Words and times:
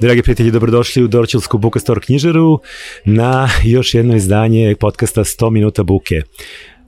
Dragi 0.00 0.22
prijatelji, 0.22 0.50
dobrodošli 0.50 1.02
u 1.02 1.08
Dorčilsku 1.08 1.58
Bukastor 1.58 2.00
knjižaru 2.00 2.58
na 3.04 3.48
još 3.64 3.94
jedno 3.94 4.16
izdanje 4.16 4.76
podcasta 4.80 5.24
100 5.24 5.50
minuta 5.50 5.82
buke. 5.82 6.22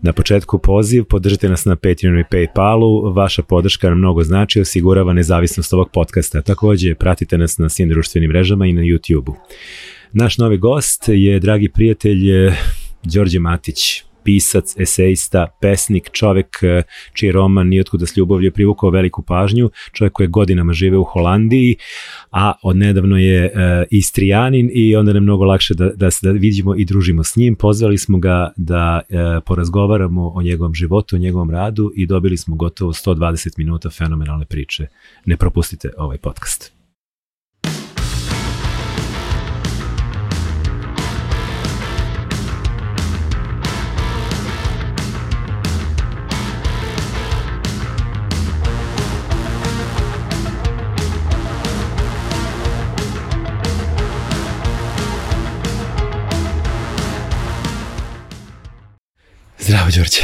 Na 0.02 0.12
početku 0.12 0.58
poziv, 0.58 1.04
podržite 1.04 1.48
nas 1.48 1.64
na 1.64 1.76
Patreonu 1.76 2.20
i 2.20 2.24
Paypalu, 2.30 3.14
vaša 3.14 3.42
podrška 3.42 3.88
nam 3.88 3.98
mnogo 3.98 4.22
znači, 4.22 4.60
osigurava 4.60 5.12
nezavisnost 5.12 5.72
ovog 5.72 5.90
podcasta. 5.92 6.42
Takođe, 6.42 6.94
pratite 6.94 7.38
nas 7.38 7.58
na 7.58 7.68
svim 7.68 7.88
društvenim 7.88 8.30
mrežama 8.30 8.66
i 8.66 8.72
na 8.72 8.82
YouTube-u. 8.82 9.34
Naš 10.12 10.38
novi 10.38 10.58
gost 10.58 11.04
je 11.08 11.40
dragi 11.40 11.68
prijatelj 11.68 12.20
Đorđe 13.02 13.38
Matić, 13.38 14.04
pisac, 14.24 14.74
esejista, 14.78 15.46
pesnik, 15.60 16.10
čovek 16.12 16.62
eh, 16.62 16.82
čiji 17.12 17.32
roman 17.32 17.68
Nijotkuda 17.68 18.06
s 18.06 18.16
ljubavlju 18.16 18.52
privukao 18.52 18.90
veliku 18.90 19.22
pažnju, 19.22 19.70
čovek 19.92 20.12
koji 20.12 20.24
je 20.24 20.28
godinama 20.28 20.72
žive 20.72 20.98
u 20.98 21.04
Holandiji, 21.04 21.76
a 22.30 22.52
odnedavno 22.62 23.18
je 23.18 23.44
uh, 23.44 23.60
istrijanin 23.90 24.70
i 24.72 24.96
onda 24.96 25.12
je 25.12 25.20
mnogo 25.20 25.44
lakše 25.44 25.74
da, 25.74 25.88
da 25.88 26.10
se 26.10 26.26
da 26.26 26.32
vidimo 26.32 26.74
i 26.76 26.84
družimo 26.84 27.24
s 27.24 27.36
njim. 27.36 27.54
Pozvali 27.54 27.98
smo 27.98 28.18
ga 28.18 28.52
da 28.56 29.00
uh, 29.00 29.18
porazgovaramo 29.46 30.32
o 30.34 30.42
njegovom 30.42 30.74
životu, 30.74 31.16
o 31.16 31.18
njegovom 31.18 31.50
radu 31.50 31.92
i 31.96 32.06
dobili 32.06 32.36
smo 32.36 32.56
gotovo 32.56 32.92
120 32.92 33.58
minuta 33.58 33.90
fenomenalne 33.90 34.44
priče. 34.44 34.86
Ne 35.26 35.36
propustite 35.36 35.90
ovaj 35.98 36.18
podcast. 36.18 36.73
Zdravo, 59.66 59.88
Đorđe. 59.96 60.20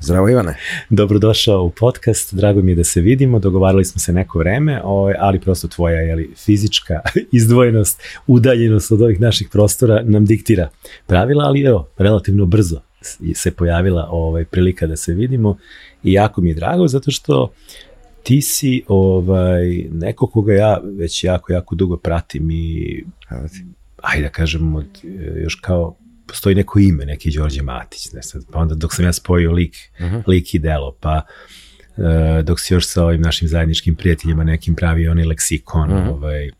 Zdravo 0.00 0.28
Ivane. 0.28 0.56
Dobrodošao 0.90 1.62
u 1.62 1.70
podcast, 1.70 2.34
drago 2.34 2.62
mi 2.62 2.72
je 2.72 2.74
da 2.74 2.84
se 2.84 3.00
vidimo, 3.00 3.38
dogovarali 3.38 3.84
smo 3.84 3.98
se 3.98 4.12
neko 4.12 4.38
vreme, 4.38 4.80
ovaj, 4.84 5.14
ali 5.18 5.40
prosto 5.40 5.68
tvoja 5.68 6.00
jeli, 6.00 6.34
fizička 6.36 7.00
izdvojenost, 7.38 8.02
udaljenost 8.26 8.92
od 8.92 9.02
ovih 9.02 9.20
naših 9.20 9.48
prostora 9.52 10.02
nam 10.02 10.24
diktira 10.24 10.68
pravila, 11.06 11.44
ali 11.44 11.62
evo, 11.62 11.88
relativno 11.98 12.46
brzo 12.46 12.80
se 13.34 13.50
pojavila 13.50 14.08
ovaj, 14.10 14.44
prilika 14.44 14.86
da 14.86 14.96
se 14.96 15.14
vidimo 15.14 15.56
i 16.02 16.12
jako 16.12 16.40
mi 16.40 16.48
je 16.48 16.54
drago 16.54 16.88
zato 16.88 17.10
što 17.10 17.52
ti 18.22 18.42
si 18.42 18.82
ovaj, 18.88 19.86
neko 19.92 20.26
koga 20.26 20.52
ja 20.52 20.80
već 20.98 21.24
jako, 21.24 21.52
jako 21.52 21.74
dugo 21.74 21.96
pratim 21.96 22.50
i 22.50 23.04
ajde 24.02 24.22
da 24.22 24.28
kažem, 24.28 24.74
od, 24.74 24.86
još 25.42 25.54
kao 25.54 25.96
postoji 26.26 26.54
neko 26.54 26.78
ime, 26.78 27.04
neki 27.04 27.30
Đorđe 27.30 27.62
Matić, 27.62 28.12
ne 28.12 28.22
sad, 28.22 28.42
pa 28.52 28.58
onda 28.58 28.74
dok 28.74 28.94
sam 28.94 29.04
ja 29.04 29.12
spojio 29.12 29.52
lik, 29.52 29.76
uh 29.98 30.06
-huh. 30.06 30.22
lik 30.28 30.54
i 30.54 30.58
delo, 30.58 30.96
pa 31.00 31.22
uh, 31.96 32.04
dok 32.44 32.60
si 32.60 32.74
još 32.74 32.86
sa 32.86 33.04
ovim 33.04 33.20
našim 33.20 33.48
zajedničkim 33.48 33.94
prijateljima 33.94 34.44
nekim 34.44 34.74
pravi 34.74 35.08
onaj 35.08 35.24
leksikon, 35.24 35.92
uh 35.92 35.98
-huh. 35.98 36.10
ovaj, 36.10 36.50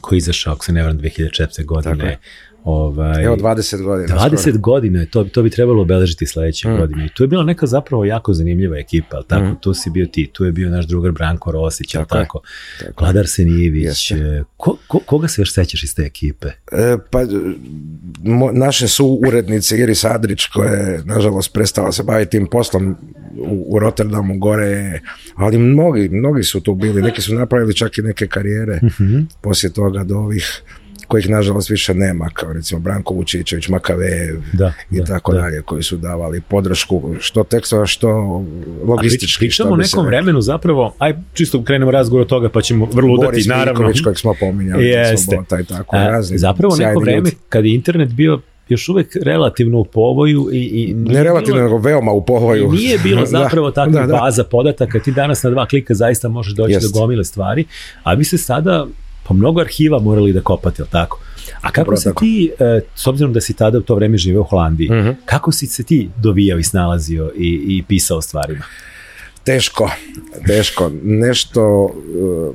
koji 0.00 0.18
izašao, 0.18 0.52
ako 0.52 0.64
se 0.64 0.72
ne 0.72 0.82
vram, 0.82 0.98
2004. 0.98 1.64
godine, 1.64 2.18
Ovaj, 2.64 3.24
Evo 3.24 3.36
20 3.36 3.82
godina. 3.82 4.18
20 4.18 4.38
skoro. 4.38 4.58
godina, 4.58 5.06
to, 5.06 5.24
to 5.24 5.42
bi 5.42 5.50
trebalo 5.50 5.82
obeležiti 5.82 6.26
sledeće 6.26 6.68
mm. 6.68 6.76
godine. 6.76 7.06
I 7.06 7.08
tu 7.08 7.24
je 7.24 7.28
bila 7.28 7.44
neka 7.44 7.66
zapravo 7.66 8.04
jako 8.04 8.34
zanimljiva 8.34 8.78
ekipa, 8.78 9.16
ali 9.16 9.24
tako, 9.28 9.46
mm. 9.46 9.56
tu 9.60 9.74
si 9.74 9.90
bio 9.90 10.06
ti, 10.06 10.30
tu 10.32 10.44
je 10.44 10.52
bio 10.52 10.70
naš 10.70 10.86
drugar 10.86 11.12
Branko 11.12 11.52
Rosić, 11.52 11.92
tako, 11.92 12.14
tako, 12.14 12.40
tako. 12.80 13.04
Vladar 13.04 13.28
Senijević. 13.28 14.10
E, 14.10 14.44
ko, 14.56 14.76
ko, 14.86 14.98
koga 14.98 15.28
se 15.28 15.40
još 15.42 15.54
sećaš 15.54 15.82
iz 15.82 15.94
te 15.94 16.02
ekipe? 16.02 16.48
E, 16.72 16.96
pa, 17.10 17.20
mo, 18.22 18.52
naše 18.52 18.88
su 18.88 19.20
urednice 19.26 19.78
Iris 19.78 20.04
Adrić, 20.04 20.46
koja 20.46 20.72
je, 20.72 21.02
nažalost, 21.04 21.52
prestala 21.52 21.92
se 21.92 22.02
baviti 22.02 22.30
tim 22.30 22.46
poslom 22.46 22.96
u, 23.38 23.66
u 23.68 23.78
Rotterdamu 23.78 24.38
gore, 24.38 25.00
ali 25.34 25.58
mnogi, 25.58 26.08
mnogi 26.08 26.42
su 26.42 26.60
tu 26.60 26.74
bili, 26.74 27.02
neki 27.02 27.22
su 27.22 27.34
napravili 27.34 27.74
čak 27.74 27.98
i 27.98 28.02
neke 28.02 28.26
karijere 28.26 28.80
mm 28.82 28.86
-hmm. 28.86 29.26
poslije 29.42 29.72
toga 29.72 30.04
do 30.04 30.16
ovih 30.16 30.62
kojih 31.08 31.30
nažalost 31.30 31.70
više 31.70 31.94
nema, 31.94 32.30
kao 32.32 32.52
recimo 32.52 32.80
Branko 32.80 33.14
Vučićević, 33.14 33.68
Makave 33.68 34.32
da, 34.52 34.72
i 34.90 34.98
da, 34.98 35.04
tako 35.04 35.32
da. 35.32 35.40
dalje, 35.40 35.62
koji 35.62 35.82
su 35.82 35.96
davali 35.96 36.40
podršku, 36.40 37.14
što 37.20 37.44
tekstova, 37.44 37.86
što 37.86 38.08
logistički. 38.84 39.38
Pričamo 39.38 39.70
o 39.70 39.76
nekom 39.76 40.06
vremenu 40.06 40.40
zapravo, 40.40 40.94
aj 40.98 41.14
čisto 41.34 41.64
krenemo 41.64 41.90
razgovor 41.90 42.22
od 42.22 42.28
toga 42.28 42.48
pa 42.48 42.60
ćemo 42.60 42.88
vrlo 42.92 43.14
udati, 43.14 43.26
Boris 43.26 43.46
naravno. 43.46 43.82
Boris 43.82 44.00
kojeg 44.00 44.18
smo 44.18 44.34
pominjali, 44.40 44.86
Jeste. 44.86 45.30
Sobota 45.30 45.60
i 45.60 45.64
tako, 45.64 45.96
A, 45.96 46.06
razni. 46.06 46.38
Zapravo 46.38 46.76
neko 46.76 47.00
vreme 47.00 47.16
ljudi. 47.18 47.36
kad 47.48 47.64
je 47.64 47.74
internet 47.74 48.12
bio 48.12 48.40
još 48.68 48.88
uvek 48.88 49.16
relativno 49.22 49.78
u 49.78 49.84
povoju 49.84 50.48
i, 50.52 50.58
i 50.58 50.94
ne 50.94 51.24
relativno, 51.24 51.54
bilo, 51.54 51.64
nego 51.64 51.78
veoma 51.78 52.12
u 52.12 52.24
povoju. 52.24 52.64
I 52.64 52.76
nije 52.76 52.98
bilo 52.98 53.26
zapravo 53.38 53.70
da, 53.70 53.74
takva 53.74 54.00
da, 54.00 54.06
da. 54.06 54.18
baza 54.18 54.44
podataka, 54.44 54.98
ti 54.98 55.12
danas 55.12 55.42
na 55.42 55.50
dva 55.50 55.66
klika 55.66 55.94
zaista 55.94 56.28
možeš 56.28 56.54
doći 56.54 56.72
Jest. 56.72 56.94
do 56.94 57.00
gomile 57.00 57.24
stvari, 57.24 57.64
a 58.02 58.14
vi 58.14 58.24
se 58.24 58.38
sada 58.38 58.86
po 59.24 59.34
mnogo 59.34 59.60
arhiva 59.60 59.98
morali 59.98 60.32
da 60.32 60.40
kopate, 60.40 60.82
ali 60.82 60.90
tako? 60.90 61.20
A 61.60 61.72
kako 61.72 61.96
si 61.96 62.10
ti, 62.20 62.52
e, 62.58 62.80
s 62.94 63.06
obzirom 63.06 63.32
da 63.32 63.40
si 63.40 63.54
tada 63.54 63.78
u 63.78 63.82
to 63.82 63.94
vreme 63.94 64.16
živeo 64.16 64.40
u 64.40 64.44
Holandiji, 64.44 64.90
mhm. 64.90 65.08
-huh. 65.08 65.14
kako 65.24 65.52
si 65.52 65.66
se 65.66 65.84
ti 65.84 66.10
dovijao 66.16 66.58
i 66.58 66.64
snalazio 66.64 67.32
i, 67.36 67.64
i 67.66 67.84
pisao 67.88 68.22
stvarima? 68.22 68.64
Teško, 69.44 69.90
teško. 70.46 70.90
Nešto 71.02 71.84
uh, 71.84 72.54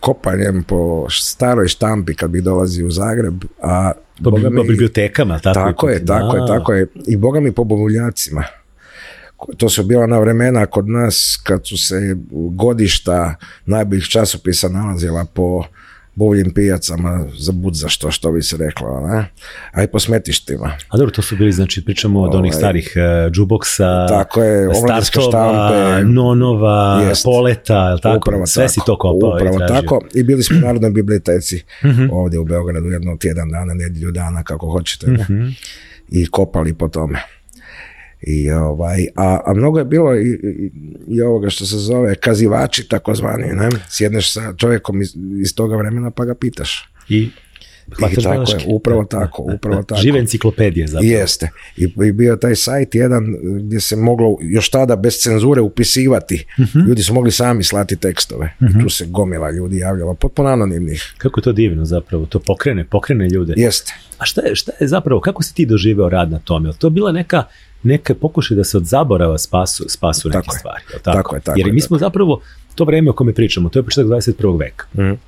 kopanjem 0.00 0.64
po 0.64 1.06
staroj 1.10 1.68
štampi 1.68 2.14
kad 2.14 2.30
bih 2.30 2.42
dolazio 2.42 2.86
u 2.86 2.90
Zagreb, 2.90 3.44
a 3.62 3.92
po, 4.24 4.30
boga 4.30 4.50
mi, 4.50 4.56
po 4.56 4.62
bibliotekama, 4.62 5.38
tako, 5.38 5.60
tako 5.60 5.88
je, 5.88 6.04
tako 6.04 6.36
je, 6.36 6.46
tako 6.46 6.72
je. 6.72 6.86
I 7.06 7.16
boga 7.16 7.40
mi 7.40 7.52
po 7.52 7.64
bobuljacima. 7.64 8.44
To 9.56 9.68
su 9.68 9.82
bila 9.82 10.06
na 10.06 10.18
vremena 10.18 10.66
kod 10.66 10.88
nas 10.88 11.40
kad 11.42 11.66
su 11.66 11.78
se 11.78 12.16
godišta 12.50 13.34
najboljih 13.66 14.04
časopisa 14.04 14.68
nalazila 14.68 15.24
po 15.24 15.64
buvljim 16.14 16.50
pijacama 16.54 17.24
za 17.38 17.52
bud 17.52 17.74
za 17.74 17.88
što, 17.88 18.10
što 18.10 18.32
bi 18.32 18.42
se 18.42 18.56
reklo, 18.56 19.00
ne? 19.00 19.24
a 19.72 19.82
i 19.82 19.86
po 19.86 19.98
smetištima. 19.98 20.72
A 20.88 20.96
dobro, 20.96 21.12
to 21.12 21.22
su 21.22 21.36
bili, 21.36 21.52
znači, 21.52 21.84
pričamo 21.84 22.20
od 22.20 22.34
onih 22.34 22.52
ovaj, 22.52 22.60
starih 22.60 22.92
uh, 22.96 23.32
džuboksa, 23.32 24.06
tako 24.08 24.42
je, 24.42 24.68
startova, 24.74 26.00
nonova, 26.02 27.02
jest, 27.08 27.24
poleta, 27.24 27.90
je 27.90 28.00
tako? 28.00 28.16
Upravo 28.16 28.46
Sve 28.46 28.62
tako, 28.62 28.72
si 28.72 28.80
to 28.86 28.98
kopao 28.98 29.28
upravo 29.36 29.56
i 29.64 29.68
tako. 29.68 30.00
I 30.14 30.22
bili 30.22 30.42
smo 30.42 30.56
u 30.58 30.60
Narodnoj 30.60 30.90
biblioteci 30.90 31.64
mhm. 31.90 32.10
ovdje 32.12 32.38
u 32.38 32.44
Beogradu 32.44 32.88
jedno 32.88 33.16
tjedan 33.16 33.50
dana, 33.50 33.74
nedjelju 33.74 34.10
dana, 34.10 34.42
kako 34.42 34.70
hoćete. 34.70 35.06
Ne? 35.06 35.22
Mhm. 35.22 35.48
I 36.08 36.26
kopali 36.26 36.74
po 36.74 36.88
tome. 36.88 37.18
I 38.22 38.50
ovaj, 38.50 39.06
a, 39.16 39.40
a 39.46 39.54
mnogo 39.54 39.78
je 39.78 39.84
bilo 39.84 40.16
i, 40.16 40.28
i, 40.28 40.70
i 41.08 41.22
ovoga 41.22 41.50
što 41.50 41.66
se 41.66 41.76
zove 41.76 42.14
kazivači 42.14 42.88
takozvani, 42.88 43.52
ne? 43.52 43.68
Sjedneš 43.88 44.32
sa 44.32 44.54
čovjekom 44.56 45.02
iz, 45.02 45.16
iz 45.40 45.54
toga 45.54 45.76
vremena 45.76 46.10
pa 46.10 46.24
ga 46.24 46.34
pitaš. 46.34 46.88
I 47.08 47.30
I 47.88 48.22
tako 48.22 48.50
je, 48.50 48.64
upravo 48.66 49.04
tako, 49.04 49.42
upravo 49.54 49.82
tako. 49.88 50.00
Žive 50.00 50.18
enciklopedije 50.18 50.86
zapravo. 50.86 51.12
Jeste. 51.12 51.48
I, 51.76 52.12
bio 52.12 52.36
taj 52.36 52.56
sajt 52.56 52.94
jedan 52.94 53.36
gdje 53.58 53.80
se 53.80 53.96
moglo 53.96 54.36
još 54.40 54.70
tada 54.70 54.96
bez 54.96 55.14
cenzure 55.14 55.60
upisivati. 55.60 56.46
Uh 56.58 56.64
mhm. 56.64 56.78
-huh. 56.78 56.88
Ljudi 56.88 57.02
su 57.02 57.14
mogli 57.14 57.30
sami 57.30 57.64
slati 57.64 57.96
tekstove. 57.96 58.54
Uh 58.60 58.66
-huh. 58.66 58.70
I 58.70 58.74
mhm. 58.74 58.82
tu 58.82 58.88
se 58.88 59.06
gomila 59.06 59.50
ljudi 59.50 59.78
javljala, 59.78 60.14
potpuno 60.14 60.48
anonimnih. 60.48 61.14
Kako 61.18 61.40
je 61.40 61.44
to 61.44 61.52
divno 61.52 61.84
zapravo, 61.84 62.26
to 62.26 62.38
pokrene, 62.38 62.84
pokrene 62.84 63.28
ljude. 63.28 63.54
Jeste. 63.56 63.94
A 64.18 64.24
šta 64.24 64.40
je, 64.40 64.54
šta 64.54 64.72
je 64.80 64.88
zapravo, 64.88 65.20
kako 65.20 65.42
si 65.42 65.54
ti 65.54 65.66
doživeo 65.66 66.08
rad 66.08 66.30
na 66.30 66.38
tome? 66.38 66.68
Je 66.68 66.72
to 66.78 66.90
bila 66.90 67.12
neka 67.12 67.44
neke 67.82 68.14
pokušaj 68.14 68.56
da 68.56 68.64
se 68.64 68.76
od 68.76 68.84
zaborava 68.84 69.38
spasu, 69.38 69.84
spasu 69.88 70.28
neke 70.28 70.46
tako 70.46 70.58
stvari. 70.58 70.82
Je, 70.92 70.98
tako? 71.02 71.16
tako 71.16 71.36
je, 71.36 71.40
tako 71.40 71.58
Jer 71.58 71.72
mi 71.72 71.80
smo 71.80 71.98
zapravo, 71.98 72.40
to 72.74 72.84
vreme 72.84 73.10
o 73.10 73.12
kome 73.12 73.34
pričamo, 73.34 73.68
to 73.68 73.78
je 73.78 73.82
početak 73.82 74.06
21. 74.06 74.58
veka. 74.58 74.86
Mm. 74.94 75.18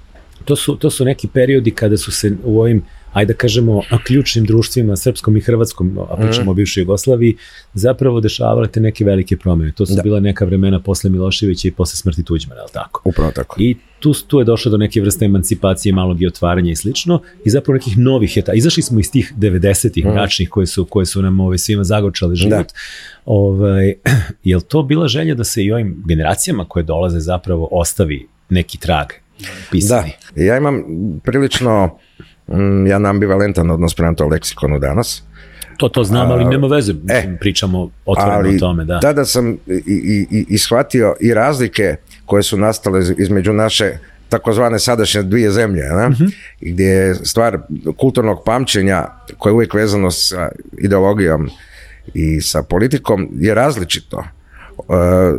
To, 0.45 0.57
su, 0.57 0.77
to 0.77 0.91
su 0.91 1.05
neki 1.05 1.29
periodi 1.29 1.71
kada 1.71 1.97
su 1.97 2.13
se 2.13 2.37
u 2.45 2.61
ovim 2.61 2.83
ajde 3.15 3.33
da 3.33 3.37
kažemo, 3.39 3.83
ključnim 4.07 4.45
društvima, 4.45 4.97
srpskom 4.97 5.37
i 5.37 5.41
hrvatskom, 5.41 5.99
a 6.11 6.17
pričamo 6.17 6.45
mm. 6.45 6.49
o 6.49 6.55
bivšoj 6.55 6.81
Jugoslaviji, 6.81 7.37
zapravo 7.75 8.21
dešavale 8.21 8.69
te 8.69 8.81
neke 8.81 9.05
velike 9.05 9.37
promene. 9.37 9.73
To 9.73 9.87
su 9.87 9.95
da. 9.95 10.03
bila 10.03 10.21
neka 10.21 10.45
vremena 10.45 10.81
posle 10.81 11.11
Miloševića 11.11 11.69
i 11.69 11.71
posle 11.71 11.97
smrti 11.97 12.23
Tuđmana, 12.23 12.61
je 12.61 12.67
tako? 12.73 13.03
Upravo 13.05 13.31
tako. 13.31 13.57
I 13.59 13.77
tu, 14.05 14.13
tu 14.27 14.39
je 14.39 14.45
došlo 14.45 14.71
do 14.71 14.77
neke 14.77 15.01
vrste 15.01 15.25
emancipacije, 15.25 15.93
malog 15.93 16.23
i 16.23 16.27
otvaranja 16.27 16.71
i 16.71 16.77
slično, 16.77 17.21
i 17.45 17.51
zapravo 17.51 17.75
nekih 17.75 17.99
novih 17.99 18.37
eta. 18.37 18.53
Izašli 18.53 18.83
smo 18.83 19.01
iz 19.01 19.11
tih 19.11 19.33
90-ih 19.39 20.05
mm. 20.05 20.09
mračnih 20.09 20.49
koje 20.49 20.67
su, 20.67 20.85
koje 20.85 21.07
su 21.07 21.23
nam 21.23 21.41
ove, 21.41 21.47
ovaj, 21.47 21.59
svima 21.59 21.85
zagorčali 21.85 22.37
život. 22.37 22.53
Da. 22.53 22.75
Ovaj, 23.25 23.95
je 24.51 24.57
li 24.57 24.63
to 24.63 24.83
bila 24.83 25.09
želja 25.09 25.35
da 25.35 25.45
se 25.45 25.65
i 25.65 25.73
ovim 25.73 26.03
generacijama 26.07 26.65
koje 26.69 26.83
dolaze 26.83 27.21
zapravo 27.21 27.69
ostavi 27.73 28.27
neki 28.49 28.79
trag 28.79 29.07
pisani? 29.71 30.13
Da, 30.37 30.43
ja 30.43 30.57
imam 30.57 30.83
prilično 31.25 31.99
mm, 32.49 32.87
jedan 32.87 33.07
ambivalentan 33.07 33.71
odnos 33.71 33.95
prema 33.95 34.15
to 34.15 34.27
leksikonu 34.27 34.79
danas. 34.79 35.23
To, 35.77 35.89
to 35.89 36.05
znam, 36.05 36.31
ali 36.31 36.45
nema 36.45 36.67
veze, 36.67 36.95
e, 37.09 37.37
pričamo 37.41 37.91
otvoreno 38.07 38.57
o 38.57 38.59
tome, 38.59 38.85
da. 38.85 39.01
Tada 39.01 39.25
sam 39.25 39.53
i, 39.53 39.57
i, 39.87 40.27
i, 40.31 40.47
i 40.49 40.59
shvatio 40.59 41.15
i 41.21 41.35
razlike 41.35 41.97
koje 42.27 42.43
su 42.43 42.57
nastale 42.57 43.01
između 43.19 43.53
naše 43.53 43.93
takozvane 44.29 44.79
sadašnje 44.79 45.23
dvije 45.23 45.51
zemlje, 45.51 45.83
ne? 45.83 46.11
I 46.61 46.73
gdje 46.73 46.85
je 46.85 47.15
stvar 47.15 47.59
kulturnog 47.97 48.43
pamćenja 48.45 49.07
koje 49.39 49.51
je 49.51 49.55
uvijek 49.55 49.75
vezano 49.75 50.11
sa 50.11 50.49
ideologijom 50.79 51.51
i 52.15 52.41
sa 52.41 52.63
politikom 52.63 53.29
je 53.39 53.55
različito. 53.55 54.25
E, 54.79 54.85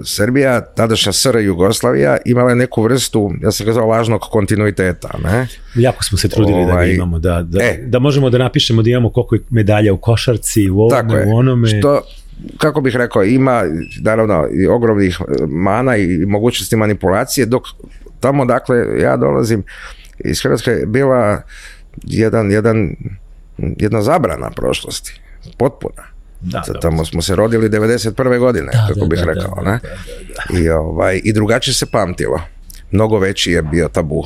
Srbija, 0.03 0.61
tadašnja 0.61 1.11
SR 1.11 1.37
Jugoslavija, 1.37 2.17
imala 2.25 2.49
je 2.49 2.55
neku 2.55 2.81
vrstu, 2.83 3.31
ja 3.41 3.51
sam 3.51 3.65
ga 3.65 3.73
zvao 3.73 3.87
lažnog 3.87 4.21
kontinuiteta, 4.21 5.09
ne? 5.23 5.47
Jako 5.75 6.03
smo 6.03 6.17
se 6.17 6.29
trudili 6.29 6.59
da 6.59 6.65
ga 6.65 6.71
Ovaj, 6.71 6.93
imamo, 6.93 7.19
da, 7.19 7.41
da, 7.43 7.63
e. 7.63 7.83
da 7.87 7.99
možemo 7.99 8.29
da 8.29 8.37
napišemo 8.37 8.81
da 8.81 8.89
imamo 8.89 9.09
koliko 9.09 9.45
medalja 9.49 9.93
u 9.93 9.97
košarci, 9.97 10.69
u 10.69 10.89
Tako 10.89 11.07
ovome, 11.07 11.21
je. 11.21 11.33
u 11.33 11.37
onome. 11.37 11.67
Što, 11.67 12.01
kako 12.57 12.81
bih 12.81 12.95
rekao, 12.95 13.23
ima 13.23 13.63
naravno 14.01 14.47
i 14.51 14.67
ogromnih 14.67 15.19
e, 15.21 15.45
mana 15.47 15.97
i 15.97 16.25
mogućnosti 16.25 16.75
manipulacije, 16.75 17.45
dok 17.45 17.63
tamo 18.19 18.45
dakle 18.45 18.77
ja 19.01 19.17
dolazim 19.17 19.63
iz 20.19 20.41
Hrvatske 20.41 20.71
je 20.71 20.85
bila 20.85 21.41
jedan, 22.03 22.51
jedan, 22.51 22.95
jedna 23.57 24.01
zabrana 24.01 24.49
prošlosti, 24.51 25.21
potpuna. 25.57 26.03
Da. 26.41 26.63
Tamo 26.81 27.05
smo 27.05 27.21
se 27.21 27.35
rodili 27.35 27.69
91. 27.69 28.39
godine, 28.39 28.71
Da, 28.73 28.85
kako 28.87 28.99
da, 28.99 29.05
bih 29.05 29.19
da, 29.19 29.25
rekao. 29.25 29.63
da, 29.63 29.71
ne? 29.71 29.79
da, 30.51 30.59
I, 30.59 30.69
ovaj, 30.69 31.21
I 31.23 31.33
drugačije 31.33 31.73
se 31.73 31.85
pamtilo. 31.85 32.41
Mnogo 32.91 33.19
veći 33.19 33.51
je 33.51 33.61
bio 33.61 33.87
tabu 33.87 34.23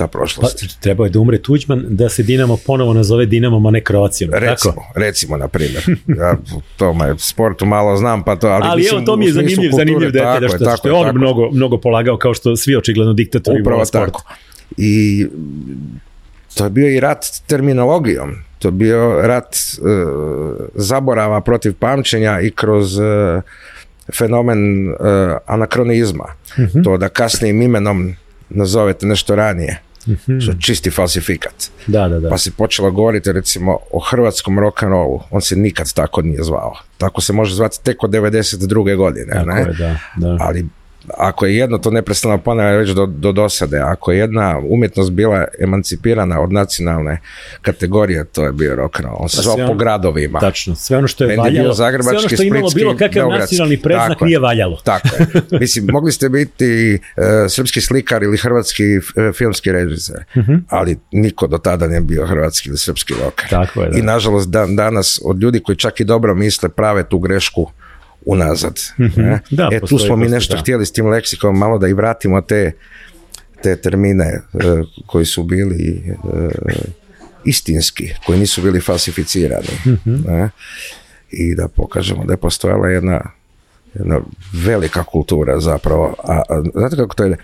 ta 0.00 0.06
Pa, 0.06 0.18
prošlost. 0.18 0.80
trebao 0.80 1.04
je 1.04 1.10
da 1.10 1.18
umre 1.20 1.38
Tuđman, 1.38 1.84
da 1.88 2.08
se 2.08 2.22
Dinamo 2.22 2.56
ponovo 2.66 2.92
nazove 2.94 3.26
Dinamom, 3.26 3.66
a 3.66 3.70
ne 3.70 3.80
Kroacijom. 3.80 4.30
Recimo, 4.34 4.74
Tako? 4.74 4.92
recimo, 4.94 5.36
na 5.36 5.48
primjer. 5.48 5.84
Ja 6.20 6.36
to 6.76 6.94
me 6.94 7.14
sportu 7.18 7.66
malo 7.66 7.96
znam, 7.96 8.24
pa 8.24 8.36
to, 8.36 8.48
ali, 8.48 8.64
Ali 8.66 8.82
mislim, 8.82 8.98
evo, 8.98 9.06
to 9.06 9.16
mi 9.16 9.26
je 9.26 9.32
zanimljiv, 9.32 9.56
kulture, 9.56 9.84
zanimljiv 9.84 10.10
detalj, 10.10 10.48
što, 10.48 10.64
tako 10.64 10.76
što 10.76 10.88
je 10.88 10.92
on 10.94 11.06
tako 11.06 11.18
mnogo, 11.18 11.50
mnogo 11.50 11.78
polagao, 11.78 12.16
kao 12.16 12.34
što 12.34 12.56
svi 12.56 12.76
očigledno 12.76 13.12
diktatori 13.12 13.60
Upravo 13.60 13.84
tako. 13.84 14.22
I 14.76 15.26
to 16.54 16.64
je 16.64 16.70
bio 16.70 16.88
i 16.88 17.00
rat 17.00 17.24
terminologijom. 17.46 18.34
To 18.58 18.68
je 18.68 18.72
bio 18.72 19.22
rat 19.22 19.54
e, 19.54 19.58
zaborava 20.74 21.40
protiv 21.40 21.74
pamćenja 21.78 22.40
i 22.40 22.50
kroz 22.50 22.98
e, 22.98 23.40
fenomen 24.18 24.88
e, 24.88 24.94
anakronizma. 25.46 26.24
Mhm. 26.58 26.82
To 26.82 26.96
da 26.96 27.08
kasnijim 27.08 27.62
imenom 27.62 28.14
nazovete 28.50 29.06
nešto 29.06 29.34
ranije. 29.34 29.82
Mhm. 30.08 30.38
Što 30.40 30.50
je 30.50 30.56
čisti 30.60 30.90
falsifikat. 30.90 31.54
Da, 31.86 32.08
da, 32.08 32.20
da. 32.20 32.28
Pa 32.28 32.38
se 32.38 32.50
počelo 32.50 32.90
govoriti 32.90 33.32
recimo 33.32 33.78
o 33.92 34.00
hrvatskom 34.00 34.58
rock'n'rollu. 34.58 35.20
On 35.30 35.40
se 35.40 35.56
nikad 35.56 35.92
tako 35.92 36.22
nije 36.22 36.42
zvao. 36.42 36.76
Tako 36.98 37.20
se 37.20 37.32
može 37.32 37.54
zvati 37.54 37.84
tek 37.84 38.04
od 38.04 38.10
92. 38.10 38.96
godine. 38.96 39.32
Tako 39.32 39.50
ne? 39.50 39.60
je, 39.60 39.66
da, 39.66 39.98
da. 40.16 40.36
ali 40.40 40.66
ako 41.18 41.46
je 41.46 41.56
jedno, 41.56 41.78
to 41.78 41.90
neprestano 41.90 42.38
ponavljam 42.38 42.78
već 42.78 42.90
do, 42.90 43.06
do 43.06 43.32
dosade, 43.32 43.78
ako 43.78 44.12
je 44.12 44.18
jedna 44.18 44.60
umjetnost 44.68 45.12
bila 45.12 45.44
emancipirana 45.60 46.40
od 46.40 46.52
nacionalne 46.52 47.20
kategorije, 47.62 48.24
to 48.24 48.44
je 48.44 48.52
bio 48.52 48.76
rock 48.76 49.00
and 49.00 49.06
roll. 49.08 49.18
Pa 49.20 49.42
zvao 49.42 49.56
po 49.56 49.62
ono- 49.62 49.74
gradovima. 49.74 50.40
Tačno, 50.40 50.74
sve 50.74 50.98
ono 50.98 51.08
što 51.08 51.24
je 51.24 51.28
Meni 51.28 51.42
je 51.44 51.50
bio 51.50 51.62
valjalo, 51.62 51.74
sve 52.02 52.18
ono 52.18 52.28
što 52.28 52.42
je 52.42 52.46
imalo 52.46 52.70
bilo 52.74 52.92
kakav 52.96 53.10
beogradski. 53.14 53.42
nacionalni 53.54 53.82
predznak 53.82 54.08
Tako 54.08 54.24
je. 54.24 54.26
nije 54.26 54.38
valjalo. 54.38 54.76
Tako 54.84 55.08
je. 55.18 55.26
Mislim, 55.60 55.86
mogli 55.92 56.12
ste 56.12 56.28
biti 56.28 56.94
e, 57.16 57.48
srpski 57.48 57.80
slikar 57.80 58.22
ili 58.22 58.38
hrvatski 58.38 58.84
e, 58.84 58.98
filmski 59.32 59.72
režiser, 59.72 60.24
ali 60.68 60.98
niko 61.12 61.46
do 61.46 61.58
tada 61.58 61.86
nije 61.86 62.00
bio 62.00 62.26
hrvatski 62.26 62.68
ili 62.68 62.78
srpski 62.78 63.14
rocker. 63.24 63.48
Tako 63.50 63.82
je, 63.82 63.90
da. 63.90 63.98
I 63.98 64.02
nažalost 64.02 64.48
dan, 64.50 64.76
danas 64.76 65.20
od 65.24 65.42
ljudi 65.42 65.60
koji 65.60 65.76
čak 65.76 66.00
i 66.00 66.04
dobro 66.04 66.34
misle 66.34 66.68
prave 66.68 67.04
tu 67.08 67.18
grešku 67.18 67.70
unazad. 68.26 68.80
ne? 69.16 69.40
Da, 69.50 69.68
e, 69.72 69.80
tu 69.80 69.98
smo 69.98 70.16
mi 70.16 70.28
nešto 70.28 70.54
da. 70.54 70.60
htjeli 70.60 70.86
s 70.86 70.92
tim 70.92 71.06
leksikom 71.06 71.58
malo 71.58 71.78
da 71.78 71.88
i 71.88 71.92
vratimo 71.92 72.40
te, 72.40 72.72
te 73.62 73.76
termine 73.76 74.24
e, 74.24 74.40
koji 75.06 75.24
su 75.24 75.42
bili 75.42 76.02
e, 76.06 76.48
istinski, 77.44 78.10
koji 78.26 78.38
nisu 78.38 78.62
bili 78.62 78.80
falsificirani. 78.80 79.68
ne? 80.04 80.50
I 81.30 81.54
da 81.54 81.68
pokažemo 81.68 82.24
da 82.24 82.32
je 82.32 82.36
postojala 82.36 82.88
jedna, 82.88 83.30
jedna 83.94 84.20
velika 84.52 85.04
kultura 85.04 85.60
zapravo. 85.60 86.14
A, 86.24 86.42
a 86.48 86.62
znate 86.74 86.96
kako 86.96 87.14
to 87.14 87.26
ide? 87.26 87.36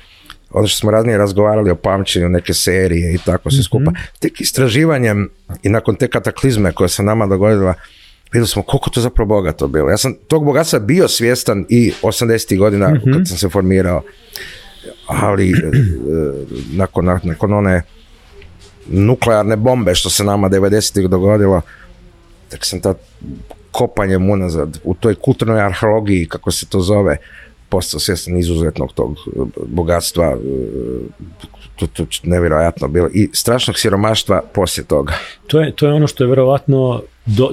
Ono 0.51 0.67
što 0.67 0.79
smo 0.79 0.91
ranije 0.91 1.19
razgovarali 1.19 1.71
o 1.71 1.77
pamćenju 1.77 2.29
neke 2.29 2.55
serije 2.55 3.15
i 3.15 3.19
tako 3.19 3.51
sve 3.51 3.63
skupa. 3.63 3.93
Tek 4.19 4.41
istraživanjem 4.41 5.29
i 5.63 5.69
nakon 5.69 5.97
te 5.97 6.09
kataklizme 6.09 6.73
koja 6.73 6.89
se 6.89 7.03
nama 7.03 7.27
dogodila, 7.27 7.75
vidjeli 8.33 8.47
smo 8.47 8.63
koliko 8.63 8.91
to 8.91 9.01
zapravo 9.01 9.29
bogato 9.29 9.69
bilo. 9.69 9.91
Ja 9.91 9.97
sam 9.97 10.15
tog 10.29 10.45
bogatstva 10.45 10.79
bio 10.79 11.09
svjestan 11.09 11.67
i 11.69 11.93
80. 12.03 12.59
godina 12.59 13.01
kad 13.15 13.29
sam 13.29 13.39
se 13.39 13.49
formirao. 13.49 14.03
Ali 15.07 15.51
e, 15.51 15.55
nakon, 16.73 17.05
nakon 17.23 17.53
one 17.53 17.83
nuklearne 18.87 19.57
bombe 19.57 19.95
što 19.95 20.11
se 20.11 20.25
nama 20.25 20.49
90-ih 20.49 21.09
dogodilo, 21.09 21.61
tak 22.49 22.65
sam 22.65 22.81
tad 22.81 22.97
kopanjem 23.71 24.31
unazad 24.31 24.79
u 24.85 24.95
toj 24.95 25.15
kulturnoj 25.15 25.61
arheologiji, 25.61 26.29
kako 26.29 26.51
se 26.51 26.67
to 26.67 26.81
zove, 26.81 27.17
postao 27.69 28.01
svjestan 28.01 28.39
izuzetnog 28.39 28.93
tog 28.93 29.17
e, 29.27 29.41
bogatstva, 29.67 30.27
e, 30.27 30.37
to, 31.77 31.87
to 31.87 32.03
je 32.03 32.07
nevjerojatno 32.23 32.89
bilo 32.89 33.09
i 33.13 33.29
strašnog 33.33 33.79
siromaštva 33.79 34.43
poslije 34.55 34.85
toga. 34.85 35.13
To 35.47 35.61
je, 35.61 35.73
to 35.77 35.87
je 35.87 35.93
ono 35.93 36.07
što 36.07 36.25
je 36.25 36.29
verovatno 36.29 37.03
do, 37.27 37.51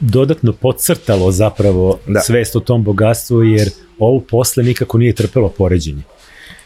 dodatno 0.00 0.52
podcrtalo 0.52 1.32
zapravo 1.32 1.98
Da. 2.06 2.20
svest 2.20 2.56
o 2.56 2.60
tom 2.60 2.84
bogatstvu, 2.84 3.42
jer 3.42 3.68
ovo 3.98 4.20
posle 4.20 4.62
nikako 4.64 4.98
nije 4.98 5.12
trpelo 5.12 5.48
poređenje. 5.48 6.02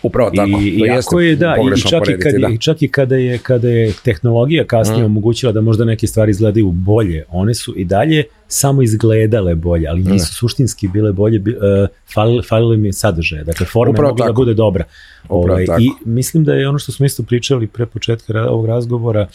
Upravo 0.03 0.31
tako. 0.31 0.61
I, 0.63 0.83
to 1.11 1.21
je 1.21 1.37
da, 1.37 1.57
i 1.77 1.81
čak 1.81 2.03
i, 2.09 2.19
kad, 2.19 2.35
da. 2.41 2.49
i 2.49 2.59
čak 2.59 2.83
i 2.83 2.89
kada 2.89 3.17
je, 3.17 3.39
kada 3.39 3.69
je 3.69 3.93
tehnologija 4.05 4.65
kasnije 4.65 5.05
omogućila 5.05 5.53
da 5.53 5.61
možda 5.61 5.85
neke 5.85 6.07
stvari 6.07 6.31
izgledaju 6.31 6.71
bolje, 6.71 7.25
one 7.29 7.55
su 7.55 7.75
i 7.77 7.85
dalje 7.85 8.25
samo 8.49 8.83
izgledale 8.83 9.55
bolje, 9.55 9.89
ali 9.89 10.03
nisu 10.03 10.35
suštinski 10.35 10.89
bile 10.89 11.13
bolje, 11.13 11.39
uh, 11.39 11.89
falili, 12.15 12.43
falili 12.43 12.77
mi 12.77 12.93
sadržaje, 12.93 13.45
dakle 13.45 13.67
forma 13.67 13.89
je 13.89 13.93
Upravo 13.93 14.09
mogla 14.09 14.25
da 14.27 14.31
tako. 14.31 14.41
bude 14.41 14.55
dobra. 14.55 14.85
Upravo 15.25 15.43
Ovaj, 15.43 15.67
tako. 15.67 15.81
I 15.83 15.91
mislim 16.05 16.45
da 16.45 16.55
je 16.55 16.69
ono 16.69 16.79
što 16.79 16.93
smo 16.93 17.07
isto 17.07 17.23
pričali 17.23 17.67
pre 17.67 17.87
početka 17.87 18.51
ovog 18.51 18.67
razgovora, 18.67 19.29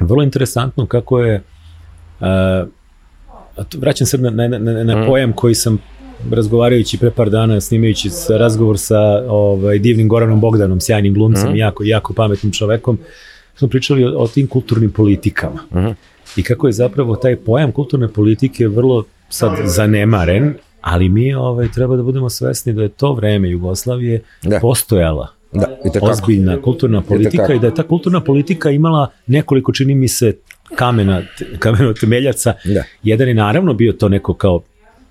vrlo 0.00 0.22
interesantno 0.22 0.86
kako 0.86 1.20
je 1.20 1.36
uh, 1.36 1.53
vraćam 3.74 4.06
se 4.06 4.18
na, 4.18 4.30
na, 4.30 4.48
na, 4.48 4.84
na 4.84 4.96
Mm. 4.96 5.06
pojam 5.06 5.32
koji 5.32 5.54
sam 5.54 5.78
razgovarajući 6.30 6.98
pre 6.98 7.10
par 7.10 7.30
dana, 7.30 7.60
snimajući 7.60 8.10
sa 8.10 8.36
razgovor 8.36 8.78
sa 8.78 8.98
ovaj, 9.28 9.78
divnim 9.78 10.08
Goranom 10.08 10.40
Bogdanom, 10.40 10.80
sjajnim 10.80 11.14
glumcem, 11.14 11.54
i 11.54 11.58
jako, 11.58 11.84
jako 11.84 12.12
pametnim 12.12 12.52
čovekom, 12.52 12.98
smo 13.56 13.68
pričali 13.68 14.04
o, 14.04 14.18
o 14.18 14.28
tim 14.28 14.46
kulturnim 14.46 14.92
politikama. 14.92 15.60
Mhm. 15.74 15.88
I 16.36 16.42
kako 16.42 16.66
je 16.66 16.72
zapravo 16.72 17.16
taj 17.16 17.36
pojam 17.36 17.72
kulturne 17.72 18.08
politike 18.08 18.68
vrlo 18.68 19.04
sad 19.28 19.50
zanemaren, 19.64 20.54
ali 20.80 21.08
mi 21.08 21.34
ovaj, 21.34 21.68
treba 21.68 21.96
da 21.96 22.02
budemo 22.02 22.30
svesni 22.30 22.72
da 22.72 22.82
je 22.82 22.88
to 22.88 23.12
vreme 23.12 23.50
Jugoslavije 23.50 24.22
Da. 24.42 24.58
postojala 24.60 25.28
Da, 25.52 25.66
ozbiljna 26.00 26.62
kulturna 26.62 27.00
politika 27.00 27.34
Itekako. 27.34 27.52
i 27.52 27.58
da 27.58 27.66
je 27.66 27.74
ta 27.74 27.82
kulturna 27.82 28.20
politika 28.20 28.70
imala 28.70 29.10
nekoliko, 29.26 29.72
čini 29.72 29.94
mi 29.94 30.08
se, 30.08 30.36
kamena, 30.76 31.22
kamena 31.58 31.94
temeljaca. 31.94 32.54
Da. 32.64 32.84
Jedan 33.02 33.28
je 33.28 33.34
naravno 33.34 33.74
bio 33.74 33.92
to 33.92 34.08
neko 34.08 34.34
kao 34.34 34.62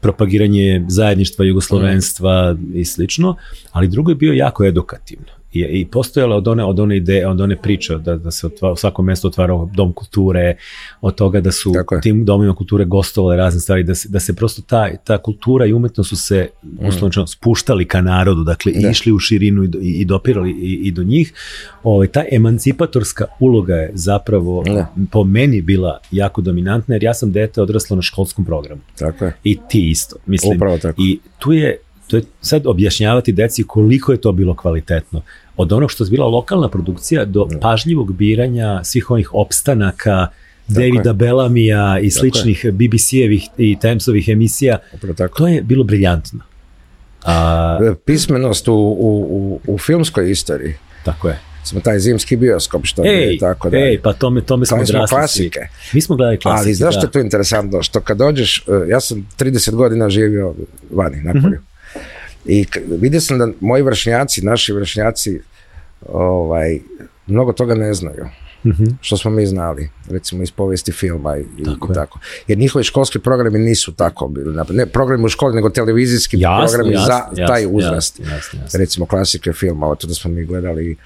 propagiranje 0.02 0.86
zajedništva, 0.88 1.46
jugoslovenstva 1.46 2.56
i 2.74 2.86
slično, 2.86 3.36
ali 3.72 3.88
drugo 3.88 4.12
je 4.12 4.16
bio 4.16 4.34
jako 4.34 4.66
edukativno. 4.66 5.43
I, 5.54 5.66
i 5.72 5.86
postojala 5.86 6.36
od 6.36 6.48
one, 6.48 6.64
od 6.64 6.80
one 6.80 6.98
ideje, 6.98 7.28
od 7.28 7.42
one 7.42 7.56
priče 7.58 7.98
da, 7.98 8.16
da 8.16 8.32
se 8.32 8.48
otva, 8.48 8.72
u 8.72 8.76
svakom 8.76 9.06
mjestu 9.06 9.28
otvarao 9.28 9.70
dom 9.74 9.94
kulture, 9.94 10.56
od 11.02 11.16
toga 11.16 11.42
da 11.42 11.52
su 11.52 11.72
Tako 11.74 11.96
je. 11.96 12.02
tim 12.02 12.26
domima 12.26 12.56
kulture 12.56 12.86
gostovale 12.86 13.38
razne 13.38 13.60
stvari, 13.60 13.84
da 13.84 13.96
se, 13.96 14.10
da 14.10 14.20
se 14.20 14.36
prosto 14.36 14.62
ta, 14.62 14.90
ta 14.98 15.18
kultura 15.18 15.66
i 15.66 15.74
umetnost 15.74 16.10
su 16.10 16.16
se 16.18 16.50
uslovno 16.80 17.08
rečeno, 17.08 17.28
spuštali 17.28 17.86
ka 17.86 18.02
narodu, 18.02 18.44
dakle 18.44 18.72
Mm. 18.74 18.82
Da. 18.82 18.90
išli 18.90 19.12
u 19.12 19.20
širinu 19.20 19.64
i, 19.64 19.70
i, 19.82 19.92
i 19.92 20.06
dopirali 20.06 20.52
i, 20.52 20.74
i 20.74 20.92
do 20.92 21.04
njih. 21.04 21.34
Ovaj, 21.84 22.08
ta 22.08 22.24
emancipatorska 22.32 23.26
uloga 23.40 23.76
je 23.76 23.92
zapravo 23.94 24.64
Da. 24.66 24.94
po 25.12 25.24
meni 25.24 25.62
bila 25.62 26.00
jako 26.12 26.42
dominantna, 26.42 26.96
jer 26.96 27.04
ja 27.04 27.14
sam 27.14 27.32
dete 27.32 27.62
odraslo 27.62 27.96
na 27.96 28.02
školskom 28.02 28.46
programu. 28.46 28.82
Tako 29.00 29.26
je. 29.26 29.34
I 29.44 29.58
ti 29.70 29.90
isto, 29.90 30.16
mislim. 30.26 30.56
Upravo 30.58 30.78
tako. 30.78 31.02
I 31.02 31.20
tu 31.40 31.52
je, 31.54 31.78
to 32.14 32.18
je 32.18 32.24
sad 32.42 32.68
objašnjavati 32.68 33.32
deci 33.32 33.64
koliko 33.64 34.12
je 34.12 34.22
to 34.22 34.32
bilo 34.32 34.56
kvalitetno. 34.56 35.22
Od 35.58 35.74
onog 35.74 35.92
što 35.92 36.04
je 36.04 36.10
bila 36.10 36.28
lokalna 36.28 36.70
produkcija 36.70 37.26
do 37.26 37.48
pažljivog 37.62 38.14
biranja 38.14 38.82
svih 38.84 39.12
onih 39.12 39.30
opstanaka, 39.34 40.28
Davida. 40.68 41.14
Bellamija 41.14 42.00
i 42.00 42.12
sličnih 42.12 42.66
BBC-evih 42.66 43.48
i 43.58 43.78
Timesovih 43.80 44.30
emisija, 44.30 44.78
tako. 45.18 45.38
to 45.38 45.48
je 45.48 45.62
bilo 45.62 45.84
briljantno. 45.84 46.40
A, 47.24 47.80
E, 47.84 47.96
Pismenost 47.96 48.68
u, 48.68 48.74
u, 48.74 49.60
u, 49.68 49.78
filmskoj 49.78 50.32
istoriji. 50.32 50.74
tako 51.06 51.28
je. 51.30 51.40
Smo 51.64 51.80
taj 51.80 52.00
zimski 52.00 52.36
bioskop 52.38 52.82
što 52.86 53.04
je 53.04 53.30
Ej, 53.30 53.38
tako 53.38 53.70
da. 53.70 53.78
ej, 53.78 54.00
pa 54.02 54.14
tome, 54.14 54.42
tome 54.42 54.66
smo 54.66 54.86
smo 54.86 55.06
klasike. 55.08 55.60
Mi 55.94 56.02
smo 56.02 56.16
gledali 56.16 56.38
klasike, 56.38 56.62
Ali 56.62 56.74
znaš 56.74 56.94
što 56.94 57.02
da. 57.02 57.08
je 57.08 57.12
tu 57.12 57.20
interesantno? 57.20 57.84
Što 57.84 58.02
kad 58.02 58.18
dođeš, 58.18 58.58
e, 58.60 58.90
ja 58.90 59.00
sam 59.00 59.28
30 59.38 59.72
godina 59.72 60.10
živio 60.10 60.54
vani, 60.92 61.18
na 61.18 61.32
Mhm. 61.32 61.42
polju. 61.42 61.60
I 62.46 62.66
vidio 62.88 63.22
sam 63.22 63.38
da 63.38 63.48
moji 63.60 63.84
vršnjaci, 63.84 64.46
naši 64.46 64.74
vršnjaci, 64.74 65.42
ovaj, 66.10 66.80
mnogo 67.28 67.54
toga 67.54 67.76
ne 67.76 67.94
znaju. 67.94 68.26
Što 69.02 69.18
smo 69.18 69.32
mi 69.32 69.46
znali, 69.46 69.90
recimo 70.10 70.44
iz 70.44 70.52
povijesti 70.52 70.92
filma 70.92 71.38
i, 71.38 71.64
Tako 71.64 71.94
tako. 71.94 72.20
Jer 72.48 72.58
njihovi 72.58 72.84
školski 72.84 73.20
programi 73.20 73.60
nisu 73.60 73.92
tako 73.92 74.28
bili. 74.28 74.56
Ne 74.70 74.86
programi 74.86 75.26
u 75.26 75.30
školi, 75.30 75.56
nego 75.56 75.70
televizijski 75.70 76.40
Jasno, 76.40 76.68
programi 76.68 76.94
jasno, 76.94 77.06
za 77.06 77.14
jasno, 77.14 77.48
taj 77.48 77.66
uzrast. 77.72 78.22
Recimo 78.74 79.06
klasike 79.06 79.54
filma, 79.54 79.88
od 79.88 80.04
da 80.04 80.14
smo 80.14 80.32
mi 80.32 80.46
gledali 80.46 80.98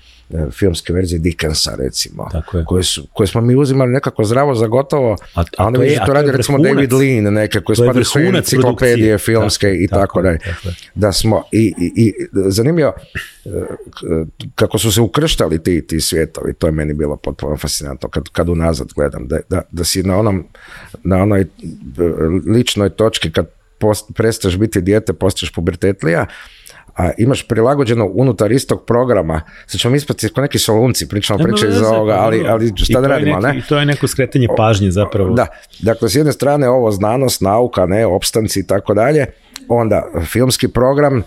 filmske 0.51 0.93
verzije 0.93 1.19
Dickensa 1.19 1.75
recimo, 1.77 2.27
Tako 2.31 2.57
je. 2.57 2.65
koje, 2.65 2.83
su, 2.83 3.07
koje 3.13 3.27
smo 3.27 3.41
mi 3.41 3.55
uzimali 3.55 3.91
nekako 3.91 4.23
zdravo 4.23 4.55
za 4.55 4.67
gotovo, 4.67 5.17
A- 5.35 5.41
a, 5.41 5.43
a 5.57 5.65
onda 5.65 5.77
to 5.77 5.83
je- 5.83 5.97
a 5.97 6.05
to 6.05 6.13
radi 6.13 6.31
recimo. 6.31 6.57
David 6.59 6.93
Lean, 6.93 7.23
neke 7.23 7.59
koje 7.61 7.75
spadaju 7.75 8.05
vrhunac 8.15 8.37
enciklopedije 8.37 9.17
filmske 9.17 9.67
Tako, 9.67 9.75
i 9.75 9.87
tako, 9.87 9.99
tako 9.99 10.19
je, 10.19 10.23
dalje. 10.23 10.39
Da 10.95 11.11
smo, 11.11 11.43
i, 11.51 11.73
i, 11.77 11.91
i 11.97 12.13
zanimljivo, 12.45 12.93
e, 13.45 13.49
kako 14.55 14.77
su 14.77 14.91
se 14.91 15.01
ukrštali 15.01 15.63
ti, 15.63 15.87
ti 15.87 16.01
svijetovi, 16.01 16.53
to 16.53 16.67
je 16.67 16.71
meni 16.71 16.93
bilo 16.93 17.17
potpuno 17.17 17.57
fascinantno 17.57 18.09
kad, 18.09 18.23
kad 18.29 18.49
unazad 18.49 18.87
gledam, 18.95 19.27
da, 19.27 19.39
da, 19.49 19.61
da 19.71 19.83
si 19.83 20.03
na 20.03 20.17
onom, 20.17 20.47
na 21.03 21.17
onoj 21.17 21.41
e, 21.41 21.45
ličnoj 22.47 22.89
točki 22.89 23.31
kad 23.31 23.45
post, 23.79 24.05
prestaješ 24.15 24.57
biti 24.57 24.81
dijete, 24.81 25.13
postaješ 25.13 25.51
pubertetlija, 25.51 26.25
a 26.97 27.09
imaš 27.17 27.47
prilagođeno 27.47 28.07
unutar 28.07 28.51
istog 28.51 28.85
programa, 28.85 29.41
sad 29.65 29.81
ćemo 29.81 29.95
ispati 29.95 30.29
kao 30.29 30.41
neki 30.41 30.59
solunci, 30.59 31.09
pričamo 31.09 31.39
priče 31.39 31.67
iz 31.67 31.81
ovoga, 31.83 32.13
pa 32.13 32.19
ali, 32.19 32.45
ali 32.47 32.71
šta 32.75 33.01
da 33.01 33.07
radimo, 33.07 33.35
neki- 33.35 33.47
ne? 33.47 33.57
I 33.57 33.61
to 33.61 33.77
je 33.77 33.85
neko 33.85 34.07
skretanje 34.07 34.47
pažnje 34.57 34.91
zapravo. 34.91 35.29
Da, 35.29 35.47
dakle, 35.79 36.09
s 36.09 36.15
jedne 36.15 36.31
strane 36.31 36.69
ovo 36.69 36.91
znanost, 36.91 37.41
nauka, 37.41 37.85
ne, 37.85 38.05
opstanci 38.05 38.59
i 38.59 38.65
tako 38.65 38.93
dalje, 38.93 39.25
onda 39.69 40.03
filmski 40.23 40.67
program, 40.67 41.17
e, 41.17 41.23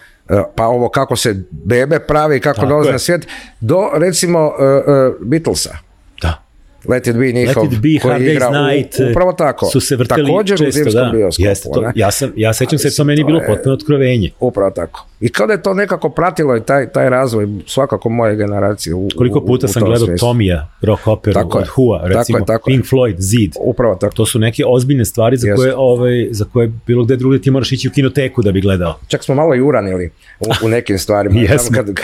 pa 0.56 0.66
ovo 0.66 0.88
kako 0.88 1.16
se 1.16 1.34
bebe 1.50 1.98
pravi, 1.98 2.40
kako 2.40 2.66
dolaze 2.66 2.92
na 2.92 2.98
svijet, 2.98 3.26
do 3.60 3.88
recimo 3.94 4.52
e, 4.58 4.64
e, 4.64 4.80
Beatlesa. 5.20 5.76
Da. 6.22 6.42
Let 6.88 7.06
it 7.06 7.16
be 7.16 7.26
njihov 7.28 7.62
Let 7.62 7.72
it 7.72 7.78
be, 7.78 7.88
koji 8.02 8.12
Hard 8.12 8.22
igra 8.24 8.48
u- 8.50 8.52
Night. 8.66 8.94
upravo 9.10 9.32
tako. 9.32 9.66
Su 9.66 9.80
se 9.80 9.96
vrteli 9.96 10.26
Također 10.26 10.54
u 10.54 10.58
često, 10.58 10.72
zimskom 10.74 11.02
da. 11.02 11.10
bioskopu, 11.10 11.48
Jeste, 11.48 11.68
to, 11.74 11.80
ne? 11.80 11.92
ja, 11.94 12.10
sam, 12.10 12.32
ja 12.36 12.52
sećam 12.52 12.78
se, 12.78 12.96
to 12.96 13.04
meni 13.04 13.20
je 13.20 13.24
bilo 13.24 13.40
potpuno 13.46 13.74
otkrovenje. 13.74 14.30
Upravo 14.40 14.70
tako. 14.70 15.06
I 15.20 15.28
kao 15.28 15.46
da 15.46 15.52
je 15.52 15.62
to 15.62 15.74
nekako 15.74 16.08
pratilo 16.10 16.56
i 16.56 16.62
taj, 16.62 16.88
taj 16.88 17.10
razvoj 17.10 17.48
svakako 17.66 18.08
moje 18.08 18.36
generacije. 18.36 18.94
U, 18.94 19.08
Koliko 19.16 19.38
u- 19.38 19.46
puta 19.46 19.64
u 19.64 19.68
sam 19.68 19.80
tom 19.80 19.88
gledao 19.88 20.06
smislu. 20.06 20.28
Tomija, 20.28 20.68
rock 20.82 21.06
operu 21.06 21.34
Tako 21.34 21.58
od. 21.58 21.66
Hua, 21.66 21.98
Tako 21.98 22.08
je, 22.08 22.16
recimo 22.16 22.40
tako 22.40 22.70
je. 22.70 22.74
Pink 22.74 22.86
Floyd, 22.86 23.14
Zid. 23.18 23.52
Upravo 23.60 23.94
tako. 23.94 24.14
To 24.14 24.26
su 24.26 24.38
neke 24.38 24.62
ozbiljne 24.66 25.04
stvari 25.04 25.36
za 25.36 25.54
koje, 25.56 25.74
ovaj, 25.76 26.28
za 26.30 26.44
koje 26.44 26.72
bilo 26.86 27.04
gde 27.04 27.16
drugdje 27.16 27.40
ti 27.40 27.50
moraš 27.50 27.72
ići 27.72 27.88
u 27.88 27.92
kinoteku 27.92 28.42
da 28.42 28.52
bi 28.52 28.60
gledao. 28.60 28.98
Čak 29.08 29.24
smo 29.24 29.34
malo 29.34 29.54
i 29.54 29.60
uranili 29.60 30.10
u, 30.40 30.46
u 30.62 30.68
nekim 30.68 30.98
stvarima. 30.98 31.34
Znam 31.58 31.74
Kad, 31.74 31.88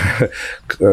e, 0.81 0.87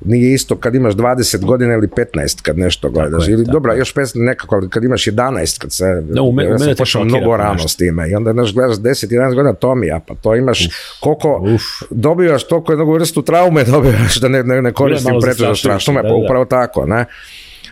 nije 0.00 0.34
isto 0.34 0.56
kad 0.56 0.74
imaš 0.74 0.94
20 0.94 1.44
godina 1.44 1.74
ili 1.74 1.88
15 1.88 2.42
kad 2.42 2.58
nešto 2.58 2.90
gledaš. 2.90 3.28
ili 3.28 3.44
tako 3.44 3.52
dobro, 3.52 3.74
još 3.74 3.94
15 3.94 4.12
nekako, 4.16 4.54
ali 4.54 4.68
kad 4.68 4.84
imaš 4.84 5.04
11, 5.04 5.58
kad 5.58 5.72
se, 5.72 5.84
Da, 6.04 6.22
u 6.22 6.32
me- 6.32 6.46
u 6.46 6.50
ja 6.50 6.58
sam 6.86 7.04
mnogo 7.04 7.36
rano 7.36 7.68
s 7.68 7.76
time. 7.76 8.10
I 8.10 8.14
onda 8.14 8.32
znaš, 8.32 8.54
gledaš 8.54 8.76
10-11 8.76 9.34
godina 9.34 9.54
Tomija, 9.54 10.00
pa 10.08 10.14
to 10.14 10.34
imaš 10.34 10.68
koliko 11.00 11.33
uf. 11.40 11.62
dobivaš 11.90 12.48
toliko 12.48 12.72
jednog 12.72 12.94
vrstu 12.94 13.22
traume 13.22 13.64
dobivaš 13.74 14.20
da 14.20 14.28
ne, 14.28 14.42
ne, 14.42 14.62
ne 14.62 14.72
koristim 14.72 15.14
pretežno 15.22 15.54
strašno, 15.54 15.92
me, 15.92 16.02
da, 16.02 16.08
da. 16.08 16.14
upravo 16.14 16.44
tako, 16.44 16.86
ne. 16.86 17.04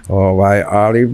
Ovaj, 0.09 0.63
ali 0.67 1.09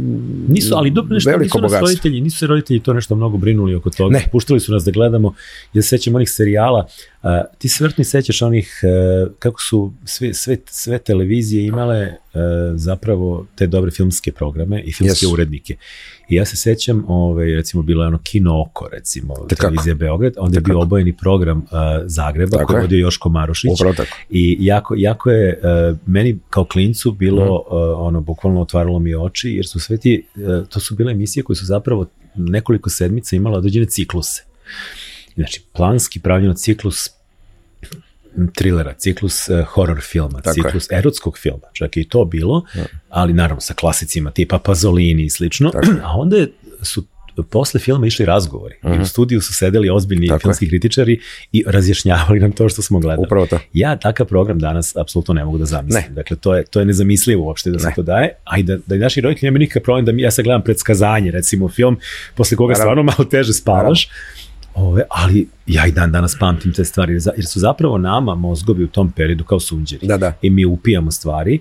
Nisu, 0.49 0.75
ali 0.75 0.91
dobro 0.91 1.15
nešto, 1.15 1.31
nisu 1.31 1.43
nas 1.43 1.53
bogatstvo. 1.53 1.81
roditelji, 1.81 2.21
nisu 2.21 2.39
se 2.39 2.47
roditelji 2.47 2.81
to 2.81 2.93
nešto 2.93 3.15
mnogo 3.15 3.37
brinuli 3.37 3.75
oko 3.75 3.91
toga. 3.91 4.13
Ne. 4.13 4.25
Puštali 4.33 4.61
su 4.61 4.73
nas 4.73 4.85
da 4.85 4.91
gledamo, 4.91 5.35
ja 5.73 5.83
se 5.83 5.89
sećam 5.89 6.15
onih 6.15 6.31
serijala, 6.31 6.87
a, 7.23 7.43
ti 7.59 7.69
se 7.69 7.85
vjerojatno 7.85 8.03
i 8.03 8.05
sećaš 8.05 8.43
onih, 8.43 8.81
e, 8.83 9.27
kako 9.39 9.63
su 9.63 9.93
sve, 10.05 10.35
sve, 10.35 10.57
sve 10.67 10.99
televizije 10.99 11.67
imale 11.67 11.97
e, 11.99 12.17
zapravo 12.75 13.47
te 13.55 13.67
dobre 13.67 13.91
filmske 13.91 14.33
programe 14.33 14.83
i 14.83 14.93
filmske 14.93 15.25
Jesu. 15.25 15.33
urednike. 15.33 15.77
I 16.29 16.35
ja 16.35 16.45
se 16.45 16.57
sećam, 16.57 17.05
ovaj, 17.09 17.47
recimo 17.47 17.83
bilo 17.83 18.03
je 18.05 18.09
ono 18.09 18.19
Kino 18.23 18.61
Oko, 18.63 18.89
recimo, 18.89 19.35
Tekako. 19.35 19.55
televizija 19.61 19.95
Beograd, 19.95 20.33
onda 20.39 20.57
je 20.57 20.61
bio 20.61 20.81
obojeni 20.81 21.13
program 21.13 21.65
a, 21.71 22.03
Zagreba 22.07 22.57
Tako 22.57 22.67
koji 22.67 22.77
je 22.77 22.81
vodio 22.81 22.99
Joško 22.99 23.29
Marušić. 23.29 23.71
upravo 23.75 23.95
tako. 23.95 24.17
I 24.31 24.57
jako, 24.61 24.95
jako 24.97 25.31
je 25.31 25.49
e, 25.51 25.59
meni 26.07 26.39
kao 26.51 26.65
klincu 26.65 27.13
bilo 27.13 27.45
Mhm. 27.69 27.77
e, 27.77 27.81
ono 27.95 28.21
bukvalno 28.21 28.61
otvaralo 28.61 28.99
mi 28.99 29.15
oči 29.15 29.51
jer 29.51 29.67
su 29.67 29.81
sve 29.81 29.97
ti, 29.97 30.27
e, 30.37 30.41
to 30.69 30.81
su 30.81 30.95
bile 30.95 31.13
emisije 31.13 31.43
koje 31.43 31.57
su 31.57 31.65
zapravo 31.65 32.07
nekoliko 32.35 32.91
sedmica 32.91 33.37
imale 33.37 33.57
određene 33.59 33.87
cikluse. 33.87 34.45
Znači 35.35 35.63
planski 35.73 36.21
pravljeno 36.21 36.55
ciklus 36.55 37.09
trilera, 38.49 38.95
ciklus 38.95 39.49
e, 39.49 39.65
horror 39.65 40.01
filma, 40.03 40.41
Tako 40.41 40.51
je. 40.51 40.55
ciklus 40.55 40.89
erotskog 40.93 41.39
filma, 41.39 41.67
čak 41.73 41.97
je 41.97 42.01
i 42.01 42.07
to 42.07 42.25
bilo, 42.27 42.65
ali 43.11 43.33
naravno 43.33 43.61
sa 43.61 43.75
klasicima 43.75 44.31
tipa 44.31 44.59
Pazolini 44.59 45.25
i 45.25 45.31
slično, 45.31 45.71
a 46.05 46.13
onda 46.13 46.37
je- 46.37 46.49
su 46.83 47.05
posle 47.43 47.81
filma 47.81 48.07
išli 48.07 48.25
razgovori 48.25 48.75
i 48.89 49.01
u 49.01 49.07
studiju 49.07 49.41
su 49.41 49.55
sedeli 49.55 49.91
ozbiljni 49.91 50.21
Mhm. 50.21 50.29
Tako 50.29 50.39
je. 50.39 50.43
filmski 50.43 50.69
kritičari 50.69 51.21
i 51.53 51.65
razjašnjavali 51.67 52.41
nam 52.41 52.53
to 52.53 52.69
što 52.69 52.83
smo 52.83 52.99
gledali. 52.99 53.27
Upravo 53.27 53.47
to. 53.47 53.59
Ja 53.73 53.97
takav 53.97 54.27
program 54.27 54.59
danas 54.59 54.97
apsolutno 54.97 55.35
ne 55.35 55.45
mogu 55.45 55.59
da 55.59 55.65
zamislim. 55.65 56.03
Ne. 56.05 56.09
Dakle, 56.11 56.37
to 56.37 56.55
je, 56.55 56.65
to 56.65 56.81
je 56.81 56.87
nezamislivo 56.87 57.45
uopšte 57.45 57.71
da 57.71 57.79
se 57.79 57.87
Ne. 57.87 57.93
to 57.95 58.03
daje, 58.03 58.31
a 58.45 58.59
i 58.59 58.63
da, 58.63 58.79
da 58.79 58.95
i 58.95 58.99
naši 58.99 59.21
roditelji 59.21 59.47
nemaju 59.47 59.59
nikakav 59.61 59.83
problem 59.83 60.05
da 60.05 60.13
mi, 60.13 60.23
ja 60.23 60.31
sad 60.31 60.45
gledam 60.45 60.63
predskazanje, 60.63 61.31
recimo 61.31 61.69
film, 61.69 61.97
posle 62.35 62.57
koga 62.57 62.73
Naravno. 62.73 62.85
stvarno 62.85 63.03
malo 63.05 63.25
teže 63.25 63.53
spavaš, 63.55 64.09
Ove, 64.75 65.03
ali 65.11 65.49
ja 65.69 65.87
i 65.87 65.93
dan 65.93 66.13
danas 66.13 66.37
pamtim 66.39 66.73
te 66.73 66.85
stvari, 66.85 67.13
jer 67.37 67.47
su 67.47 67.61
zapravo 67.61 67.99
nama 67.99 68.35
mozgovi 68.35 68.85
u 68.85 68.89
tom 68.89 69.11
periodu 69.11 69.45
kao 69.45 69.61
sunđeri. 69.61 70.07
Da, 70.07 70.17
da. 70.17 70.33
I 70.43 70.51
mi 70.51 70.65
upijamo 70.65 71.11
stvari 71.11 71.59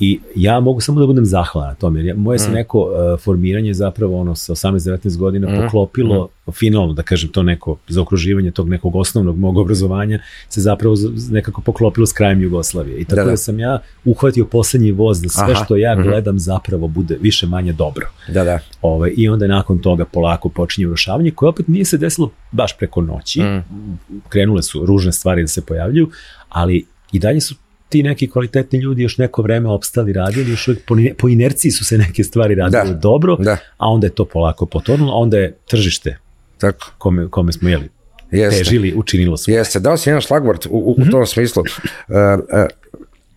i 0.00 0.20
ja 0.34 0.60
mogu 0.60 0.80
samo 0.80 1.00
da 1.00 1.06
budem 1.06 1.24
zahvalan 1.24 1.68
na 1.68 1.74
tome, 1.74 2.00
jer 2.00 2.06
ja- 2.06 2.14
moje 2.16 2.36
Mm. 2.36 2.38
se 2.38 2.50
neko 2.50 2.80
uh, 2.80 2.90
formiranje 3.20 3.74
zapravo 3.74 4.20
ono 4.20 4.34
sa 4.34 4.52
18-19 4.52 5.16
godina 5.16 5.48
Mm. 5.48 5.56
poklopilo, 5.56 6.28
finalno 6.52 6.92
da 6.92 7.02
kažem 7.02 7.28
to 7.28 7.42
neko 7.42 7.76
zaokruživanje 7.88 8.50
tog 8.50 8.68
nekog 8.68 8.96
osnovnog 8.96 9.38
mog 9.38 9.56
obrazovanja 9.56 10.18
se 10.48 10.60
zapravo 10.60 10.94
nekako 11.30 11.60
poklopilo 11.60 12.06
s 12.06 12.12
krajem 12.12 12.42
Jugoslavije. 12.42 12.98
I 12.98 13.04
tako 13.04 13.16
Da, 13.16 13.24
da, 13.24 13.30
da. 13.30 13.36
sam 13.36 13.58
ja 13.58 13.78
uhvatio 14.04 14.44
poslednji 14.44 14.92
voz 14.92 15.22
da 15.22 15.28
sve 15.28 15.44
Aha, 15.44 15.64
što 15.64 15.76
ja 15.76 15.94
mhm. 15.94 16.02
gledam 16.02 16.38
zapravo 16.38 16.88
bude 16.88 17.18
više 17.20 17.46
manje 17.46 17.72
dobro. 17.72 18.06
Da, 18.28 18.44
da. 18.44 18.58
Ovaj, 18.82 19.12
I 19.16 19.28
onda 19.28 19.46
nakon 19.46 19.78
toga 19.78 20.04
polako 20.04 20.48
počinje 20.48 20.86
urušavanje 20.86 21.30
koje 21.30 21.48
opet 21.48 21.68
nije 21.68 21.84
se 21.84 21.98
desilo 21.98 22.30
baš 22.52 22.78
preko 22.78 23.02
noći. 23.02 23.40
Mm. 23.50 23.98
Krenule 24.28 24.62
su 24.62 24.86
ružne 24.86 25.12
stvari 25.12 25.42
da 25.42 25.48
se 25.48 25.62
pojavljuju, 25.62 26.10
ali 26.48 26.86
i 27.12 27.18
dalje 27.18 27.40
su 27.40 27.54
ti 27.88 28.02
neki 28.02 28.30
kvalitetni 28.30 28.78
ljudi 28.78 29.02
još 29.02 29.18
neko 29.18 29.42
vreme 29.42 29.68
opstali 29.68 30.12
radili, 30.12 30.50
još 30.50 30.68
uvijek 30.68 30.84
po, 30.84 30.94
po 31.18 31.28
inerciji 31.28 31.70
su 31.70 31.84
se 31.84 31.98
neke 31.98 32.24
stvari 32.24 32.54
radile 32.54 32.84
Da, 32.84 32.92
dobro, 32.92 33.36
Da, 33.36 33.56
a 33.78 33.88
onda 33.88 34.06
je 34.06 34.10
to 34.10 34.24
polako 34.24 34.66
potonulo, 34.66 35.12
a 35.12 35.16
onda 35.16 35.38
je 35.38 35.56
tržište 35.68 36.16
tako. 36.58 36.90
kome, 36.98 37.28
kome 37.28 37.52
smo 37.52 37.68
jeli, 37.68 37.88
Jeste. 38.30 38.58
težili, 38.58 38.94
učinilo 38.94 39.36
svoje. 39.36 39.56
Jeste, 39.56 39.80
dao 39.80 39.96
si 39.96 40.08
jedan 40.08 40.20
šlagvort 40.20 40.66
u, 40.66 40.70
u, 40.70 40.90
u 40.92 41.00
Mhm. 41.00 41.10
tom 41.10 41.26
smislu. 41.26 41.62
E, 42.08 42.14
e, 42.52 42.66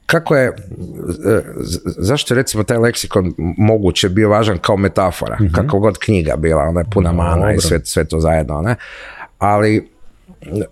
kako 0.05 0.35
je, 0.35 0.47
e, 0.47 0.53
zašto 1.85 2.33
je 2.33 2.37
recimo 2.37 2.63
taj 2.63 2.77
leksikon 2.77 3.33
moguće 3.57 4.09
bio 4.09 4.29
važan 4.29 4.57
kao 4.57 4.77
metafora, 4.77 5.37
kako 5.51 5.79
god 5.79 5.97
knjiga 5.97 6.35
bila, 6.35 6.63
ona 6.63 6.79
je 6.79 6.85
puna 6.91 7.11
mana 7.11 7.51
i. 7.51 7.55
Dobro. 7.55 7.61
sve, 7.61 7.79
sve 7.83 8.05
to 8.05 8.19
zajedno, 8.19 8.61
ne? 8.61 8.75
Ali, 9.39 9.87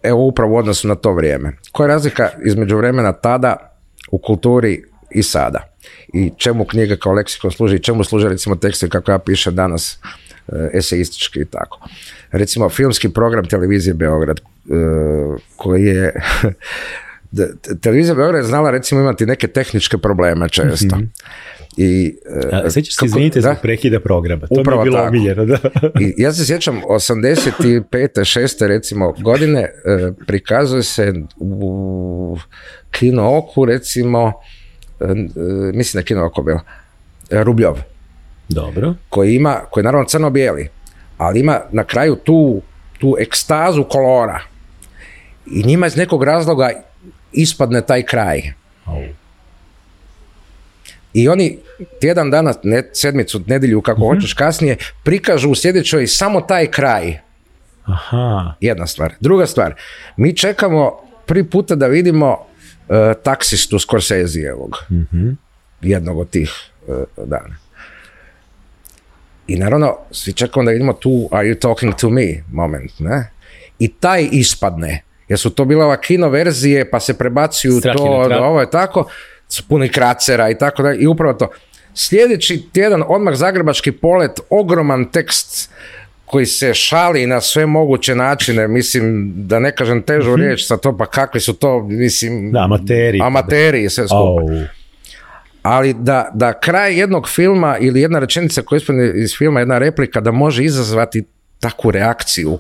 evo 0.04 0.26
upravo 0.26 0.54
u 0.54 0.58
odnosu 0.58 0.88
na 0.88 0.96
to 0.96 1.14
vrijeme. 1.14 1.52
Koja 1.72 1.86
je 1.86 1.94
razlika 1.94 2.30
između 2.46 2.78
vremena 2.78 3.14
tada 3.14 3.78
u 4.12 4.18
kulturi 4.18 4.84
i 5.12 5.24
sada? 5.24 5.68
I 6.14 6.32
čemu 6.38 6.66
knjiga 6.66 6.96
kao 6.96 7.14
leksikon 7.14 7.52
služi 7.52 7.76
i 7.76 7.84
čemu 7.84 8.04
služe 8.04 8.30
recimo 8.30 8.56
tekste 8.56 8.90
kako 8.90 9.12
ja 9.12 9.20
pišem 9.20 9.56
danas 9.56 10.00
e, 10.48 10.70
eseistički 10.74 11.40
i 11.40 11.46
tako. 11.46 11.80
Recimo 12.32 12.70
filmski 12.70 13.10
program 13.10 13.46
televizije 13.46 13.94
Beograd 13.94 14.40
e, 14.40 14.42
koji 15.56 15.86
je 15.86 16.14
televizija 17.82 18.16
Beograd 18.16 18.44
je 18.44 18.48
znala 18.48 18.72
recimo 18.72 19.02
imati 19.02 19.26
neke 19.26 19.48
tehničke 19.48 19.98
probleme 19.98 20.50
često. 20.50 20.98
I, 21.78 22.16
e, 22.52 22.56
A, 22.56 22.70
sećaš 22.70 22.94
se, 22.94 22.98
kako- 22.98 23.06
izvinite, 23.06 23.40
da? 23.40 23.50
zbog 23.50 23.62
prekida 23.62 24.00
programa. 24.00 24.48
To 24.48 24.62
Upravo 24.62 24.82
mi 24.82 24.88
je 24.88 24.92
bilo 24.92 24.98
tako. 24.98 25.10
omiljeno, 25.10 25.46
da. 25.46 25.58
I 26.00 26.14
ja 26.18 26.34
se 26.34 26.46
sjećam 26.46 26.82
85. 26.90 27.82
6. 27.92 28.68
recimo 28.68 29.12
godine 29.12 29.60
e, 29.62 29.72
prikazuje 30.28 30.84
se 30.84 31.14
u 31.38 32.38
kino 32.92 33.38
oku 33.38 33.66
recimo 33.66 34.34
e, 35.00 35.04
e, 35.06 35.14
mislim 35.74 36.02
da 36.02 36.06
kino 36.06 36.26
oko 36.26 36.42
bilo 36.44 36.60
e, 37.30 37.44
Rubljov 37.44 37.78
Dobro. 38.50 38.94
koji 39.10 39.36
ima, 39.36 39.60
koji 39.72 39.82
je 39.82 39.86
naravno 39.86 40.08
crno-bijeli, 40.08 40.70
ali 41.18 41.40
ima 41.40 41.62
na 41.72 41.84
kraju 41.84 42.16
tu, 42.16 42.62
tu 43.00 43.16
ekstazu 43.20 43.84
kolora. 43.84 44.40
I 45.52 45.64
njima 45.64 45.88
iz 45.88 45.96
nekog 45.98 46.24
razloga 46.24 46.70
ispadne 47.34 47.82
taj 47.82 48.04
kraj. 48.04 48.42
Au. 48.86 49.02
I 51.14 51.30
oni 51.30 51.58
tjedan 52.02 52.32
dana, 52.32 52.54
ne, 52.64 52.90
sedmicu, 52.94 53.42
nedjelju, 53.48 53.82
kako 53.82 54.02
hoćeš 54.02 54.34
kasnije, 54.34 54.78
prikažu 55.04 55.50
u 55.50 55.56
sljedećoj 55.56 56.08
samo 56.08 56.42
taj 56.42 56.68
kraj. 56.68 57.18
Aha. 57.84 58.54
Jedna 58.62 58.88
stvar. 58.88 59.14
Druga 59.20 59.46
stvar, 59.46 59.76
mi 60.18 60.38
čekamo 60.38 61.00
prvi 61.26 61.50
puta 61.50 61.76
da 61.76 61.88
vidimo 61.88 62.38
taksistu 63.24 63.80
Scorsesijevog. 63.80 64.78
Jednog 65.82 66.18
od 66.18 66.30
tih 66.30 66.52
e, 66.88 66.92
dana. 67.26 67.56
I 69.48 69.56
naravno, 69.56 69.98
svi 70.12 70.34
čekamo 70.34 70.66
da 70.66 70.72
vidimo 70.72 70.94
tu 70.94 71.30
Are 71.32 71.48
you 71.48 71.60
talking 71.60 71.96
to 71.96 72.10
me 72.10 72.44
moment, 72.52 72.92
ne? 73.00 73.32
I 73.80 73.88
taj 73.88 74.28
ispadne, 74.32 75.04
jer 75.28 75.40
su 75.40 75.50
to 75.50 75.66
bile 75.66 75.86
ova 75.86 75.98
kino 75.98 76.30
verzije, 76.30 76.90
pa 76.90 77.00
se 77.00 77.18
prebacuju 77.18 77.80
Strah 77.80 77.96
i 77.96 77.98
to, 77.98 78.04
ovo 78.44 78.62
je 78.62 78.70
tako, 78.70 79.10
su 79.52 79.64
puni 79.68 79.90
kracera 79.90 80.50
i 80.50 80.58
tako 80.58 80.84
dalje, 80.84 81.00
i 81.00 81.08
upravo 81.08 81.34
to. 81.34 81.50
Sljedeći 81.94 82.64
tjedan, 82.74 83.04
odmah 83.08 83.36
Zagrebački 83.36 83.92
polet, 83.92 84.32
ogroman 84.50 85.06
tekst 85.12 85.72
koji 86.26 86.46
se 86.46 86.74
šali 86.74 87.28
na 87.28 87.42
sve 87.42 87.66
moguće 87.66 88.16
načine, 88.16 88.68
mislim, 88.68 89.34
da 89.36 89.60
ne 89.60 89.76
kažem 89.76 90.02
težu 90.02 90.36
riječ 90.36 90.68
sa 90.68 90.78
to, 90.78 90.98
pa 90.98 91.06
kakvi 91.06 91.40
su 91.40 91.54
to, 91.54 91.84
mislim... 91.84 92.52
Da, 92.52 92.60
amateri. 92.60 93.20
Amateri 93.22 93.90
sve 93.90 94.08
skupa 94.08 94.18
Au. 94.18 94.40
ali 95.62 95.94
da, 95.94 96.32
da 96.34 96.60
kraj 96.60 97.00
jednog 97.00 97.30
filma 97.30 97.78
ili 97.78 98.02
jedna 98.02 98.20
rečenica 98.20 98.62
koja 98.62 98.78
ispadne 98.78 99.12
iz 99.16 99.38
filma, 99.38 99.60
jedna 99.60 99.78
replika, 99.78 100.22
da 100.22 100.32
može 100.32 100.64
izazvati 100.64 101.24
takvu 101.60 101.92
reakciju, 101.92 102.60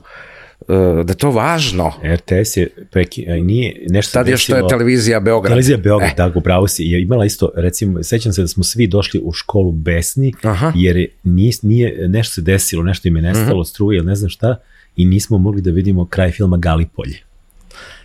da 1.03 1.11
je 1.11 1.17
to 1.17 1.31
važno. 1.31 1.93
RTS 2.15 2.57
je 2.57 2.67
preki, 2.91 3.25
a, 3.29 3.35
nije 3.35 3.85
nešto 3.89 4.13
Tad 4.19 4.27
još 4.27 4.45
to 4.45 4.55
je 4.55 4.67
televizija 4.69 5.19
Beograd. 5.19 5.49
Televizija 5.51 5.77
Beograd, 5.77 6.11
E. 6.11 6.15
tako, 6.15 6.39
upravo 6.39 6.67
si, 6.67 6.83
je 6.83 7.01
imala 7.01 7.25
isto, 7.25 7.51
recimo, 7.55 8.03
sećam 8.03 8.33
se 8.33 8.41
da 8.41 8.47
smo 8.47 8.63
svi 8.63 8.87
došli 8.87 9.19
u 9.23 9.31
školu 9.31 9.71
besni, 9.71 10.33
Aha. 10.43 10.71
jer 10.75 10.97
je, 10.97 11.07
nije, 11.23 11.53
nije, 11.61 12.07
nešto 12.07 12.33
se 12.33 12.41
desilo, 12.41 12.83
nešto 12.83 13.07
im 13.07 13.15
je 13.15 13.21
nestalo, 13.21 13.61
Mhm. 13.61 13.67
struje 13.67 13.97
ili 13.97 14.05
ne 14.05 14.15
znam 14.15 14.29
šta, 14.29 14.55
i 14.95 15.05
nismo 15.05 15.37
mogli 15.37 15.61
da 15.61 15.71
vidimo 15.71 16.05
kraj 16.05 16.31
filma 16.31 16.57
Galipolje. 16.57 17.17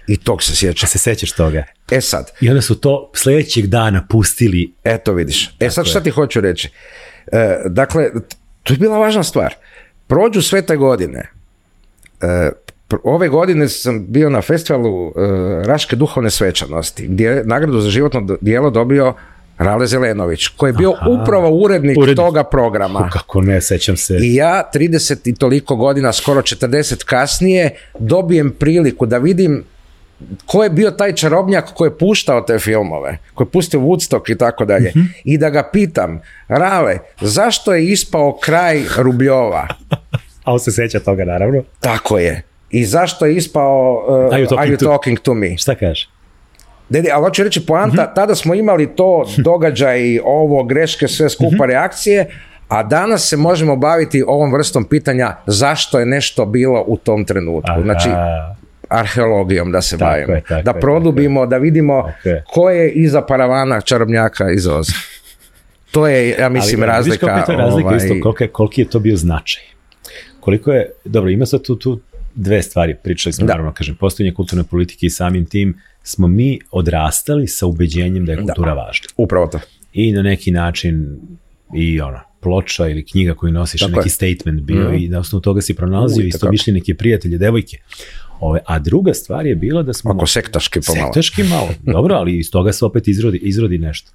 I 0.09 0.17
tog 0.17 0.43
se 0.43 0.57
sjeća. 0.57 0.87
Se 0.87 0.99
sećaš 0.99 1.33
toga? 1.33 1.65
E 1.91 2.01
sad, 2.01 2.31
I 2.41 2.49
onda 2.49 2.63
su 2.63 2.75
to 2.75 3.11
sljedećeg 3.15 3.67
dana 3.67 4.07
pustili 4.11 4.73
eto 4.85 5.13
vidiš. 5.13 5.51
E 5.61 5.71
sad 5.71 5.87
šta 5.87 6.01
ti 6.01 6.11
hoću 6.11 6.41
reći? 6.41 6.69
E, 7.33 7.57
dakle, 7.67 8.11
to 8.63 8.73
je 8.73 8.79
bila 8.79 8.99
važna 8.99 9.23
stvar. 9.23 9.55
Prođu 10.07 10.43
sve 10.43 10.63
te 10.63 10.77
godine. 10.77 11.31
E, 12.21 12.51
ove 13.03 13.29
godine 13.29 13.69
sam 13.69 14.07
bio 14.07 14.31
na 14.31 14.43
festivalu 14.43 15.09
e, 15.09 15.13
Raške 15.65 15.97
duhovne 15.97 16.31
svečanosti, 16.31 17.07
gdje 17.07 17.27
je 17.27 17.45
nagradu 17.45 17.81
za 17.81 17.91
životno 17.91 18.21
d- 18.21 18.35
dijelo 18.41 18.71
dobio 18.71 19.15
Rale 19.59 19.87
Zelenović, 19.87 20.49
koji 20.49 20.69
je 20.71 20.75
bio 20.75 20.93
Aha. 20.93 21.11
upravo 21.11 21.51
urednik 21.51 21.99
Urednik. 21.99 22.17
toga 22.17 22.45
programa. 22.45 23.09
Kako 23.13 23.41
ne, 23.41 23.61
sećam 23.61 23.97
se. 23.97 24.17
I 24.17 24.35
ja 24.35 24.71
30 24.75 25.17
i 25.25 25.35
toliko 25.35 25.77
godina, 25.77 26.13
skoro 26.13 26.43
40 26.43 27.05
kasnije, 27.05 27.71
dobijem 27.99 28.51
priliku 28.51 29.07
da 29.07 29.19
vidim 29.19 29.65
ko 30.47 30.63
je 30.65 30.71
bio 30.71 30.91
taj 30.91 31.13
čarobnjak 31.13 31.73
koji 31.75 31.89
je 31.89 31.99
puštao 31.99 32.41
te 32.41 32.59
filmove, 32.59 33.19
koji 33.35 33.47
je 33.47 33.51
pustio 33.51 33.81
Woodstock 33.81 34.33
i 34.33 34.39
tako 34.39 34.65
dalje. 34.65 34.93
I 35.25 35.39
da 35.39 35.51
ga 35.51 35.69
pitam, 35.73 36.21
Rale, 36.49 36.99
zašto 37.21 37.75
je 37.75 37.87
ispao 37.87 38.39
kraj 38.43 38.83
Rubljova? 38.97 39.69
A 40.47 40.53
on 40.53 40.59
se 40.59 40.71
seća 40.73 41.01
toga, 41.01 41.25
naravno. 41.25 41.63
Tako 41.81 42.19
je. 42.19 42.43
I 42.71 42.85
zašto 42.85 43.27
je 43.27 43.37
ispao 43.37 44.05
uh, 44.09 44.15
Are 44.15 44.43
you 44.43 44.49
talking 44.49 44.61
Are 44.61 44.69
you 44.69 44.79
to- 44.79 44.85
talking 44.87 45.19
to 45.19 45.35
me? 45.35 45.57
Šta 45.57 45.75
kažeš? 45.75 46.09
Dede, 46.89 47.11
ali 47.11 47.23
hoću 47.23 47.45
reći 47.45 47.67
poanta, 47.67 48.03
Mhm. 48.03 48.15
tada 48.15 48.35
smo 48.35 48.55
imali 48.55 48.87
to 48.89 49.25
događaj, 49.39 49.99
ovo, 50.21 50.65
greške, 50.65 51.09
sve 51.09 51.29
skupa 51.31 51.67
reakcije, 51.67 52.27
a 52.69 52.83
danas 52.83 53.23
se 53.23 53.37
možemo 53.37 53.77
baviti 53.77 54.25
ovom 54.25 54.53
vrstom 54.53 54.85
pitanja 54.85 55.37
zašto 55.47 55.99
je 55.99 56.07
nešto 56.07 56.45
bilo 56.47 56.85
u 56.87 56.97
tom 56.97 57.25
trenutku. 57.25 57.71
Aha. 57.71 57.83
Znači, 57.83 58.09
arheologijom 58.91 59.73
da 59.73 59.83
se 59.83 59.99
Tako 59.99 60.11
bavimo. 60.11 60.33
je, 60.33 60.41
tako 60.41 60.63
da 60.63 60.71
je, 60.71 60.81
produbimo, 60.81 61.47
da 61.47 61.57
vidimo 61.59 62.03
Tako 62.05 62.29
je. 62.29 62.45
ko 62.47 62.71
je 62.71 62.91
iza 62.91 63.23
paravana 63.23 63.81
čarobnjaka 63.81 64.51
iz 64.51 64.67
Oza. 64.69 64.93
To 65.91 66.07
je, 66.07 66.29
ja 66.31 66.49
mislim, 66.49 66.81
Ali, 66.81 66.87
razlika. 66.89 67.27
Vidiš 67.27 67.41
je 67.41 67.47
to 67.47 67.53
razlika 67.55 67.87
ovaj, 67.87 67.97
isto, 67.97 68.15
koliki 68.49 68.81
je 68.81 68.89
to 68.89 68.99
bio 68.99 69.17
značaj. 69.17 69.63
Koliko 70.47 70.73
je, 70.73 70.91
dobro, 71.05 71.31
ima 71.31 71.47
sad 71.47 71.63
tu, 71.63 71.77
tu 71.77 72.01
dve 72.35 72.63
stvari, 72.63 72.95
pričali 72.95 73.33
smo, 73.33 73.47
Da. 73.47 73.53
naravno, 73.53 73.73
kažem, 73.73 73.95
postojanje 73.97 74.35
kulturne 74.35 74.65
politike 74.65 75.07
i 75.07 75.11
samim 75.11 75.47
tim 75.47 75.75
smo 76.03 76.29
mi 76.29 76.59
odrastali 76.71 77.47
sa 77.49 77.67
ubeđenjem 77.67 78.27
da 78.27 78.33
je 78.33 78.39
kultura 78.39 78.73
važna. 78.75 79.09
Upravo 79.17 79.47
to. 79.47 79.61
I 79.93 80.13
na 80.13 80.23
neki 80.23 80.51
način 80.51 81.17
i 81.75 82.01
ono, 82.01 82.21
ploča 82.41 82.89
ili 82.89 83.05
knjiga 83.05 83.35
koju 83.35 83.53
nosiš, 83.53 83.81
Tako 83.81 83.93
neki 83.93 84.07
je. 84.07 84.11
statement 84.11 84.61
bio 84.63 84.93
i 84.93 85.09
na 85.09 85.19
osnovu 85.19 85.41
toga 85.43 85.61
si 85.61 85.75
pronalazio 85.75 86.17
U, 86.17 86.21
isto 86.21 86.37
itekako. 86.37 86.51
mišljenike, 86.53 86.95
prijatelje, 86.95 87.39
devojke. 87.39 87.79
Ove, 88.41 88.61
a 88.67 88.79
druga 88.79 89.15
stvar 89.15 89.47
je 89.47 89.55
bila 89.55 89.83
da 89.83 89.93
smo... 89.93 90.11
Oko 90.13 90.27
sektaški 90.27 90.81
pomalo. 90.83 91.07
Sektaški 91.07 91.43
malo, 91.45 91.69
dobro, 91.85 92.15
ali 92.15 92.39
iz 92.39 92.51
toga 92.51 92.73
se 92.73 92.85
opet 92.85 93.09
izrodi, 93.09 93.39
izrodi 93.39 93.79
nešto. 93.79 94.11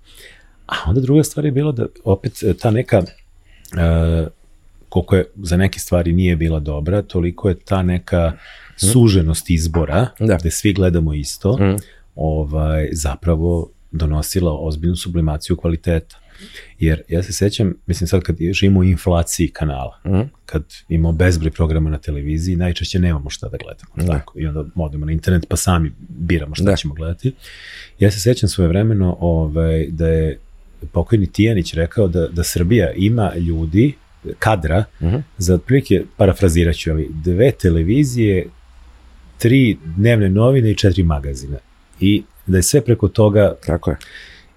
A 0.67 0.75
onda 0.87 1.01
druga 1.01 1.23
stvar 1.23 1.45
je 1.45 1.51
bila 1.51 1.71
da 1.71 1.85
opet 2.03 2.31
ta 2.61 2.71
neka, 2.71 2.97
e, 2.97 4.27
koliko 4.91 5.15
je 5.15 5.25
za 5.43 5.57
neke 5.57 5.79
stvari 5.79 6.13
nije 6.13 6.35
bila 6.35 6.59
dobra, 6.59 7.01
toliko 7.01 7.49
je 7.49 7.59
ta 7.59 7.83
neka 7.83 8.31
suženost 8.77 9.49
izbora, 9.49 10.07
Da. 10.19 10.37
gde 10.39 10.51
svi 10.51 10.73
gledamo 10.73 11.13
isto, 11.13 11.57
ovaj, 12.15 12.89
zapravo 12.91 13.69
donosila 13.91 14.57
ozbiljnu 14.59 14.95
sublimaciju 14.95 15.55
kvaliteta. 15.57 16.17
Jer 16.79 17.01
ja 17.07 17.23
se 17.23 17.33
sećam, 17.33 17.73
mislim 17.87 18.07
sad 18.07 18.21
kad 18.21 18.35
živimo 18.51 18.79
u 18.79 18.83
inflaciji 18.83 19.47
kanala, 19.47 19.99
kad 20.45 20.63
imamo 20.89 21.11
bezbroj 21.11 21.51
programa 21.51 21.89
na 21.89 21.97
televiziji, 21.97 22.55
najčešće 22.55 22.99
nemamo 22.99 23.29
šta 23.29 23.49
da 23.49 23.57
gledamo. 23.57 24.13
Tako? 24.13 24.39
I 24.39 24.47
onda 24.47 24.65
odemo 24.75 25.05
na 25.05 25.11
internet 25.11 25.45
pa 25.49 25.55
sami 25.55 25.91
biramo 26.09 26.55
šta 26.55 26.63
Da. 26.65 26.75
ćemo 26.75 26.93
gledati. 26.93 27.33
Ja 27.99 28.11
se 28.11 28.19
sećam 28.19 28.49
svoje 28.49 28.67
vremeno 28.67 29.17
ovaj, 29.19 29.87
da 29.89 30.07
je 30.07 30.39
pokojni 30.91 31.27
Tijanić 31.27 31.73
rekao 31.73 32.07
da, 32.07 32.27
da 32.27 32.43
Srbija 32.43 32.91
ima 32.93 33.35
ljudi, 33.35 33.93
kadra, 34.39 34.83
za 35.37 35.55
otprilike, 35.55 36.03
parafrazirat 36.17 36.75
ću, 36.75 36.91
ali 36.91 37.09
dve 37.23 37.51
televizije, 37.51 38.47
tri 39.37 39.77
dnevne 39.97 40.29
novine 40.29 40.71
i 40.71 40.75
četiri 40.75 41.03
magazina. 41.03 41.57
I 41.99 42.23
da 42.47 42.57
je 42.57 42.63
sve 42.63 42.81
preko 42.81 43.07
toga 43.07 43.55
Tako 43.65 43.89
je. 43.89 43.97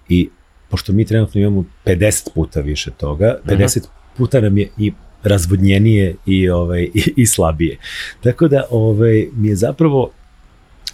i 0.09 0.29
pošto 0.69 0.93
mi 0.93 1.05
trenutno 1.05 1.41
imamo 1.41 1.65
50 1.85 2.29
puta 2.33 2.61
više 2.61 2.91
toga, 2.91 3.37
50 3.45 3.85
puta 4.17 4.41
nam 4.41 4.57
je 4.57 4.69
i 4.77 4.91
razvodnjenije 5.23 6.15
i 6.25 6.49
ovaj 6.49 6.83
i, 6.83 7.13
i 7.15 7.25
slabije. 7.25 7.77
Tako 8.23 8.47
da 8.47 8.63
ovaj 8.69 9.27
mi 9.33 9.47
je 9.47 9.55
zapravo 9.55 10.11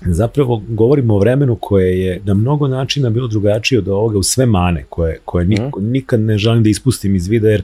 zapravo 0.06 0.64
govorimo 0.68 1.16
o 1.16 1.20
vremenu 1.20 1.56
koje 1.56 2.02
je 2.02 2.22
na 2.26 2.34
mnogo 2.34 2.68
načina 2.68 3.10
bilo 3.10 3.28
drugačije 3.28 3.80
od 3.80 3.88
ovoga 3.88 4.18
u 4.18 4.24
sve 4.24 4.46
mane 4.46 4.86
koje, 4.90 5.20
koje 5.26 5.46
niko, 5.46 5.80
nikad 5.80 6.20
ne 6.20 6.38
želim 6.38 6.64
da 6.64 6.70
ispustim 6.70 7.16
iz 7.16 7.28
vida 7.28 7.50
jer 7.50 7.64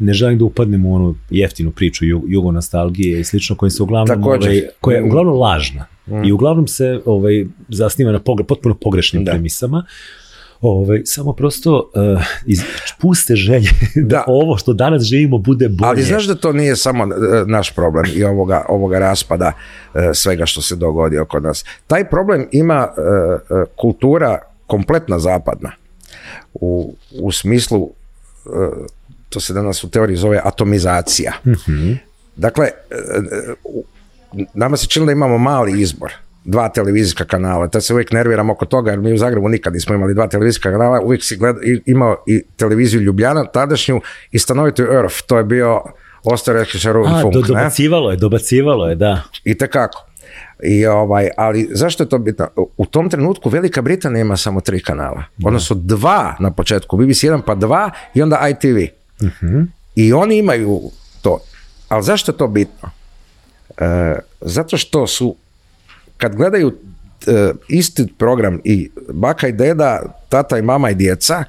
ne 0.00 0.12
želim 0.12 0.38
da 0.38 0.44
upadnem 0.44 0.86
u 0.86 0.94
onu 0.94 1.14
jeftinu 1.30 1.70
priču 1.70 2.04
ju- 2.04 2.24
jugo 2.26 2.52
nostalgije 2.52 3.20
i 3.20 3.24
slično 3.24 3.56
koja 3.56 3.70
se 3.70 3.82
uglavnom 3.82 4.18
Također. 4.18 4.50
ovaj, 4.50 4.62
koja 4.80 4.96
je 4.96 5.04
uglavnom 5.04 5.34
lažna 5.34 5.86
i 6.24 6.32
uglavnom 6.32 6.68
se 6.68 7.00
ovaj 7.04 7.44
zasniva 7.68 8.12
na 8.12 8.18
pogre, 8.18 8.44
potpuno 8.44 8.74
pogrešnim 8.74 9.24
Da. 9.24 9.30
premisama. 9.32 9.84
Ovaj, 10.60 11.02
samo 11.04 11.32
prosto 11.32 11.90
uh, 12.14 12.22
iz 12.46 12.60
puste 13.00 13.36
želje 13.36 13.68
da, 13.96 14.02
Da. 14.06 14.24
ovo 14.26 14.56
što 14.56 14.72
danas 14.72 15.02
živimo 15.02 15.38
bude 15.38 15.68
bolje. 15.68 15.88
Ali 15.88 16.02
znaš 16.02 16.24
da 16.24 16.34
to 16.34 16.52
nije 16.52 16.76
samo 16.76 17.04
e, 17.04 17.08
naš 17.46 17.74
problem 17.74 18.04
i 18.14 18.24
ovoga, 18.24 18.64
ovoga 18.68 18.98
raspada 18.98 19.52
e, 19.94 20.10
svega 20.14 20.46
što 20.46 20.62
se 20.62 20.76
dogodio 20.76 21.24
kod 21.24 21.42
nas. 21.42 21.64
Taj 21.86 22.04
problem 22.04 22.46
ima 22.52 22.88
kultura 23.76 24.38
kompletna 24.66 25.18
zapadna 25.18 25.70
u, 26.54 26.94
u 27.12 27.32
smislu 27.32 27.90
to 29.30 29.40
se 29.40 29.52
danas 29.52 29.84
u 29.84 29.90
teoriji 29.90 30.16
zove 30.16 30.40
atomizacija. 30.44 31.32
Dakle, 32.36 32.66
e, 32.90 32.94
e, 32.94 34.44
nama 34.54 34.76
se 34.76 34.86
čini 34.86 35.06
da 35.06 35.12
imamo 35.12 35.38
mali 35.38 35.80
izbor 35.80 36.12
dva 36.44 36.68
televizijska 36.68 37.24
kanala. 37.24 37.68
Tad 37.68 37.84
se 37.84 37.92
uvijek 37.92 38.12
nerviram 38.12 38.50
oko 38.50 38.66
toga, 38.66 38.90
jer 38.90 39.00
mi 39.00 39.12
u 39.12 39.18
Zagrebu 39.18 39.48
nikad 39.48 39.72
nismo 39.72 39.94
imali 39.94 40.14
dva 40.14 40.26
televizijska 40.28 40.70
kanala, 40.70 41.00
uvijek 41.00 41.24
si 41.24 41.36
gleda, 41.36 41.60
imao 41.86 42.16
i 42.26 42.42
televiziju 42.56 43.00
Ljubljana, 43.00 43.44
tadašnju, 43.44 44.00
i 44.30 44.38
stanovitu 44.38 44.82
Earth, 44.82 45.16
to 45.26 45.38
je 45.38 45.44
bio 45.44 45.82
Ostarekišar 46.24 46.96
A, 46.96 47.20
Funk, 47.22 47.34
do, 47.34 47.40
ne? 47.40 47.46
dobacivalo 47.46 48.10
je, 48.10 48.16
dobacivalo 48.16 48.88
je, 48.88 48.94
da. 48.94 49.22
I 49.44 49.58
tekako. 49.58 50.06
I 50.62 50.86
ovaj, 50.86 51.28
ali 51.36 51.68
zašto 51.72 52.02
je 52.02 52.08
to 52.08 52.18
bitno? 52.18 52.48
U 52.76 52.86
tom 52.86 53.10
trenutku 53.10 53.48
Velika 53.48 53.82
Britanija 53.82 54.20
ima 54.20 54.36
samo 54.36 54.60
tri 54.60 54.82
kanala. 54.82 55.24
Odnosno 55.44 55.76
dva 55.76 56.36
na 56.40 56.50
početku, 56.50 56.96
BBC 56.96 57.24
1 57.24 57.40
pa 57.46 57.54
dva 57.54 57.90
i 58.14 58.22
onda 58.22 58.48
ITV. 58.48 58.99
I 59.94 60.12
oni 60.12 60.38
imaju 60.38 60.90
to. 61.22 61.38
Ali 61.88 62.02
zašto 62.02 62.32
je 62.32 62.36
to 62.36 62.48
bitno? 62.48 62.90
E, 63.78 64.14
zato 64.40 64.76
što 64.76 65.06
su 65.06 65.36
kad 66.16 66.36
gledaju 66.36 66.72
e, 67.26 67.52
isti 67.68 68.06
program 68.18 68.60
i 68.64 68.90
baka 69.12 69.48
i 69.48 69.52
deda, 69.52 70.02
tata 70.28 70.58
i 70.58 70.62
mama 70.62 70.90
i 70.90 70.94
djeca, 70.94 71.44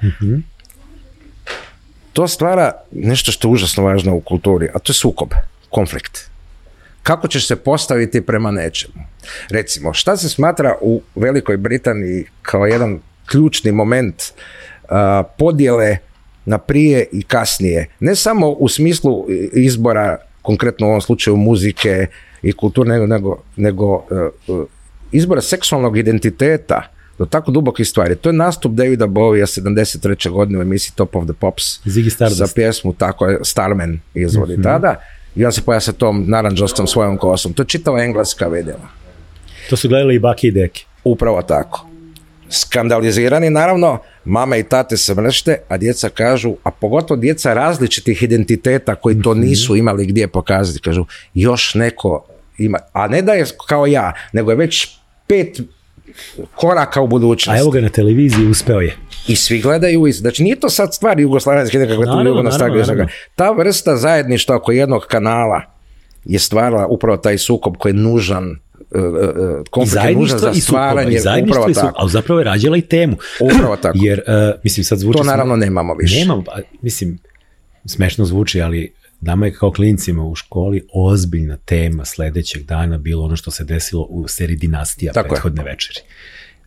to 2.12 2.28
stvara 2.28 2.72
nešto 2.92 3.32
što 3.32 3.48
je 3.48 3.52
užasno 3.52 3.84
važno 3.84 4.14
u 4.14 4.20
kulturi, 4.20 4.68
a 4.74 4.78
to 4.78 4.90
je 4.90 4.94
sukob, 4.94 5.28
konflikt. 5.70 6.30
kako 7.02 7.28
ćeš 7.28 7.46
se 7.46 7.56
postaviti 7.56 8.20
prema 8.20 8.50
nečemu. 8.50 8.94
Recimo, 9.50 9.92
šta 9.92 10.16
se 10.16 10.28
smatra 10.28 10.74
u 10.80 11.02
Velikoj 11.14 11.56
Britaniji 11.56 12.24
kao 12.42 12.66
jedan 12.66 12.98
ključni 13.26 13.72
moment 13.72 14.22
a, 14.88 15.22
podjele 15.38 15.98
na 16.44 16.58
prije 16.58 17.06
i 17.12 17.22
kasnije. 17.22 17.86
Ne 18.00 18.16
samo 18.16 18.48
u 18.50 18.68
smislu 18.68 19.26
izbora, 19.52 20.18
konkretno 20.42 20.86
u 20.86 20.90
ovom 20.90 21.00
slučaju 21.00 21.36
muzike 21.36 22.06
i 22.42 22.52
kulture, 22.52 22.88
nego, 22.88 23.06
nego, 23.06 23.42
nego 23.56 24.04
e, 24.10 24.14
e, 24.52 24.64
izbora 25.12 25.40
seksualnog 25.40 25.98
identiteta 25.98 26.82
do 27.18 27.24
tako 27.26 27.50
dubokih 27.50 27.88
stvari. 27.88 28.16
To 28.16 28.28
je 28.28 28.32
nastup 28.32 28.72
Davida 28.72 29.06
Bovija 29.06 29.46
73. 29.46 30.30
godine 30.30 30.58
u 30.58 30.62
emisiji 30.62 30.92
Top 30.96 31.16
of 31.16 31.24
the 31.24 31.32
Pops 31.32 31.64
za 32.30 32.46
pjesmu 32.54 32.92
tako 32.92 33.26
je 33.26 33.38
Starman 33.42 34.00
izvodi 34.14 34.52
Mhm. 34.52 34.62
tada 34.62 35.00
i 35.36 35.44
on 35.44 35.52
se 35.52 35.62
poja 35.62 35.80
sa 35.80 35.92
tom 35.92 36.24
naranđostom 36.28 36.86
svojom 36.86 37.16
kosom. 37.18 37.52
To 37.52 37.62
je 37.62 37.66
čitava 37.66 38.02
engleska 38.04 38.48
vidjela. 38.48 38.88
To 39.70 39.76
su 39.76 39.88
gledali 39.88 40.14
i 40.14 40.18
baki 40.18 40.48
i 40.48 40.50
deki. 40.50 40.86
Upravo 41.04 41.42
tako. 41.42 41.86
Skandalizirani, 42.52 43.50
naravno, 43.50 43.98
mama 44.24 44.56
i 44.56 44.62
tate 44.62 44.96
se 44.96 45.14
mršte, 45.14 45.58
a 45.68 45.76
djeca 45.76 46.08
kažu, 46.08 46.54
a 46.62 46.70
pogotovo 46.70 47.20
djeca 47.20 47.54
različitih 47.54 48.22
identiteta 48.22 48.94
koji 48.94 49.22
to 49.22 49.34
nisu 49.34 49.76
imali 49.76 50.06
gdje 50.06 50.28
pokazati, 50.28 50.80
kažu, 50.80 51.04
još 51.34 51.74
neko 51.74 52.24
ima, 52.58 52.78
a 52.92 53.08
ne 53.08 53.22
da 53.22 53.32
je 53.32 53.44
kao 53.66 53.86
ja, 53.86 54.12
nego 54.32 54.50
je 54.50 54.56
već 54.56 54.88
pet 55.26 55.60
koraka 56.54 57.00
u 57.00 57.04
A 57.04 57.06
budućnosti. 57.06 57.60
evo 57.60 57.70
ga 57.70 57.80
na 57.80 57.88
televiziji 57.88 58.46
uspeo 58.46 58.80
je. 58.80 58.96
I 59.28 59.36
svi 59.36 59.60
gledaju, 59.60 60.12
znači 60.12 60.42
nije 60.42 60.60
to 60.60 60.68
sad 60.68 60.94
stvar 60.94 61.20
jugoslavenske 61.20 61.78
nekakve 61.78 62.04
tu. 62.04 62.12
Ta 63.36 63.50
vrsta 63.50 63.96
zajedništva 63.96 64.56
oko 64.56 64.72
jednog 64.72 65.02
kanala 65.08 65.62
je 66.24 66.38
stvarala 66.38 66.86
upravo 66.86 67.16
taj 67.16 67.38
sukob 67.38 67.76
koji 67.76 67.90
je 67.90 67.96
nužan, 67.96 68.58
konflikt 69.70 70.04
je 70.04 70.14
nužan 70.14 70.38
zajedništvo 70.38 70.52
za 70.52 70.60
stvaranje, 70.60 71.16
I 71.16 71.42
upravo 71.50 71.70
i 71.70 71.74
tako. 71.74 71.94
Ali 71.96 72.10
zapravo 72.10 72.40
je 72.40 72.44
rađala 72.44 72.76
i 72.76 72.82
temu. 72.82 73.16
Upravo 73.40 73.76
tako. 73.82 73.98
Jer, 74.00 74.22
uh, 74.26 74.60
mislim, 74.64 74.84
sad 74.84 74.98
zvuči... 74.98 75.18
To 75.18 75.24
naravno 75.24 75.56
nemamo 75.56 75.94
više. 75.94 76.18
Nemamo, 76.18 76.44
pa, 76.44 76.58
mislim, 76.82 77.18
smešno 77.86 78.24
zvuči, 78.24 78.62
ali 78.62 78.94
nama 79.20 79.46
je 79.46 79.54
kao 79.54 79.72
klincima 79.72 80.24
u 80.24 80.34
školi 80.34 80.86
ozbiljna 80.94 81.56
tema 81.56 82.04
sledećeg 82.04 82.62
dana 82.62 82.98
bilo 82.98 83.24
ono 83.24 83.36
što 83.36 83.50
se 83.50 83.64
desilo 83.64 84.02
u 84.02 84.28
seriji 84.28 84.56
Dinastija 84.56 85.12
Tako 85.12 85.26
je. 85.26 85.28
prethodne 85.28 85.64
večeri. 85.64 86.00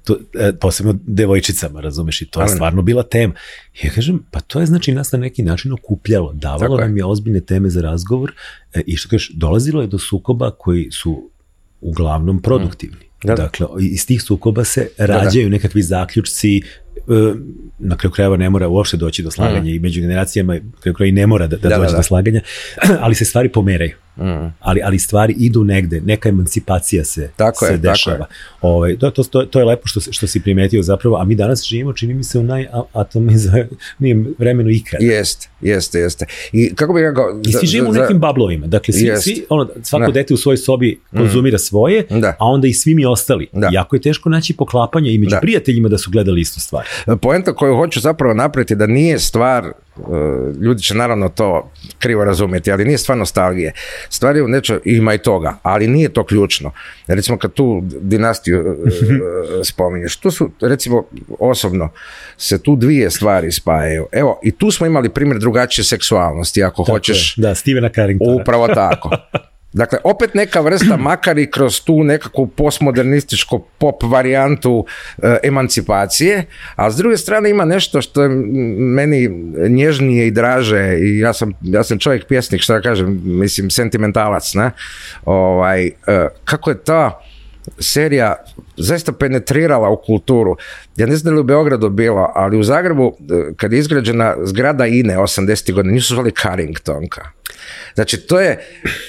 To, 0.03 0.17
e, 0.39 0.53
posebno 0.59 0.99
devojčicama, 1.03 1.81
razumeš, 1.81 2.21
i 2.21 2.25
to 2.25 2.41
je 2.41 2.47
stvarno 2.47 2.81
bila 2.81 3.03
tema. 3.03 3.33
Ja 3.83 3.89
kažem, 3.89 4.25
pa 4.31 4.39
to 4.39 4.59
je 4.59 4.65
znači 4.65 4.91
nas 4.91 5.11
na 5.11 5.19
neki 5.19 5.43
način 5.43 5.73
okupljalo, 5.73 6.33
davalo 6.33 6.59
Tako 6.59 6.81
je. 6.81 6.88
nam 6.88 6.97
je 6.97 7.05
ozbiljne 7.05 7.41
teme 7.41 7.69
za 7.69 7.81
razgovor 7.81 8.33
e, 8.73 8.81
i 8.85 8.95
što 8.95 9.09
kažeš, 9.09 9.31
dolazilo 9.33 9.81
je 9.81 9.88
do 9.88 9.99
sukoba 9.99 10.51
koji 10.51 10.91
su 10.91 11.29
uglavnom 11.81 12.41
produktivni. 12.41 13.05
Da, 13.23 13.35
da. 13.35 13.43
Dakle, 13.43 13.67
iz 13.81 14.07
tih 14.07 14.21
sukoba 14.21 14.63
se 14.63 14.89
rađaju 14.97 15.49
nekakvi 15.49 15.81
zaključci, 15.81 16.61
na 17.79 17.97
kraju 17.97 18.12
krajeva 18.12 18.38
ne 18.38 18.49
mora 18.49 18.67
uopšte 18.67 18.97
doći 18.97 19.23
do 19.23 19.31
slaganja 19.31 19.71
i 19.71 19.79
među 19.79 20.01
generacijama 20.01 20.53
na 20.53 20.60
kraju 20.79 20.93
krajeva 20.95 21.10
i 21.10 21.12
ne 21.12 21.27
mora 21.27 21.47
da, 21.47 21.58
da, 21.58 21.67
Mm. 21.67 21.69
Da, 21.69 21.77
dođe 21.77 21.91
da. 21.91 21.97
do 21.97 22.03
slaganja, 22.03 22.41
ali 23.03 23.15
se 23.15 23.25
stvari 23.25 23.49
pomeraju. 23.49 23.91
Mm. 24.17 24.53
Ali, 24.60 24.81
ali 24.84 24.99
stvari 24.99 25.36
idu 25.38 25.63
negde, 25.63 26.01
neka 26.01 26.29
emancipacija 26.29 27.03
se, 27.05 27.29
Tako 27.36 27.65
se 27.65 27.73
je, 27.73 27.81
tako 27.81 27.91
dešava. 27.93 28.25
Ovaj, 28.62 28.97
to, 28.97 29.10
to, 29.12 29.23
to, 29.23 29.45
to 29.45 29.60
je 29.60 29.65
lepo 29.65 29.88
što, 29.88 29.99
što 29.99 30.27
si 30.27 30.39
primetio 30.39 30.84
zapravo, 30.84 31.17
a 31.17 31.25
mi 31.25 31.36
danas 31.36 31.63
živimo, 31.63 31.93
čini 31.93 32.13
mi 32.13 32.23
se, 32.23 32.39
u 32.39 32.43
najatomizanijem 32.43 34.36
vremenu 34.38 34.69
ikada. 34.69 35.05
Jeste, 35.05 35.49
jeste, 35.62 35.99
jeste. 35.99 36.25
I 36.51 36.75
kako 36.75 36.93
bih 36.93 37.01
rekao... 37.01 37.41
I 37.47 37.51
svi 37.53 37.67
živimo 37.67 37.89
u 37.89 37.93
nekim 37.93 38.19
bablovima. 38.19 38.67
Dakle, 38.67 38.93
svi, 38.93 39.05
Jest. 39.05 39.23
svi 39.23 39.45
ono, 39.49 39.69
svako 39.84 40.05
Da. 40.05 40.12
dete 40.12 40.34
u 40.34 40.38
svojoj 40.38 40.58
sobi 40.58 40.99
konzumira 41.12 41.58
svoje, 41.58 42.05
Da. 42.10 42.27
a 42.39 42.45
onda 42.45 42.67
i 42.67 42.73
svi 42.73 42.95
mi 42.95 43.05
ostali. 43.05 43.47
Da. 43.53 43.69
Jako 43.71 43.95
je 43.95 44.01
teško 44.01 44.29
naći 44.29 44.53
poklapanje 44.53 45.13
i 45.13 45.17
među 45.17 45.29
Da. 45.29 45.39
prijateljima 45.39 45.89
da 45.89 45.97
su 45.97 46.12
gledali 46.12 46.41
istu 46.41 46.60
stvar. 46.60 46.84
Poenta 47.21 47.53
koju 47.53 47.75
hoću 47.75 47.99
zapravo 47.99 48.33
napraviti 48.33 48.75
da 48.75 48.87
nije 48.87 49.19
stvar, 49.19 49.65
e, 49.65 49.71
ljudi 50.61 50.81
će 50.81 50.95
naravno 50.95 51.29
to 51.29 51.71
krivo 51.99 52.23
razumjeti, 52.23 52.71
ali 52.71 52.85
nije 52.85 52.97
stvar 52.97 53.17
nostalgije. 53.17 53.73
Stvar 54.09 54.35
je 54.35 54.43
u 54.43 54.47
nečem, 54.47 54.79
ima 54.85 55.13
i 55.13 55.17
toga, 55.17 55.57
ali 55.63 55.87
nije 55.87 56.09
to 56.09 56.23
ključno. 56.25 56.71
Recimo 57.07 57.37
kad 57.37 57.53
tu 57.53 57.81
dinastiju 57.83 58.57
e, 58.57 58.61
e, 58.61 59.63
spominješ, 59.63 60.17
tu 60.17 60.31
su 60.31 60.51
recimo 60.61 61.03
osobno 61.39 61.89
se 62.37 62.63
tu 62.63 62.75
dvije 62.75 63.11
stvari 63.11 63.51
spajaju. 63.51 64.07
Evo, 64.11 64.39
i 64.43 64.51
tu 64.51 64.71
smo 64.71 64.85
imali 64.85 65.09
primjer 65.09 65.39
drugačije 65.39 65.85
seksualnosti, 65.85 66.63
ako 66.63 66.83
hoćeš. 66.83 67.35
Da, 67.37 67.55
Stevena 67.55 67.89
Carringtona. 67.89 68.41
Upravo 68.41 68.67
tako. 68.67 69.09
Dakle, 69.75 69.99
opet 70.03 70.33
neka 70.33 70.61
vrsta, 70.61 70.97
makar 71.09 71.38
i 71.38 71.51
kroz 71.51 71.81
tu 71.83 72.03
nekakvu 72.03 72.47
postmodernističku 72.47 73.59
pop 73.77 74.03
varijantu 74.03 74.85
e, 75.17 75.38
emancipacije, 75.43 76.45
a 76.75 76.91
s 76.91 76.95
druge 76.95 77.17
strane 77.17 77.49
ima 77.49 77.65
nešto 77.65 78.01
što 78.01 78.23
je 78.23 78.29
meni 78.79 79.27
nježnije 79.69 80.27
i 80.27 80.31
draže 80.31 80.97
i 80.99 81.19
ja 81.19 81.33
sam, 81.33 81.53
ja 81.61 81.83
sam 81.83 81.99
čovjek 81.99 82.27
pjesnik, 82.27 82.61
što 82.61 82.73
da 82.73 82.81
kažem, 82.81 83.21
mislim, 83.23 83.69
sentimentalac, 83.69 84.53
ne? 84.53 84.71
Ovaj, 85.25 85.85
e, 85.85 85.91
kako 86.45 86.69
je 86.69 86.83
ta 86.83 87.21
serija 87.79 88.35
zaista 88.77 89.11
penetrirala 89.11 89.89
u 89.89 90.01
kulturu. 90.05 90.55
Ja 90.97 91.07
ne 91.07 91.15
znam 91.15 91.31
da 91.31 91.35
li 91.35 91.41
u 91.41 91.43
Beogradu 91.43 91.89
bilo, 91.89 92.31
ali 92.35 92.57
u 92.57 92.63
Zagrebu, 92.63 93.17
e, 93.19 93.53
kad 93.57 93.73
je 93.73 93.79
izgrađena 93.79 94.35
zgrada 94.43 94.85
INE 94.85 95.17
80. 95.17 95.73
godine, 95.73 95.93
nisu 95.93 96.13
zvali 96.13 96.31
Carringtonka. 96.31 97.29
Znači, 97.95 98.17
to 98.17 98.39
je, 98.39 98.60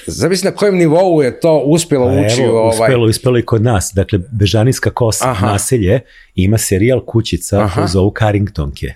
zamisli 0.06 0.50
na 0.50 0.56
kojem 0.56 0.76
nivou 0.76 1.22
je 1.22 1.40
to 1.40 1.58
uspjelo 1.58 2.06
Pa 2.06 2.12
ući 2.12 2.42
u 2.42 2.44
evo, 2.44 2.60
ovaj... 2.60 2.70
uspelo, 2.70 3.06
uspelo 3.06 3.38
i 3.38 3.42
kod 3.42 3.62
nas. 3.62 3.92
Dakle, 3.94 4.18
Bežanijska 4.32 4.90
kosa, 4.90 5.30
Aha. 5.30 5.46
naselje, 5.46 6.00
ima 6.34 6.58
serijal 6.58 7.00
kućica 7.00 7.60
Aha. 7.60 7.74
koji 7.74 7.88
zovu 7.88 8.14
Carringtonke, 8.18 8.94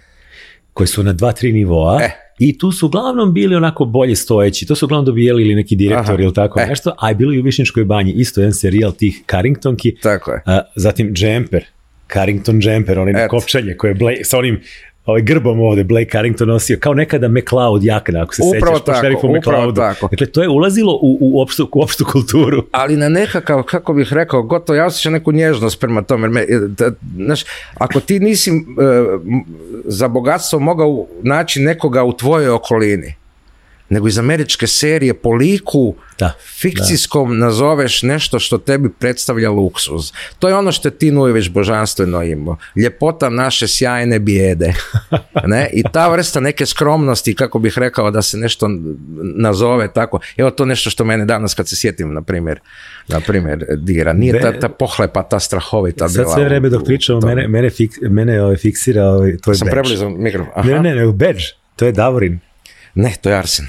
koji 0.72 0.86
su 0.86 1.02
na 1.02 1.12
dva, 1.12 1.32
tri 1.32 1.52
nivoa. 1.52 2.02
E. 2.02 2.10
I 2.38 2.58
tu 2.58 2.72
su 2.72 2.86
uglavnom 2.86 3.34
bili 3.34 3.56
onako 3.56 3.84
bolje 3.84 4.16
stojeći, 4.16 4.66
to 4.66 4.74
su 4.74 4.84
uglavnom 4.86 5.04
dobijali 5.04 5.42
ili 5.42 5.54
neki 5.54 5.76
direktor 5.76 6.14
Aha. 6.14 6.22
ili 6.22 6.34
tako 6.34 6.60
E. 6.60 6.66
nešto, 6.66 6.94
a 6.98 7.08
je 7.08 7.14
bilo 7.14 7.32
i 7.32 7.40
u 7.40 7.42
Višnjičkoj 7.42 7.84
banji 7.84 8.12
isto 8.12 8.40
jedan 8.40 8.52
serijal 8.54 8.92
tih 8.92 9.22
Carringtonki, 9.30 9.96
Tako 10.02 10.32
je. 10.32 10.42
A, 10.46 10.60
zatim 10.76 11.14
Jumper, 11.16 11.64
Carrington 12.12 12.60
Jumper, 12.62 12.98
onaj 12.98 13.24
Eto. 13.24 13.30
kopčanje 13.30 13.74
koje 13.76 13.96
je 14.00 14.24
sa 14.24 14.38
onim 14.38 14.60
ovaj 15.06 15.22
grbom 15.22 15.60
ovde 15.60 15.84
Blake 15.84 16.10
Carrington 16.10 16.48
nosio, 16.48 16.78
kao 16.80 16.94
nekada 16.94 17.28
McLeod 17.28 17.84
jakna, 17.84 18.22
ako 18.22 18.34
se 18.34 18.42
Upravo 18.44 18.76
sećaš 18.76 18.86
po 18.86 18.92
tako, 18.92 19.04
šerifu 19.04 19.28
upravo 19.38 19.72
tako. 19.72 20.08
Dakle, 20.10 20.26
to 20.26 20.42
je 20.42 20.48
ulazilo 20.48 20.92
u, 20.92 21.18
u, 21.20 21.40
opštu, 21.42 21.68
u 21.72 21.82
opštu 21.82 22.04
kulturu. 22.12 22.62
ali 22.72 22.96
na 22.96 23.08
nekakav, 23.08 23.62
kako 23.62 23.92
bih 23.94 24.12
rekao, 24.12 24.42
gotovo 24.42 24.76
ja 24.76 24.86
osjećam 24.86 25.12
neku 25.12 25.32
nježnost 25.32 25.80
prema 25.80 26.02
tome. 26.02 26.28
Me, 26.28 26.46
da, 26.78 26.90
znaš, 27.16 27.44
ako 27.74 28.00
ti 28.00 28.20
nisi 28.20 28.50
e, 28.50 28.54
za 29.84 30.08
bogatstvo 30.08 30.58
mogao 30.58 31.06
naći 31.22 31.60
nekoga 31.60 32.04
u 32.04 32.12
tvojoj 32.12 32.48
okolini, 32.48 33.14
nego 33.90 34.08
iz 34.08 34.18
američke 34.18 34.66
serije 34.66 35.14
po 35.14 35.30
liku 35.30 35.94
Da, 36.20 36.32
fikcijskom 36.60 37.38
nazoveš 37.38 38.02
nešto 38.02 38.38
što 38.38 38.58
tebi 38.58 38.90
predstavlja 38.98 39.50
luksuz. 39.50 40.12
To 40.38 40.48
je 40.48 40.54
ono 40.54 40.72
što 40.72 40.90
ti 40.90 41.10
Nujević 41.10 41.48
božanstveno 41.48 42.22
imao. 42.22 42.56
Ljepota 42.76 43.28
naše 43.28 43.68
sjajne 43.68 44.18
bijede. 44.18 44.72
Ne? 45.46 45.70
I 45.72 45.82
ta 45.92 46.08
vrsta 46.08 46.40
neke 46.40 46.66
skromnosti, 46.66 47.34
kako 47.34 47.58
bih 47.58 47.78
rekao, 47.78 48.10
da 48.10 48.22
se 48.22 48.38
nešto 48.38 48.68
nazove 49.36 49.92
tako. 49.92 50.18
Evo 50.36 50.50
to 50.50 50.64
nešto 50.64 50.90
što 50.90 51.04
mene 51.04 51.24
danas 51.24 51.54
kad 51.54 51.68
se 51.68 51.76
sjetim, 51.76 52.14
na 52.14 52.22
primjer, 52.22 52.60
na 53.08 53.20
primjer 53.20 53.66
dira. 53.76 54.12
Nije 54.12 54.40
ta, 54.40 54.60
ta 54.60 54.68
pohlepa, 54.68 55.22
ta 55.22 55.40
strahovita 55.40 56.08
Sad 56.08 56.16
bila 56.16 56.34
sve 56.34 56.44
vreme 56.44 56.68
dok 56.68 56.84
pričamo, 56.84 57.20
mene, 57.20 57.48
mene, 57.48 57.70
fik, 57.70 57.90
mene 58.00 58.42
ovaj, 58.42 58.56
fiksira 58.56 59.04
ovaj, 59.04 59.36
tvoj 59.36 59.54
Sam 59.54 59.68
preblizu 59.70 60.08
mikrofon. 60.08 60.66
Ne, 60.66 60.80
ne, 60.80 60.94
ne, 60.94 61.12
badge. 61.12 61.44
To 61.76 61.84
je 61.86 61.92
Davorin. 61.92 62.38
Ne, 62.94 63.14
to 63.22 63.30
je 63.30 63.36
Arsen. 63.36 63.66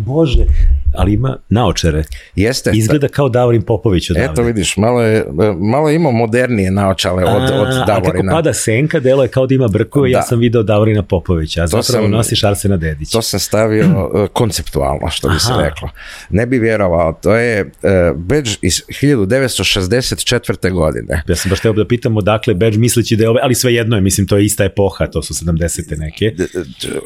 Bože. 0.00 0.46
Ali 0.94 1.12
ima 1.12 1.36
naočare. 1.48 2.04
Jeste. 2.36 2.70
Izgleda 2.74 3.08
kao 3.08 3.28
Davorin 3.28 3.62
Popović 3.62 4.10
odavde. 4.10 4.32
Eto 4.32 4.42
vidiš, 4.42 4.76
malo 4.76 5.02
je, 5.02 5.24
malo 5.60 5.88
je 5.88 5.96
imao 5.96 6.12
modernije 6.12 6.70
naočale 6.70 7.24
od, 7.24 7.42
od 7.42 7.50
A, 7.50 7.52
a 7.52 7.86
kako 7.86 8.00
Davorina. 8.02 8.32
pada 8.32 8.52
senka, 8.54 9.00
delo 9.00 9.22
je 9.22 9.28
kao 9.28 9.46
da 9.46 9.54
ima 9.54 9.68
brkove, 9.68 10.10
ja 10.10 10.18
Da. 10.18 10.22
sam 10.22 10.38
video 10.38 10.62
Davorina 10.62 11.02
Popovića, 11.02 11.62
a 11.62 11.66
zapravo 11.66 11.82
sam- 12.02 12.10
nosiš 12.10 12.44
Arsena 12.44 12.76
Dedića. 12.76 13.12
To 13.12 13.22
sam 13.22 13.40
stavio 13.40 13.84
uh, 14.14 14.28
konceptualno, 14.32 15.10
što 15.10 15.28
bi 15.28 15.40
se 15.40 15.52
Aha. 15.52 15.62
reklo. 15.62 15.88
Ne 16.30 16.46
bi 16.46 16.58
vjerovao, 16.58 17.12
to 17.14 17.34
je 17.34 17.60
uh, 17.62 17.70
badge 18.16 18.50
iz 18.62 18.82
1964. 18.92 20.70
godine. 20.72 21.22
Ja 21.26 21.36
sam 21.36 21.50
baš 21.50 21.60
teo 21.60 21.72
da 21.72 21.86
pitam 21.86 22.16
odakle 22.16 22.54
badge 22.54 22.78
misleći 22.78 23.16
da 23.16 23.24
je 23.24 23.30
ove, 23.30 23.40
ali 23.42 23.54
sve 23.54 23.74
jedno 23.74 23.96
je, 23.96 24.02
mislim, 24.02 24.26
to 24.26 24.36
je 24.36 24.44
ista 24.44 24.64
epoha, 24.64 25.06
to 25.06 25.22
su 25.22 25.34
70. 25.34 25.98
neke. 25.98 26.34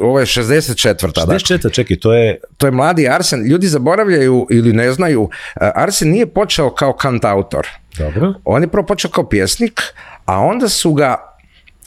Ovo 0.00 0.20
je 0.20 0.26
64. 0.26 0.94
Da. 1.16 1.34
64. 1.34 1.72
čekaj, 1.72 1.96
to 1.96 2.14
je, 2.14 2.36
To 2.56 2.66
je 2.66 2.70
mladi 2.70 3.08
Arsen. 3.08 3.46
Ljudi 3.46 3.66
zaboravljaju 3.74 4.46
ili 4.50 4.72
ne 4.72 4.92
znaju, 4.92 5.22
uh, 5.22 5.30
Arsen 5.74 6.10
nije 6.10 6.26
počeo 6.26 6.70
kao 6.70 6.92
kantautor. 6.92 7.66
dobro, 7.98 8.34
On 8.44 8.62
je 8.62 8.68
prvo 8.68 8.87
počeo 8.87 9.10
kao 9.10 9.28
pjesnik, 9.28 9.80
a 10.24 10.40
onda 10.40 10.68
su 10.68 10.94
ga 10.94 11.33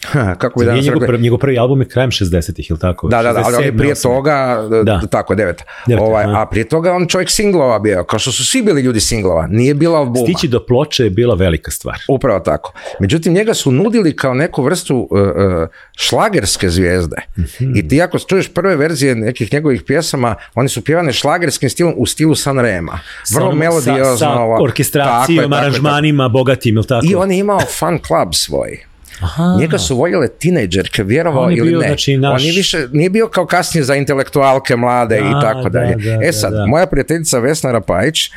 Ha, 0.04 0.36
kako 0.36 0.60
bi 0.60 0.66
danas 0.66 0.86
njegov, 0.86 0.94
rekli? 0.94 1.08
prvi, 1.08 1.24
njegov 1.24 1.40
prvi 1.40 1.60
album 1.60 1.82
je 1.82 1.88
krajem 1.88 2.12
60-ih, 2.12 2.70
ili 2.70 2.80
tako? 2.80 3.08
Da, 3.08 3.24
da, 3.24 3.34
da, 3.34 3.42
ali 3.46 3.56
on 3.56 3.64
je 3.64 3.72
67, 3.72 3.78
prije 3.78 3.96
68. 3.96 4.04
toga, 4.04 4.58
Da. 4.84 5.02
tako, 5.02 5.36
devet. 5.36 5.64
Devet, 5.88 6.04
ovaj, 6.04 6.26
a 6.26 6.46
prije 6.46 6.64
toga 6.66 6.94
on 6.94 7.08
čovjek 7.08 7.30
singlova 7.30 7.80
bio, 7.80 8.04
kao 8.04 8.20
što 8.20 8.32
su 8.32 8.46
svi 8.46 8.62
bili 8.62 8.82
ljudi 8.82 9.00
singlova, 9.00 9.48
nije 9.48 9.74
bilo 9.74 9.98
albuma. 9.98 10.26
Stići 10.26 10.48
do 10.48 10.66
ploče 10.66 11.04
je 11.04 11.10
bila 11.10 11.36
velika 11.36 11.72
stvar. 11.72 11.96
Upravo 12.08 12.40
tako. 12.40 12.74
Međutim, 13.00 13.34
njega 13.34 13.54
su 13.54 13.72
nudili 13.72 14.16
kao 14.16 14.34
neku 14.34 14.64
vrstu 14.64 15.08
uh, 15.12 15.20
uh, 15.20 15.28
šlagerske 15.98 16.70
zvijezde. 16.70 17.18
Mhm. 17.38 17.76
I 17.76 17.88
ti 17.88 18.02
ako 18.02 18.20
čuješ 18.20 18.48
prve 18.50 18.76
verzije 18.76 19.16
nekih 19.16 19.54
njegovih 19.54 19.84
pjesama, 19.84 20.36
oni 20.56 20.70
su 20.70 20.84
pjevane 20.84 21.14
šlagerskim 21.14 21.70
stilom 21.70 21.94
u 21.98 22.06
stilu 22.06 22.36
Sanrema. 22.36 23.00
Sa 23.24 23.36
Vrlo 23.36 23.50
onom- 23.50 23.60
melodiozno. 23.60 24.18
Sa, 24.18 24.26
sa 24.26 24.44
orkestracijom, 24.62 25.54
aranžmanima, 25.54 26.30
bogatim, 26.30 26.76
ili 26.76 26.88
tako. 26.88 27.06
I 27.06 27.16
on 27.16 27.32
je 27.32 27.38
imao 27.38 27.60
fan 27.80 28.00
club 28.08 28.34
svoj. 28.34 28.80
Aha. 29.20 29.56
Njega 29.60 29.78
su 29.78 29.96
voljele 29.96 30.28
tinejdžerke, 30.30 31.04
vjerovao 31.04 31.52
ili 31.52 31.62
bio, 31.64 31.80
ne. 31.80 31.88
znači, 31.88 32.18
naš- 32.18 32.34
On 32.34 32.48
je 32.48 32.54
više, 32.54 32.88
nije 32.92 33.10
bio 33.10 33.28
kao 33.28 33.46
kasnije 33.46 33.84
za 33.84 33.96
intelektualke 33.96 34.76
mlade 34.76 35.18
i 35.20 35.24
Da, 35.24 35.42
tako 35.42 35.64
da, 35.64 35.70
dalje. 35.72 35.96
da, 35.96 36.12
e 36.14 36.26
da, 36.26 36.32
sad, 36.32 36.54
da. 36.54 36.66
moja 36.66 36.86
prijateljica 36.86 37.40
Vesna 37.40 37.72
Rapajić, 37.72 38.26
e, 38.26 38.30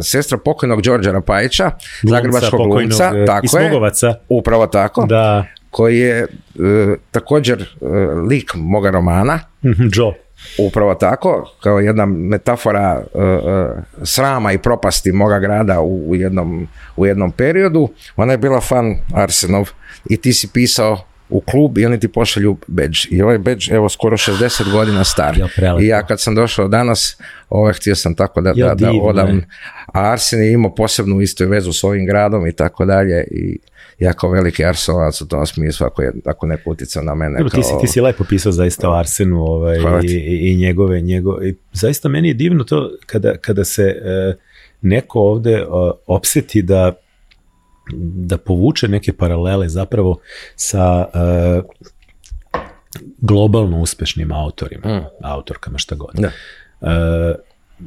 sestra 0.00 0.38
pokojnog 0.38 0.82
Đorđa 0.82 1.12
Rapajića, 1.12 1.70
zagrebačkog 2.02 2.60
glumca, 2.62 3.12
e, 3.14 3.26
tako 3.26 3.58
je, 3.58 3.70
upravo 4.28 4.66
tako, 4.66 5.06
Da, 5.06 5.44
koji 5.70 5.98
je 5.98 6.18
e, 6.18 6.26
također 7.10 7.60
e, 7.60 7.84
lik 8.28 8.50
moga 8.54 8.90
romana, 8.90 9.40
Mhm, 9.64 9.86
Joe. 9.92 10.12
Upravo 10.58 10.94
tako, 10.94 11.50
kao 11.62 11.78
jedna 11.78 12.06
metafora 12.06 13.02
e, 13.14 13.22
e, 13.22 13.68
srama 14.02 14.52
i 14.52 14.58
propasti 14.58 15.12
moga 15.12 15.38
grada 15.38 15.80
u, 15.80 16.14
jednom, 16.14 16.68
u 16.96 17.06
jednom 17.06 17.32
periodu. 17.32 17.88
Ona 18.16 18.32
je 18.32 18.38
bila 18.38 18.60
fan 18.60 18.94
Arsenov 19.14 19.70
i 20.10 20.16
ti 20.16 20.32
si 20.32 20.48
pisao 20.52 20.98
u 21.30 21.40
klub 21.40 21.78
i 21.78 21.86
oni 21.86 22.00
ti 22.00 22.08
pošalju 22.08 22.56
badge. 22.66 22.98
I 23.10 23.22
ovaj 23.22 23.38
badge, 23.38 23.64
evo, 23.70 23.88
skoro 23.88 24.16
60 24.16 24.72
godina 24.72 25.04
star. 25.04 25.36
I 25.80 25.86
ja 25.86 26.06
kad 26.06 26.20
sam 26.20 26.34
došao 26.34 26.68
danas, 26.68 27.16
ovaj, 27.48 27.72
htio 27.72 27.94
sam 27.94 28.14
tako 28.14 28.40
da, 28.40 28.52
da, 28.52 28.74
da 28.74 28.92
odam. 29.02 29.42
A 29.86 30.12
Arsen 30.12 30.40
je 30.40 30.52
imao 30.52 30.74
posebnu 30.74 31.20
istu 31.20 31.46
vezu 31.46 31.72
s 31.72 31.84
ovim 31.84 32.06
gradom 32.06 32.46
i 32.46 32.52
tako 32.52 32.84
dalje. 32.84 33.24
I 33.30 33.58
ja 33.98 34.12
kao 34.12 34.30
veliki 34.30 34.64
Arsenac 34.64 35.20
u 35.20 35.28
tom 35.28 35.46
smislu, 35.46 35.86
ako 35.86 36.02
je 36.02 36.12
ako 36.24 36.46
neko 36.46 36.70
utjecao 36.70 37.02
na 37.02 37.14
mene. 37.14 37.38
Dobro, 37.38 37.50
ti, 37.50 37.62
si, 37.62 37.70
kao- 37.70 37.80
ti 37.80 37.86
si 37.86 38.00
lepo 38.00 38.24
pisao 38.24 38.52
zaista 38.52 38.90
o 38.90 38.92
Arsenu 38.92 39.44
ovaj, 39.44 39.78
i, 40.02 40.06
i, 40.06 40.52
i 40.52 40.56
njegove, 40.56 41.00
njegove, 41.00 41.48
i 41.48 41.54
zaista 41.72 42.08
meni 42.08 42.28
je 42.28 42.34
divno 42.34 42.64
to 42.64 42.90
kada, 43.06 43.36
kada 43.36 43.64
se 43.64 43.82
e, 43.82 44.34
neko 44.82 45.20
ovde 45.20 45.52
e, 45.52 45.64
opseti 46.06 46.62
da 46.62 46.92
da 47.96 48.38
povuče 48.38 48.88
neke 48.88 49.12
paralele 49.12 49.68
zapravo 49.68 50.18
sa 50.56 51.06
e, 51.14 51.62
globalno 53.18 53.80
uspešnim 53.80 54.32
autorima, 54.32 54.98
Mm. 54.98 55.04
autorkama, 55.22 55.78
šta 55.78 55.94
god. 55.94 56.10
Da. 56.14 56.30
E, 56.80 57.34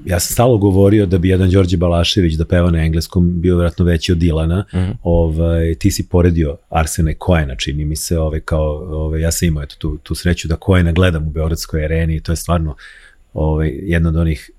ja 0.06 0.20
sam 0.20 0.34
stalo 0.34 0.58
govorio 0.58 1.06
da 1.06 1.18
bi 1.18 1.30
jedan 1.30 1.50
Đorđe 1.50 1.78
Balašević 1.78 2.34
da 2.34 2.46
peva 2.46 2.72
na 2.72 2.84
engleskom 2.84 3.42
bio 3.42 3.56
vjerojatno 3.56 3.86
veći 3.86 4.12
od 4.12 4.18
Dilana. 4.18 4.66
Mhm. 4.74 4.92
Ovaj 5.04 5.76
ti 5.76 5.92
si 5.92 6.10
poredio 6.10 6.58
Arsena 6.70 7.12
i 7.12 7.16
Koena, 7.16 7.56
čini 7.56 7.86
mi 7.86 7.96
se, 7.96 8.20
ovaj 8.20 8.40
kao 8.40 8.68
ovaj 8.92 9.22
ja 9.22 9.32
sam 9.32 9.48
imao 9.48 9.64
eto 9.64 9.76
tu 9.80 9.98
tu 9.98 10.16
sreću 10.16 10.48
da 10.48 10.56
Koena 10.56 10.92
gledam 10.92 11.28
u 11.28 11.30
beogradskoj 11.30 11.86
areni 11.86 12.16
i 12.16 12.20
to 12.20 12.32
je 12.32 12.36
stvarno 12.36 12.76
ovaj 13.34 13.70
jedna 13.82 14.10
od 14.10 14.16
onih 14.16 14.52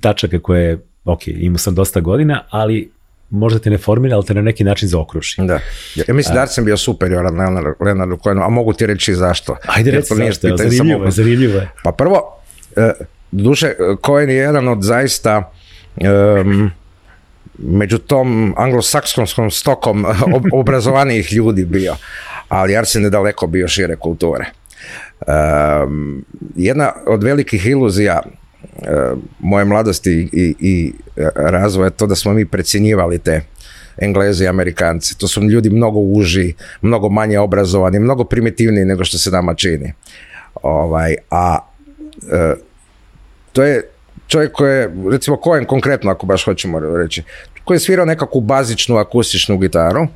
tačaka 0.00 0.38
koje 0.38 0.78
ok, 1.04 1.28
imao 1.28 1.58
sam 1.58 1.74
dosta 1.74 2.00
godina, 2.00 2.44
ali 2.50 2.90
možda 3.32 3.58
te 3.58 3.70
ne 3.70 3.78
formira, 3.78 4.16
ali 4.16 4.26
te 4.26 4.34
na 4.34 4.42
neki 4.42 4.64
način 4.64 4.88
zaokruži. 4.88 5.34
Da. 5.38 5.58
Ja 5.94 6.14
mislim 6.14 6.34
da 6.34 6.46
sam 6.46 6.64
bio 6.64 6.76
superioran 6.76 7.36
Leonardu, 7.80 8.16
Cohenu, 8.16 8.42
a 8.42 8.48
mogu 8.48 8.72
ti 8.72 8.86
reći 8.86 9.14
zašto. 9.14 9.56
Ajde 9.66 9.90
reci 9.90 10.14
nije 10.14 10.32
zašto, 10.32 10.48
pitanje 10.48 10.70
zanimljivo 10.70 11.10
zanimljivo 11.10 11.54
je. 11.54 11.70
Pa 11.84 11.92
prvo, 11.92 12.40
e, 12.76 12.92
duše, 13.30 13.72
Cohen 14.06 14.30
je 14.30 14.36
jedan 14.36 14.68
od 14.68 14.82
zaista 14.82 15.52
em, 15.96 16.70
među 17.58 17.98
tom 17.98 18.54
anglosaksonskom 18.56 19.50
stokom 19.50 20.04
ob, 20.36 20.44
obrazovanijih 20.52 21.32
ljudi 21.32 21.64
bio, 21.64 21.96
ali 22.48 22.76
Arsen 22.76 23.04
je 23.04 23.10
daleko 23.10 23.46
bio 23.46 23.68
šire 23.68 23.96
kulture. 23.96 24.44
Em, 25.26 26.24
jedna 26.56 26.92
od 27.06 27.22
velikih 27.22 27.66
iluzija 27.66 28.22
e, 28.24 28.41
moje 29.38 29.64
mladosti 29.64 30.28
i, 30.32 30.54
i 30.60 30.92
e, 31.16 31.28
razvoja 31.34 31.90
to 31.90 32.06
da 32.06 32.14
smo 32.14 32.32
mi 32.32 32.46
precjenjivali 32.46 33.18
te 33.18 33.40
Engleze 33.96 34.44
i 34.44 34.48
Amerikanci. 34.48 35.18
To 35.18 35.28
su 35.28 35.42
ljudi 35.42 35.70
mnogo 35.70 35.98
uži, 36.00 36.54
mnogo 36.82 37.08
manje 37.08 37.38
obrazovani, 37.38 37.98
mnogo 37.98 38.24
primitivniji 38.24 38.84
nego 38.84 39.04
što 39.04 39.18
se 39.18 39.30
nama 39.30 39.54
čini. 39.54 39.92
Ovaj, 40.62 41.14
a 41.30 41.58
e, 42.32 42.54
to 43.52 43.62
je 43.62 43.82
čovjek 44.26 44.52
koji 44.52 44.76
je, 44.76 44.90
recimo 45.10 45.38
Cohen 45.44 45.64
konkretno 45.64 46.10
ako 46.10 46.26
baš 46.26 46.44
hoćemo 46.44 46.80
reći, 46.80 47.22
koji 47.64 47.76
je 47.76 47.80
svirao 47.80 48.06
nekakvu 48.06 48.40
bazičnu 48.40 48.96
akustičnu 48.96 49.58
gitaru, 49.58 50.06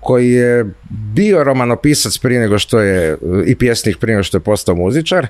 koji 0.00 0.30
je 0.30 0.64
bio 0.88 1.44
romanopisac 1.44 2.18
prije 2.18 2.40
nego 2.40 2.58
što 2.58 2.80
je 2.80 3.16
i 3.46 3.54
pjesnik 3.54 3.98
prije 3.98 4.16
nego 4.16 4.22
što 4.22 4.36
je 4.36 4.40
postao 4.40 4.74
muzičar, 4.74 5.26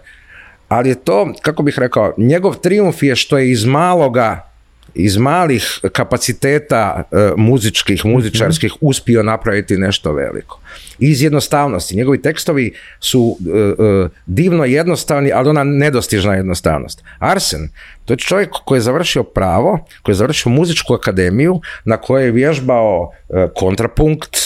ali 0.69 0.89
je 0.89 0.95
to, 0.95 1.33
kako 1.43 1.63
bih 1.63 1.79
rekao, 1.79 2.15
njegov 2.17 2.55
trijumf 2.55 3.03
je 3.03 3.17
što 3.17 3.39
je 3.39 3.51
iz 3.51 3.65
maloga 3.65 4.57
iz 4.97 5.17
malih 5.17 5.81
kapaciteta 5.93 7.03
e, 7.13 7.31
muzičkih, 7.37 8.05
muzičarskih 8.05 8.73
uspio 8.81 9.23
napraviti 9.23 9.77
nešto 9.77 10.13
veliko. 10.13 10.61
Iz 10.99 11.23
jednostavnosti. 11.23 11.97
Njegovi 11.97 12.23
tekstovi 12.23 12.75
su 13.01 13.37
e, 13.41 13.59
e, 13.59 14.09
divno 14.27 14.65
jednostavni, 14.65 15.33
ali 15.33 15.49
ona 15.49 15.65
nedostižna 15.65 16.35
jednostavnost. 16.35 17.03
Arsen, 17.19 17.69
to 18.05 18.13
je 18.13 18.17
čovjek 18.17 18.51
koji 18.65 18.77
je 18.77 18.83
završio 18.83 19.23
pravo, 19.23 19.87
koji 20.03 20.13
je 20.13 20.17
završio 20.17 20.53
muzičku 20.53 20.95
akademiju, 20.95 21.61
na 21.85 21.97
kojoj 21.97 22.25
je 22.25 22.31
vježbao 22.31 23.11
kontrapunkt, 23.55 24.37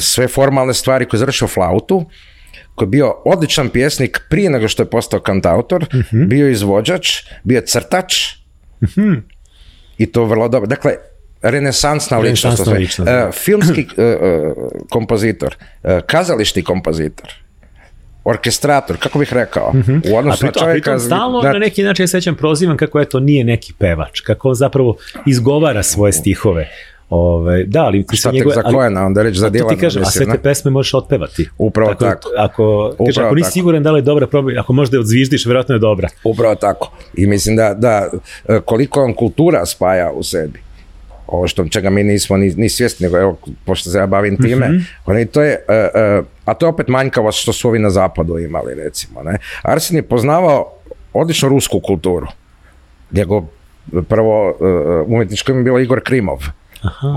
sve 0.00 0.28
formalne 0.28 0.74
stvari, 0.74 1.04
koji 1.04 1.18
je 1.18 1.20
završio 1.20 1.48
flautu, 1.48 2.06
koji 2.74 2.86
je 2.86 2.90
bio 2.90 3.14
odličan 3.24 3.68
pjesnik 3.68 4.20
prije 4.30 4.50
nego 4.50 4.68
što 4.68 4.82
je 4.82 4.90
postao 4.90 5.20
kantautor, 5.20 5.86
bio 6.28 6.46
je 6.46 6.52
izvođač, 6.52 7.22
bio 7.42 7.56
je 7.56 7.66
crtač 7.66 8.14
i 9.98 10.06
to 10.06 10.24
vrlo 10.24 10.48
dobro. 10.48 10.66
Dakle, 10.66 10.92
renesansna 11.42 12.18
ličnost. 12.18 12.64
To 12.64 12.70
ličnost, 12.70 13.10
da. 13.10 13.30
filmski 13.32 13.80
e, 13.96 14.02
e, 14.02 14.52
kompozitor, 14.90 15.56
kazališni 16.06 16.62
kompozitor, 16.62 17.28
orkestrator, 18.24 18.96
kako 18.98 19.18
bih 19.18 19.32
rekao, 19.32 19.72
u 20.12 20.16
A 20.16 20.18
odnosu 20.18 20.44
na 20.44 20.50
a 20.50 20.58
čovjeka... 20.60 20.90
pritom 20.90 21.00
stalno 21.00 21.42
da- 21.42 21.52
na 21.52 21.58
neki 21.58 21.82
način 21.82 22.02
ja 22.02 22.08
sećam 22.08 22.34
prozivan 22.34 22.76
kako 22.76 23.00
eto 23.00 23.20
nije 23.20 23.44
neki 23.44 23.72
pevač, 23.78 24.20
kako 24.20 24.48
on 24.48 24.54
zapravo 24.54 24.96
izgovara 25.26 25.82
svoje 25.82 26.12
stihove. 26.12 26.68
Ove, 27.16 27.64
da, 27.64 27.84
ali 27.84 28.06
ti 28.06 28.16
Šta 28.16 28.30
se 28.30 28.36
njegove, 28.36 28.54
za 28.54 28.62
Cohena, 28.62 29.06
onda 29.06 29.22
reći 29.22 29.38
za 29.38 29.46
to 29.46 29.52
ti 29.52 29.58
Dilana, 29.58 29.80
kažem, 29.80 30.02
a 30.02 30.06
mislim, 30.06 30.24
sve 30.24 30.36
te 30.36 30.42
pesme 30.42 30.70
možeš 30.70 30.94
otpevati. 30.94 31.48
Upravo 31.58 31.94
tako. 31.94 32.28
Ako, 32.38 32.94
kaže, 33.06 33.22
ako 33.22 33.34
nisi 33.34 33.44
tako. 33.44 33.52
siguran 33.52 33.82
da 33.82 33.92
li 33.92 33.98
je 33.98 34.02
dobra, 34.02 34.26
probaj, 34.26 34.58
ako 34.58 34.72
možda 34.72 34.96
je 34.96 35.00
odzviždiš, 35.00 35.46
vjerojatno 35.46 35.74
je 35.74 35.78
dobra. 35.78 36.08
Upravo 36.24 36.54
tako. 36.54 36.90
I 37.14 37.26
mislim 37.26 37.56
da, 37.56 37.74
da 37.74 38.10
e, 38.48 38.60
koliko 38.64 39.02
on 39.02 39.14
kultura 39.14 39.66
spaja 39.66 40.12
u 40.12 40.22
sebi. 40.22 40.60
Ovo 41.26 41.48
što 41.48 41.68
čega 41.68 41.90
mi 41.90 42.04
nismo 42.04 42.36
ni, 42.36 42.54
ni 42.56 42.68
svjesni, 42.68 43.04
nego 43.04 43.18
evo, 43.18 43.38
pošto 43.64 43.90
se 43.90 43.98
ja 43.98 44.06
bavim 44.06 44.36
time, 44.36 44.70
oni 45.06 45.26
to 45.26 45.42
je, 45.42 45.64
e, 45.68 46.22
a 46.44 46.54
to 46.54 46.66
je 46.66 46.70
opet 46.70 46.88
manjkavost 46.88 47.42
što 47.42 47.52
su 47.52 47.68
ovi 47.68 47.78
na 47.78 47.90
zapadu 47.90 48.38
imali, 48.38 48.74
recimo. 48.74 49.22
Ne? 49.22 49.38
Arsen 49.62 49.96
je 49.96 50.02
poznavao 50.02 50.72
odlično 51.12 51.48
rusku 51.48 51.80
kulturu. 51.80 52.26
Njegov 53.12 53.44
prvo 54.08 54.48
e, 54.48 54.64
umjetničko 55.06 55.52
ime 55.52 55.60
je 55.60 55.64
bilo 55.64 55.78
Igor 55.78 56.00
Krimov. 56.04 56.38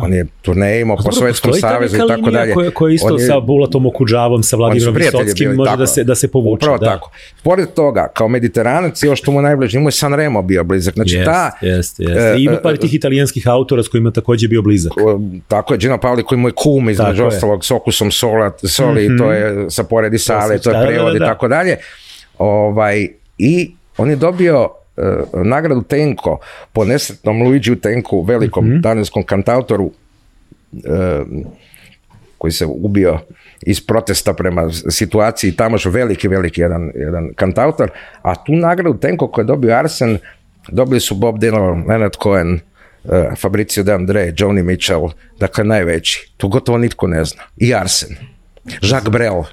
On 0.04 0.14
je 0.14 0.26
turneje 0.42 0.82
imao 0.82 0.98
po 0.98 1.12
Sovjetskom 1.12 1.54
savezu 1.54 1.96
i 1.96 2.00
tako 2.08 2.32
dalje. 2.32 2.54
Koja, 2.54 2.72
koja 2.72 2.94
isto 2.94 3.18
je- 3.18 3.28
sa 3.28 3.40
Bulatom 3.40 3.86
Okudžavom, 3.86 4.44
sa 4.44 4.56
Vladimirom 4.56 4.94
bili, 4.94 5.56
može 5.56 5.68
tako 5.70 5.78
da 5.78 5.88
se, 5.88 6.04
da 6.04 6.16
se 6.16 6.28
povuče. 6.28 6.66
Upravo 6.66 6.78
da. 6.78 6.86
tako. 6.86 7.12
Pored 7.44 7.74
toga, 7.74 8.08
kao 8.14 8.28
mediteranac, 8.28 9.04
još 9.04 9.20
što 9.20 9.32
mu 9.32 9.42
najbliže, 9.42 9.80
mu 9.80 9.88
je 9.88 9.92
Sanremo 9.92 10.42
bio 10.42 10.64
blizak. 10.64 10.94
Znači 10.94 11.16
Jest, 11.16 11.26
ta, 11.26 11.52
jest, 11.62 12.00
jest. 12.00 12.12
e, 12.18 12.36
I 12.38 12.44
ima 12.44 12.54
e, 12.54 12.62
par 12.62 12.78
tih 12.78 12.94
italijanskih 12.94 13.48
autora 13.48 13.84
s 13.84 13.88
kojima 13.88 14.12
takođe 14.12 14.48
bio 14.48 14.62
blizak. 14.62 14.92
tako 15.48 15.74
je, 15.74 15.78
Gino 15.78 15.98
Paoli 15.98 16.24
koji 16.24 16.40
mu 16.40 16.48
je 16.48 16.54
kum 16.56 16.90
između 16.90 17.26
ostalog 17.26 17.66
s 17.66 17.72
okusom 17.72 18.12
sola, 18.12 18.52
soli, 18.64 19.18
to 19.18 19.32
je 19.32 19.66
sa 19.70 19.84
poredi 19.84 20.18
sale, 20.18 20.60
to 20.60 20.72
je 20.72 20.86
prevod 20.88 21.16
i 21.16 21.20
tako 21.20 21.48
dalje. 21.48 21.78
Ovaj, 22.38 23.08
I 23.38 23.72
on 23.98 24.10
je 24.10 24.16
dobio 24.16 24.70
nagradu 25.44 25.82
Tenko 25.82 26.40
po 26.74 26.86
nesretnom 26.86 27.42
Luigi 27.44 27.76
Tenku, 27.76 28.22
velikom 28.22 28.66
Mhm. 28.68 28.82
talijanskom 28.82 29.24
kantautoru 29.24 29.92
e, 30.74 30.80
koji 32.38 32.52
se 32.52 32.66
ubio 32.66 33.20
iz 33.62 33.86
protesta 33.88 34.34
prema 34.34 34.70
situaciji 34.90 35.52
tamo 35.52 35.78
što 35.78 35.90
veliki, 35.90 36.28
veliki 36.28 36.62
jedan, 36.62 36.92
jedan 36.96 37.34
kantautor, 37.36 37.90
a 38.22 38.36
tu 38.44 38.52
nagradu 38.52 38.98
Tenko 38.98 39.28
koju 39.28 39.44
je 39.44 39.48
dobio 39.48 39.76
Arsen, 39.76 40.18
dobili 40.70 41.00
su 41.00 41.16
Bob 41.16 41.36
Dylan, 41.38 41.88
Leonard 41.90 42.14
Cohen, 42.24 42.60
eh, 43.12 43.36
Fabrizio 43.38 43.84
De 43.84 43.94
André, 43.94 44.34
Joni 44.38 44.64
Mitchell, 44.64 45.08
dakle 45.40 45.64
najveći. 45.64 46.32
To 46.38 46.48
gotovo 46.48 46.78
nitko 46.78 47.08
ne 47.08 47.26
zna. 47.26 47.44
I 47.58 47.74
Arsen. 47.74 48.16
Jacques 48.82 49.12
Brel. 49.12 49.44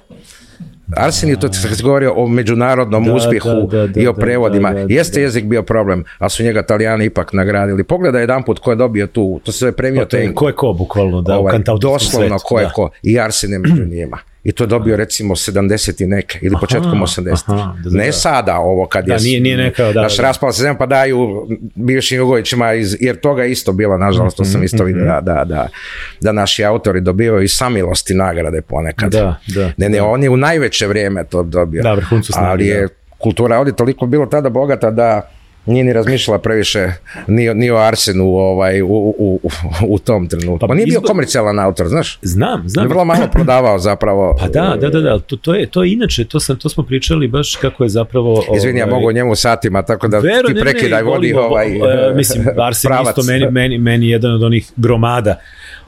Arsen 0.95 1.29
je 1.29 1.39
to 1.39 1.53
se 1.53 1.83
govorio 1.83 2.13
o 2.15 2.27
međunarodnom 2.27 3.05
Da, 3.05 3.13
uspjehu 3.13 3.49
da, 3.49 3.77
da, 3.77 3.87
da, 3.87 4.01
i 4.01 4.07
o 4.07 4.13
prevodima. 4.13 4.69
Jeste 4.69 5.21
jezik 5.21 5.45
bio 5.45 5.63
problem, 5.63 6.03
ali 6.17 6.29
su 6.29 6.43
njega 6.43 6.63
Talijani 6.63 7.05
ipak 7.05 7.33
nagradili. 7.33 7.83
Pogledaj 7.83 8.21
jedan 8.21 8.43
put 8.43 8.59
ko 8.59 8.71
je 8.71 8.75
dobio 8.75 9.07
tu, 9.07 9.39
to 9.43 9.51
se 9.51 9.71
premio 9.71 10.01
Pa 10.01 10.09
Tenko. 10.09 10.39
ko 10.39 10.47
je 10.47 10.53
ko, 10.53 10.73
bukvalno, 10.73 11.21
da, 11.21 11.37
u 11.37 11.39
Ovaj, 11.39 11.51
kantautorskom 11.51 12.11
doslovno 12.11 12.37
ko 12.43 12.59
je 12.59 12.69
ko. 12.73 12.89
I 13.03 13.19
Arsen 13.19 13.51
je 13.51 13.59
među 13.59 13.85
njima. 13.85 14.17
I 14.45 14.51
to 14.51 14.63
je 14.63 14.67
dobio 14.67 14.95
recimo 14.95 15.35
70 15.35 16.03
i 16.03 16.07
neke, 16.07 16.39
ili 16.41 16.55
početkom 16.59 17.01
80. 17.01 17.43
aha, 17.47 17.73
da, 17.75 17.89
da, 17.89 17.97
ne 17.97 18.05
da. 18.05 18.11
sada 18.11 18.57
ovo 18.57 18.85
kad 18.85 19.05
Da, 19.05 19.13
je... 19.13 19.19
nije- 19.19 19.39
nije 19.39 19.57
neka, 19.57 19.83
da, 19.85 20.01
Naš 20.01 20.17
raspala 20.17 20.51
se 20.51 20.61
zemlja 20.61 20.77
pa 20.77 20.85
daju 20.85 21.47
bivšim 21.75 22.17
Jugovićima, 22.17 22.73
iz, 22.73 22.97
jer 22.99 23.15
toga 23.17 23.43
je 23.43 23.51
isto 23.51 23.71
bilo, 23.73 23.97
nažalost, 23.97 24.37
to 24.37 24.43
Mhm, 24.43 24.51
sam 24.51 24.63
isto 24.63 24.83
vidio, 24.83 25.05
da, 25.05 25.21
da, 25.23 25.43
da, 25.45 25.67
da 26.21 26.31
naši 26.31 26.65
autori 26.65 27.01
dobivaju 27.01 27.43
i 27.43 27.47
samilosti 27.47 28.13
nagrade 28.13 28.61
ponekad. 28.61 29.11
Da, 29.11 29.35
da, 29.47 29.71
Ne, 29.77 29.89
ne, 29.89 30.01
on 30.01 30.23
je 30.23 30.29
u 30.29 30.37
najveće 30.37 30.87
vrijeme 30.87 31.23
to 31.23 31.43
dobio. 31.43 31.83
Da, 31.83 31.93
vrhuncu 31.93 32.33
snage, 32.33 32.47
Ali 32.47 32.67
je 32.67 32.87
kultura 33.17 33.57
ovdje 33.59 33.75
toliko 33.75 34.05
bilo 34.05 34.25
tada 34.25 34.49
bogata 34.49 34.91
da 34.91 35.29
nije 35.65 35.83
ni 35.83 35.93
razmišljala 35.93 36.39
previše 36.39 36.87
ni, 37.27 37.49
o- 37.49 37.53
ni 37.53 37.71
o 37.71 37.77
Arsenu 37.77 38.25
ovaj, 38.25 38.81
u, 38.81 38.87
u, 38.87 39.39
u, 39.43 39.49
u 39.87 39.99
tom 39.99 40.27
trenutku. 40.27 40.67
Pa 40.67 40.73
nije 40.73 40.85
bio 40.85 41.01
komercijalan 41.01 41.59
autor, 41.59 41.87
znaš? 41.87 42.19
Znam, 42.21 42.63
znam. 42.69 42.85
je 42.85 42.89
vrlo 42.89 43.05
malo 43.05 43.27
prodavao 43.31 43.79
zapravo. 43.79 44.35
Pa 44.39 44.47
da, 44.47 44.77
da, 44.81 44.89
da, 44.89 45.01
da, 45.01 45.19
to, 45.19 45.35
to, 45.35 45.55
je, 45.55 45.65
to 45.65 45.83
je 45.83 45.93
inače, 45.93 46.25
to, 46.25 46.39
sam, 46.39 46.55
to 46.55 46.69
smo 46.69 46.83
pričali 46.83 47.27
baš 47.27 47.55
kako 47.55 47.83
je 47.83 47.89
zapravo... 47.89 48.43
Izvini, 48.57 48.79
ja 48.79 48.85
ovaj, 48.85 48.95
mogu 48.95 49.07
o 49.09 49.11
njemu 49.11 49.35
satima, 49.35 49.81
tako 49.81 50.07
da 50.07 50.19
Vero, 50.19 50.47
ti 50.47 50.53
ne, 50.53 50.61
prekidaj, 50.61 51.03
ne, 51.03 51.09
vodi 51.09 51.33
ovaj 51.33 51.67
e, 51.67 52.13
mislim, 52.15 52.45
Arsen 52.67 52.89
pravac. 52.89 53.17
isto 53.17 53.31
meni, 53.31 53.51
meni, 53.51 53.77
meni 53.77 54.09
jedan 54.09 54.31
od 54.33 54.43
onih 54.43 54.71
gromada. 54.75 55.39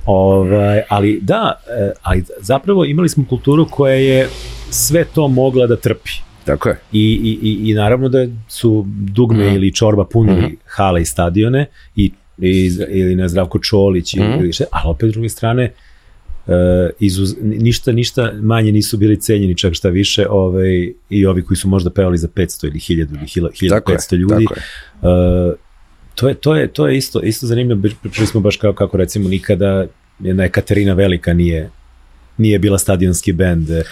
Ovaj, 0.05 0.81
ali 0.89 1.19
da, 1.21 1.61
e, 1.79 1.91
ali 2.01 2.23
zapravo 2.37 2.85
imali 2.85 3.09
smo 3.09 3.25
kulturu 3.29 3.67
koja 3.71 3.93
je 3.93 4.29
sve 4.69 5.05
to 5.15 5.27
mogla 5.27 5.67
da 5.67 5.75
trpi. 5.75 6.26
Tako 6.47 6.69
je. 6.69 6.79
I, 6.91 6.99
i, 7.23 7.39
i, 7.43 7.69
i 7.69 7.73
naravno 7.73 8.09
da 8.09 8.25
su 8.47 8.85
dugme 8.87 9.45
Mhm. 9.45 9.55
ili 9.55 9.73
čorba 9.73 10.05
punili 10.05 10.57
hale 10.65 11.01
i 11.01 11.05
stadione 11.05 11.65
i, 11.95 12.11
i, 12.37 12.51
ili 12.89 13.15
ne 13.15 13.29
Zdravko 13.29 13.59
Čolić 13.59 14.13
ili, 14.13 14.27
Mhm. 14.27 14.39
ili 14.39 14.53
šta, 14.53 14.63
ali 14.71 14.83
opet 14.85 15.09
s 15.09 15.13
druge 15.13 15.29
strane 15.29 15.63
e, 16.47 16.51
izuz, 16.99 17.35
ništa, 17.41 17.91
ništa 17.91 18.31
manje 18.33 18.71
nisu 18.71 18.97
bili 18.97 19.21
cenjeni 19.21 19.57
čak 19.57 19.73
šta 19.73 19.89
više 19.89 20.27
ovaj, 20.29 20.69
i 21.09 21.25
ovi 21.25 21.43
koji 21.43 21.57
su 21.57 21.67
možda 21.67 21.89
pevali 21.89 22.17
za 22.17 22.27
500 22.27 22.67
ili 22.67 22.79
1000 22.79 22.91
ili 23.35 23.49
1000 23.49 23.69
Tako 23.69 23.91
je, 23.91 23.97
1500 23.97 24.15
ljudi 24.15 24.45
tako 24.45 24.59
je. 25.03 25.51
E, 25.51 25.55
to 26.15 26.27
je, 26.27 26.33
to 26.33 26.55
je, 26.55 26.67
to 26.67 26.87
je 26.87 26.97
isto, 26.97 27.21
isto 27.21 27.47
zanimljivo, 27.47 27.81
pričali 28.01 28.27
smo 28.27 28.39
baš 28.41 28.57
kao, 28.57 28.73
kako 28.73 28.97
recimo 28.97 29.29
nikada 29.29 29.85
jedna 30.19 30.43
Ekaterina 30.43 30.93
Velika 30.93 31.33
nije 31.33 31.69
nije 32.37 32.59
bila 32.59 32.77
stadionski 32.77 33.33
bend. 33.33 33.69
Ali, 33.69 33.83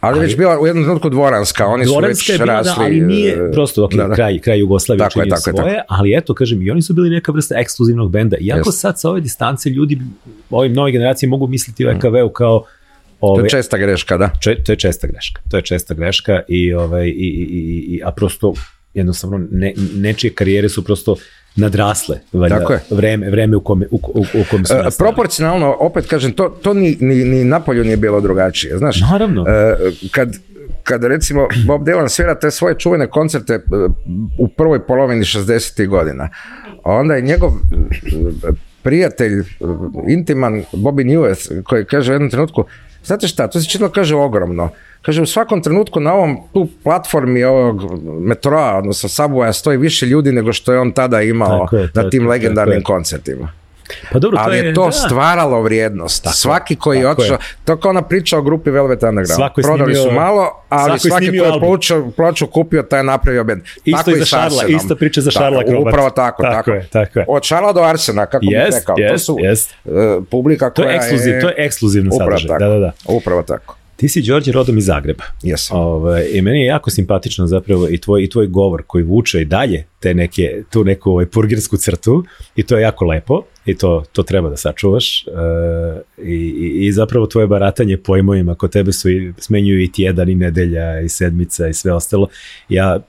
Ali- 0.00 0.20
već 0.20 0.36
bila 0.36 0.60
u 0.60 0.66
jednom 0.66 0.84
trenutku 0.84 1.10
dvoranska, 1.10 1.66
oni 1.66 1.84
Dvoranska 1.84 2.24
su 2.24 2.32
je 2.32 2.34
već 2.34 2.42
bila, 2.42 2.54
rasli. 2.54 2.72
da, 2.76 2.82
ali 2.82 3.00
nije, 3.00 3.32
e, 3.32 3.52
prosto, 3.52 3.84
ok, 3.84 3.92
da, 3.94 4.08
da. 4.08 4.14
kraj, 4.14 4.38
kraj 4.38 4.58
Jugoslavije 4.58 4.98
Tako 5.00 5.20
je, 5.20 5.24
činio 5.24 5.36
tako 5.36 5.50
je, 5.50 5.62
svoje, 5.62 5.82
ali 5.88 6.16
eto, 6.16 6.34
kažem, 6.34 6.62
i 6.62 6.70
oni 6.70 6.82
su 6.82 6.92
bili 6.94 7.10
neka 7.10 7.32
vrsta 7.32 7.54
ekskluzivnog 7.58 8.10
benda. 8.10 8.36
Iako 8.36 8.58
Jeste. 8.58 8.72
sad 8.72 9.00
sa 9.00 9.10
ove 9.10 9.20
distance 9.20 9.70
ljudi, 9.70 9.98
ove 10.50 10.68
nove 10.68 10.92
generacije 10.92 11.28
mogu 11.28 11.46
misliti 11.46 11.86
o 11.86 11.90
EKV-u 11.90 12.28
kao 12.28 12.60
To 12.60 12.66
ove, 13.20 13.44
je 13.44 13.48
česta 13.50 13.78
greška, 13.78 14.16
da. 14.16 14.30
če- 14.40 14.62
to 14.64 14.72
je 14.72 14.76
česta 14.76 15.06
greška. 15.06 15.40
To 15.50 15.56
je 15.56 15.62
česta 15.62 15.94
greška 15.94 16.40
i 16.48 16.74
ovaj 16.74 17.06
i, 17.06 17.10
i, 17.10 17.14
i, 17.42 17.96
i 17.96 18.00
a 18.04 18.10
prosto 18.10 18.54
jednostavno 18.94 19.46
ne, 19.50 19.72
nečije 19.94 20.32
karijere 20.32 20.68
su 20.68 20.84
prosto 20.84 21.16
nadrasle 21.56 22.20
valjda, 22.32 22.58
Tako 22.58 22.72
je. 22.72 22.80
vreme, 22.90 23.30
vreme 23.30 23.56
u 23.56 23.60
kome, 23.60 23.86
u, 23.90 24.00
u, 24.04 24.20
u 24.20 24.44
kome 24.50 24.64
su 24.64 24.74
E, 24.74 24.76
nastale. 24.76 25.10
proporcionalno, 25.10 25.76
opet 25.80 26.06
kažem, 26.06 26.32
to, 26.32 26.48
to 26.48 26.74
ni, 26.74 26.96
ni, 27.00 27.14
ni 27.16 27.44
napolju 27.44 27.84
nije 27.84 27.96
bilo 27.96 28.20
drugačije, 28.20 28.78
znaš. 28.78 29.00
Naravno. 29.02 29.44
E, 29.48 29.76
kad, 30.10 30.36
kad 30.82 31.04
recimo 31.04 31.48
Bob 31.66 31.82
Dylan 31.82 32.08
svira 32.08 32.34
te 32.34 32.50
svoje 32.50 32.78
čuvene 32.78 33.06
koncerte 33.06 33.54
e, 33.54 33.60
u 34.38 34.48
prvoj 34.48 34.86
polovini 34.86 35.22
60. 35.22 35.86
godina, 35.88 36.28
onda 36.84 37.14
je 37.14 37.22
njegov 37.22 37.50
prijatelj, 38.82 39.44
intiman 40.08 40.64
Bobby 40.72 41.04
Newell, 41.06 41.34
koji 41.62 41.84
kaže 41.84 42.12
u 42.12 42.14
jednom 42.14 42.30
trenutku, 42.30 42.64
znate 43.04 43.28
šta, 43.28 43.48
to 43.48 43.60
se 43.60 43.68
činilo 43.68 43.90
kaže 43.90 44.16
ogromno. 44.16 44.70
Kaže, 45.02 45.22
u 45.22 45.26
svakom 45.26 45.62
trenutku 45.62 46.00
na 46.00 46.14
ovom 46.14 46.36
tu 46.52 46.68
platformi 46.82 47.44
ovog 47.44 47.82
metroa, 48.20 48.78
odnosno 48.78 49.08
Subwaya, 49.08 49.52
stoji 49.52 49.78
više 49.78 50.06
ljudi 50.06 50.32
nego 50.32 50.52
što 50.52 50.72
je 50.72 50.78
on 50.78 50.92
tada 50.92 51.22
imao 51.22 51.58
Tako 51.58 51.76
je, 51.76 51.88
na 51.94 52.10
tim 52.10 52.22
je, 52.22 52.28
legendarnim 52.28 52.82
koncertima. 52.82 53.52
Pa 54.12 54.18
dobro, 54.18 54.38
Ali 54.40 54.56
je 54.58 54.74
to 54.74 54.84
da. 54.86 54.92
stvaralo 54.92 55.62
vrijednost. 55.62 56.26
svaki 56.32 56.76
koji 56.76 56.98
je 56.98 57.02
tako 57.02 57.12
otišao, 57.12 57.38
to 57.64 57.76
kao 57.76 57.90
ona 57.90 58.02
priča 58.02 58.38
o 58.38 58.42
grupi 58.42 58.70
Velvet 58.70 59.02
Underground. 59.02 59.36
Svako 59.36 59.60
je 59.60 59.62
Prodali 59.62 59.94
snimio- 59.94 60.02
su 60.04 60.14
malo, 60.14 60.50
ali 60.68 60.82
svako 60.82 60.94
je 60.96 61.10
svaki 61.10 61.26
koji 61.28 61.98
je 61.98 62.12
ploču 62.12 62.46
kupio, 62.46 62.82
taj 62.82 63.00
je 63.00 63.04
napravio 63.04 63.44
band. 63.44 63.62
Isto 63.84 63.98
tako 63.98 64.10
i 64.10 64.18
za 64.18 64.24
Šarla, 64.24 64.64
ista 64.66 64.94
priča 64.96 65.20
za 65.20 65.30
Tako, 65.30 65.42
Šarla 65.42 65.62
Krobata. 65.62 65.88
Upravo 65.88 66.10
tako, 66.10 66.42
Tako 66.42 66.54
tako. 66.54 66.70
je, 66.70 66.86
tako 66.88 67.18
je. 67.18 67.24
Od 67.28 67.42
Šarla 67.42 67.72
do 67.72 67.80
Arsena, 67.82 68.26
kako 68.26 68.40
bih 68.40 68.50
Jest, 68.52 68.78
rekao. 68.78 68.96
to 68.96 69.02
jest, 69.02 69.24
su 69.26 69.36
jest. 69.40 69.70
e, 69.70 69.88
publika 70.22 70.70
To 70.70 70.82
koja 70.82 70.90
je 70.90 70.96
ekskluziv, 70.96 71.40
to 71.40 71.48
je 71.48 71.54
ekskluzivno 71.58 72.10
sadržaj. 72.12 72.48
tako. 72.48 72.58
Da, 72.60 72.68
da, 72.68 72.78
da. 72.78 72.92
Upravo 73.06 73.42
tako. 73.42 73.76
Ti 73.96 74.08
si 74.08 74.22
Đorđe 74.22 74.52
rodom 74.52 74.78
iz 74.78 74.86
Zagreba. 74.86 75.24
Jesam. 75.42 75.76
Ovaj, 75.76 76.26
I 76.30 76.42
meni 76.42 76.60
je 76.60 76.66
jako 76.66 76.90
simpatično 76.90 77.46
zapravo 77.46 77.88
i 77.88 77.98
tvoj, 77.98 78.22
i 78.22 78.30
tvoj 78.30 78.46
govor 78.46 78.82
koji 78.86 79.04
vuče 79.04 79.40
i 79.40 79.44
dalje 79.44 79.84
te 80.00 80.14
neke, 80.14 80.62
tu 80.70 80.84
neku 80.84 81.10
ovaj, 81.10 81.26
purgirsku 81.26 81.76
crtu 81.76 82.24
i 82.56 82.62
to 82.62 82.76
je 82.76 82.82
jako 82.82 83.04
lepo 83.04 83.42
i 83.66 83.74
to, 83.74 84.04
to 84.12 84.22
treba 84.22 84.48
da 84.50 84.56
sačuvaš 84.56 85.26
e, 85.26 85.30
i, 86.22 86.86
i, 86.86 86.92
zapravo 86.92 87.26
tvoje 87.26 87.46
baratanje 87.46 87.96
pojmovima 87.96 88.54
kod 88.54 88.72
tebe 88.72 88.92
su 88.92 89.10
i, 89.10 89.32
smenjuju 89.38 89.82
i 89.82 89.92
tjedan 89.92 90.28
i 90.28 90.34
nedelja 90.34 91.00
i 91.00 91.08
sedmica 91.08 91.68
i 91.68 91.74
sve 91.74 91.92
ostalo. 91.92 92.28
Ja 92.68 93.00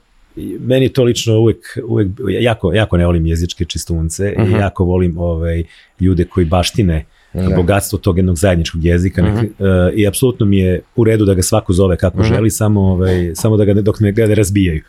meni 0.60 0.88
to 0.88 1.04
lično 1.04 1.38
uvek, 1.38 1.78
uvek 1.84 2.08
jako, 2.40 2.72
jako 2.72 2.96
ne 2.96 3.06
volim 3.06 3.26
jezičke 3.26 3.64
čistunce 3.64 4.34
i 4.48 4.50
jako 4.60 4.84
volim 4.84 5.18
ovaj, 5.18 5.64
ljude 6.00 6.24
koji 6.24 6.46
baštine 6.46 7.04
Da. 7.34 7.56
bogatstvo 7.56 7.98
tog 7.98 8.16
jednog 8.16 8.38
zajedničkog 8.38 8.84
jezika 8.84 9.22
nek- 9.22 9.90
e, 9.90 9.92
i 9.94 10.06
apsolutno 10.06 10.46
mi 10.46 10.58
je 10.58 10.82
u 10.96 11.04
redu 11.04 11.24
da 11.24 11.34
ga 11.34 11.42
svako 11.42 11.72
zove 11.72 11.96
kako 11.96 12.22
želi, 12.22 12.50
samo, 12.50 12.80
ovaj, 12.80 13.32
samo 13.34 13.56
da 13.56 13.64
ga 13.64 13.74
ne, 13.74 13.82
dok 13.82 14.00
ne, 14.00 14.12
ga 14.12 14.26
ne 14.26 14.34
razbijaju. 14.34 14.82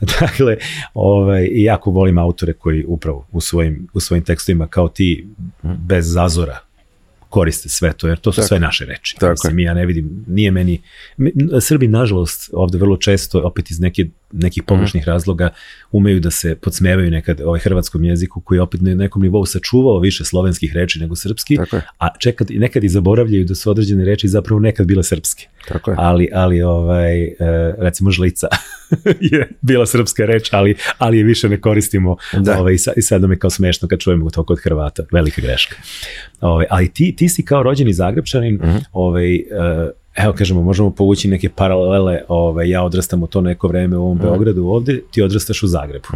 dakle, 0.20 0.56
ovaj, 0.94 1.48
jako 1.52 1.90
volim 1.90 2.18
autore 2.18 2.52
koji 2.52 2.84
upravo 2.84 3.26
u 3.32 3.40
svojim, 3.40 3.88
u 3.94 4.00
svojim 4.00 4.24
tekstovima 4.24 4.66
kao 4.66 4.88
ti 4.88 5.26
bez 5.62 6.12
zazora 6.12 6.58
koriste 7.32 7.68
sve 7.68 7.92
to, 7.92 8.08
jer 8.08 8.18
to 8.18 8.32
su 8.32 8.36
Tako. 8.36 8.48
sve 8.48 8.60
naše 8.60 8.84
reči. 8.84 9.16
Tako 9.18 9.30
Mislim, 9.30 9.58
ja 9.58 9.74
ne 9.74 9.86
vidim, 9.86 10.24
nije 10.26 10.50
meni, 10.50 10.80
Srbi 11.60 11.88
nažalost 11.88 12.50
ovde 12.52 12.78
vrlo 12.78 12.96
često, 12.96 13.40
opet 13.40 13.70
iz 13.70 13.80
neke, 13.80 14.06
nekih 14.32 14.62
pogrešnih 14.62 15.08
razloga, 15.08 15.50
umeju 15.92 16.20
da 16.20 16.30
se 16.30 16.54
podsmevaju 16.54 17.10
nekad 17.10 17.40
ovaj 17.40 17.60
hrvatskom 17.60 18.04
jeziku 18.04 18.40
koji 18.40 18.58
je 18.58 18.62
opet 18.62 18.80
na 18.80 18.94
nekom 18.94 19.22
nivou 19.22 19.46
sačuvao 19.46 19.98
više 19.98 20.24
slovenskih 20.24 20.72
reči 20.74 20.98
nego 20.98 21.16
srpski, 21.16 21.56
Tako 21.56 21.80
a 21.98 22.08
čekad, 22.18 22.50
nekad 22.50 22.84
i 22.84 22.88
zaboravljaju 22.88 23.44
da 23.44 23.54
su 23.54 23.70
određene 23.70 24.04
reči 24.04 24.28
zapravo 24.28 24.60
nekad 24.60 24.86
bile 24.86 25.02
srpske. 25.02 25.46
Tako 25.68 25.90
je. 25.90 25.96
Ali, 26.00 26.28
ali 26.34 26.62
ovaj, 26.62 27.22
e, 27.24 27.34
recimo 27.78 28.10
žlica 28.10 28.48
je 29.32 29.48
bila 29.60 29.86
srpska 29.86 30.26
reč, 30.26 30.48
ali, 30.52 30.74
ali 30.98 31.18
je 31.18 31.24
više 31.24 31.48
ne 31.48 31.60
koristimo 31.60 32.16
Da. 32.32 32.58
ovaj, 32.58 32.74
i, 32.74 32.78
sad, 32.78 32.94
i 32.96 33.02
sad 33.02 33.20
nam 33.22 33.30
je 33.30 33.38
kao 33.38 33.50
smešno 33.50 33.88
kad 33.88 33.98
čujemo 33.98 34.30
to 34.30 34.44
kod 34.44 34.60
Hrvata, 34.62 35.02
velika 35.12 35.40
greška. 35.40 35.76
Ovaj, 36.40 36.66
ali 36.70 36.92
ti, 36.92 37.14
ti 37.16 37.21
si 37.28 37.44
kao 37.44 37.62
rođeni 37.62 37.92
Zagrebčanin, 37.92 38.54
Mhm. 38.54 38.76
ovaj, 38.92 39.34
e, 39.34 39.40
evo 40.16 40.32
kažemo, 40.32 40.62
možemo 40.62 40.90
povući 40.90 41.28
neke 41.28 41.48
paralele, 41.48 42.20
ovaj, 42.28 42.68
ja 42.68 42.82
odrastam 42.82 43.22
u 43.22 43.26
to 43.26 43.40
neko 43.40 43.68
vreme 43.68 43.96
u 43.96 44.02
ovom 44.02 44.16
Mhm. 44.16 44.26
Beogradu 44.26 44.66
ovde, 44.66 45.00
ti 45.10 45.22
odrastaš 45.22 45.62
u 45.62 45.66
Zagrebu. 45.66 46.06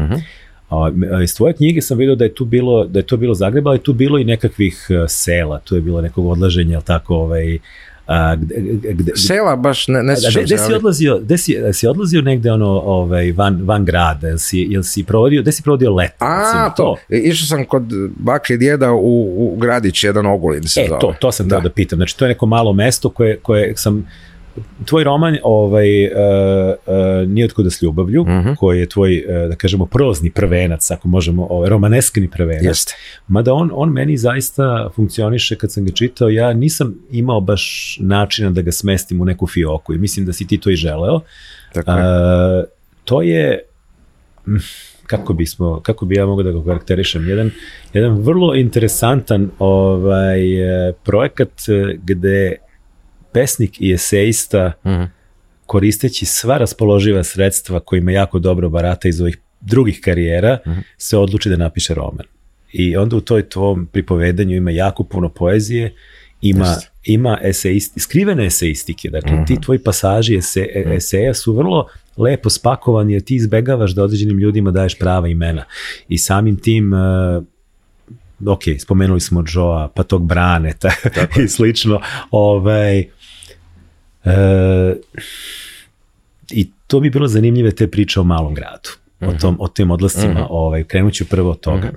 A, 0.71 0.89
m- 0.89 1.23
iz 1.23 1.37
tvoje 1.37 1.53
knjige 1.53 1.83
sam 1.83 1.99
vidio 1.99 2.15
da 2.15 2.25
je 2.25 2.35
tu 2.35 2.45
bilo 2.45 2.85
da 2.85 2.99
je 2.99 3.03
to 3.05 3.17
bilo 3.17 3.35
Zagreb, 3.35 3.69
ali 3.69 3.79
tu 3.79 3.93
bilo 3.93 4.19
i 4.19 4.25
nekakvih 4.25 4.87
e, 4.91 5.09
sela, 5.09 5.59
tu 5.59 5.75
je 5.75 5.81
bilo 5.81 6.01
nekog 6.01 6.27
odlaženja, 6.27 6.81
tako, 6.81 7.15
ovaj 7.17 7.59
a, 8.07 8.37
gde, 8.37 8.55
gde, 8.93 9.13
Sela 9.17 9.57
baš 9.57 9.89
ne, 9.89 10.03
ne 10.03 10.17
sjećam 10.17 10.47
se, 10.49 10.59
si 10.59 10.75
odlazio, 10.75 11.19
gde 11.23 11.39
si, 11.39 11.57
si 11.73 11.87
odlazio 11.87 12.23
negde 12.23 12.53
ono 12.53 12.67
ovaj 12.71 13.33
van 13.33 13.61
van 13.65 13.85
grada, 13.85 14.29
jel 14.29 14.39
si 14.39 14.59
jel 14.59 14.83
si 14.83 15.05
provodio, 15.05 15.43
gde 15.43 15.53
si 15.53 15.63
provodio 15.63 15.95
leto? 15.95 16.15
A, 16.19 16.43
recimo, 16.43 16.73
to. 16.77 16.97
Išao 17.09 17.47
sam 17.47 17.65
kod 17.65 17.83
bake 18.17 18.55
i 18.55 18.59
djeda 18.59 18.93
u, 18.93 19.23
u 19.53 19.57
gradić, 19.57 20.05
jedan 20.05 20.27
ogulin 20.27 20.63
se 20.63 20.81
E, 20.81 20.87
zove. 20.89 21.01
to, 21.01 21.15
to 21.21 21.33
sam 21.33 21.49
da. 21.49 21.61
da 21.61 21.71
pitam. 21.71 21.97
Znači, 21.97 22.19
to 22.19 22.25
je 22.25 22.29
neko 22.29 22.47
malo 22.47 22.73
mesto 22.73 23.09
koje, 23.09 23.37
koje 23.37 23.77
sam 23.77 24.07
tvoj 24.85 25.05
roman 25.05 25.37
ovaj 25.43 26.05
uh, 26.05 26.11
uh, 26.87 27.29
nije 27.29 27.45
otkuda 27.45 27.71
s 27.71 27.83
ljubavlju, 27.83 28.25
Mhm. 28.27 28.53
koji 28.59 28.81
je 28.81 28.87
tvoj 28.89 29.25
uh, 29.29 29.49
da 29.49 29.57
kažemo 29.57 29.87
prozni 29.87 30.31
prvenac, 30.31 30.91
ako 30.91 31.09
možemo, 31.09 31.47
ovaj 31.51 31.69
romaneskni 31.69 32.29
prvenac. 32.31 32.65
Jeste. 32.65 32.95
Mada 33.29 33.55
on 33.55 33.71
on 33.75 33.93
meni 33.93 34.17
zaista 34.17 34.91
funkcioniše 34.95 35.57
kad 35.57 35.73
sam 35.73 35.85
ga 35.85 35.93
čitao, 35.93 36.29
ja 36.29 36.53
nisam 36.53 36.95
imao 37.11 37.41
baš 37.41 37.97
načina 38.01 38.51
da 38.51 38.63
ga 38.63 38.73
smestim 38.73 39.21
u 39.21 39.25
neku 39.25 39.47
fioku 39.47 39.95
i 39.95 39.99
mislim 39.99 40.27
da 40.27 40.33
si 40.33 40.47
ti 40.47 40.59
to 40.59 40.71
i 40.71 40.77
želeo. 40.77 41.21
Tako 41.73 41.91
je. 41.91 41.97
A, 42.01 42.65
to 43.05 43.23
je 43.23 43.63
mm, 44.47 44.57
kako 45.07 45.33
bismo 45.33 45.81
kako 45.81 46.07
bi 46.07 46.15
ja 46.15 46.27
mogao 46.27 46.43
da 46.43 46.53
ga 46.53 46.65
karakterišem 46.65 47.29
jedan 47.29 47.51
jedan 47.93 48.13
vrlo 48.23 48.55
interesantan 48.55 49.51
ovaj 49.59 50.63
e, 50.89 50.93
projekat 50.93 51.49
e, 51.69 51.97
gde 52.05 52.57
pesnik 53.37 53.81
i 53.81 53.93
esejista 53.93 54.73
Mhm. 54.85 55.03
koristeći 55.67 56.27
sva 56.27 56.59
raspoloživa 56.59 57.25
sredstva 57.25 57.81
kojima 57.81 58.13
jako 58.13 58.39
dobro 58.39 58.69
barata 58.69 59.09
iz 59.09 59.21
ovih 59.21 59.39
drugih 59.61 60.01
karijera, 60.01 60.59
Mhm. 60.67 60.79
se 60.99 61.17
odluči 61.19 61.49
da 61.49 61.57
napiše 61.57 61.95
roman. 61.95 62.27
I 62.73 62.97
onda 62.97 63.17
u 63.17 63.21
toj 63.21 63.49
tvom 63.49 63.87
pripovedanju 63.87 64.57
ima 64.57 64.71
jako 64.71 65.05
puno 65.05 65.29
poezije, 65.29 65.95
ima, 66.41 66.67
Jeste. 66.67 66.91
ima 67.05 67.39
eseisti, 67.43 68.01
skrivene 68.01 68.47
eseistike, 68.47 69.11
dakle 69.11 69.33
Mhm. 69.33 69.45
ti 69.45 69.61
tvoji 69.61 69.79
pasaži 69.79 70.37
ese, 70.37 70.61
e- 70.75 70.95
eseja 70.95 71.35
su 71.35 71.53
vrlo 71.53 71.87
lepo 72.17 72.51
spakovani 72.51 73.13
jer 73.13 73.23
ti 73.23 73.35
izbegavaš 73.37 73.91
da 73.91 74.03
određenim 74.03 74.39
ljudima 74.39 74.71
daješ 74.71 74.99
prava 74.99 75.29
imena. 75.29 75.65
I 76.09 76.19
samim 76.19 76.57
tim 76.57 76.93
uh, 76.93 77.45
ok, 78.47 78.63
spomenuli 78.79 79.21
smo 79.21 79.45
Joa, 79.49 79.89
pa 79.89 80.03
tog 80.03 80.27
Braneta 80.27 80.91
i 81.45 81.49
slično, 81.49 82.01
ovaj, 82.31 83.05
i 86.51 86.71
to 86.87 87.01
bi 87.01 87.11
bilo 87.11 87.29
zanimljive 87.29 87.71
te 87.71 87.87
priče 87.91 88.21
o 88.21 88.25
malom 88.25 88.55
gradu, 88.55 88.89
o, 89.21 89.27
Mhm. 89.27 89.37
tom, 89.39 89.57
o 89.61 89.69
tim 89.69 89.91
odlascima, 89.91 90.47
ovaj, 90.51 90.85
krenut 90.85 91.15
ću 91.15 91.25
prvo 91.25 91.51
od 91.51 91.61
toga. 91.61 91.91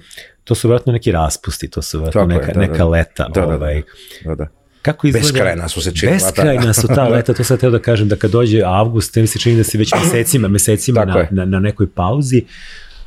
To 0.43 0.55
su 0.55 0.67
vjerojatno 0.67 0.93
neki 0.93 1.11
raspusti, 1.11 1.67
to 1.69 1.81
su 1.81 1.97
vjerojatno 1.99 2.25
neka, 2.25 2.53
da, 2.53 2.59
neka 2.59 2.85
leta. 2.85 3.27
Da, 3.27 3.41
da, 3.41 3.47
da. 3.47 3.55
ovaj, 3.55 3.81
Da, 4.25 4.35
da. 4.35 4.47
kako 4.81 5.07
izgleda? 5.07 5.23
Beskrajna 5.23 5.67
su 5.67 5.81
se 5.81 5.95
činila, 5.95 6.15
Beskrajna 6.17 6.73
su 6.73 6.87
ta 6.87 7.07
leta, 7.07 7.33
to 7.33 7.43
sad 7.43 7.59
teo 7.59 7.69
da 7.69 7.79
kažem, 7.79 8.07
da 8.07 8.15
kad 8.15 8.31
dođe 8.31 8.61
avgust, 8.65 9.15
mi 9.15 9.27
se 9.27 9.39
čini 9.39 9.57
da 9.57 9.63
si 9.63 9.77
već 9.77 9.93
mesecima, 9.93 10.47
mesecima 10.47 11.05
na, 11.05 11.27
na, 11.31 11.45
na 11.45 11.59
nekoj 11.59 11.87
pauzi. 11.89 12.45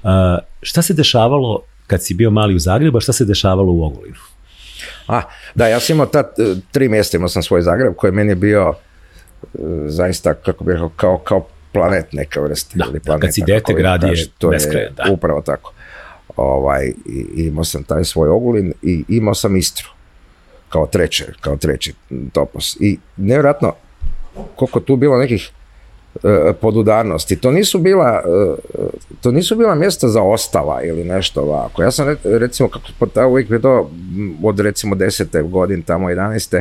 Uh, 0.03 0.11
šta 0.63 0.83
se 0.83 0.95
dešavalo 0.95 1.63
kad 1.87 2.05
si 2.05 2.15
bio 2.15 2.31
mali 2.31 2.55
u 2.55 2.59
Zagrebu, 2.59 2.99
a 2.99 3.01
šta 3.01 3.13
se 3.13 3.25
dešavalo 3.25 3.73
u 3.73 3.85
Ogulinu? 3.85 4.17
A, 5.07 5.23
da, 5.55 5.69
ja 5.69 5.81
sam 5.81 5.95
imao 5.97 6.07
ta 6.07 6.19
e, 6.19 6.25
tri 6.73 6.89
mjesta, 6.89 7.17
imao 7.17 7.29
sam 7.29 7.43
svoj 7.43 7.63
Zagreb 7.63 7.95
koji 7.97 8.09
je 8.09 8.13
meni 8.13 8.35
bio 8.35 8.75
e, 8.75 8.92
zaista, 9.87 10.35
kako 10.35 10.65
bih 10.65 10.73
rekao, 10.73 10.89
kao, 10.89 11.19
kao 11.19 11.47
planet 11.73 12.13
neka 12.13 12.41
vrsta. 12.41 12.79
Da, 12.79 12.85
ili 12.85 12.99
da, 12.99 13.05
planeta, 13.05 13.27
kad 13.27 13.35
si 13.35 13.43
dete, 13.47 13.75
grad 13.75 14.03
je 14.03 14.29
to 14.39 14.49
beskrajan, 14.49 14.95
da. 14.95 15.13
Upravo 15.13 15.41
tako. 15.41 15.73
Ovaj, 16.37 16.93
imao 17.37 17.65
sam 17.65 17.85
taj 17.85 18.05
svoj 18.05 18.29
Ogulin 18.29 18.73
i 18.83 19.05
imao 19.09 19.35
sam 19.35 19.57
Istru 19.57 19.89
kao 20.69 20.87
treće, 20.87 21.27
kao 21.41 21.57
treći 21.57 21.95
topos. 22.33 22.77
I 22.81 22.99
nevjerojatno 23.17 23.75
koliko 24.57 24.81
tu 24.81 24.97
bilo 24.97 25.19
nekih 25.19 25.51
e, 26.25 26.53
podudarnosti. 26.61 27.37
To 27.37 27.51
nisu 27.51 27.79
bila 27.79 28.23
e, 28.25 28.57
to 29.21 29.31
nisu 29.31 29.57
bila 29.57 29.75
mjesta 29.75 30.09
za 30.09 30.23
ostala 30.23 30.83
ili 30.83 31.05
nešto 31.05 31.43
ovako. 31.43 31.83
Ja 31.83 31.91
sam 31.91 32.07
re- 32.07 32.39
recimo 32.39 32.69
kako 32.69 32.85
po 32.99 33.07
ta 33.07 33.27
uvijek 33.27 33.51
je 33.51 33.63
to 33.63 33.91
od 34.43 34.61
recimo 34.61 34.95
desete 34.95 35.43
godin 35.43 35.83
tamo 35.83 36.09
11. 36.09 36.57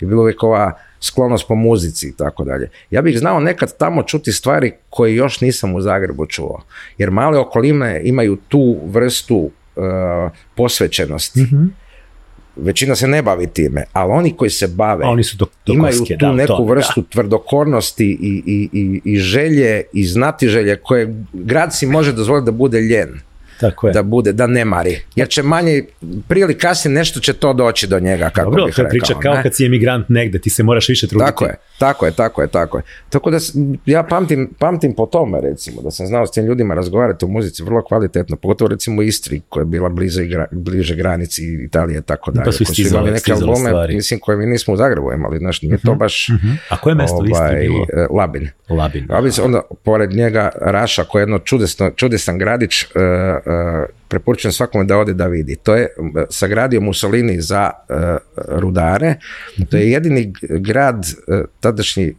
je 0.00 0.06
bilo 0.06 0.22
uvijek 0.22 0.42
ova 0.42 0.72
sklonost 1.00 1.48
po 1.48 1.54
muzici 1.54 2.08
i 2.08 2.12
tako 2.12 2.44
dalje. 2.44 2.70
Ja 2.90 3.02
bih 3.02 3.18
znao 3.18 3.40
nekad 3.40 3.76
tamo 3.76 4.02
čuti 4.02 4.32
stvari 4.32 4.72
koje 4.90 5.14
još 5.14 5.40
nisam 5.40 5.74
u 5.74 5.80
Zagrebu 5.80 6.26
čuo. 6.26 6.62
Jer 6.98 7.10
male 7.10 7.38
okoline 7.38 8.00
imaju 8.04 8.36
tu 8.48 8.76
vrstu 8.86 9.50
e, 9.76 9.80
posvećenosti. 10.54 11.46
Većina 12.56 12.94
se 12.94 13.08
ne 13.08 13.22
bavi 13.22 13.46
time, 13.46 13.84
ali 13.92 14.12
oni 14.12 14.36
koji 14.36 14.50
se 14.50 14.68
bave 14.68 15.04
oni 15.04 15.24
su 15.24 15.36
do, 15.36 15.46
do 15.66 15.72
imaju 15.72 15.98
koske, 15.98 16.16
tu 16.18 16.26
da, 16.26 16.32
neku 16.32 16.56
to, 16.56 16.64
vrstu 16.64 17.02
tvrdokornosti 17.02 18.06
i, 18.06 18.42
i, 18.46 18.68
i, 18.72 19.00
i 19.04 19.18
želje 19.18 19.82
i 19.92 20.04
znati 20.04 20.48
želje 20.48 20.76
koje 20.76 21.14
grad 21.32 21.74
si 21.74 21.86
može 21.86 22.12
dozvoliti 22.12 22.44
da 22.44 22.52
bude 22.52 22.80
ljen, 22.80 23.20
tako 23.60 23.86
je. 23.86 23.92
da 23.92 24.02
bude, 24.02 24.32
da 24.32 24.46
ne 24.46 24.64
mari. 24.64 24.98
Jer 25.14 25.28
će 25.28 25.42
manje, 25.42 25.84
prije 26.28 26.42
ili 26.42 26.58
kasnije 26.58 26.94
nešto 26.94 27.20
će 27.20 27.32
to 27.32 27.52
doći 27.52 27.86
do 27.86 28.00
njega, 28.00 28.30
kako 28.30 28.50
Dobro, 28.50 28.64
bih 28.66 28.74
to 28.74 28.80
je 28.80 28.84
rekao. 28.84 28.90
priča 28.90 29.14
kao 29.14 29.34
ne? 29.34 29.42
kad 29.42 29.54
si 29.54 29.66
emigrant 29.66 30.08
negde, 30.08 30.38
ti 30.38 30.50
se 30.50 30.62
moraš 30.62 30.88
više 30.88 31.06
truditi. 31.06 31.26
Tako 31.26 31.44
je, 31.44 31.54
tako 31.78 32.06
je, 32.06 32.12
tako 32.12 32.42
je, 32.42 32.48
tako 32.48 32.76
je. 32.78 32.82
Tako 33.08 33.30
da 33.30 33.38
ja 33.86 34.02
pamtim, 34.02 34.50
pamtim 34.58 34.94
po 34.94 35.06
tome 35.06 35.40
recimo, 35.40 35.82
da 35.82 35.90
sam 35.90 36.06
znao 36.06 36.26
s 36.26 36.30
tim 36.30 36.44
ljudima 36.44 36.74
razgovarati 36.74 37.24
o 37.24 37.28
muzici 37.28 37.62
vrlo 37.62 37.82
kvalitetno, 37.82 38.36
pogotovo 38.36 38.68
recimo 38.68 38.98
u 38.98 39.04
Istri 39.04 39.40
koja 39.48 39.62
je 39.62 39.66
bila 39.66 39.88
bliže, 39.88 40.22
gra- 40.22 40.46
bliže 40.52 40.94
granici 40.96 41.42
Italije 41.64 41.98
i 41.98 42.02
tako 42.02 42.30
dalje. 42.30 42.44
Pa 42.44 42.52
su 42.52 42.58
koji 42.58 42.74
istizale- 42.74 42.88
imali 42.90 43.10
neke 43.10 43.32
albume, 43.32 43.56
stvari. 43.56 43.94
mislim, 43.94 44.20
koje 44.20 44.36
mi 44.38 44.46
nismo 44.46 44.74
u 44.74 44.76
Zagrebu 44.76 45.12
imali, 45.12 45.38
znaš, 45.38 45.62
nije 45.62 45.78
to 45.78 45.94
baš 45.94 46.26
A 46.68 46.76
koje 46.76 46.94
mesto 46.94 47.16
u 47.16 47.24
Istri 47.24 47.36
ovaj, 47.36 47.54
bilo? 47.56 47.86
e, 47.94 48.06
Labin. 48.10 48.48
Labin. 48.70 49.06
Labin 49.10 49.32
onda, 49.42 49.60
pored 49.84 50.10
njega, 50.12 50.50
Raša, 50.56 51.04
koji 51.04 51.20
je 51.20 51.22
jedno 51.22 51.38
čudesno, 51.38 51.90
čudesan 51.90 52.38
gradić, 52.38 52.82
e, 52.82 52.86
preporučujem 54.08 54.52
svakome 54.52 54.84
da 54.84 54.98
ode 54.98 55.14
da 55.14 55.26
vidi. 55.26 55.56
To 55.56 55.74
je 55.74 55.82
e, 55.82 55.88
sagradio 56.30 56.80
Mussolini 56.80 57.40
za 57.40 57.70
e, 57.70 57.94
rudare. 58.48 59.14
To 59.70 59.76
je 59.76 59.90
jedini 59.90 60.32
grad, 60.40 61.06
tadašnji 61.60 62.14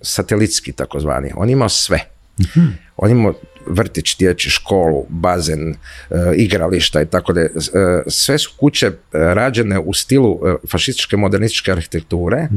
satelitski 0.00 0.72
takozvani. 0.72 1.30
On 1.36 1.50
imao 1.50 1.68
sve. 1.68 1.98
On 2.96 3.10
je 3.10 3.12
imao 3.12 3.34
vrtić, 3.66 4.18
dječji, 4.18 4.50
školu, 4.50 5.06
bazen, 5.08 5.74
igrališta 6.36 7.02
i 7.02 7.06
tako 7.06 7.32
da. 7.32 7.48
Sve 8.06 8.38
su 8.38 8.50
kuće 8.60 8.90
rađene 9.12 9.78
u 9.78 9.94
stilu 9.94 10.40
fašističke 10.70 11.16
modernističke 11.16 11.72
arhitekture. 11.72 12.48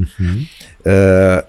E, 0.85 1.39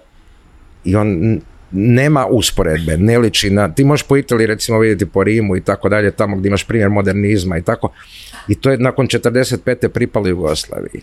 i 0.83 0.95
on 0.95 1.41
nema 1.73 2.25
usporedbe, 2.25 2.97
ne 2.97 3.17
liči 3.17 3.49
na, 3.49 3.73
ti 3.73 3.83
možeš 3.83 4.07
po 4.07 4.17
Italiji 4.17 4.47
recimo 4.47 4.79
vidjeti 4.79 5.05
po 5.05 5.23
Rimu 5.23 5.55
i 5.55 5.61
tako 5.61 5.89
dalje, 5.89 6.11
tamo 6.11 6.35
gdje 6.35 6.47
imaš 6.47 6.67
primjer 6.67 6.89
modernizma 6.89 7.57
i 7.57 7.61
tako, 7.61 7.91
i 8.47 8.55
to 8.55 8.71
je 8.71 8.77
nakon 8.77 9.07
45. 9.07 9.87
pripalo 9.87 10.27
Jugoslaviji. 10.27 11.01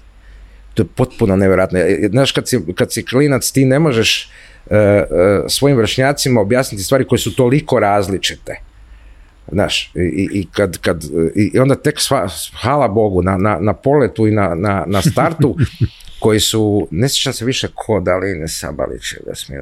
To 0.75 0.83
je 0.83 0.87
potpuno 0.97 1.37
nevjerojatno. 1.37 1.79
E, 1.79 2.09
Znaš, 2.11 2.33
kad 2.33 2.49
si, 2.49 2.61
kad 2.75 2.93
si 2.93 3.05
klinac, 3.05 3.51
ti 3.51 3.65
ne 3.65 3.79
možeš 3.79 4.31
e, 4.71 4.77
e, 4.77 5.05
svojim 5.49 5.77
vršnjacima 5.77 6.41
objasniti 6.41 6.85
stvari 6.85 7.05
koje 7.05 7.19
su 7.19 7.37
toliko 7.37 7.79
različite. 7.79 8.70
Znaš, 9.53 9.91
i, 9.95 10.29
i- 10.33 10.47
kad, 10.47 10.79
kad, 10.79 11.05
i 11.35 11.59
onda 11.59 11.75
tek 11.75 12.01
sva, 12.01 12.29
hvala 12.63 12.89
Bogu, 12.89 13.23
na, 13.23 13.37
na, 13.37 13.59
na 13.61 13.73
poletu 13.73 14.27
i 14.27 14.31
na, 14.31 14.55
na, 14.55 14.85
na 14.87 15.03
startu, 15.03 15.57
koji 16.21 16.41
su, 16.41 16.89
ne 16.91 17.09
sjećam 17.09 17.33
se 17.33 17.45
više 17.45 17.69
ko, 17.75 18.01
da 18.01 18.17
li 18.17 18.35
ne 18.35 18.49
Sabalić 18.49 19.03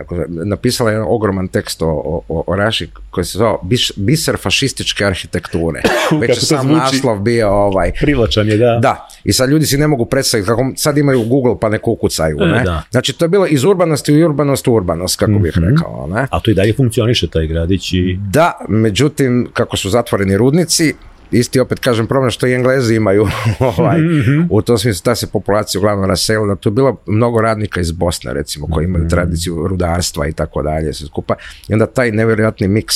ko- 0.07 0.25
napisala 0.29 0.91
je 0.91 1.01
ogroman 1.01 1.49
tekst 1.49 1.83
o, 1.83 1.89
o, 2.29 2.45
o 2.47 2.57
Raši 2.57 2.91
koji 3.19 3.25
se 3.25 3.39
zvao 3.39 3.61
Biš- 3.65 3.93
Biser 3.97 4.37
fašističke 4.39 5.05
arhitekture. 5.05 5.81
Već 6.21 6.31
je 6.31 6.35
sam 6.37 6.61
zvuči. 6.61 6.75
naslov 6.77 7.19
bio 7.21 7.51
ovaj, 7.51 7.93
Privlačan 7.95 8.49
je, 8.49 8.57
da. 8.57 8.79
da, 8.83 9.09
i 9.25 9.33
sad 9.33 9.51
ljudi 9.51 9.67
si 9.67 9.77
ne 9.77 9.87
mogu 9.87 10.05
predstaviti 10.07 10.47
kako 10.47 10.73
sad 10.77 10.99
imaju 10.99 11.25
Google 11.25 11.55
pa 11.61 11.69
ne 11.69 11.79
kukucaju, 11.79 12.37
E, 12.41 12.47
ne? 12.47 12.63
da. 12.65 12.83
Znači 12.91 13.13
to 13.13 13.25
je 13.25 13.29
bilo 13.29 13.47
iz 13.47 13.65
urbanosti 13.65 14.13
u 14.15 14.25
urbanost 14.25 14.69
u 14.69 14.75
urbanost, 14.75 15.17
kako 15.17 15.33
bih 15.33 15.57
Mhm. 15.57 15.67
rekao, 15.67 16.07
ne? 16.09 16.27
A 16.31 16.41
to 16.41 16.51
i 16.51 16.55
dalje 16.55 16.73
funkcioniše 16.75 17.27
taj 17.29 17.47
gradić 17.47 17.93
i 17.93 18.19
Da, 18.23 18.53
međutim, 18.69 19.49
kako 19.53 19.77
su 19.77 19.91
zatvoreni 19.91 20.37
rudnici, 20.37 20.95
isti 21.31 21.61
opet 21.61 21.79
kažem 21.79 22.07
problem 22.07 22.31
što 22.31 22.47
i 22.47 22.55
Englezi 22.55 22.95
imaju 22.95 23.27
ovaj, 23.71 23.99
Mhm. 23.99 24.43
u 24.51 24.63
tom 24.63 24.79
smislu 24.79 25.05
ta 25.05 25.15
se 25.15 25.27
populacija 25.27 25.79
uglavnom 25.79 26.05
raselila, 26.05 26.57
tu 26.57 26.69
je 26.69 26.73
bilo 26.73 26.97
mnogo 27.07 27.41
radnika 27.41 27.81
iz 27.81 27.93
Bosne 27.93 28.33
recimo 28.33 28.67
koji 28.67 28.85
imaju 28.85 29.05
Mhm. 29.05 29.11
tradiciju 29.11 29.67
rudarstva 29.69 30.27
i 30.27 30.33
tako 30.33 30.63
dalje 30.63 30.93
sve 30.93 31.07
skupa 31.07 31.35
i 31.69 31.73
onda 31.73 31.87
taj 31.87 32.11
nevjerojatni 32.13 32.69
miks 32.69 32.95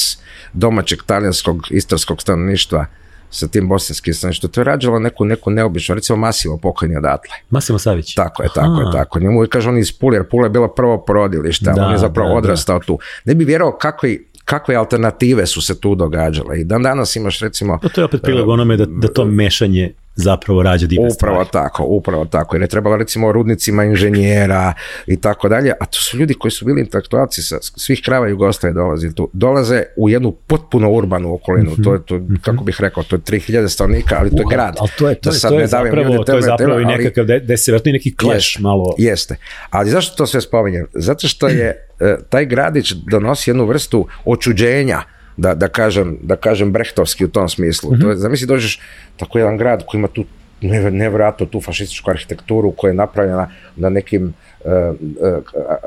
domaćeg 0.52 0.98
talijanskog 1.02 1.62
istarskog 1.70 2.22
stanovništva 2.22 2.86
sa 3.30 3.48
tim 3.48 3.68
bosanskim 3.68 4.14
stanovništvom, 4.14 4.52
to 4.52 4.60
je 4.60 4.64
rađalo 4.64 4.98
neku, 4.98 5.24
neku 5.24 5.50
neobičnu, 5.50 5.94
recimo 5.94 6.16
Masimo 6.18 6.58
pokojni 6.58 6.96
odatle. 6.96 7.34
Massimo 7.50 7.78
Savić. 7.78 8.14
Tako 8.14 8.42
je, 8.42 8.48
tako 8.54 8.74
je, 8.74 8.82
Aha. 8.82 8.92
tako. 8.94 9.20
Njemu 9.20 9.44
kaže 9.48 9.68
on 9.68 9.78
iz 9.78 9.92
Pule, 9.92 10.16
jer 10.16 10.24
Pula 10.24 10.46
je 10.46 10.50
bila 10.50 10.68
prvo 10.68 10.98
porodilište, 10.98 11.64
Da, 11.66 11.82
on 11.82 11.92
je 11.92 11.98
zapravo 11.98 12.28
da, 12.28 12.32
da. 12.32 12.38
odrastao 12.38 12.80
tu. 12.80 12.98
Ne 13.24 13.34
bi 13.34 13.44
vjerovao 13.44 13.72
kakvi, 13.74 14.26
kakve 14.44 14.76
alternative 14.76 15.46
su 15.46 15.62
se 15.62 15.80
tu 15.80 15.94
događale. 15.94 16.60
I 16.60 16.64
dan 16.64 16.82
danas 16.82 17.16
imaš 17.16 17.40
recimo 17.40 17.78
Pa 17.82 17.88
to 17.88 18.00
je 18.00 18.04
opet 18.04 18.22
prilog 18.22 18.48
onome 18.48 18.76
da, 18.76 18.86
da 18.86 19.08
to 19.08 19.24
mešanje 19.24 19.94
zapravo 20.14 20.62
rađa 20.62 20.86
divne 20.86 21.08
Upravo 21.16 21.44
stvari. 21.44 21.48
tako, 21.52 21.84
upravo 21.84 22.24
tako. 22.24 22.56
Jer 22.56 22.62
je 22.62 22.68
trebalo 22.68 22.96
recimo 22.96 23.32
rudnicima 23.32 23.84
inženjera 23.84 24.72
i 25.06 25.20
tako 25.20 25.48
dalje, 25.48 25.72
a 25.80 25.86
to 25.86 25.98
su 25.98 26.18
ljudi 26.18 26.34
koji 26.34 26.52
su 26.52 26.64
bili 26.64 26.80
intelektualci 26.80 27.42
sa 27.42 27.56
svih 27.60 28.02
krava 28.04 28.28
Jugoslavije 28.28 28.74
dolaze 28.74 29.14
tu. 29.14 29.30
Dolaze 29.32 29.82
u 29.96 30.08
jednu 30.08 30.32
potpuno 30.32 30.90
urbanu 30.90 31.34
okolinu. 31.34 31.70
To 31.84 31.92
je, 31.92 32.02
to, 32.06 32.20
kako 32.42 32.64
bih 32.64 32.76
rekao, 32.80 33.02
to 33.02 33.16
je 33.16 33.20
3000 33.20 33.68
stanovnika, 33.68 34.16
ali 34.18 34.30
to 34.30 34.36
je 34.36 34.42
Uh, 34.44 34.50
grad. 34.50 34.76
Ali 34.80 34.90
to 34.98 35.08
je, 35.08 35.14
to 35.14 35.30
je, 35.30 35.34
sad 35.34 35.50
to 35.50 35.58
je 35.58 35.66
zapravo, 35.66 36.24
to 36.24 36.36
je 36.36 36.42
zapravo 36.42 36.80
i 36.80 36.84
nekakav, 36.84 37.24
da, 37.24 37.56
se 37.56 37.72
vratno 37.72 37.88
i 37.88 37.92
neki 37.92 38.14
Jeste, 38.34 38.62
malo. 38.62 38.94
Jeste. 38.98 39.36
Ali 39.70 39.90
zašto 39.90 40.16
to 40.16 40.26
sve 40.26 40.40
spominjem? 40.40 40.86
Zato 40.94 41.28
što 41.28 41.48
je 41.48 41.86
e, 42.00 42.16
taj 42.28 42.46
gradić 42.46 42.92
donosi 42.92 43.50
jednu 43.50 43.66
vrstu 43.66 44.06
očuđenja, 44.24 45.02
da, 45.36 45.54
da, 45.54 45.68
kažem, 45.68 46.18
da 46.22 46.36
kažem 46.36 46.72
brehtovski 46.72 47.24
u 47.24 47.28
tom 47.28 47.48
smislu. 47.48 47.90
To 48.00 48.10
je, 48.10 48.16
zamisli 48.16 48.46
dođeš 48.46 48.80
tako 49.16 49.38
jedan 49.38 49.56
grad 49.56 49.84
koji 49.86 49.98
ima 49.98 50.08
tu 50.08 50.24
nev- 50.62 50.90
nevjerojatno 50.90 51.46
tu 51.46 51.60
fašističku 51.60 52.10
arhitekturu 52.10 52.72
koja 52.76 52.88
je 52.90 52.94
napravljena 52.94 53.48
na 53.76 53.88
nekim 53.88 54.34
e, 54.64 54.68
e, 54.70 54.92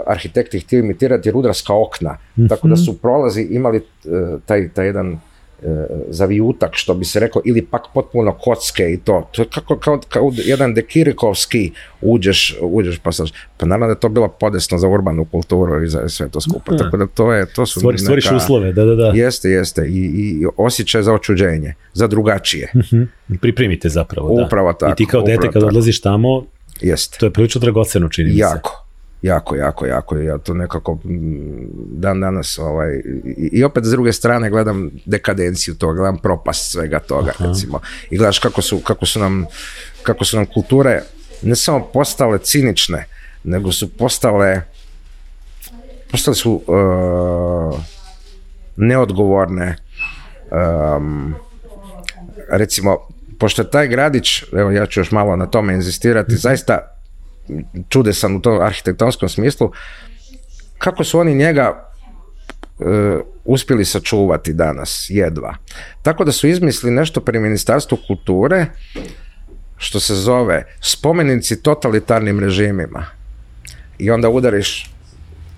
arhitekti 0.08 0.60
htjeli 0.60 0.86
imitirati 0.86 1.32
rudarska 1.32 1.74
okna. 1.74 2.18
Tako 2.50 2.68
da 2.68 2.76
su 2.76 2.98
prolazi 2.98 3.42
imali 3.42 3.78
e, 3.78 3.82
taj, 4.46 4.70
taj 4.70 4.86
jedan 4.86 5.20
zavijutak, 6.10 6.70
što 6.74 6.94
bi 6.94 7.06
se 7.06 7.20
rekao, 7.20 7.42
ili 7.46 7.62
pak 7.62 7.82
potpuno 7.94 8.32
kocke 8.32 8.94
i 8.94 8.98
to. 8.98 9.30
To 9.32 9.42
je 9.42 9.48
kako, 9.54 9.78
kao, 9.78 10.00
kao 10.10 10.32
jedan 10.46 10.74
dekirikovski 10.74 11.72
uđeš, 12.02 12.58
uđeš 12.62 13.00
pa 13.00 13.12
sad, 13.12 13.28
pa 13.58 13.66
naravno 13.66 13.86
da 13.86 13.92
je 13.92 14.00
to 14.00 14.10
bilo 14.10 14.28
podesno 14.28 14.78
za 14.78 14.88
urbanu 14.88 15.26
kulturu 15.26 15.84
i 15.84 15.88
za 15.88 16.10
sve 16.10 16.30
to 16.30 16.42
skupa. 16.42 16.78
Tako 16.78 16.98
da 16.98 17.08
to 17.08 17.34
je, 17.34 17.46
to 17.54 17.66
su 17.66 17.80
Stvori, 17.80 17.98
stvoriš 17.98 18.32
uslove, 18.32 18.74
da, 18.74 18.86
da, 18.86 18.96
da. 18.96 19.12
Jeste, 19.16 19.50
jeste. 19.50 19.88
I, 19.88 20.12
i 20.16 20.46
osjećaj 20.58 21.04
za 21.04 21.14
očuđenje, 21.14 21.74
za 21.94 22.08
drugačije. 22.08 22.72
Pripremite 23.42 23.90
zapravo, 23.90 24.36
da. 24.36 24.46
Upravo 24.46 24.74
tako. 24.74 24.92
I 24.92 24.96
ti 24.96 25.06
kao 25.06 25.22
dete 25.22 25.52
kad 25.52 25.64
odlaziš 25.64 26.02
tamo, 26.02 26.46
Jeste. 26.82 27.18
to 27.20 27.26
je 27.26 27.32
prilično 27.32 27.60
dragoceno 27.60 28.10
čini 28.10 28.30
mi 28.30 28.36
se. 28.36 28.40
Jako. 28.40 28.85
Jako, 29.22 29.56
jako, 29.56 29.86
jako. 29.86 30.18
Ja 30.18 30.38
to 30.38 30.54
nekako 30.54 31.00
dan 31.92 32.20
danas 32.20 32.58
ovaj, 32.60 33.02
i, 33.52 33.64
opet 33.64 33.86
s 33.86 33.90
druge 33.90 34.14
strane 34.14 34.50
gledam 34.50 34.92
dekadenciju 35.06 35.76
toga, 35.76 35.94
gledam 35.94 36.18
propast 36.18 36.72
svega 36.72 37.00
toga 37.00 37.32
recimo. 37.40 37.80
I 38.10 38.18
gledaš 38.18 38.40
kako 38.40 38.62
su, 38.62 38.80
kako 38.80 39.06
su 39.06 39.20
nam 39.20 39.46
kako 40.04 40.26
su 40.26 40.38
nam 40.38 40.46
kulture 40.46 41.02
ne 41.42 41.56
samo 41.56 41.88
postale 41.94 42.38
cinične, 42.38 43.06
nego 43.44 43.72
su 43.72 43.98
postale 43.98 44.62
postale 46.12 46.36
su 46.36 46.62
uh, 46.68 47.80
neodgovorne 48.76 49.76
um, 50.98 51.36
recimo 52.50 52.98
pošto 53.40 53.62
je 53.62 53.70
taj 53.72 53.88
gradić, 53.88 54.44
evo 54.54 54.72
ja 54.72 54.86
ću 54.86 55.00
još 55.00 55.12
malo 55.12 55.36
na 55.36 55.46
tome 55.46 55.74
inzistirati, 55.74 56.36
zaista 56.48 56.95
čudesan 57.90 58.36
u 58.36 58.42
tom 58.42 58.62
arhitektonskom 58.62 59.30
smislu, 59.30 59.72
kako 60.78 61.04
su 61.04 61.20
oni 61.20 61.36
njega 61.36 61.90
e, 62.80 62.84
uspjeli 63.46 63.86
sačuvati 63.86 64.54
danas, 64.54 65.08
jedva. 65.10 65.56
Tako 66.02 66.24
da 66.24 66.32
su 66.32 66.48
izmislili 66.48 66.96
nešto 66.96 67.22
pri 67.22 67.40
Ministarstvu 67.40 67.98
kulture, 68.08 68.66
što 69.78 70.00
se 70.00 70.16
zove 70.16 70.66
spomenici 70.82 71.62
totalitarnim 71.62 72.40
režimima. 72.40 73.06
I 73.98 74.12
onda 74.12 74.30
udariš 74.30 74.95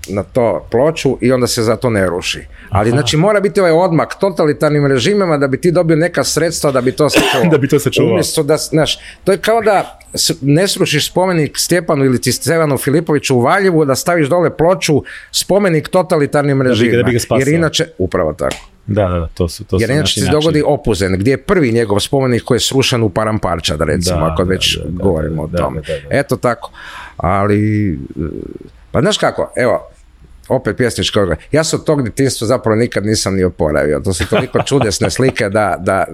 na 0.09 0.23
to 0.23 0.67
ploču 0.71 1.17
i 1.21 1.31
onda 1.31 1.47
se 1.47 1.63
zato 1.63 1.89
ne 1.89 2.07
ruši. 2.07 2.39
Ali 2.69 2.89
znači 2.89 3.17
mora 3.17 3.39
biti 3.39 3.59
ovaj 3.59 3.71
odmak 3.71 4.19
totalitarnim 4.19 4.85
režimima 4.85 5.37
da 5.37 5.47
bi 5.47 5.61
ti 5.61 5.71
dobio 5.71 5.95
neka 5.95 6.23
sredstva 6.23 6.71
da 6.71 6.81
bi 6.81 6.91
to 6.91 7.09
sačuvao. 7.09 7.49
Da 7.51 7.57
bi 7.57 7.67
to 7.67 7.79
sačuvao. 7.79 8.11
Umjesto 8.11 8.43
da, 8.43 8.57
znaš, 8.57 8.99
to 9.23 9.31
je 9.31 9.37
kao 9.37 9.61
da 9.61 9.99
ne 10.41 10.67
srušiš 10.67 11.11
spomenik 11.11 11.57
Stjepanu 11.57 12.05
ili 12.05 12.21
ti 12.21 12.31
Stevanu 12.31 12.77
Filipoviću 12.77 13.35
u 13.35 13.41
Valjevu, 13.41 13.85
da 13.85 13.95
staviš 13.95 14.27
dole 14.27 14.57
ploču 14.57 15.03
spomenik 15.31 15.87
totalitarnim 15.89 16.61
režimima. 16.61 16.97
da 16.97 17.03
bi 17.03 17.11
ga 17.11 17.19
spasao. 17.19 17.39
Jer 17.39 17.47
inače, 17.47 17.87
upravo 17.97 18.33
tako. 18.33 18.55
Da, 18.87 19.07
da, 19.07 19.19
da, 19.19 19.27
to 19.27 19.49
su, 19.49 19.63
to 19.63 19.77
Jer 19.79 19.89
su 19.89 19.93
inače 19.93 20.21
se 20.21 20.31
dogodi 20.31 20.63
Opuzen, 20.65 21.13
gdje 21.17 21.31
je 21.31 21.37
prvi 21.37 21.71
njegov 21.71 21.99
spomenik 21.99 22.43
koji 22.43 22.55
je 22.55 22.59
srušen 22.59 23.03
u 23.03 23.09
Paramparčad, 23.09 23.81
recimo, 23.81 24.19
Da, 24.19 24.31
ako 24.33 24.43
da, 24.43 24.49
već 24.49 24.77
da, 24.77 24.83
da, 24.83 25.03
govorimo 25.03 25.47
da, 25.47 25.57
o 25.57 25.61
tome. 25.63 25.81
da, 25.81 25.93
da, 25.93 25.99
da. 25.99 26.19
Eto 26.19 26.37
tako. 26.37 26.71
Ali, 27.17 27.91
e, 27.93 27.97
pa 28.91 29.01
znaš 29.01 29.17
kako, 29.17 29.53
evo, 29.55 29.89
opet 30.49 30.77
pjesnička 30.77 31.21
odgoja. 31.21 31.37
Ja 31.51 31.63
se 31.63 31.75
od 31.75 31.83
tog 31.85 32.01
djetinjstva 32.03 32.47
zapravo 32.47 32.75
nikad 32.75 33.05
nisam 33.05 33.35
ni 33.35 33.43
oporavio. 33.43 33.99
To 33.99 34.13
su 34.13 34.27
toliko 34.29 34.63
čudesne 34.63 35.09
slike 35.09 35.49
da, 35.49 35.77
da 35.79 36.05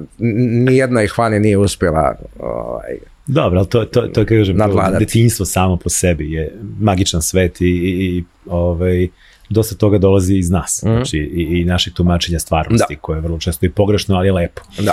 nijedna 0.68 1.04
ih 1.04 1.18
vani 1.18 1.40
nije 1.40 1.58
uspjela 1.58 2.16
ovaj, 2.40 2.98
Dobro, 3.28 3.60
ali 3.60 3.70
to, 3.70 3.86
to, 3.86 4.02
to 4.02 4.20
je, 4.20 4.26
kažem, 4.26 4.58
detinjstvo 5.00 5.46
samo 5.46 5.78
po 5.78 5.90
sebi 5.90 6.32
je 6.32 6.54
magičan 6.80 7.22
svet 7.22 7.62
i, 7.62 7.66
i, 7.66 8.18
i 8.18 8.24
ovaj, 8.46 9.08
dosta 9.50 9.76
toga 9.76 9.98
dolazi 9.98 10.36
iz 10.36 10.50
nas, 10.50 10.80
znači 10.82 11.18
i, 11.18 11.60
i 11.60 11.66
naših 11.66 11.94
tumačenja 11.94 12.40
stvarnosti, 12.40 12.96
Da. 12.96 13.02
koje 13.02 13.18
je 13.18 13.22
vrlo 13.22 13.40
često 13.40 13.66
i 13.66 13.70
pogrešno, 13.70 14.16
ali 14.16 14.28
je 14.28 14.32
lepo. 14.32 14.62
da. 14.80 14.92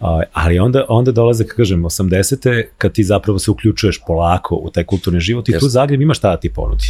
A, 0.00 0.22
ali 0.32 0.58
onda, 0.58 0.84
onda 0.88 1.12
dolaze, 1.12 1.44
kako 1.44 1.56
kažem, 1.56 1.82
80. 1.82 2.62
kad 2.78 2.92
ti 2.92 3.04
zapravo 3.04 3.38
se 3.38 3.50
uključuješ 3.50 4.00
polako 4.06 4.54
u 4.54 4.70
taj 4.70 4.84
kulturni 4.84 5.20
život 5.20 5.48
i 5.48 5.58
tu. 5.58 5.68
Zagreb 5.68 6.00
ima 6.00 6.14
šta 6.14 6.30
da 6.30 6.36
ti 6.36 6.50
ponudi. 6.50 6.84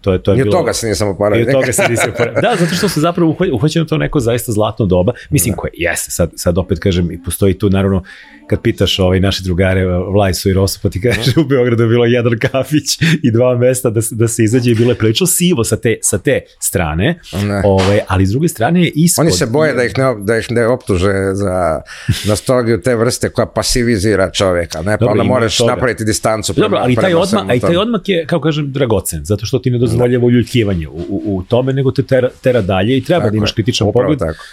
To 0.00 0.12
je, 0.12 0.22
to 0.22 0.32
je 0.32 0.38
I 0.38 0.40
od 0.40 0.44
bilo... 0.44 0.58
toga 0.58 0.72
se 0.72 0.86
nisam 0.86 1.08
I 1.08 1.10
oporavio. 1.10 1.46
od 1.46 1.52
toga 1.52 1.72
se 1.72 1.82
nisi 1.88 2.08
oporavio. 2.08 2.40
Da, 2.40 2.56
zato 2.58 2.74
što 2.74 2.88
su 2.88 3.00
zapravo 3.00 3.36
uhvaćeno 3.52 3.84
to 3.84 3.98
neko 3.98 4.20
zaista 4.20 4.52
zlatno 4.52 4.86
doba. 4.86 5.12
Mislim, 5.30 5.54
koje 5.54 5.70
jeste, 5.74 6.10
sad, 6.10 6.30
sad 6.36 6.58
opet 6.58 6.78
kažem, 6.78 7.10
i 7.12 7.22
postoji 7.22 7.58
tu 7.58 7.70
naravno, 7.70 8.02
kad 8.48 8.60
pitaš 8.60 8.98
ovaj, 8.98 9.20
naše 9.20 9.42
drugare 9.42 9.86
Vlajsu 9.86 10.50
i 10.50 10.54
Rosu, 10.54 10.80
pa 10.82 10.88
ti 10.88 11.00
kaže 11.02 11.30
u 11.36 11.44
Beogradu 11.44 11.82
je 11.82 11.88
bilo 11.88 12.04
jedan 12.06 12.32
kafić 12.40 12.84
i 13.22 13.30
dva 13.30 13.56
mesta 13.56 13.90
da, 13.90 14.00
da 14.10 14.28
se 14.28 14.44
izađe 14.44 14.70
i 14.70 14.74
bilo 14.74 14.90
je 14.90 14.94
prilično 14.96 15.26
sivo 15.28 15.64
sa 15.64 15.76
te, 15.76 15.96
sa 16.02 16.18
te 16.18 16.40
strane, 16.60 17.18
Ne. 17.34 17.62
ovaj, 17.64 18.00
ali 18.08 18.26
s 18.26 18.30
druge 18.30 18.48
strane 18.48 18.82
je 18.82 18.90
ispod. 18.90 19.22
Oni 19.22 19.32
se 19.32 19.46
boje 19.46 19.74
da 19.74 19.84
ih 19.84 19.92
ne, 19.98 20.04
da 20.18 20.36
ih 20.36 20.46
ne 20.50 20.66
optuže 20.68 21.12
za 21.34 21.80
nostalgiju 22.24 22.80
te 22.80 22.96
vrste 22.96 23.28
koja 23.28 23.46
pasivizira 23.46 24.30
čovjeka, 24.30 24.78
ne? 24.78 24.84
Pa 24.88 24.96
Dobro, 24.96 25.10
onda 25.12 25.22
moraš 25.24 25.56
toga. 25.56 25.72
napraviti 25.72 26.04
distancu. 26.04 26.52
Dobro, 26.52 26.78
ali 26.78 26.94
taj, 26.94 27.14
odmak, 27.14 27.44
a 27.48 27.54
i 27.54 27.60
taj 27.60 27.76
odmak 27.76 28.08
je, 28.08 28.26
kao 28.26 28.40
kažem, 28.40 28.72
dragocen, 28.72 29.24
zato 29.24 29.46
što 29.46 29.58
ti 29.58 29.70
ne 29.70 29.78
dozvoljava 29.78 30.24
uljuljkivanje 30.24 30.88
u, 30.88 30.96
u, 31.08 31.36
u 31.36 31.42
tome, 31.42 31.72
nego 31.72 31.90
te 31.90 32.02
tera, 32.02 32.28
tera 32.42 32.60
dalje 32.62 32.96
i 32.96 33.04
treba 33.04 33.20
Tako 33.20 33.30
da 33.30 33.36
imaš 33.36 33.52
kritičan 33.52 33.92
pogled. 33.92 34.18
tako. 34.18 34.44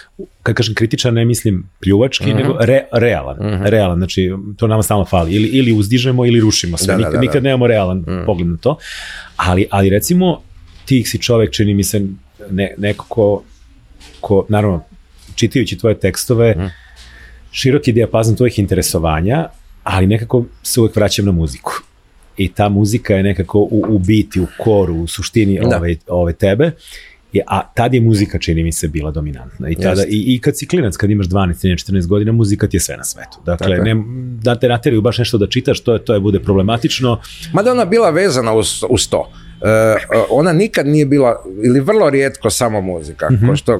Kad 0.42 0.54
kažem 0.54 0.74
kritičan, 0.74 1.14
ne 1.14 1.24
mislim 1.24 1.68
pljuvački, 1.80 2.26
Mhm. 2.26 2.36
nego 2.36 2.56
re, 2.60 2.84
realan. 2.92 3.36
Realan, 3.64 3.85
znači 3.94 4.30
to 4.56 4.66
nama 4.66 4.82
stalno 4.82 5.04
fali. 5.04 5.34
Ili, 5.34 5.48
ili 5.48 5.72
uzdižemo 5.72 6.26
ili 6.26 6.40
rušimo 6.40 6.76
sve. 6.76 6.86
Da, 6.86 6.92
da, 6.92 6.98
nikad, 6.98 7.12
da, 7.12 7.16
da. 7.16 7.20
nikad 7.20 7.42
nemamo 7.42 7.66
realan 7.66 8.04
pogled 8.26 8.48
na 8.48 8.56
to. 8.56 8.76
Ali, 9.36 9.66
ali 9.70 9.90
recimo, 9.90 10.42
ti 10.84 11.04
si 11.04 11.18
čovek, 11.18 11.50
čini 11.52 11.74
mi 11.74 11.84
se, 11.84 12.06
ne, 12.50 12.74
neko 12.78 13.04
ko, 13.08 13.42
ko, 14.20 14.46
naravno, 14.48 14.82
čitajući 15.34 15.78
tvoje 15.78 16.00
tekstove, 16.00 16.50
Mhm. 16.58 16.66
široki 17.52 17.92
dijapazon 17.92 18.36
tvojih 18.36 18.58
interesovanja, 18.58 19.48
ali 19.84 20.06
nekako 20.06 20.44
se 20.62 20.80
uvek 20.80 20.96
vraćam 20.96 21.24
na 21.24 21.32
muziku. 21.32 21.72
I 22.36 22.52
ta 22.52 22.68
muzika 22.68 23.14
je 23.14 23.22
nekako 23.22 23.58
u, 23.58 23.84
u 23.88 23.98
biti, 23.98 24.40
u 24.40 24.46
koru, 24.58 24.94
u 24.94 25.06
suštini 25.06 25.60
Da. 25.70 25.76
ove, 25.76 25.96
ove 26.08 26.32
tebe. 26.32 26.70
A 27.46 27.72
tad 27.74 27.94
je 27.94 28.00
muzika, 28.00 28.38
čini 28.38 28.62
mi 28.62 28.72
se, 28.72 28.88
bila 28.88 29.10
dominantna. 29.10 29.68
I, 29.68 29.74
tada, 29.74 30.02
i, 30.02 30.34
I 30.34 30.40
kad 30.40 30.58
si 30.58 30.68
klinac, 30.68 30.96
kad 30.96 31.10
imaš 31.10 31.26
12, 31.26 31.32
13, 31.58 31.92
14 31.92 32.06
godina, 32.06 32.32
muzika 32.32 32.66
ti 32.66 32.76
je 32.76 32.80
sve 32.80 32.96
na 32.96 33.04
svetu. 33.04 33.38
Dakle, 33.46 33.78
ne, 33.78 33.96
da 34.40 34.54
te 34.54 34.68
nateraju 34.68 35.00
baš 35.02 35.18
nešto 35.18 35.38
da 35.38 35.46
čitaš, 35.46 35.80
to 35.80 35.92
je, 35.92 36.04
to 36.04 36.14
je 36.14 36.20
bude 36.20 36.40
problematično. 36.40 37.20
Mada 37.52 37.70
ona 37.70 37.84
bila 37.84 38.10
vezana 38.10 38.52
uz, 38.54 38.84
uz 38.88 39.08
to. 39.08 39.30
E, 39.58 39.96
ona 40.30 40.52
nikad 40.52 40.86
nije 40.86 41.06
bila, 41.06 41.36
ili 41.64 41.80
vrlo 41.80 42.10
rijetko 42.10 42.50
samo 42.50 42.80
muzika, 42.80 43.28
Mhm. 43.30 43.48
ko 43.48 43.56
što 43.56 43.72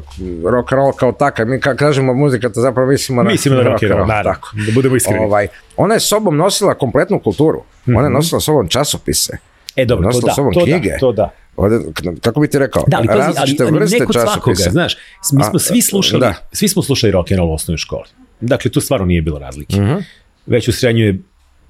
rock 0.44 0.72
and 0.72 0.78
roll 0.78 0.92
kao 0.92 1.12
takav, 1.12 1.46
mi 1.46 1.60
kad 1.60 1.76
kažemo 1.76 2.14
muzika, 2.14 2.48
to 2.48 2.60
zapravo 2.60 2.90
mislimo 2.90 3.22
na, 3.22 3.30
Mislimo 3.30 3.56
na 3.56 3.62
rock 3.62 3.82
and 3.82 3.92
roll, 3.92 4.06
naravno, 4.06 4.32
tako. 4.34 4.48
da 4.56 4.72
budemo 4.74 4.96
iskreni. 4.96 5.18
Ovaj, 5.20 5.46
ona 5.76 5.94
je 5.94 6.00
sobom 6.00 6.36
nosila 6.36 6.74
kompletnu 6.74 7.20
kulturu, 7.20 7.62
ona 7.86 8.02
je 8.02 8.10
nosila 8.10 8.40
sobom 8.40 8.68
časopise, 8.68 9.36
E, 9.76 9.84
dobro, 9.84 10.02
to 10.02 10.06
nosila 10.08 10.26
da, 10.26 10.34
sobom 10.34 10.52
to 10.54 10.64
knjige. 10.64 10.90
da, 10.90 10.98
to 10.98 11.12
da. 11.12 11.30
Ovdje, 11.56 11.78
kako 12.20 12.40
bi 12.40 12.48
ti 12.48 12.58
rekao, 12.58 12.84
Da, 12.86 12.96
ali, 12.96 13.06
pazi, 13.06 13.18
ali, 13.18 13.26
različite 13.28 13.62
ali 13.64 13.72
vrste 13.72 13.98
ne 13.98 14.06
kod 14.06 14.14
svakoga, 14.16 14.54
znaš, 14.70 14.96
mi 15.32 15.42
smo 15.42 15.52
A, 15.54 15.58
svi 15.58 15.82
slušali, 15.82 16.20
da. 16.20 16.34
svi 16.52 16.68
smo 16.68 16.82
slušali 16.82 17.10
rock 17.10 17.32
and 17.32 17.38
roll 17.38 17.50
u 17.50 17.54
osnovnoj 17.54 17.78
školi. 17.78 18.04
Dakle, 18.40 18.70
tu 18.70 18.80
stvarno 18.80 19.06
nije 19.06 19.22
bilo 19.22 19.38
razlike. 19.38 19.80
Mhm. 19.80 19.94
Već 20.46 20.68
u 20.68 20.72
srednjoj 20.72 21.06
je 21.06 21.18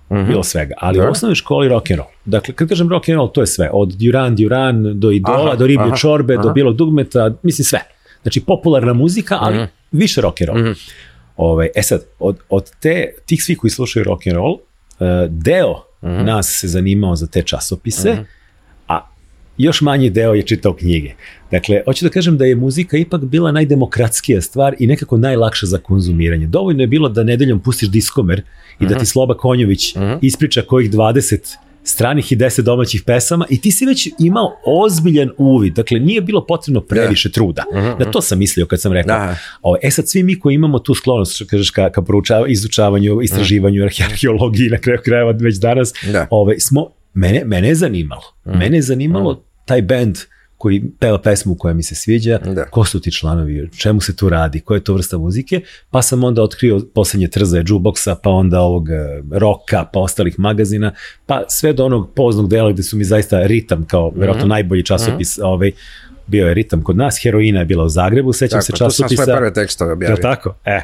bilo 0.09 0.43
svega, 0.43 0.75
ali 0.79 0.99
u 0.99 1.03
Da. 1.03 1.11
osnovnoj 1.11 1.35
školi 1.35 1.69
rock 1.69 1.91
and 1.91 1.99
roll. 1.99 2.09
Dakle, 2.25 2.55
kad 2.55 2.69
kažem 2.69 2.89
rock 2.89 3.09
and 3.09 3.17
roll, 3.17 3.29
to 3.29 3.41
je 3.41 3.47
sve, 3.47 3.71
od 3.73 3.89
Duran 3.91 4.37
Duran 4.37 5.01
do 5.01 5.11
Idola, 5.11 5.47
Aha, 5.47 5.57
do 5.57 5.67
Riblje 5.67 5.87
aha, 5.87 5.97
čorbe, 5.97 6.35
do 6.35 6.41
aha. 6.41 6.51
Bijelog 6.51 6.77
dugmeta, 6.77 7.31
mislim 7.43 7.65
sve. 7.65 7.81
Znači, 8.23 8.41
popularna 8.41 8.93
muzika, 8.93 9.39
ali 9.41 9.57
Mhm. 9.57 9.65
više 9.93 10.21
rock 10.21 10.41
and 10.41 10.49
roll. 10.49 10.75
Ovaj, 11.37 11.69
e 11.75 11.83
sad, 11.83 12.01
od, 12.19 12.39
od 12.49 12.71
te, 12.81 13.15
tih 13.27 13.45
svih 13.45 13.59
koji 13.59 13.71
slušaju 13.71 14.05
rock 14.05 14.27
and 14.27 14.37
roll, 14.37 14.59
eh, 15.01 15.05
deo 15.29 15.83
nas 16.03 16.47
se 16.51 16.69
zanimao 16.69 17.17
za 17.17 17.27
te 17.27 17.43
časopise, 17.43 18.17
još 19.59 19.81
manji 19.81 20.11
deo 20.11 20.35
je 20.35 20.43
čitao 20.43 20.73
knjige. 20.75 21.13
Dakle, 21.51 21.83
hoću 21.85 22.05
da 22.05 22.11
kažem 22.11 22.39
da 22.39 22.45
je 22.45 22.55
muzika 22.57 22.97
ipak 22.97 23.21
bila 23.21 23.53
najdemokratskija 23.53 24.41
stvar 24.41 24.75
i 24.79 24.87
nekako 24.87 25.17
najlakša 25.17 25.67
za 25.67 25.79
konzumiranje. 25.79 26.47
Dovoljno 26.47 26.83
je 26.83 26.87
bilo 26.87 27.09
da 27.09 27.23
nedeljom 27.23 27.61
pustiš 27.61 27.89
diskomer 27.89 28.43
i 28.81 28.85
Mhm. 28.85 28.93
da 28.93 28.99
ti 28.99 29.07
Sloba 29.07 29.35
Konjović 29.35 29.95
ispriča 30.23 30.63
kojih 30.63 30.91
20 30.91 31.57
stranih 31.85 32.33
i 32.33 32.37
10 32.37 32.61
domaćih 32.63 33.03
pesama 33.03 33.47
i 33.51 33.61
ti 33.61 33.71
si 33.71 33.87
već 33.87 34.09
imao 34.19 34.53
ozbiljan 34.67 35.31
uvid. 35.39 35.75
Dakle, 35.75 36.01
nije 36.01 36.21
bilo 36.21 36.47
potrebno 36.47 36.81
previše 36.81 37.31
truda. 37.31 37.65
Na 37.99 38.05
to 38.05 38.21
sam 38.23 38.39
mislio 38.39 38.67
kad 38.67 38.81
sam 38.81 38.93
rekao. 38.93 39.17
O, 39.63 39.77
e 39.83 39.91
sad, 39.91 40.09
svi 40.09 40.23
mi 40.23 40.41
koji 40.41 40.55
imamo 40.55 40.79
tu 40.79 40.95
sklonost, 40.95 41.35
što 41.35 41.47
kažeš, 41.47 41.71
ka, 41.71 41.91
ka 41.91 42.03
proučava, 42.03 42.49
izučavanju, 42.49 43.21
istraživanju, 43.23 43.85
arheologiji, 44.05 44.69
na 44.69 44.79
kraju 44.79 44.99
krajeva 45.05 45.31
već 45.33 45.57
danas, 45.57 45.93
Da. 46.13 46.27
ovaj, 46.31 46.59
smo, 46.59 46.87
mene, 47.15 47.43
mene 47.45 47.69
je 47.69 47.75
zanimalo. 47.75 48.23
Mene 48.45 48.77
je 48.79 48.83
zanimalo 48.83 49.43
taj 49.67 49.83
band 49.83 50.17
koji 50.59 50.83
peva 50.99 51.19
pesmu 51.19 51.55
koja 51.55 51.75
mi 51.75 51.83
se 51.83 51.95
sviđa, 51.95 52.39
Da. 52.39 52.65
ko 52.65 52.85
su 52.85 53.01
ti 53.01 53.13
članovi, 53.13 53.69
čemu 53.77 54.01
se 54.01 54.17
tu 54.17 54.29
radi, 54.29 54.61
koja 54.61 54.77
je 54.77 54.85
to 54.85 54.95
vrsta 54.95 55.19
muzike, 55.19 55.61
pa 55.91 56.03
sam 56.03 56.25
onda 56.25 56.43
otkrio 56.43 56.81
posljednje 56.95 57.29
trzaje 57.29 57.65
jukeboxa, 57.65 58.15
pa 58.23 58.31
onda 58.31 58.61
ovog 58.61 58.89
eh, 58.91 58.95
roka, 59.31 59.85
pa 59.85 60.01
ostalih 60.01 60.39
magazina, 60.39 60.93
pa 61.27 61.45
sve 61.49 61.73
do 61.73 61.85
onog 61.85 62.11
poznog 62.15 62.49
dela 62.49 62.73
gde 62.73 62.83
su 62.83 62.97
mi 62.97 63.05
zaista 63.05 63.43
ritam 63.43 63.85
kao 63.85 64.13
verovatno 64.17 64.47
najbolji 64.47 64.85
časopis 64.85 65.39
ovaj, 65.39 65.71
bio 66.27 66.47
je 66.49 66.55
ritam 66.55 66.83
kod 66.83 66.97
nas, 66.97 67.19
heroina 67.23 67.59
je 67.59 67.65
bila 67.65 67.85
u 67.85 67.89
Zagrebu, 67.89 68.33
sećam 68.33 68.57
Tako, 68.61 68.65
se 68.65 68.73
tu 68.73 68.77
sam 68.79 68.87
časopisa. 68.87 69.25
svoje 69.25 69.37
prve 69.37 69.55
tekstove 69.55 69.93
objavio. 69.93 70.17
Tako? 70.17 70.55
E. 70.65 70.81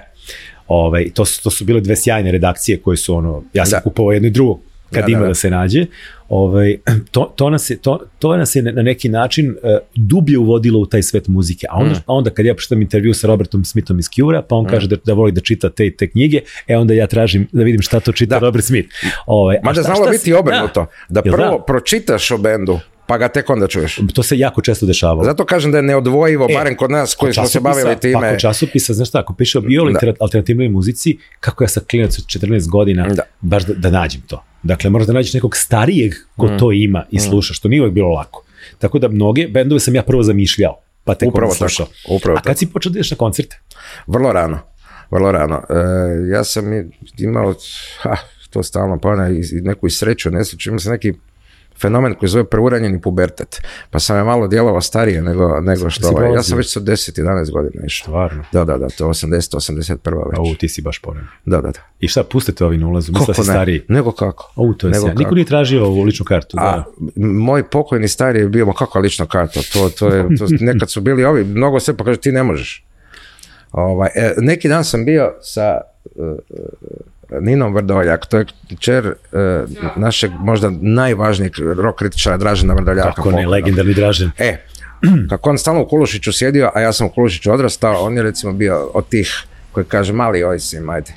Ovaj, 0.69 1.11
to, 1.15 1.25
su, 1.25 1.43
to 1.43 1.51
su 1.51 1.65
bile 1.65 1.81
dve 1.81 1.97
sjajne 1.97 2.33
redakcije 2.33 2.79
koje 2.81 2.97
su 2.97 3.15
ono, 3.15 3.43
ja 3.55 3.67
sam 3.67 3.77
Da. 3.77 3.83
kupovao 3.83 4.13
jedno 4.13 4.29
i 4.29 4.31
drugo 4.31 4.61
kad 4.93 5.03
Da, 5.03 5.07
da, 5.07 5.13
ima 5.13 5.21
da, 5.21 5.29
da. 5.29 5.35
se 5.35 5.51
nađe. 5.51 5.87
Ovaj, 6.29 6.77
to, 7.11 7.33
to, 7.37 7.51
nas 7.51 7.71
je, 7.71 7.77
to, 7.77 7.99
to 8.19 8.37
nas 8.37 8.55
je 8.55 8.63
na 8.65 8.83
neki 8.83 9.09
način 9.09 9.51
uh, 9.51 9.55
dublje 9.97 10.39
uvodilo 10.39 10.81
u 10.81 10.87
taj 10.87 11.03
svet 11.03 11.29
muzike. 11.29 11.67
A 11.71 11.79
Mm. 11.79 11.83
onda, 11.83 11.95
a 11.97 12.13
onda 12.13 12.31
kad 12.31 12.47
ja 12.47 12.55
pročitam 12.55 12.83
intervju 12.83 13.15
sa 13.15 13.27
Robertom 13.27 13.65
Smithom 13.65 13.99
iz 13.99 14.07
Cure, 14.07 14.43
pa 14.43 14.55
on 14.55 14.65
kaže 14.67 14.89
da, 14.89 14.97
da 14.97 15.13
voli 15.13 15.33
da 15.33 15.41
čita 15.41 15.71
te 15.71 15.91
te 15.93 16.09
knjige, 16.09 16.41
e 16.69 16.77
onda 16.77 16.95
ja 16.95 17.07
tražim 17.07 17.49
da 17.53 17.63
vidim 17.63 17.83
šta 17.83 18.01
to 18.01 18.13
čita 18.13 18.35
Da. 18.35 18.39
Robert 18.41 18.65
Smith. 18.65 18.89
Ovaj, 19.27 19.57
a 19.57 19.61
Mada 19.63 19.75
šta- 19.75 19.83
znalo 19.83 20.03
šta 20.03 20.11
biti 20.11 20.25
si- 20.25 20.33
obrnuto. 20.35 20.87
Da, 21.09 21.23
Jel 21.25 21.35
prvo 21.35 21.51
da? 21.51 21.65
pročitaš 21.65 22.31
o 22.31 22.39
bendu, 22.39 22.79
pa 23.07 23.19
ga 23.19 23.29
tek 23.29 23.51
onda 23.51 23.67
čuješ. 23.67 23.99
To 24.15 24.23
se 24.23 24.39
jako 24.39 24.63
često 24.63 24.87
dešavalo. 24.87 25.25
Zato 25.25 25.45
kažem 25.45 25.71
da 25.71 25.79
je 25.79 25.83
neodvojivo, 25.85 26.47
E, 26.51 26.55
barem 26.55 26.77
kod 26.77 26.91
nas 26.91 27.15
koji 27.15 27.33
smo 27.35 27.47
se 27.47 27.61
bavili 27.61 27.85
Pa 27.87 27.95
time. 27.95 28.31
kod 28.31 28.41
časopisa, 28.41 28.95
znaš 28.95 29.09
šta, 29.09 29.19
ako 29.19 29.35
piše 29.35 29.59
o 29.59 29.61
bio 29.61 29.85
Da. 29.85 30.13
alternativnoj 30.21 30.69
muzici, 30.69 31.19
kako 31.41 31.65
ja 31.65 31.69
sa 31.69 31.81
klinac 31.81 32.19
od 32.19 32.25
14 32.27 32.69
godina, 32.69 33.09
Da. 33.09 33.23
baš 33.41 33.65
da, 33.65 33.75
da 33.75 33.91
nađem 33.91 34.21
to. 34.21 34.45
Dakle, 34.63 34.91
moraš 34.91 35.07
da 35.07 35.13
nađeš 35.13 35.35
nekog 35.35 35.57
starijeg 35.57 36.13
ko 36.37 36.47
Mm. 36.47 36.59
to 36.59 36.73
ima 36.73 37.05
i 37.11 37.21
sluša, 37.21 37.55
što 37.55 37.69
nije 37.69 37.83
uvek 37.83 37.95
bilo 37.95 38.09
lako. 38.09 38.45
Tako 38.79 38.99
da 38.99 39.09
mnoge 39.09 39.49
bendove 39.49 39.81
sam 39.81 39.95
ja 39.95 40.03
prvo 40.03 40.23
zamišljao, 40.23 40.81
pa 41.05 41.15
tek 41.15 41.29
Upravo 41.29 41.55
slušao. 41.55 41.87
tako, 41.87 42.15
upravo 42.15 42.37
A 42.37 42.41
kad 42.41 42.45
tako. 42.47 42.59
si 42.59 42.67
počeo 42.67 42.93
da 42.93 42.99
ideš 42.99 43.11
na 43.11 43.17
koncerte? 43.17 43.61
Vrlo 44.07 44.33
rano. 44.33 44.59
Vrlo 45.11 45.33
rano. 45.33 45.63
E, 45.71 45.75
ja 46.31 46.45
sam 46.45 46.65
imao, 47.19 47.55
ha, 47.99 48.17
to 48.51 48.63
stalno 48.63 48.99
pa 48.99 49.09
i, 49.29 49.59
i 49.59 49.61
neku 49.61 49.91
sreću, 49.91 50.31
nesreću, 50.31 50.71
imao 50.71 50.79
sam 50.79 50.93
neki 50.93 51.13
fenomen 51.83 52.15
koji 52.15 52.29
zove 52.29 52.45
preuranjeni 52.45 53.01
pubertet. 53.01 53.63
Pa 53.91 53.99
sam 53.99 54.17
je 54.17 54.25
malo 54.25 54.49
djelovao 54.49 54.81
starije 54.81 55.23
nego, 55.23 55.61
nego 55.61 55.91
što... 55.91 56.09
Ovaj, 56.09 56.33
ja 56.33 56.43
sam 56.43 56.59
već 56.59 56.73
sa 56.73 56.81
10-11 56.81 57.53
godina 57.53 57.87
išao. 57.87 58.05
Stvarno. 58.05 58.45
Da, 58.53 58.65
da, 58.65 58.79
da, 58.79 58.89
to 58.89 59.05
je 59.05 59.09
80, 59.09 59.57
81 59.57 60.31
već. 60.31 60.39
Au, 60.39 60.55
ti 60.59 60.69
si 60.69 60.83
baš 60.83 60.99
poren. 60.99 61.25
Da, 61.45 61.61
da, 61.61 61.71
da. 61.71 61.81
I 62.01 62.09
šta, 62.09 62.25
pustite 62.25 62.65
ovi 62.65 62.79
na 62.79 62.87
ulazu, 62.89 63.13
misle 63.13 63.35
si 63.35 63.43
stariji. 63.45 63.83
Nego 63.89 64.13
kako. 64.13 64.53
Au, 64.57 64.75
to 64.75 64.87
je 64.87 64.91
Nego. 64.91 65.09
Niko 65.09 65.35
nije 65.35 65.45
tražio 65.45 65.85
ovu 65.85 66.03
ličnu 66.03 66.25
kartu. 66.25 66.57
A 66.61 66.77
Da. 66.77 66.85
m- 67.17 67.37
moj 67.37 67.63
pokojni 67.71 68.09
stari 68.09 68.39
je 68.39 68.49
bio, 68.49 68.67
ma 68.67 68.73
kakva 68.73 69.01
lična 69.01 69.27
karta, 69.27 69.61
to, 69.73 69.91
to 69.99 70.09
je, 70.09 70.37
to, 70.37 70.47
nekad 70.61 70.91
su 70.91 71.01
bili 71.01 71.25
ovi, 71.25 71.45
mnogo 71.45 71.81
sve 71.81 71.97
pa 71.97 72.05
kaže 72.05 72.21
ti 72.21 72.33
ne 72.33 72.43
možeš. 72.43 72.85
Ovaj, 73.73 74.11
e, 74.15 74.35
neki 74.37 74.69
dan 74.69 74.85
sam 74.85 75.05
bio 75.05 75.35
sa 75.41 75.81
e, 76.05 76.21
Ninom 77.41 77.75
Vrdoljak, 77.75 78.27
to 78.27 78.39
je 78.39 78.47
čer 78.79 79.07
e, 79.07 79.15
našeg 79.97 80.31
možda 80.39 80.71
najvažnijeg 80.81 81.53
rock 81.59 81.99
kritičara 81.99 82.37
Dražena 82.37 82.75
Vrdoljaka. 82.75 83.13
Kako 83.13 83.31
ne, 83.31 83.47
legendarni 83.47 83.95
Dražen. 83.95 84.31
E, 84.39 84.57
kako 85.31 85.51
on 85.51 85.59
stalno 85.59 85.83
u 85.83 85.89
Kulušiću 85.89 86.33
sjedio, 86.33 86.71
a 86.75 86.81
ja 86.81 86.93
sam 86.93 87.07
u 87.07 87.11
Kulušiću 87.11 87.53
odrastao, 87.53 88.05
on 88.05 88.17
je 88.17 88.23
recimo 88.23 88.53
bio 88.53 88.91
od 88.95 89.09
tih 89.09 89.45
koji 89.73 89.87
kaže 89.87 90.13
mali 90.13 90.45
oj 90.45 90.59
si, 90.59 90.79
ajde, 90.91 91.13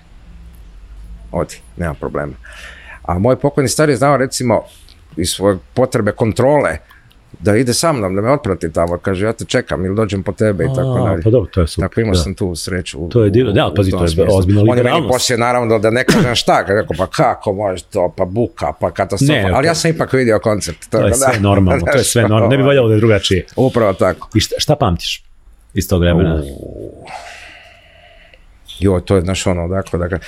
odi, 1.31 1.55
nema 1.77 1.93
problema. 1.93 2.33
A 3.01 3.19
moj 3.19 3.35
pokojni 3.35 3.69
stari 3.69 3.91
je 3.91 3.97
znao 3.97 4.17
recimo 4.17 4.61
iz 5.17 5.29
svoje 5.29 5.57
potrebe 5.73 6.11
kontrole 6.11 6.77
da 7.39 7.55
ide 7.55 7.73
sa 7.73 7.93
mnom, 7.93 8.15
da 8.15 8.21
me 8.21 8.31
otprati 8.31 8.73
tamo, 8.73 8.97
kaže 8.97 9.25
ja 9.25 9.33
te 9.33 9.45
čekam 9.45 9.85
ili 9.85 9.95
dođem 9.95 10.23
po 10.23 10.31
tebe 10.31 10.63
i 10.63 10.67
tako 10.67 10.99
dalje. 10.99 11.21
Pa 11.23 11.29
dobro, 11.29 11.49
to 11.49 11.61
je 11.61 11.67
super. 11.67 11.89
Tako 11.89 12.01
imao 12.01 12.13
da. 12.13 12.19
sam 12.19 12.33
tu 12.33 12.55
sreću. 12.55 12.99
u- 12.99 13.09
To 13.09 13.23
je 13.23 13.29
divno. 13.29 13.51
Da, 13.51 13.71
pazi, 13.75 13.91
to 13.91 14.03
je 14.03 14.09
smislu. 14.09 14.25
ozbiljna 14.29 14.61
On 14.63 14.77
je 14.77 14.83
meni 14.83 15.07
poslije 15.07 15.37
naravno 15.37 15.79
da 15.79 15.89
ne 15.89 16.03
kažem 16.05 16.35
šta, 16.35 16.65
kako 16.65 16.93
pa 16.93 17.07
kako 17.07 17.53
može 17.53 17.83
to, 17.83 18.13
pa 18.17 18.25
buka, 18.25 18.73
pa 18.73 18.91
katastrofa. 18.91 19.33
Ne, 19.33 19.51
Ali 19.53 19.67
ja 19.67 19.75
sam 19.75 19.91
ipak 19.91 20.13
vidio 20.13 20.39
koncert. 20.39 20.77
To 20.89 20.97
je 20.97 21.09
da- 21.09 21.15
sve 21.15 21.39
normalno, 21.39 21.85
to 21.85 21.97
je 21.97 22.03
sve 22.03 22.21
normalno. 22.31 22.47
Ne 22.47 22.57
bi 22.57 22.63
valjalo 22.63 22.87
da 22.87 22.93
je 22.93 22.99
drugačije. 22.99 23.45
Upravo 23.55 23.93
tako. 23.93 24.29
I 24.35 24.39
šta, 24.39 24.55
šta 24.57 24.75
pamtiš 24.75 25.23
iz 25.73 25.87
tog 25.87 26.01
vremena? 26.01 26.41
Jo, 28.79 28.99
to 28.99 29.15
je, 29.15 29.21
znaš, 29.21 29.47
ono, 29.47 29.67
dakle, 29.67 29.99
dakle, 29.99 30.19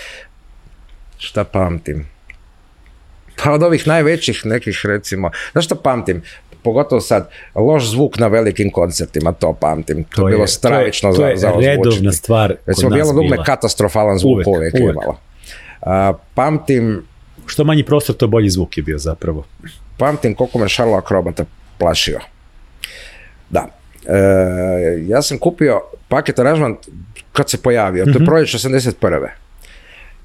šta 1.18 1.44
pamtim? 1.44 2.06
Pa 3.38 3.52
od 3.52 3.64
ovih 3.64 3.88
najvećih 3.88 4.46
nekih, 4.46 4.82
recimo, 4.86 5.32
znaš 5.52 5.66
šta 5.66 5.76
pamtim? 5.76 6.22
Pogotovo 6.64 7.02
sad, 7.02 7.30
loš 7.56 7.90
zvuk 7.90 8.18
na 8.20 8.28
velikim 8.28 8.72
koncertima, 8.72 9.32
to 9.32 9.54
pamtim. 9.54 10.04
To, 10.04 10.28
je 10.28 10.36
bilo 10.36 10.48
stravično 10.48 11.14
to 11.14 11.28
je, 11.28 11.38
za, 11.38 11.48
za 11.48 11.54
to 11.54 11.62
je 11.62 11.68
redovna 11.70 11.90
ozvučiti. 11.90 12.18
stvar 12.18 12.50
kod 12.50 12.60
Recimo, 12.66 12.90
nas 12.90 12.96
bijelo 12.98 13.14
dugme 13.14 13.38
katastrofalan 13.46 14.18
zvuk 14.18 14.34
Uvek, 14.34 14.48
uvijek, 14.48 14.74
uvek. 14.74 14.96
imalo. 14.96 15.18
A, 15.82 16.14
pamtim, 16.34 17.04
Što 17.46 17.64
manji 17.64 17.84
prostor, 17.84 18.16
to 18.16 18.28
bolji 18.28 18.50
zvuk 18.50 18.78
je 18.78 18.84
bio 18.84 18.98
zapravo. 18.98 19.46
pamtim 19.98 20.36
koliko 20.36 20.60
me 20.60 20.70
Šarlo 20.70 20.98
Akrobata 20.98 21.46
plašio. 21.78 22.20
Da. 23.50 23.68
E, 24.08 24.18
ja 25.08 25.22
sam 25.22 25.38
kupio 25.38 25.82
paket 26.08 26.40
aranžman 26.40 26.76
kad 27.34 27.50
se 27.50 27.62
pojavio, 27.62 28.06
to 28.06 28.20
je 28.20 28.26
proljeće 28.26 28.58
81. 28.58 29.28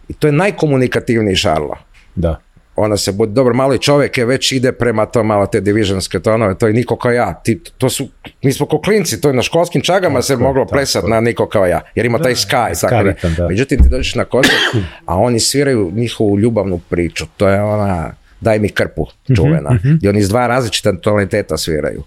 I 0.08 0.12
to 0.12 0.26
je 0.26 0.32
najkomunikativniji 0.32 1.36
Šarlo. 1.36 1.76
Da. 2.14 2.40
Ona 2.76 2.96
se, 2.96 3.12
budi 3.12 3.32
dobro, 3.32 3.54
mali 3.54 3.78
čovjek 3.78 4.18
je 4.18 4.24
već 4.24 4.52
ide 4.52 4.72
prema 4.72 5.06
to 5.06 5.22
malo 5.24 5.46
te 5.46 5.60
divisionske 5.60 6.20
tonove, 6.20 6.58
to 6.58 6.66
je 6.66 6.72
niko 6.72 6.96
kao 6.96 7.10
ja. 7.12 7.34
Ti, 7.44 7.60
to 7.78 7.90
su, 7.90 8.08
mi 8.42 8.52
smo 8.52 8.66
ko 8.66 8.80
klinci, 8.80 9.20
to 9.20 9.28
je 9.28 9.34
na 9.34 9.42
školskim 9.42 9.82
čagama 9.82 10.22
se 10.22 10.32
Tako, 10.32 10.42
moglo 10.42 10.64
tako. 10.64 10.74
plesati 10.74 11.10
na 11.10 11.20
niko 11.20 11.46
kao 11.48 11.66
ja, 11.66 11.80
jer 11.94 12.06
ima 12.06 12.18
taj 12.18 12.34
sky. 12.34 12.74
Sky 12.74 12.80
tako 12.80 13.04
da. 13.28 13.28
da. 13.36 13.48
Međutim, 13.48 13.82
ti 13.82 13.88
dođeš 13.88 14.14
na 14.14 14.24
koncert, 14.24 14.56
a 15.06 15.16
oni 15.16 15.40
sviraju 15.40 15.90
njihovu 15.94 16.38
ljubavnu 16.38 16.80
priču, 16.90 17.26
to 17.36 17.48
je 17.48 17.62
ona 17.62 18.12
daj 18.40 18.58
mi 18.58 18.68
krpu 18.68 19.06
Mhm, 19.28 19.34
čuvena, 19.34 19.78
i 20.02 20.08
oni 20.08 20.18
iz 20.18 20.28
dva 20.28 20.46
različita 20.46 20.92
tonaliteta 21.00 21.56
sviraju. 21.56 22.02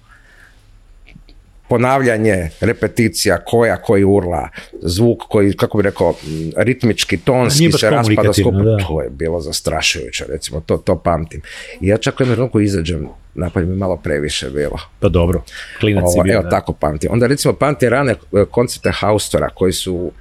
Ponavljanje, 1.68 2.50
repeticija, 2.62 3.38
koja 3.46 3.78
koji 3.78 4.04
urla, 4.04 4.50
zvuk 4.82 5.20
koji, 5.30 5.54
kako 5.54 5.78
bi 5.78 5.84
rekao, 5.84 6.14
ritmički, 6.58 7.18
tonski 7.18 7.72
se 7.72 7.90
raspada 7.90 8.32
da. 8.64 8.78
To 8.88 9.02
je 9.02 9.10
bilo 9.10 9.42
zastrašujuće, 9.42 10.26
recimo, 10.30 10.60
to, 10.60 10.78
to 10.78 10.96
pamtim. 10.96 11.42
I 11.82 11.88
ja 11.88 11.98
čak 11.98 12.20
u 12.20 12.24
jednom 12.24 12.36
trenutku 12.36 12.60
izađem, 12.62 13.08
napad 13.36 13.68
mi 13.68 13.76
malo 13.76 13.98
previše 13.98 14.50
bilo. 14.50 14.80
Pa 15.00 15.10
dobro, 15.10 15.44
klinac 15.80 16.04
Ovo, 16.06 16.24
bio. 16.24 16.34
evo 16.34 16.44
da. 16.44 16.50
tako 16.50 16.74
pamtim. 16.74 17.12
Onda 17.12 17.28
recimo 17.28 17.54
pamtim 17.54 17.90
rane 17.90 18.12
e, 18.12 18.46
koncerte 18.52 18.92
Haustora 18.92 19.50
koji 19.50 19.74
su, 19.74 20.12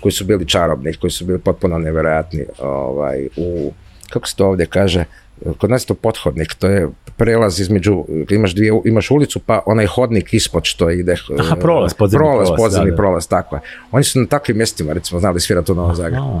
koji 0.00 0.12
su 0.12 0.24
bili 0.24 0.48
čarobni, 0.48 0.94
koji 0.94 1.10
su 1.10 1.24
bili 1.24 1.38
potpuno 1.38 1.78
nevjerojatni. 1.78 2.44
Ovaj, 2.58 3.28
u, 3.36 3.72
kako 4.10 4.28
se 4.28 4.36
to 4.36 4.46
ovdje 4.46 4.66
kaže, 4.66 5.04
kod 5.58 5.70
nas 5.70 5.82
je 5.82 5.86
to 5.86 5.94
pothodnik, 5.94 6.54
to 6.54 6.66
je 6.66 6.88
prelaz 7.16 7.60
između, 7.60 8.04
imaš, 8.30 8.54
dvije, 8.54 8.72
imaš 8.84 9.10
ulicu 9.10 9.38
pa 9.38 9.62
onaj 9.66 9.86
hodnik 9.86 10.34
ispod 10.34 10.64
što 10.64 10.90
ide. 10.90 11.14
Aha, 11.38 11.56
e, 11.58 11.60
prolaz, 11.60 11.94
podzemni 11.94 12.24
prolaz, 12.24 12.46
prolaz, 12.48 12.60
podzemni 12.60 12.90
da, 12.90 12.96
prolaz, 12.96 13.28
tako 13.28 13.56
je. 13.56 13.60
Oni 13.92 14.04
su 14.04 14.20
na 14.20 14.26
takvim 14.26 14.56
mjestima, 14.56 14.92
recimo, 14.92 15.20
znali 15.20 15.40
svirati 15.40 15.72
u 15.72 15.74
Novom 15.74 15.94
Zagrebu. 15.94 16.40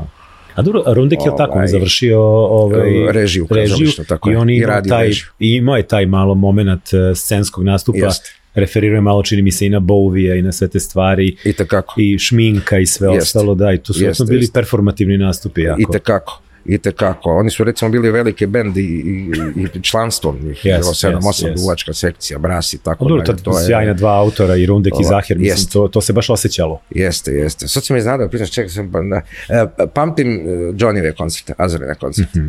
A, 0.54 0.62
dobro, 0.62 0.82
Rundek 0.86 1.18
je 1.20 1.30
tako, 1.36 1.52
on 1.52 1.58
Ovaj, 1.58 1.68
završio 1.68 2.20
ovaj, 2.22 3.08
e, 3.08 3.12
režiju 3.12 3.46
kazališnu, 3.46 4.04
tako 4.04 4.30
i 4.30 4.36
on 4.36 4.50
je 4.50 4.56
i 4.56 4.58
imao 4.58 4.74
radio 4.74 4.90
taj, 4.90 5.06
režiju. 5.06 5.26
imao 5.38 5.76
je 5.76 5.82
taj 5.82 6.06
malo 6.06 6.34
moment 6.34 6.94
eh, 6.94 7.14
scenskog 7.14 7.64
nastupa, 7.64 7.98
Jeste. 7.98 8.30
referirao 8.54 8.94
je 8.96 9.00
malo, 9.00 9.22
čini 9.22 9.42
mi 9.42 9.52
se, 9.52 9.66
i 9.66 9.68
na 9.68 9.80
Bovija 9.80 10.34
i 10.34 10.42
na 10.42 10.52
sve 10.52 10.68
te 10.68 10.80
stvari, 10.80 11.36
I 11.44 11.52
tekako. 11.52 11.94
i 12.00 12.18
šminka 12.18 12.78
i 12.78 12.86
sve 12.86 13.08
Jeste. 13.08 13.22
ostalo, 13.22 13.54
da, 13.54 13.72
i 13.72 13.78
to 13.78 13.92
su 13.92 14.04
Jeste, 14.04 14.24
bili 14.28 14.48
performativni 14.54 15.18
nastupi 15.18 15.62
jako. 15.62 15.80
I 15.80 15.84
tekako. 15.92 16.40
I 16.64 16.78
tekako. 16.78 17.30
Oni 17.30 17.50
su 17.50 17.64
recimo 17.64 17.90
bili 17.90 18.10
veliki 18.10 18.46
bend 18.46 18.76
i, 18.76 18.80
i, 18.80 19.32
i 19.74 19.82
članstvom 19.82 20.38
njih. 20.42 20.64
Yes, 20.64 20.78
bilo 20.78 20.92
7, 20.92 21.12
yes, 21.12 21.20
8 21.20 21.46
yes. 21.46 21.54
duvačka 21.56 21.92
sekcija, 21.92 22.38
bras 22.38 22.72
i 22.72 22.78
tako 22.78 23.04
dobro, 23.04 23.24
dalje. 23.24 23.38
To 23.38 23.58
je- 23.58 23.66
sjajna 23.66 23.92
dva 23.94 24.18
autora, 24.18 24.56
i 24.56 24.66
Rundek 24.66 24.92
i 25.00 25.04
Zahir, 25.04 25.38
mislim, 25.38 25.52
jest. 25.58 25.72
to, 25.72 25.88
to 25.88 26.00
se 26.00 26.12
baš 26.12 26.30
osjećalo. 26.30 26.80
Jeste, 26.90 27.32
jeste. 27.32 27.68
Sad 27.68 27.84
sam 27.84 27.96
iznadao, 27.96 28.28
pričaš, 28.28 28.50
čekaj 28.50 28.68
sam, 28.68 28.92
pa, 28.92 29.00
da. 29.00 29.20
E, 29.48 29.86
pamtim 29.94 30.28
e, 30.28 30.42
Johnnyve 30.72 31.14
koncerte, 31.14 31.54
Azarine 31.56 31.94
koncerte. 31.94 32.40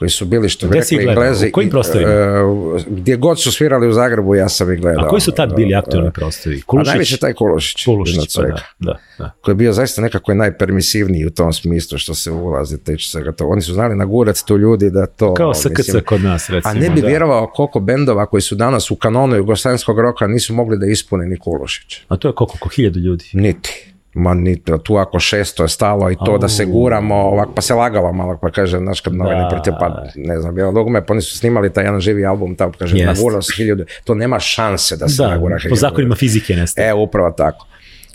Koji 0.00 0.10
su 0.10 0.24
bili, 0.24 0.48
što 0.48 0.68
bi 0.68 0.78
rekli? 0.78 1.08
Englezi. 1.08 1.48
U 1.48 1.52
kojim 1.52 1.68
i, 1.68 1.70
prostorima? 1.70 2.12
e, 2.12 2.42
gdje 2.86 3.16
god 3.16 3.40
su 3.40 3.52
svirali 3.52 3.88
u 3.88 3.92
Zagrebu, 3.92 4.34
ja 4.34 4.48
sam 4.48 4.72
ih 4.72 4.80
gledao. 4.80 5.04
A 5.04 5.08
koji 5.08 5.20
su 5.20 5.32
tad 5.32 5.56
bili 5.56 5.72
E, 5.72 5.76
aktualni 5.76 6.10
prostori? 6.12 6.56
A 6.56 6.60
Kulušić? 6.66 6.88
najviše 6.88 7.16
taj 7.16 7.34
Kulušić. 7.34 7.84
Kulušić, 7.84 8.36
pa 8.36 8.42
da, 8.42 8.62
da, 8.78 8.98
da. 9.18 9.30
koji 9.40 9.52
je 9.52 9.56
bio 9.56 9.72
zaista 9.72 10.02
nekako 10.02 10.34
najpermisivniji 10.34 11.26
u 11.26 11.30
tom 11.30 11.52
smislu 11.52 11.98
što 11.98 12.14
se 12.14 12.30
ulazi 12.30 12.84
teče 12.84 13.08
svega 13.08 13.32
to. 13.32 13.46
Oni 13.46 13.62
su 13.62 13.72
znali 13.72 13.96
nagurati 13.96 14.46
tu 14.46 14.58
ljudi 14.58 14.90
da 14.90 15.06
to... 15.06 15.34
Kao 15.34 15.54
SKC 15.54 15.78
mislim, 15.78 16.02
kod 16.04 16.20
nas, 16.20 16.50
recimo. 16.50 16.70
a 16.70 16.74
ne 16.74 16.90
bi 16.90 17.00
da. 17.00 17.06
vjerovao 17.06 17.46
koliko 17.46 17.80
bendova 17.80 18.26
koji 18.26 18.40
su 18.40 18.54
danas 18.54 18.90
u 18.90 18.96
kanonu 18.96 19.36
jugoslavenskog 19.36 20.00
roka 20.00 20.26
nisu 20.26 20.54
mogli 20.54 20.78
da 20.78 20.86
ispune 20.86 21.26
ni 21.26 21.38
Kulušić. 21.38 22.00
A 22.08 22.16
to 22.16 22.28
je 22.28 22.34
koliko, 22.34 22.54
oko 22.60 22.68
hiljadu 22.68 22.98
ljudi. 22.98 23.24
Niti. 23.32 23.89
Ma 24.14 24.34
niti, 24.34 24.72
tu 24.84 24.96
ako 24.96 25.20
šesto 25.20 25.62
je 25.62 25.68
stalo 25.68 26.10
i 26.10 26.16
to 26.24 26.38
da 26.38 26.48
se 26.48 26.64
guramo, 26.64 27.14
ovak, 27.14 27.48
pa 27.54 27.62
se 27.62 27.74
lagalo 27.74 28.12
malo, 28.12 28.38
pa 28.42 28.50
kaže, 28.50 28.78
znaš, 28.78 29.00
kad 29.00 29.14
novine 29.14 29.46
protiv, 29.50 29.72
pa 29.80 30.04
ne 30.14 30.40
znam, 30.40 30.54
bilo 30.54 30.72
dugme, 30.72 31.06
pa 31.06 31.12
oni 31.12 31.22
su 31.22 31.38
snimali 31.38 31.72
taj 31.72 31.84
jedan 31.84 32.00
živi 32.00 32.26
album, 32.26 32.54
tamo 32.54 32.72
kaže, 32.78 32.96
Jest. 32.96 33.06
naguralo 33.06 33.42
se 33.42 33.52
hiljadu, 33.56 33.84
to 34.04 34.14
nema 34.14 34.40
šanse 34.40 34.96
da 34.96 35.08
se 35.08 35.22
Da, 35.22 35.28
nagura 35.28 35.56
po 35.56 35.60
hiljadu. 35.62 35.76
zakonima 35.76 36.14
fizike 36.14 36.56
nestaje. 36.56 36.88
E, 36.88 36.94
upravo 36.94 37.30
tako. 37.30 37.66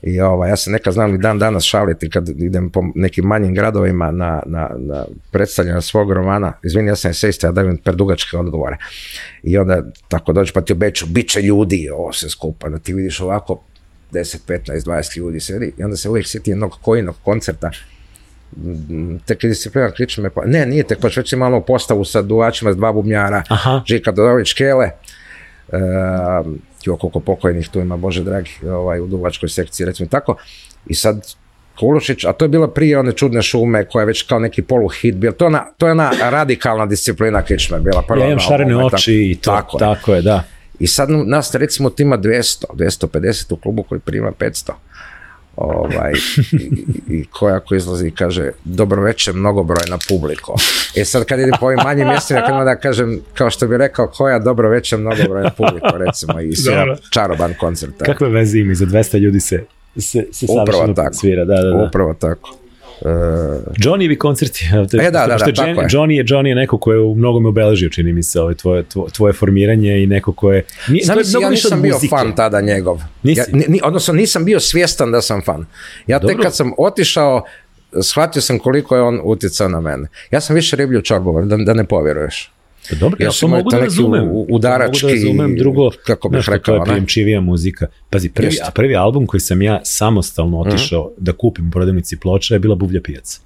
I 0.03 0.21
ovaj, 0.21 0.49
ja 0.49 0.55
se 0.55 0.71
nekad 0.71 0.93
znam 0.93 1.15
i 1.15 1.17
dan 1.17 1.39
danas 1.39 1.63
šaliti 1.63 2.09
kad 2.09 2.29
idem 2.29 2.69
po 2.69 2.83
nekim 2.95 3.25
manjim 3.25 3.53
gradovima 3.53 4.11
na, 4.11 4.41
na, 4.45 4.69
na 4.77 5.05
predstavljanje 5.31 5.81
svog 5.81 6.11
romana. 6.11 6.53
Izvini, 6.63 6.87
ja 6.87 6.95
sam 6.95 7.11
esejista, 7.11 7.47
ja 7.47 7.51
dajem 7.51 7.77
predugačke 7.77 8.37
odgovore. 8.37 8.77
I 9.43 9.57
onda 9.57 9.83
tako 10.07 10.33
dođe 10.33 10.53
pa 10.53 10.61
ti 10.61 10.73
obeću, 10.73 11.05
bit 11.05 11.29
će 11.29 11.41
ljudi, 11.41 11.89
ovo 11.93 12.13
se 12.13 12.29
skupa, 12.29 12.69
da 12.69 12.77
ti 12.79 12.93
vidiš 12.93 13.19
ovako 13.21 13.61
10, 14.11 14.37
15, 14.47 14.85
20 14.85 15.17
ljudi 15.17 15.39
sedi 15.39 15.73
i 15.77 15.83
onda 15.83 15.97
se 15.97 16.09
uvijek 16.09 16.27
sjeti 16.27 16.51
jednog 16.51 16.77
kojinog 16.81 17.15
koncerta 17.23 17.71
tek 19.25 19.43
je 19.43 19.49
disciplina 19.49 19.91
kričme, 19.91 20.29
pa 20.29 20.45
ne, 20.45 20.65
nije 20.65 20.83
tek, 20.83 20.99
pa 21.01 21.09
već 21.15 21.33
malo 21.33 21.61
postavu 21.61 22.05
sa 22.05 22.21
duvačima 22.21 22.73
s 22.73 22.75
dva 22.75 22.91
bubnjara, 22.91 23.43
Aha. 23.49 23.81
Žika 23.87 24.11
Dodorović 24.11 24.53
Kele, 24.53 24.89
jo, 26.85 26.97
koliko 26.97 27.19
pokojnih 27.19 27.69
tu 27.69 27.79
ima, 27.79 27.97
Bože 27.97 28.23
dragi, 28.23 28.51
ovaj, 28.69 28.99
u 28.99 29.07
duvačkoj 29.07 29.49
sekciji, 29.49 29.85
recimo 29.85 30.05
i 30.05 30.09
tako, 30.09 30.35
i 30.87 30.95
sad 30.95 31.35
Kulušić, 31.79 32.25
a 32.25 32.33
to 32.33 32.45
je 32.45 32.49
bila 32.49 32.67
prije 32.67 32.99
one 32.99 33.11
čudne 33.11 33.41
šume 33.41 33.85
koja 33.85 34.01
je 34.01 34.05
već 34.05 34.21
kao 34.21 34.39
neki 34.39 34.61
poluhit 34.61 35.15
bio, 35.15 35.31
to, 35.31 35.45
je 35.45 35.47
ona, 35.47 35.65
to 35.77 35.85
je 35.85 35.91
ona 35.91 36.11
radikalna 36.21 36.85
disciplina 36.85 37.41
kičme 37.41 37.79
bila. 37.79 38.01
Prva, 38.01 38.21
Ja 38.21 38.27
imam 38.27 38.39
šarene 38.39 38.75
ovome, 38.75 38.95
oči 38.95 39.31
i 39.31 39.35
to, 39.35 39.51
tako, 39.51 39.77
tako, 39.77 40.13
je, 40.13 40.21
da. 40.21 40.43
I 40.79 40.87
sad 40.87 41.09
nas 41.09 41.55
recimo 41.55 41.89
tima 41.89 42.17
200, 42.17 42.65
250 42.73 43.53
u 43.53 43.55
klubu 43.55 43.83
koji 43.83 43.99
prima 43.99 44.31
500. 44.39 44.71
Ovaj, 45.55 46.13
i, 46.51 47.15
i 47.15 47.25
koja 47.25 47.55
ako 47.55 47.75
izlazi 47.75 48.07
i 48.07 48.11
kaže 48.11 48.51
dobro 48.63 49.01
večer 49.01 49.33
mnogobrojna 49.33 49.97
publiko. 50.09 50.55
E 50.95 51.05
sad 51.05 51.25
kad 51.25 51.39
idem 51.39 51.53
po 51.59 51.65
ovim 51.65 51.79
manjim 51.83 52.07
mjestima, 52.07 52.41
kad 52.41 52.55
onda 52.55 52.75
kažem, 52.75 53.19
kao 53.33 53.49
što 53.49 53.67
bi 53.67 53.77
rekao, 53.77 54.07
koja 54.07 54.39
dobro 54.39 54.69
večer 54.69 54.99
mnogobrojna 54.99 55.51
publiko, 55.57 55.97
recimo, 55.97 56.39
i 56.41 56.55
svira 56.55 56.97
čaroban 57.09 57.53
koncert. 57.59 57.93
Kakve 58.05 58.29
veze 58.29 58.59
ima, 58.59 58.73
za 58.73 58.85
200 58.85 59.19
ljudi 59.19 59.39
se, 59.39 59.65
se, 59.97 60.25
se 60.31 60.45
Upravo 60.49 60.93
tako. 60.93 61.13
svira, 61.13 61.45
da, 61.45 61.55
da, 61.55 61.69
da. 61.69 61.83
Upravo 61.87 62.13
tako. 62.13 62.57
Johnny 63.77 64.17
koncerti. 64.17 64.65
E, 65.01 65.11
da, 65.11 65.27
da, 65.27 65.37
Što 65.37 65.51
da, 65.51 65.63
Johnny, 65.63 65.81
je. 65.81 65.87
Johnny 65.87 66.11
je 66.11 66.23
Johnny 66.23 66.47
je 66.47 66.55
neko 66.55 66.77
ko 66.77 66.93
je 66.93 66.99
u 66.99 67.15
mnogome 67.15 67.49
obeležio, 67.49 67.89
čini 67.89 68.13
mi 68.13 68.23
se, 68.23 68.41
ovaj, 68.41 68.53
tvoje, 68.55 68.83
tvoje, 69.13 69.33
formiranje 69.33 70.03
i 70.03 70.07
neko 70.07 70.33
ko 70.33 70.51
je... 70.51 70.63
Nije, 70.87 71.05
to 71.05 71.13
je 71.13 71.25
ja 71.41 71.49
nisam 71.49 71.81
bio 71.81 71.93
muzike. 71.93 72.09
fan 72.09 72.35
tada 72.35 72.61
njegov. 72.61 73.01
Nisi? 73.23 73.39
Ja, 73.39 73.45
ni, 73.67 73.79
odnosno 73.83 74.13
nisam 74.13 74.45
bio 74.45 74.59
svjestan 74.59 75.11
da 75.11 75.21
sam 75.21 75.41
fan. 75.41 75.65
Ja 76.07 76.19
tek 76.19 76.29
Dobro. 76.29 76.43
kad 76.43 76.55
sam 76.55 76.71
otišao, 76.77 77.43
shvatio 78.01 78.41
sam 78.41 78.59
koliko 78.59 78.95
je 78.95 79.01
on 79.01 79.19
utjecao 79.23 79.69
na 79.69 79.81
mene. 79.81 80.07
Ja 80.31 80.41
sam 80.41 80.55
više 80.55 80.75
riblju 80.75 81.01
čorbova, 81.01 81.45
da, 81.45 81.57
da 81.57 81.73
ne 81.73 81.85
povjeruješ. 81.85 82.51
Pa 82.89 82.95
dobro, 82.95 83.17
ja, 83.19 83.29
to 83.31 83.47
mogu 83.47 83.69
to 83.69 83.77
da 83.77 83.83
razumem. 83.83 84.23
u- 84.25 84.45
To 84.45 84.45
udarački, 84.49 85.05
Mogu 85.05 85.07
da 85.07 85.13
razumem 85.15 85.55
drugo, 85.55 85.89
kako 86.05 86.29
bih 86.29 86.45
to 86.45 86.51
rekao, 86.51 86.73
je 86.73 86.79
ne? 86.79 86.85
prijemčivija 86.85 87.41
muzika. 87.41 87.87
Pazi, 88.09 88.29
prvi, 88.29 88.57
a 88.63 88.71
prvi 88.71 88.95
album 88.95 89.25
koji 89.25 89.41
sam 89.41 89.61
ja 89.61 89.81
samostalno 89.85 90.59
otišao 90.59 91.11
da 91.17 91.33
kupim 91.33 91.67
u 91.67 91.71
prodavnici 91.71 92.17
ploča 92.17 92.55
je 92.55 92.59
bila 92.59 92.75
Buvlja 92.75 93.01
pijac. 93.01 93.39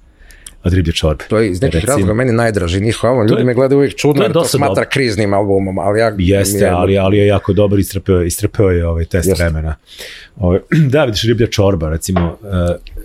Od 0.64 0.72
riblje 0.72 0.92
čorbe. 0.92 1.24
To 1.28 1.38
je 1.38 1.50
iz 1.50 1.62
nekih 1.62 1.84
razloga 1.84 2.14
meni 2.14 2.32
najdraži 2.32 2.80
njihov 2.80 3.10
album. 3.10 3.26
Ljudi 3.26 3.40
je- 3.40 3.44
me 3.44 3.54
gledaju 3.54 3.78
uvijek 3.78 3.92
to 3.92 3.98
čudno 3.98 4.22
je 4.22 4.26
jer 4.26 4.32
to 4.32 4.44
smatra 4.44 4.74
dobro. 4.74 4.88
kriznim 4.92 5.34
albumom, 5.34 5.78
ali 5.78 6.00
ja... 6.00 6.12
Jeste, 6.18 6.58
je- 6.58 6.68
ali, 6.70 6.98
ali 6.98 7.18
je 7.18 7.26
jako 7.26 7.52
dobar, 7.52 7.78
istrpeo, 7.78 8.22
istrpeo 8.22 8.70
je 8.70 8.86
ovaj 8.86 9.04
test 9.04 9.28
Jeste. 9.28 9.44
vremena. 9.44 9.74
Ovaj, 10.36 10.58
da, 10.92 11.04
vidiš, 11.04 11.22
riblja 11.22 11.46
čorba, 11.46 11.88
recimo, 11.88 12.36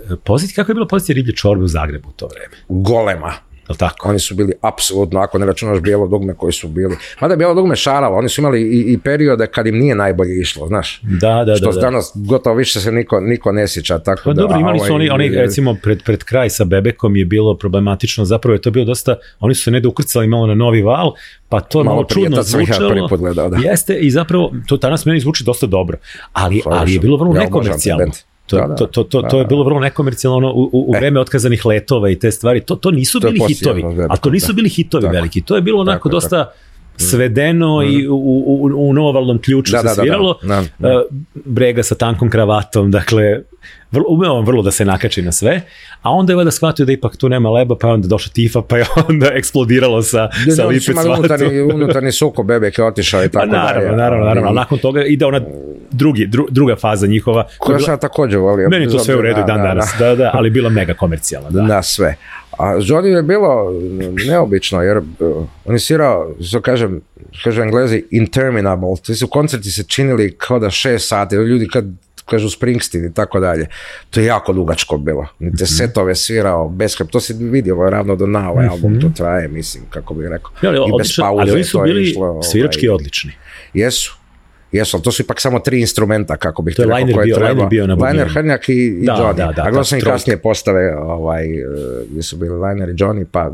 uh, 0.06 0.18
pozit, 0.18 0.56
kako 0.56 0.72
je 0.72 0.76
bilo 0.76 0.88
pozicija 0.88 1.14
riblje 1.14 1.34
čorbe 1.34 1.64
u 1.64 1.68
Zagrebu 1.68 2.10
u 2.10 2.14
to 2.14 2.28
vreme? 2.28 2.56
Golema. 2.70 3.34
Je 3.68 3.74
li 3.74 3.78
tako? 3.78 4.10
Oni 4.10 4.20
su 4.20 4.36
bili 4.36 4.54
apsolutno, 4.62 5.20
ako 5.20 5.38
ne 5.38 5.46
računaš 5.46 5.80
bijelo 5.80 6.08
dugme 6.08 6.34
koji 6.34 6.54
su 6.54 6.68
bili. 6.68 6.96
Mada 7.22 7.34
je 7.34 7.38
bijelo 7.38 7.54
dugme 7.54 7.76
šaralo, 7.76 8.18
oni 8.18 8.30
su 8.30 8.42
imali 8.42 8.62
i, 8.62 8.94
i 8.94 8.98
periode 8.98 9.48
kad 9.48 9.68
im 9.68 9.76
nije 9.76 9.96
najbolje 9.96 10.40
išlo, 10.40 10.68
znaš. 10.68 11.02
Da, 11.04 11.44
da, 11.44 11.56
Što 11.56 11.66
da. 11.66 11.72
da. 11.72 11.82
danas 11.82 12.12
gotovo 12.16 12.56
više 12.56 12.80
se 12.80 12.92
niko, 12.92 13.20
niko 13.20 13.52
ne 13.52 13.68
sjeća. 13.68 14.00
Tako 14.00 14.22
Pa 14.24 14.34
da, 14.34 14.42
dobro, 14.42 14.60
imali 14.60 14.80
su 14.80 14.94
ovaj, 14.94 14.96
oni, 14.96 15.10
oni 15.10 15.30
recimo 15.30 15.76
pred, 15.84 16.04
pred 16.04 16.24
kraj 16.24 16.50
sa 16.50 16.64
Bebekom 16.64 17.16
je 17.16 17.26
bilo 17.26 17.58
problematično, 17.58 18.26
zapravo 18.26 18.54
je 18.54 18.62
to 18.62 18.72
bilo 18.72 18.86
dosta, 18.86 19.16
oni 19.40 19.56
su 19.56 19.64
se 19.64 19.72
negde 19.72 19.88
ukrcali 19.88 20.28
malo 20.28 20.48
na 20.48 20.56
novi 20.56 20.82
val, 20.82 21.14
pa 21.50 21.62
to 21.62 21.80
je 21.80 21.84
Malo 21.84 21.96
malo, 21.96 22.08
čudno 22.08 22.44
zvučalo. 22.44 23.08
prvi 23.08 23.34
da. 23.36 23.58
Jeste 23.70 23.96
i 23.96 24.12
zapravo 24.12 24.52
to 24.68 24.78
danas 24.78 25.06
meni 25.06 25.20
zvuči 25.20 25.44
dosta 25.44 25.68
dobro, 25.68 25.98
ali, 26.34 26.62
ali 26.66 26.94
je 26.94 27.00
bilo 27.00 27.18
vrlo 27.18 27.36
Ja 27.36 27.42
nekomercijalno. 27.42 28.12
To, 28.46 28.58
Da, 28.58 28.68
da. 28.68 28.76
to, 28.76 28.86
to, 28.86 29.04
to, 29.04 29.22
Da, 29.22 29.28
to 29.28 29.38
je 29.38 29.44
da. 29.44 29.48
bilo 29.48 29.64
vrlo 29.64 29.80
nekomercijalno 29.80 30.38
ono, 30.38 30.52
u, 30.52 30.70
u, 30.74 30.96
E. 30.96 31.00
vreme 31.00 31.20
otkazanih 31.20 31.66
letova 31.66 32.10
i 32.10 32.20
te 32.20 32.32
stvari. 32.32 32.62
To, 32.62 32.76
to 32.76 32.92
nisu 32.92 33.20
To 33.20 33.28
bili 33.28 33.48
hitovi, 33.48 33.84
a 34.10 34.18
to 34.18 34.30
nisu 34.30 34.48
da. 34.48 34.54
bili 34.54 34.70
hitovi 34.70 35.02
Tako. 35.02 35.14
veliki. 35.14 35.42
To 35.42 35.56
je 35.56 35.62
bilo 35.62 35.82
onako 35.82 35.98
Tako 36.00 36.10
dosta 36.10 36.52
svedeno 36.98 37.84
i 37.84 38.08
u, 38.08 38.16
u, 38.16 38.44
u, 38.46 38.90
u 38.90 38.94
novovalnom 38.94 39.38
ključu 39.38 39.72
Da, 39.72 39.78
se 39.78 39.84
da, 39.84 39.90
da, 39.90 39.96
da. 39.96 40.02
sviralo. 40.02 40.40
Da, 40.44 40.64
da. 40.80 40.90
E, 40.90 41.04
brega 41.36 41.84
sa 41.84 41.96
tankom 41.96 42.30
kravatom, 42.30 42.92
dakle, 42.92 43.42
vrlo, 43.96 44.06
umeo 44.10 44.34
on 44.34 44.46
vrlo 44.46 44.62
da 44.62 44.72
se 44.72 44.86
nakači 44.86 45.22
na 45.22 45.32
sve, 45.32 45.62
a 46.02 46.12
onda 46.12 46.34
je 46.34 46.38
valjda 46.38 46.52
shvatio 46.52 46.86
da 46.86 46.92
ipak 46.92 47.18
tu 47.18 47.30
nema 47.30 47.50
leba, 47.52 47.76
pa 47.78 47.88
je 47.88 47.94
onda 47.94 48.08
došla 48.08 48.32
tifa, 48.34 48.62
pa 48.62 48.78
je 48.78 48.86
onda 49.10 49.28
eksplodiralo 49.34 50.02
sa, 50.02 50.30
Ljudi, 50.40 50.52
sa 50.52 50.66
lipe 50.66 50.92
imali 50.92 51.06
cvatom. 51.06 51.20
unutarnji, 51.20 51.62
unutarnji 51.64 52.12
sukob, 52.12 52.48
bebek 52.48 52.78
je 52.78 52.86
otišao 52.86 53.24
i 53.24 53.30
Pa 53.30 53.40
tako 53.40 53.52
naravno, 53.52 53.82
dalje. 53.82 53.98
naravno, 53.98 54.26
naravno, 54.26 54.48
ali 54.48 54.56
nakon 54.56 54.78
toga 54.78 55.04
ide 55.04 55.26
ona 55.26 55.42
drugi, 55.92 56.28
dru, 56.28 56.48
druga 56.50 56.76
faza 56.76 57.08
njihova. 57.08 57.48
koja 57.58 57.80
sam 57.80 58.00
također 58.00 58.40
volio. 58.40 58.70
Meni 58.70 58.88
to 58.88 59.00
sve 59.00 59.16
u 59.16 59.22
redu 59.22 59.38
i 59.38 59.42
na- 59.42 59.46
dan 59.46 59.58
na- 59.58 59.64
danas, 59.64 59.96
da, 60.00 60.16
da, 60.16 60.32
ali 60.34 60.50
bila 60.50 60.70
mega 60.70 60.94
komercijalna, 60.96 61.50
da. 61.50 61.62
na 61.64 61.84
sve. 61.84 62.16
A 62.52 62.66
Johnny 62.68 63.06
je 63.08 63.24
bilo 63.24 63.72
neobično, 64.24 64.82
jer 64.82 64.98
uh, 64.98 65.04
on 65.66 65.76
je 65.76 65.80
svirao, 65.80 66.32
što 66.42 66.62
kažem, 66.62 67.02
kažu 67.44 67.62
englezi, 67.62 68.04
interminable. 68.12 68.74
Ti 68.98 69.16
su 69.16 69.28
koncerti 69.28 69.70
se 69.70 69.84
činili 69.84 70.36
kao 70.38 70.60
da 70.60 70.70
šest 70.70 71.08
sati, 71.08 71.36
ljudi 71.36 71.68
kad 71.68 71.86
kažu 72.26 72.50
Springsteen 72.50 73.06
i 73.06 73.14
tako 73.14 73.40
dalje. 73.40 73.68
To 74.10 74.20
je 74.20 74.26
jako 74.26 74.54
dugačko 74.54 74.98
bilo. 74.98 75.28
Mhm. 75.42 75.56
Te 75.56 75.66
setove 75.66 76.16
svirao, 76.16 76.70
beskrep, 76.70 77.10
to 77.10 77.20
si 77.20 77.34
vidio, 77.34 77.90
ravno 77.90 78.16
do 78.16 78.28
na 78.28 78.52
ovaj 78.52 78.68
album, 78.68 79.02
to 79.02 79.10
traje, 79.18 79.48
mislim, 79.48 79.84
kako 79.90 80.14
bih 80.14 80.28
rekao. 80.28 80.52
Ja, 80.62 80.70
ali, 80.70 80.78
I 80.78 80.82
bez 80.82 80.94
odlično, 80.94 81.24
pauze 81.24 81.42
ali 81.42 81.52
oni 81.52 81.64
su 81.64 81.82
bili 81.82 82.04
išlo, 82.04 82.44
svirački 82.44 82.88
ovaj, 82.88 82.96
odlični. 82.96 83.32
Jesu. 83.74 84.16
Jesu, 84.76 84.98
ali 84.98 85.04
to 85.04 85.12
su 85.12 85.22
ipak 85.22 85.42
samo 85.42 85.60
tri 85.60 85.80
instrumenta, 85.82 86.38
kako 86.38 86.62
bih 86.62 86.76
To 86.76 86.82
je 86.82 86.86
rekao, 86.86 86.98
Liner 86.98 87.16
koje 87.16 87.26
bio- 87.26 87.36
treba. 87.36 87.52
Liner 87.52 87.68
bio 87.70 87.88
na 87.88 87.94
Liner. 87.94 88.28
Hrnjak 88.34 88.70
i, 88.70 88.74
i 88.74 89.06
Da, 89.06 89.14
Johnny. 89.14 89.36
da, 89.36 89.52
da, 89.52 89.62
A 89.62 89.66
gledao 89.66 89.80
ta 89.80 89.84
sam 89.84 90.00
i 90.00 90.02
kasnije 90.02 90.38
postave, 90.38 90.96
ovaj, 90.98 91.46
eh, 91.54 91.66
gdje 92.10 92.24
su 92.24 92.38
bili 92.38 92.56
Liner 92.60 92.90
i 92.90 92.94
Johnny, 92.94 93.26
pa 93.32 93.52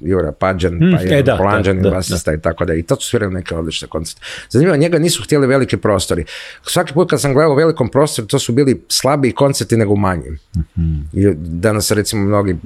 Jura 0.00 0.32
Pađen, 0.32 0.74
Mm, 0.74 0.96
pa 0.96 1.02
e, 1.06 1.22
da, 1.22 1.36
da, 1.72 1.90
basista 1.90 2.34
i 2.34 2.40
tako 2.40 2.64
da. 2.64 2.74
I 2.74 2.82
to 2.82 2.96
su 2.96 3.08
svirali 3.08 3.34
neke 3.34 3.54
odlične 3.54 3.88
koncerte. 3.88 4.20
Zanimljivo, 4.50 4.76
njega 4.76 4.98
nisu 4.98 5.22
htjeli 5.22 5.46
veliki 5.46 5.76
prostori. 5.76 6.24
Svaki 6.62 6.92
put 6.94 7.10
kad 7.10 7.20
sam 7.20 7.34
gledao 7.34 7.52
u 7.52 7.56
velikom 7.56 7.88
prostoru, 7.88 8.28
to 8.28 8.38
su 8.38 8.52
bili 8.52 8.82
slabiji 8.88 9.32
koncerti 9.32 9.76
nego 9.76 9.92
u 9.92 9.96
manjim. 9.96 10.38
Mhm. 10.56 10.94
I 11.12 11.26
danas 11.36 11.90
recimo 11.90 12.24
mnogi 12.24 12.56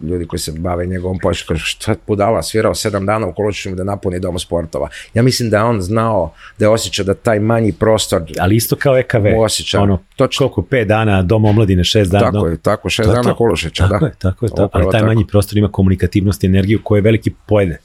ljudi 0.00 0.26
koji 0.26 0.40
se 0.40 0.52
bave 0.52 0.86
njegovom 0.86 1.18
početom 1.18 1.48
kažu 1.48 1.64
što 1.66 1.90
je 1.90 1.96
budala 2.06 2.42
svirao 2.42 2.74
sedam 2.74 3.06
dana 3.06 3.26
u 3.26 3.32
Kolučićima 3.34 3.76
da 3.76 3.84
napuni 3.84 4.20
dom 4.20 4.38
sportova. 4.38 4.88
Ja 5.14 5.22
mislim 5.22 5.50
da 5.50 5.56
je 5.56 5.62
on 5.62 5.82
znao 5.82 6.32
da 6.58 6.64
je 6.64 6.68
osjećao 6.68 7.04
da 7.04 7.14
taj 7.24 7.40
manji 7.40 7.72
prostor 7.72 8.22
Ali 8.40 8.56
isto 8.56 8.76
kao 8.76 8.98
EKV. 8.98 9.26
Osjećam. 9.38 9.82
Ono, 9.82 9.98
Točno. 10.16 10.38
koliko, 10.38 10.62
pet 10.62 10.88
dana, 10.88 11.22
dom 11.22 11.44
omladine, 11.44 11.84
šest 11.84 12.10
dana. 12.10 12.24
tako 12.24 12.36
dom- 12.36 12.50
je, 12.50 12.56
tako, 12.58 12.90
šest 12.90 13.08
je 13.08 13.12
dana 13.12 13.22
to. 13.22 13.36
Kolušića, 13.36 13.88
Tako 13.88 13.98
da. 13.98 14.06
je, 14.06 14.12
tako 14.18 14.46
je, 14.46 14.50
tako. 14.50 14.70
Ali 14.72 14.84
taj 14.84 14.92
tako. 14.92 15.06
manji 15.06 15.26
prostor 15.26 15.58
ima 15.58 15.68
komunikativnost 15.68 16.44
i 16.44 16.46
energiju 16.46 16.80
koju 16.84 17.02
veliki 17.02 17.30
pojede. 17.46 17.78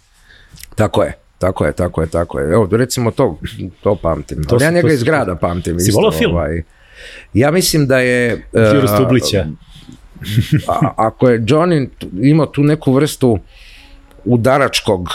Tako 0.75 1.03
je. 1.03 1.13
Tako 1.37 1.65
je, 1.65 1.73
tako 1.73 2.01
je, 2.01 2.07
tako 2.07 2.39
je. 2.39 2.53
Evo, 2.53 2.67
recimo 2.71 3.11
to, 3.11 3.39
to 3.83 3.95
pamtim. 3.95 4.43
To 4.43 4.55
Ali 4.55 4.63
ja 4.63 4.71
njega 4.71 4.87
to 4.87 4.93
iz 4.93 5.03
grada 5.03 5.35
pamtim. 5.35 5.79
Si 5.79 5.91
volao 5.91 6.11
film? 6.11 6.31
Ovaj. 6.31 6.63
Ja 7.33 7.51
mislim 7.51 7.87
da 7.87 7.99
je... 7.99 8.45
Đuro 8.53 8.83
uh, 8.83 8.89
Stublića. 8.95 9.45
a- 10.67 10.93
ako 10.97 11.29
je 11.29 11.39
Johnny 11.39 11.87
imao 12.21 12.45
tu 12.45 12.63
neku 12.63 12.93
vrstu 12.93 13.39
udaračkog 14.25 15.09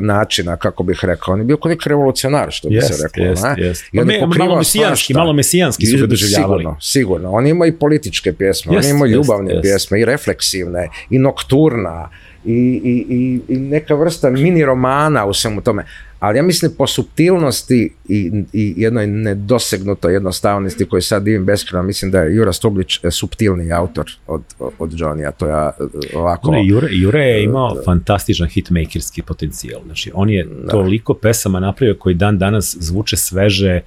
načina, 0.00 0.56
kako 0.56 0.82
bih 0.82 0.98
rekao. 1.02 1.34
On 1.34 1.40
je 1.40 1.44
bio 1.44 1.56
kao 1.56 1.68
neki 1.68 1.88
revolucionar, 1.88 2.48
što 2.50 2.68
bi 2.68 2.74
Jest, 2.74 2.88
se 2.88 3.02
reklo. 3.02 3.24
jest, 3.24 3.42
ne? 3.44 3.54
jest. 3.58 3.84
I 3.92 4.00
on 4.00 4.06
Pa 4.06 4.12
je 4.12 4.20
me- 4.20 4.26
pokrivao 4.26 4.48
malo 4.48 4.58
mesijanski, 4.58 5.14
malo 5.14 5.32
mesijanski 5.32 5.86
su 5.86 5.96
ga 5.98 6.06
doživljavali. 6.06 6.60
Sigurno, 6.60 6.76
sigurno. 6.80 7.30
On 7.32 7.46
ima 7.46 7.66
i 7.66 7.72
političke 7.72 8.32
pjesme, 8.32 8.74
Jest, 8.74 8.90
on 8.90 8.96
ima 8.96 9.06
ljubavne 9.06 9.52
jest. 9.52 9.62
pjesme, 9.62 10.00
i 10.00 10.04
refleksivne, 10.04 10.88
i 11.10 11.18
nokturna, 11.18 12.08
i, 12.44 12.52
i, 12.84 13.06
i, 13.10 13.54
i 13.54 13.58
neka 13.58 13.94
vrsta 13.94 14.30
mini 14.30 14.64
romana 14.64 15.24
u 15.26 15.34
svemu 15.34 15.60
tome. 15.60 15.84
Ali 16.18 16.38
ja 16.38 16.42
mislim 16.42 16.72
po 16.78 16.86
subtilnosti 16.86 17.92
i, 18.08 18.44
i 18.52 18.74
jednoj 18.76 19.06
nedosegnutoj 19.06 20.12
jednostavnosti 20.12 20.84
koju 20.84 21.02
sad 21.02 21.22
divim 21.22 21.44
beskreno, 21.44 21.82
mislim 21.82 22.10
da 22.10 22.20
je 22.20 22.34
Jura 22.34 22.52
Stublić 22.52 23.04
e, 23.04 23.10
subtilniji 23.10 23.72
autor 23.72 24.10
od, 24.26 24.42
od 24.78 24.90
Johnny-a. 24.90 25.30
To 25.30 25.46
ja 25.46 25.72
e, 25.80 26.16
ovako... 26.16 26.50
Ne, 26.50 26.66
Jure, 26.66 26.88
Jure 26.90 27.20
je 27.20 27.44
imao 27.44 27.76
fantastičan 27.84 28.48
hitmakerski 28.48 29.22
potencijal. 29.22 29.80
Znači, 29.84 30.10
on 30.14 30.30
je 30.30 30.48
toliko 30.70 31.14
pesama 31.14 31.60
napravio 31.60 31.96
koji 31.98 32.14
dan 32.14 32.38
danas 32.38 32.76
zvuče 32.80 33.16
sveže 33.16 33.80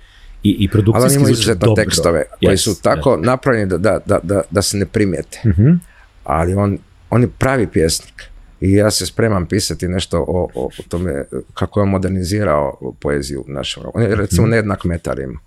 i, 0.43 0.49
i 0.49 0.53
Ali 0.53 0.65
on 0.65 0.69
produkcijski 0.71 1.15
ima 1.15 1.25
zvuče 1.25 1.31
izuzetno 1.31 1.65
dobro. 1.65 1.83
tekstove 1.83 2.23
koji 2.45 2.57
Yes, 2.57 2.63
su 2.63 2.81
tako 2.81 3.17
napravljeni 3.17 3.69
da, 3.69 3.77
da, 3.77 3.99
da, 4.05 4.19
da, 4.23 4.41
da 4.51 4.61
se 4.61 4.77
ne 4.77 4.85
primijete. 4.85 5.41
Mhm. 5.45 5.69
Ali 6.23 6.53
on, 6.53 6.77
on 7.09 7.21
je 7.21 7.29
pravi 7.37 7.67
pjesnik. 7.67 8.30
I 8.61 8.71
ja 8.71 8.91
se 8.91 9.05
spremam 9.05 9.45
pisati 9.45 9.87
nešto 9.87 10.19
o, 10.19 10.47
o, 10.55 10.69
tome 10.89 11.25
kako 11.53 11.79
je 11.79 11.85
modernizirao 11.85 12.77
poeziju 12.99 13.43
našem. 13.47 13.83
On 13.93 14.01
je 14.03 14.15
recimo 14.15 14.41
Mhm. 14.41 14.51
nejednak 14.51 14.83
metar 14.83 15.19
imao. 15.19 15.41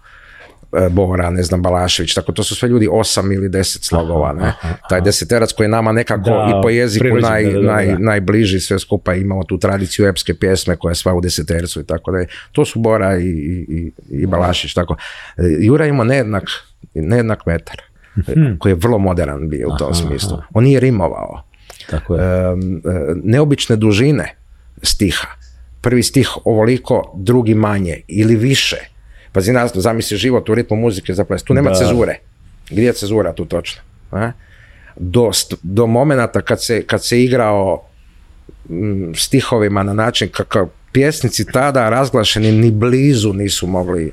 e, 0.77 0.89
Bora, 0.89 1.31
ne 1.31 1.43
znam, 1.43 1.63
Balašević, 1.63 2.15
tako 2.15 2.33
to 2.33 2.43
su 2.43 2.55
sve 2.55 2.69
ljudi 2.69 2.89
osam 2.93 3.33
ili 3.33 3.49
deset 3.49 3.85
slogova, 3.85 4.33
ne? 4.33 4.53
Taj 4.89 5.01
deseterac 5.01 5.53
koji 5.53 5.65
je 5.65 5.69
nama 5.69 5.93
nekako 5.93 6.23
Da, 6.23 6.47
i 6.51 6.63
po 6.63 6.71
jeziku 6.71 7.07
naj, 7.21 7.45
da, 7.45 7.51
da, 7.51 7.59
da. 7.59 7.67
naj, 7.67 7.97
najbliži 7.99 8.61
sve 8.61 8.79
skupa, 8.79 9.15
imamo 9.15 9.45
tu 9.45 9.59
tradiciju 9.59 10.07
epske 10.07 10.35
pjesme 10.35 10.77
koja 10.77 10.91
je 10.91 10.95
sva 10.95 11.15
u 11.15 11.21
desetercu 11.21 11.81
i 11.81 11.85
tako 11.85 12.13
da 12.13 12.25
To 12.53 12.65
su 12.65 12.79
Bora 12.79 13.19
i, 13.19 13.29
i, 13.69 13.93
i 14.11 14.27
Balašić, 14.27 14.75
tako. 14.75 14.97
E, 15.37 15.43
Jura 15.61 15.87
ima 15.87 16.05
nejednak, 16.05 16.45
nejednak 16.95 17.47
metar, 17.47 17.77
Mhm. 18.19 18.57
koji 18.59 18.71
je 18.73 18.77
vrlo 18.77 18.99
modern 18.99 19.49
bio 19.49 19.69
u 19.69 19.77
tom 19.79 19.95
smislu. 19.95 20.39
On 20.55 20.65
nije 20.65 20.81
rimovao 20.81 21.43
Tako 21.91 22.17
je. 22.17 22.23
e, 22.23 22.55
neobične 23.25 23.77
dužine 23.77 24.35
stiha. 24.83 25.29
Prvi 25.81 26.03
stih 26.03 26.29
ovoliko, 26.45 27.13
drugi 27.17 27.55
manje 27.55 28.01
ili 28.09 28.37
više. 28.37 28.77
Pazi, 29.33 29.53
nas, 29.53 29.73
zamisli 29.75 30.17
život 30.17 30.49
u 30.49 30.55
ritmu 30.55 30.77
muzike 30.77 31.15
za 31.15 31.25
ples. 31.25 31.43
Tu 31.43 31.55
nema 31.55 31.71
Da. 31.71 31.75
cezure. 31.77 32.19
Gdje 32.71 32.85
je 32.87 32.93
cezura 32.93 33.33
tu 33.33 33.45
točno? 33.45 33.83
A? 34.11 34.33
Do, 34.97 35.31
do 35.63 35.87
momenata 35.87 36.41
kad 36.43 36.63
se, 36.65 36.83
kad 36.87 37.05
se 37.05 37.23
igrao 37.23 37.83
mm, 38.69 39.15
stihovima 39.15 39.83
na 39.83 39.93
način 39.93 40.29
kakav 40.29 40.69
pjesnici 40.93 41.45
tada 41.53 41.89
razglašeni 41.89 42.53
ni 42.53 42.71
blizu 42.71 43.33
nisu 43.33 43.67
mogli 43.67 44.13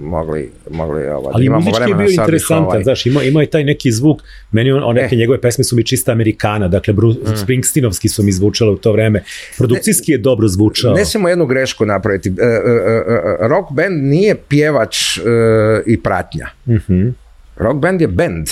mogli, 0.00 0.50
mogli 0.70 1.08
ovaj, 1.08 1.32
Ali 1.34 1.46
imamo 1.46 1.60
muzički 1.60 1.90
je 1.90 1.94
bio 1.94 2.08
interesantan, 2.10 2.64
ovaj, 2.64 2.82
znaš, 2.82 3.06
imao, 3.06 3.22
imao 3.22 3.40
je 3.40 3.46
taj 3.46 3.64
neki 3.64 3.92
zvuk, 3.92 4.22
meni 4.52 4.72
on, 4.72 4.82
on 4.84 4.94
neke 4.94 5.14
E. 5.14 5.18
njegove 5.18 5.40
pesme 5.40 5.64
su 5.64 5.76
mi 5.76 5.84
čista 5.84 6.12
Amerikana, 6.12 6.68
dakle 6.68 6.94
Bruce 6.94 7.36
Springsteenovski 7.36 8.08
su 8.08 8.22
mi 8.22 8.32
zvučale 8.32 8.70
u 8.70 8.76
to 8.76 8.92
vreme, 8.92 9.22
produkcijski 9.58 10.12
je 10.12 10.18
dobro 10.18 10.48
zvučao. 10.48 10.94
Ne 10.94 11.04
smijemo 11.04 11.28
jednu 11.28 11.46
grešku 11.46 11.86
napraviti. 11.86 12.28
E, 12.28 12.32
e, 12.32 12.46
e, 12.46 12.50
e, 13.44 13.48
rock 13.48 13.72
band 13.72 14.04
nije 14.04 14.34
pjevač 14.48 15.18
e, 15.18 15.22
i 15.86 16.00
pratnja. 16.00 16.48
Mhm. 16.68 17.08
Rock 17.56 17.80
band 17.80 18.00
je 18.00 18.08
band. 18.08 18.46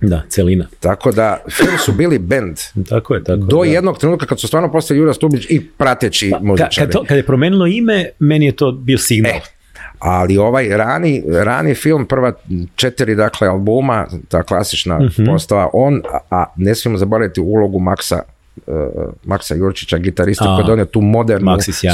Da, 0.00 0.22
celina. 0.28 0.66
Tako 0.80 1.12
da, 1.12 1.44
film 1.50 1.78
su 1.84 1.92
bili 1.92 2.18
band. 2.18 2.56
Tako 2.88 3.14
je, 3.14 3.24
tako 3.24 3.40
Do 3.40 3.64
je. 3.64 3.68
da. 3.68 3.74
jednog 3.74 3.98
trenutka 3.98 4.26
kad 4.26 4.40
su 4.40 4.46
stvarno 4.46 4.72
postali 4.72 5.00
Jura 5.00 5.12
Stublić 5.12 5.46
i 5.48 5.66
prateći 5.78 6.30
Ka, 6.30 6.38
muzičari. 6.42 6.74
kad, 6.76 6.92
to, 6.92 7.04
kad 7.08 7.16
je 7.16 7.26
promenilo 7.26 7.66
ime, 7.66 8.08
meni 8.18 8.46
je 8.46 8.52
to 8.52 8.72
bio 8.72 8.98
signal. 8.98 9.32
E, 9.36 9.40
ali 10.00 10.36
ovaj 10.38 10.68
rani, 10.68 11.22
rani 11.34 11.74
film, 11.74 12.06
prva 12.06 12.32
četiri 12.76 13.14
dakle 13.14 13.48
albuma, 13.48 14.06
ta 14.28 14.42
klasična 14.42 14.98
Mhm. 14.98 15.24
postava, 15.26 15.68
on, 15.72 16.02
a, 16.12 16.18
a 16.30 16.44
ne 16.56 16.74
smijemo 16.74 16.98
zaboraviti 16.98 17.40
ulogu 17.40 17.78
Maksa 17.78 18.22
uh, 18.66 18.74
Maksa 19.24 19.54
Jurčića, 19.54 19.98
gitarista 19.98 20.44
koji 20.46 20.58
je 20.58 20.66
donio 20.66 20.84
tu 20.84 21.00
modernu 21.00 21.46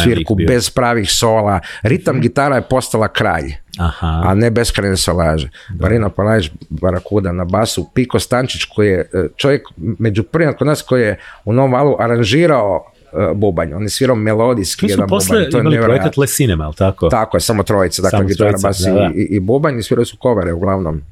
svirku 0.03 0.35
bio. 0.35 0.47
bez 0.47 0.71
pravih 0.71 1.11
sola. 1.11 1.61
Ritam 1.83 2.21
gitara 2.21 2.57
je 2.57 2.63
postala 2.63 3.09
kralj. 3.09 3.53
Aha. 3.79 4.23
a 4.25 4.35
ne 4.35 4.51
beskrajne 4.51 4.97
solaže. 4.97 5.49
Marina 5.81 6.09
Palajić, 6.09 6.51
Barakuda 6.71 7.33
na 7.33 7.45
basu, 7.45 7.91
Piko 7.95 8.19
Stančić 8.19 8.65
koji 8.65 8.89
je 8.89 9.01
e, 9.01 9.29
čovjek 9.37 9.63
među 9.77 10.23
prvima 10.23 10.53
kod 10.53 10.67
nas 10.67 10.83
koji 10.83 11.03
je 11.03 11.19
u 11.45 11.53
Novom 11.53 11.73
Valu 11.73 11.97
aranžirao 11.99 12.93
e, 13.13 13.35
bubanj. 13.35 13.75
On 13.75 13.83
je 13.83 13.89
svirao 13.89 14.17
melodijski 14.17 14.81
Tu 14.81 14.87
su 14.87 14.93
jedan 14.93 15.09
bubanj. 15.09 15.51
To 15.51 15.59
je 15.59 15.61
imali 15.61 15.81
projekat 15.83 16.17
Le 16.17 16.27
Cinema, 16.27 16.65
ali 16.65 16.75
tako? 16.75 17.09
Tako 17.09 17.37
je, 17.37 17.41
samo 17.41 17.63
trojice, 17.63 18.03
dakle 18.03 18.19
Samo 18.19 18.29
gitara, 18.29 18.59
bas 18.63 18.81
da, 18.81 18.93
da. 18.93 19.11
i, 19.15 19.21
i, 19.21 19.41
bubanj 19.41 19.79
i 19.79 19.83
svirali 19.83 20.07
su 20.07 20.17
kovere 20.17 20.53
uglavnom 20.53 21.03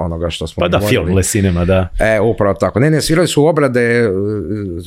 onoga 0.00 0.30
što 0.30 0.46
smo 0.46 0.60
Pa 0.60 0.68
da, 0.68 0.80
film 0.80 1.14
Le 1.14 1.22
Cinema, 1.22 1.64
da. 1.64 1.88
E, 1.98 2.20
upravo 2.20 2.54
tako. 2.54 2.80
Ne, 2.80 2.90
ne, 2.90 3.00
svirali 3.00 3.28
su 3.28 3.46
obrade, 3.46 3.80
e, 3.80 4.10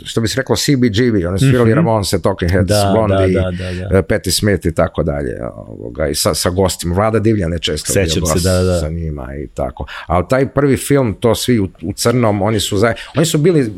što 0.06 0.22
bi 0.22 0.28
se 0.28 0.42
reklo 0.42 0.56
CBGB, 0.56 1.28
oni 1.28 1.40
su 1.40 1.46
svirali 1.46 1.74
Ramonse, 1.74 2.22
Talking 2.22 2.52
Heads, 2.52 2.68
Da, 2.68 2.94
Blondie, 2.96 3.42
da, 3.42 3.52
da, 3.52 3.72
da, 3.72 3.90
da. 3.90 3.98
e, 3.98 4.02
Patti 4.02 4.32
Smith 4.32 4.66
i 4.66 4.74
tako 4.74 5.04
dalje. 5.04 5.40
Ovoga, 5.56 6.08
I 6.08 6.16
sa, 6.16 6.34
sa 6.34 6.50
gostima. 6.50 6.96
Vlada 6.96 7.20
Divljan 7.20 7.54
je 7.54 7.60
često 7.60 7.94
bio 7.94 8.06
Sećam 8.06 8.26
se, 8.26 8.34
gost 8.34 8.46
da, 8.46 8.64
da. 8.64 8.80
sa 8.80 8.90
njima 8.90 9.36
i 9.36 9.48
tako. 9.48 9.86
Ali 10.06 10.26
taj 10.30 10.48
prvi 10.48 10.78
film, 10.78 11.14
to 11.14 11.36
svi 11.36 11.60
u, 11.60 11.68
u 11.82 11.94
crnom, 11.94 12.42
oni 12.42 12.60
su, 12.60 12.78
za, 12.78 12.94
oni 13.16 13.26
su 13.26 13.38
bili 13.38 13.72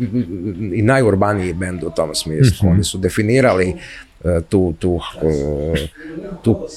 i 0.73 0.81
najurbaniji 0.81 1.53
bend 1.53 1.83
u 1.83 1.89
tom 1.95 2.15
smislu. 2.15 2.64
Oni 2.69 2.83
su 2.83 2.97
definirali 2.97 3.75
e, 4.23 4.41
tu, 4.49 4.73
tu, 4.79 4.99
e, 5.21 5.87
tu 6.43 6.67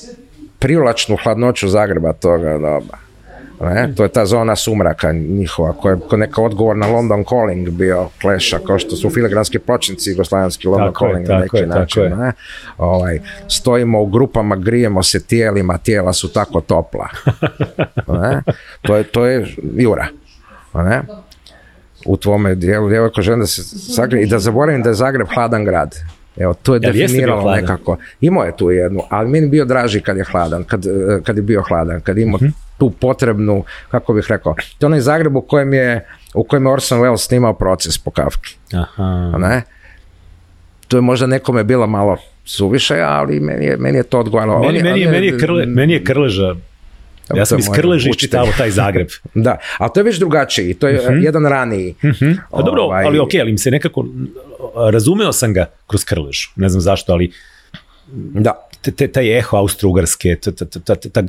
privlačnu 0.58 1.16
hladnoću 1.22 1.68
Zagreba 1.68 2.12
toga 2.12 2.52
doba. 2.52 3.08
Ne? 3.60 3.94
To 3.96 4.02
je 4.02 4.08
ta 4.08 4.26
zona 4.26 4.56
sumraka 4.56 5.12
njihova, 5.12 5.72
koja 5.72 5.92
je 6.12 6.18
neka 6.18 6.42
odgovor 6.42 6.76
na 6.76 6.86
London 6.86 7.24
Calling 7.24 7.68
bio 7.70 8.08
kleša, 8.20 8.58
kao 8.66 8.78
što 8.78 8.96
su 8.96 9.10
filigranski 9.10 9.58
pločnici 9.58 10.10
jugoslavenski 10.10 10.68
London 10.68 10.92
Tako 10.92 11.06
je, 11.06 11.12
Calling 11.12 11.28
na 11.28 11.34
tako 11.34 11.56
neki 11.56 11.56
je, 11.56 11.66
način. 11.66 12.02
je. 12.02 12.16
Ne? 12.16 12.32
Ovaj, 12.78 13.20
stojimo 13.48 14.02
u 14.02 14.06
grupama, 14.06 14.56
grijemo 14.56 15.02
se 15.02 15.22
tijelima, 15.22 15.78
tijela 15.78 16.12
su 16.12 16.32
tako 16.32 16.60
topla. 16.60 17.08
Ne? 18.08 18.42
To, 18.82 18.96
je, 18.96 19.04
to 19.04 19.26
je 19.26 19.46
Jura. 19.76 20.06
Ne? 20.74 21.02
U 22.06 22.16
tvome 22.16 22.54
dijelu, 22.54 22.88
djevojko, 22.88 23.22
želim 23.22 23.40
da 23.40 23.46
se 23.46 23.62
Zagreb, 23.94 24.22
i 24.22 24.26
da 24.26 24.38
zaboravim 24.38 24.82
da 24.82 24.88
je 24.88 24.94
Zagreb 24.94 25.26
hladan 25.34 25.64
grad. 25.64 25.94
Evo, 26.36 26.54
to 26.54 26.74
je 26.74 26.80
definiralo 26.80 27.50
nekako. 27.52 27.96
Imao 28.20 28.44
je 28.44 28.56
tu 28.56 28.70
jednu, 28.70 29.00
ali 29.10 29.28
meni 29.28 29.48
bio 29.48 29.64
draži 29.64 30.00
kad 30.00 30.16
je 30.16 30.24
hladan, 30.24 30.64
kad, 30.64 30.86
eh, 30.86 30.90
kad 31.24 31.36
je 31.36 31.42
bio 31.42 31.62
hladan, 31.62 32.00
kad 32.00 32.18
imao 32.18 32.38
Mhm. 32.42 32.46
tu 32.78 32.90
potrebnu, 32.90 33.64
kako 33.90 34.12
bih 34.12 34.26
rekao, 34.28 34.54
to 34.78 34.86
je 34.86 34.86
onaj 34.86 35.00
Zagreb 35.00 35.36
u 35.36 35.40
kojem 35.40 35.72
je, 35.72 36.06
u 36.34 36.44
kojem 36.44 36.66
je 36.66 36.72
Orson 36.72 37.00
Welles 37.00 37.26
snimao 37.26 37.52
proces 37.54 37.98
po 37.98 38.10
kavki. 38.10 38.56
Aha. 38.74 39.32
Ne? 39.38 39.62
To 40.88 40.96
je 40.96 41.00
možda 41.00 41.26
nekome 41.26 41.64
bilo 41.64 41.86
malo 41.86 42.16
suviše, 42.44 43.00
ali 43.00 43.40
meni 43.40 43.64
je, 43.66 43.76
meni 43.76 43.98
je 43.98 44.02
to 44.02 44.20
odgovaralo. 44.20 44.60
Meni, 44.60 44.82
meni, 44.82 45.06
meni, 45.06 45.26
je 45.26 45.38
krle, 45.38 45.66
meni 45.66 45.92
je 45.92 46.04
Krleža, 46.04 46.54
ja 47.34 47.46
sam 47.46 47.58
iz 47.58 47.68
učitelj. 47.68 48.10
iščitavao 48.10 48.52
taj 48.58 48.70
Zagreb. 48.70 49.08
Da, 49.34 49.58
ali 49.78 49.90
to 49.94 50.00
je 50.00 50.04
već 50.04 50.18
drugačiji, 50.18 50.74
to 50.74 50.88
je 50.88 50.94
eh, 50.96 51.20
jedan 51.20 51.46
raniji. 51.46 51.94
Pa 52.50 52.62
dobro, 52.62 52.82
Ovaj, 52.82 53.04
ali 53.04 53.18
okej, 53.18 53.40
ali 53.40 53.52
mi 53.52 53.58
se 53.58 53.70
nekako, 53.70 54.04
razumeo 54.90 55.32
sam 55.32 55.52
ga 55.52 55.66
kroz 55.86 56.04
Krležu, 56.04 56.48
ne 56.56 56.68
znam 56.68 56.80
zašto, 56.80 57.12
ali 57.12 57.32
Da, 58.34 58.52
te, 58.82 58.90
te, 58.90 59.08
taj 59.08 59.38
eho 59.38 59.56
Austro-Ugarske, 59.56 60.36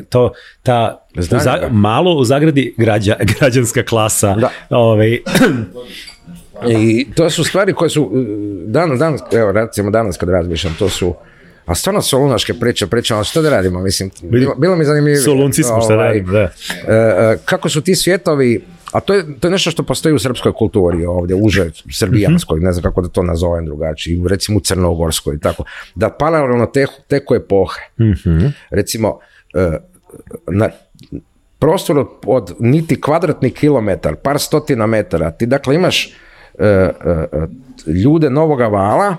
to, 0.09 0.31
ta 0.63 1.05
Znam 1.15 1.39
u 1.39 1.43
Za- 1.43 1.57
ga. 1.57 1.69
malo 1.69 2.13
u 2.13 2.23
Zagradi 2.23 2.73
građa, 2.77 3.15
građanska 3.31 3.83
klasa, 3.83 4.35
Da. 4.35 4.49
ovaj, 4.69 5.19
I 6.69 7.07
to 7.15 7.29
su 7.29 7.43
stvari 7.43 7.73
koje 7.73 7.89
su, 7.89 8.03
uh, 8.03 8.11
dan, 8.65 8.97
dan, 8.97 9.17
evo 9.33 9.51
recimo 9.51 9.91
danas 9.91 10.17
kad 10.17 10.29
razmišljam, 10.29 10.75
to 10.79 10.89
su, 10.89 11.15
a 11.65 11.75
stvarno 11.75 12.01
su 12.01 12.19
lunaške 12.19 12.53
priče, 12.53 12.87
pričamo, 12.87 13.23
što 13.23 13.41
da 13.41 13.49
radimo, 13.49 13.79
mislim, 13.79 14.11
bilo, 14.21 14.55
bilo 14.55 14.75
mi 14.75 14.85
zanimljivo. 14.85 15.23
solunci 15.23 15.63
smo 15.63 15.81
šta 15.81 15.93
ovaj, 15.93 16.07
radimo, 16.07 16.31
da. 16.31 16.39
e, 16.39 16.49
e, 16.87 17.37
kako 17.45 17.69
su 17.69 17.81
ti 17.81 17.95
svjetovi, 17.95 18.65
a 18.91 18.99
to 18.99 19.13
je, 19.13 19.39
to 19.39 19.47
je 19.47 19.51
nešto 19.51 19.71
što 19.71 19.83
postoji 19.83 20.15
u 20.15 20.19
srpskoj 20.19 20.53
kulturi 20.53 21.05
ovdje, 21.05 21.35
uže 21.35 21.69
srbijanskoj, 21.91 22.59
ne 22.59 22.71
znam 22.71 22.83
kako 22.83 23.01
da 23.01 23.09
to 23.09 23.23
nazovem 23.23 23.65
drugačije, 23.65 24.21
recimo 24.29 24.57
u 24.57 24.61
crnogorskoj 24.61 25.35
i 25.35 25.39
tako, 25.39 25.63
da 25.95 26.09
paralelno 26.09 26.65
te, 26.65 26.85
teku 27.07 27.35
epohe. 27.35 27.81
Recimo, 28.69 29.19
e, 29.53 29.77
na 30.47 30.69
prostoru 31.59 32.09
od 32.25 32.55
niti 32.59 33.01
kvadratni 33.01 33.51
kilometar, 33.51 34.15
par 34.15 34.39
stotina 34.39 34.87
metara, 34.87 35.31
ti 35.31 35.45
dakle 35.45 35.75
imaš 35.75 36.13
ljude 37.87 38.29
novoga 38.29 38.67
vala 38.67 39.15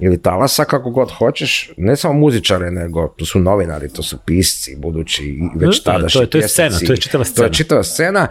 ili 0.00 0.18
talasa, 0.18 0.64
kako 0.64 0.90
god 0.90 1.10
hoćeš, 1.10 1.70
ne 1.76 1.96
samo 1.96 2.14
muzičare, 2.14 2.70
nego 2.70 3.08
to 3.08 3.24
su 3.24 3.38
novinari, 3.40 3.88
to 3.88 4.02
su 4.02 4.18
pisci, 4.18 4.76
budući 4.76 5.24
i 5.24 5.38
već 5.56 5.82
Da, 5.82 5.92
da, 5.92 5.96
tadašnji 5.96 6.18
to 6.18 6.22
je- 6.22 6.30
to 6.30 6.38
je 6.38 6.48
scena, 6.48 6.78
to 6.78 6.92
je 6.92 6.96
čitava 6.96 7.24
To 7.24 7.28
je 7.28 7.32
scena. 7.32 7.48
čitava 7.48 7.82
scena. 7.84 8.28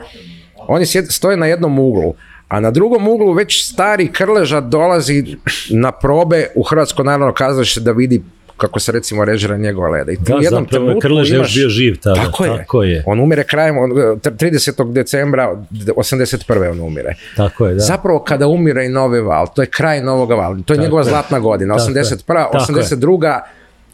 Oni 0.58 0.86
stoje 0.86 1.38
na 1.38 1.46
jednom 1.46 1.80
uglu, 1.80 2.14
a 2.48 2.60
na 2.60 2.72
drugom 2.72 3.08
uglu 3.08 3.34
već 3.34 3.66
stari 3.66 4.08
Krleža 4.08 4.62
dolazi 4.62 5.36
na 5.70 5.92
probe 5.92 6.48
u 6.56 6.64
Hrvatsko 6.64 7.04
narodno 7.04 7.34
kazalište 7.34 7.80
da 7.80 7.92
vidi 7.92 8.22
kako 8.60 8.80
se 8.80 8.91
recimo 8.91 9.26
režira 9.26 9.57
njegova 9.57 9.89
leda. 9.89 10.12
I 10.12 10.18
Da, 10.18 10.34
jednom 10.36 10.64
zapravo 10.64 10.89
je 10.89 10.99
Krleža 10.99 11.36
još 11.36 11.55
bio 11.55 11.70
živ 11.70 11.95
tada, 11.97 12.16
Tako 12.16 12.45
je. 12.45 12.57
tako 12.57 12.84
je. 12.84 13.03
On 13.05 13.20
umire 13.20 13.43
krajem, 13.43 13.78
on, 13.78 13.91
30. 13.91 14.91
decembra 14.93 15.55
81. 15.72 16.38
on 16.72 16.80
umire. 16.82 17.14
Tako 17.36 17.68
je, 17.68 17.74
da. 17.74 17.80
Zapravo 17.80 18.20
kada 18.20 18.47
umire 18.47 18.86
i 18.86 18.89
novi 18.89 19.22
val, 19.22 19.47
to 19.47 19.62
je 19.62 19.68
kraj 19.68 20.01
novoga 20.01 20.36
vala, 20.36 20.55
to 20.55 20.74
je 20.74 20.78
Tako 20.78 20.82
njegova 20.82 21.01
je. 21.01 21.05
zlatna 21.05 21.39
godina, 21.39 21.78
Tako 21.78 21.89
je. 21.89 22.03
81. 22.03 22.18
Tako 22.26 22.57
je. 22.57 22.86
82. 22.86 23.39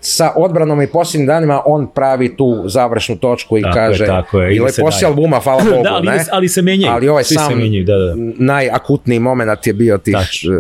sa 0.02 0.32
odbranom 0.36 0.82
i 0.82 0.88
posljednjim 0.88 1.28
danima 1.28 1.62
on 1.66 1.88
pravi 1.88 2.38
tu 2.38 2.64
završnu 2.66 3.16
točku 3.16 3.58
i 3.58 3.62
Tako 3.62 3.70
je, 3.70 3.86
kaže 3.86 4.06
tako 4.06 4.42
je, 4.42 4.56
ili 4.56 4.72
se 4.72 4.82
poslije 4.82 5.08
albuma, 5.08 5.40
hvala 5.40 5.64
Bogu, 5.66 5.84
Da, 5.84 5.90
ali 5.92 6.08
ne? 6.08 6.20
ali 6.32 6.50
se 6.50 6.62
menjaju, 6.62 6.94
Ali 6.94 7.10
ovaj 7.10 7.24
svi 7.24 7.36
se 7.36 7.44
sam 7.44 7.58
menjaju, 7.58 7.86
da, 7.86 7.94
da. 7.96 8.14
najakutniji 8.38 9.20
moment 9.20 9.68
je 9.68 9.74
bio 9.74 9.98
tih 9.98 10.14
Tačno. 10.14 10.54
e, 10.54 10.60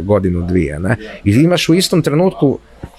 godinu 0.00 0.42
dvije, 0.42 0.78
ne? 0.78 0.96
I 1.24 1.30
imaš 1.32 1.68
u 1.68 1.74
istom 1.74 2.02
trenutku 2.02 2.58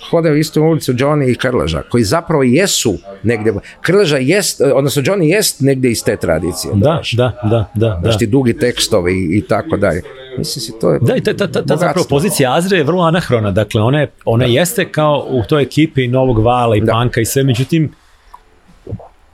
hode 0.09 0.31
u 0.31 0.35
istu 0.35 0.61
ulicu 0.63 0.93
Johnny 0.93 1.31
i 1.31 1.35
Krleža, 1.35 1.81
koji 1.89 2.03
zapravo 2.03 2.43
jesu 2.43 2.97
negdje, 3.23 3.53
Krleža 3.81 4.17
jest, 4.17 4.61
odnosno 4.61 5.01
Johnny 5.01 5.23
jest 5.23 5.61
negdje 5.61 5.91
iz 5.91 6.03
te 6.03 6.17
tradicije. 6.17 6.73
Da, 6.75 7.01
da, 7.17 7.39
da, 7.43 7.49
da, 7.49 7.67
da. 7.75 7.99
Znaš 8.01 8.17
ti 8.17 8.27
dugi 8.27 8.57
tekstovi 8.57 9.37
i, 9.37 9.41
tako 9.47 9.77
dalje. 9.77 10.01
Mislim 10.37 10.61
si, 10.61 10.79
to 10.81 10.91
je 10.91 10.99
Da, 11.01 11.15
i 11.15 11.21
ta, 11.21 11.33
ta, 11.33 11.47
ta, 11.47 11.65
ta 11.65 11.75
zapravo 11.75 12.05
pozicija 12.09 12.55
Azre 12.55 12.77
je 12.77 12.83
vrlo 12.83 13.03
anahrona, 13.03 13.51
dakle 13.51 13.81
ona, 13.81 13.99
je, 14.01 14.11
ona 14.25 14.45
jeste 14.45 14.91
kao 14.91 15.25
u 15.29 15.43
toj 15.43 15.63
ekipi 15.63 16.07
Novog 16.07 16.39
Vala 16.39 16.75
i 16.75 16.81
Da. 16.81 16.91
Panka 16.91 17.21
i 17.21 17.25
sve, 17.25 17.43
međutim 17.43 17.91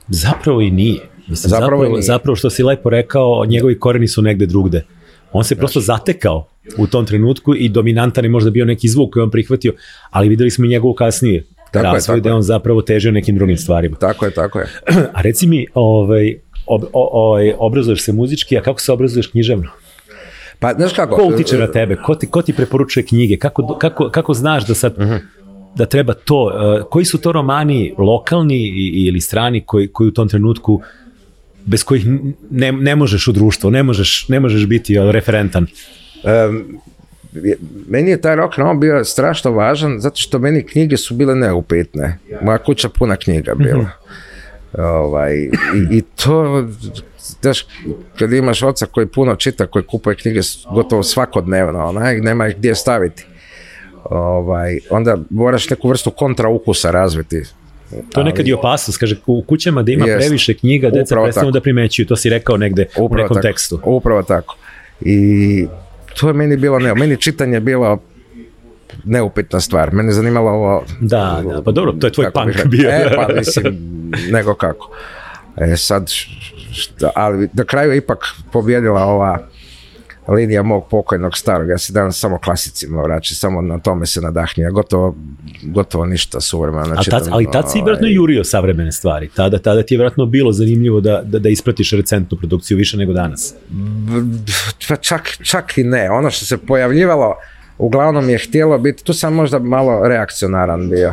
Zapravo 0.08 0.60
i 0.60 0.70
nije. 0.70 1.00
Mislim, 1.28 1.50
Zapravo 1.50 1.70
zapravo, 1.70 1.86
i 1.86 1.88
nije. 1.88 2.02
zapravo 2.02 2.36
što 2.36 2.50
si 2.50 2.62
lepo 2.62 2.90
rekao, 2.90 3.44
njegovi 3.46 3.78
koreni 3.78 4.08
su 4.08 4.22
negde 4.22 4.46
drugde. 4.46 4.84
On 5.32 5.44
se 5.44 5.56
prosto 5.56 5.80
zatekao 5.80 6.46
u 6.78 6.86
tom 6.86 7.06
trenutku 7.06 7.54
i 7.54 7.68
dominantan 7.68 8.24
je 8.24 8.30
možda 8.30 8.50
bio 8.50 8.64
neki 8.64 8.88
zvuk 8.88 9.12
koji 9.12 9.22
on 9.22 9.30
prihvatio, 9.30 9.72
ali 10.10 10.28
videli 10.28 10.50
smo 10.50 10.64
i 10.64 10.68
njegovu 10.68 10.94
kasnije 10.94 11.44
Tako 11.72 11.96
je, 11.96 12.02
tako 12.02 12.20
da 12.20 12.28
je 12.28 12.34
on 12.34 12.42
zapravo 12.42 12.82
težio 12.82 13.12
nekim 13.12 13.36
drugim 13.36 13.56
stvarima. 13.56 13.96
Tako 13.96 14.24
je, 14.24 14.30
tako 14.30 14.58
je. 14.58 14.66
A 15.16 15.22
reci 15.22 15.46
mi, 15.46 15.66
ovaj, 15.74 16.38
ob, 16.66 16.82
ovaj, 16.92 17.52
obrazuješ 17.58 18.02
se 18.02 18.12
muzički, 18.12 18.58
a 18.58 18.62
kako 18.62 18.80
se 18.80 18.92
obrazuješ 18.92 19.26
književno? 19.26 19.70
Pa, 20.58 20.74
znaš 20.74 20.92
kako? 20.92 21.16
Ko 21.16 21.24
utiče 21.24 21.58
na 21.58 21.66
tebe? 21.66 21.96
Ko 21.96 22.14
ti, 22.14 22.26
ko 22.26 22.42
ti 22.42 22.52
preporučuje 22.52 23.06
knjige? 23.06 23.36
Kako, 23.36 23.78
kako, 23.78 24.10
kako 24.10 24.34
znaš 24.34 24.66
da 24.66 24.74
sad 24.74 24.96
da 25.74 25.86
treba 25.86 26.14
to, 26.14 26.44
uh, 26.44 26.84
koji 26.90 27.04
su 27.04 27.18
to 27.18 27.32
romani 27.32 27.94
lokalni 27.98 28.68
ili 29.06 29.20
strani 29.20 29.60
koji, 29.60 29.88
koji 29.88 30.08
u 30.08 30.12
tom 30.12 30.28
trenutku 30.28 30.80
bez 31.64 31.84
kojih 31.84 32.06
ne, 32.50 32.72
ne 32.72 32.96
možeš 32.96 33.28
u 33.28 33.32
društvo, 33.32 33.70
ne 33.70 33.82
možeš, 33.82 34.28
ne 34.28 34.40
možeš 34.40 34.66
biti 34.66 34.96
referentan. 35.10 35.66
Um, 36.24 36.78
meni 37.88 38.10
je 38.10 38.20
taj 38.20 38.36
rock 38.36 38.58
and 38.58 38.80
bio 38.80 39.04
strašno 39.04 39.50
važan 39.50 40.00
zato 40.00 40.16
što 40.16 40.38
meni 40.38 40.66
knjige 40.66 40.96
su 40.96 41.14
bile 41.14 41.34
neupitne. 41.34 42.18
Moja 42.42 42.58
kuća 42.58 42.88
puna 42.88 43.16
knjiga 43.16 43.54
bila. 43.54 43.90
ovaj, 44.78 45.34
i, 45.36 45.50
I 45.90 46.02
to, 46.02 46.68
znaš, 47.40 47.66
kad 48.18 48.32
imaš 48.32 48.62
oca 48.62 48.86
koji 48.86 49.06
puno 49.06 49.36
čita, 49.36 49.66
koji 49.66 49.84
kupuje 49.84 50.16
knjige 50.16 50.40
gotovo 50.74 51.02
svakodnevno, 51.02 51.86
onaj, 51.86 52.20
nema 52.20 52.48
ih 52.48 52.56
gdje 52.56 52.74
staviti. 52.74 53.26
Ovaj, 54.04 54.78
onda 54.90 55.18
moraš 55.30 55.70
neku 55.70 55.88
vrstu 55.88 56.10
kontra 56.10 56.48
ukusa 56.48 56.90
razviti. 56.90 57.42
To 58.12 58.20
je 58.20 58.24
nekad 58.24 58.48
i 58.48 58.52
opasnost, 58.52 58.98
kaže, 58.98 59.16
u 59.26 59.42
kućama 59.42 59.82
da 59.82 59.92
ima 59.92 60.06
Jest. 60.06 60.18
previše 60.18 60.54
knjiga, 60.54 60.90
deca 60.90 61.16
prestanu 61.24 61.50
da 61.50 61.60
primećuju, 61.60 62.06
to 62.06 62.16
si 62.16 62.28
rekao 62.28 62.56
negde 62.56 62.86
u 62.98 63.04
Upravo 63.04 63.22
nekom 63.22 63.34
tako. 63.36 63.48
tekstu. 63.48 63.80
Upravo 63.84 64.22
tako. 64.22 64.56
I 65.00 65.66
to 66.20 66.28
je 66.28 66.34
meni 66.34 66.56
bilo 66.56 66.78
ne, 66.78 66.94
meni 66.94 67.16
čitanje 67.16 67.56
je 67.56 67.60
bilo 67.60 67.98
neupitna 69.04 69.60
stvar. 69.60 69.92
Mene 69.92 70.08
je 70.08 70.12
zanimalo 70.12 70.50
ovo... 70.50 70.84
Da, 71.00 71.42
da, 71.48 71.62
pa 71.62 71.70
dobro, 71.70 71.92
to 71.92 72.06
je 72.06 72.12
tvoj 72.12 72.30
punk 72.30 72.66
bio. 72.66 72.90
E, 72.90 73.12
pa 73.16 73.34
mislim, 73.34 73.76
nego 74.30 74.54
kako. 74.54 74.90
E 75.56 75.76
sad, 75.76 76.10
šta, 76.72 77.10
ali 77.14 77.48
na 77.52 77.64
kraju 77.64 77.90
je 77.90 77.96
ipak 77.96 78.18
pobjedila 78.52 79.04
ova 79.04 79.38
linija 80.28 80.62
mog 80.62 80.88
pokojnog 80.90 81.36
starog. 81.36 81.68
Ja 81.68 81.78
se 81.78 81.92
danas 81.92 82.18
samo 82.18 82.38
klasicima 82.38 83.02
vraćam, 83.02 83.34
samo 83.34 83.62
na 83.62 83.78
tome 83.78 84.06
se 84.06 84.20
nadahnija. 84.20 84.70
Gotovo, 84.70 85.14
gotovo 85.62 86.06
ništa 86.06 86.40
suvremeno. 86.40 86.94
A 86.98 87.02
tad, 87.10 87.28
ali 87.30 87.48
tad 87.52 87.70
si 87.70 87.78
ovaj, 87.78 87.84
vjerojatno 87.84 88.08
jurio 88.08 88.44
savremene 88.44 88.92
stvari. 88.92 89.28
Tada, 89.36 89.58
tada 89.58 89.82
ti 89.82 89.94
je 89.94 89.98
vjerojatno 89.98 90.26
bilo 90.26 90.52
zanimljivo 90.52 91.00
da, 91.00 91.22
da, 91.24 91.38
da 91.38 91.48
ispratiš 91.48 91.92
recentnu 91.92 92.38
produkciju 92.38 92.76
više 92.76 92.96
nego 92.96 93.12
danas. 93.12 93.54
Pa 94.88 94.96
čak, 94.96 95.28
čak 95.42 95.78
i 95.78 95.84
ne. 95.84 96.10
Ono 96.10 96.30
što 96.30 96.44
se 96.44 96.58
pojavljivalo, 96.58 97.34
uglavnom 97.78 98.30
je 98.30 98.38
htjelo 98.38 98.78
biti, 98.78 99.04
tu 99.04 99.12
sam 99.12 99.34
možda 99.34 99.58
malo 99.58 100.08
reakcionaran 100.08 100.90
bio. 100.90 101.12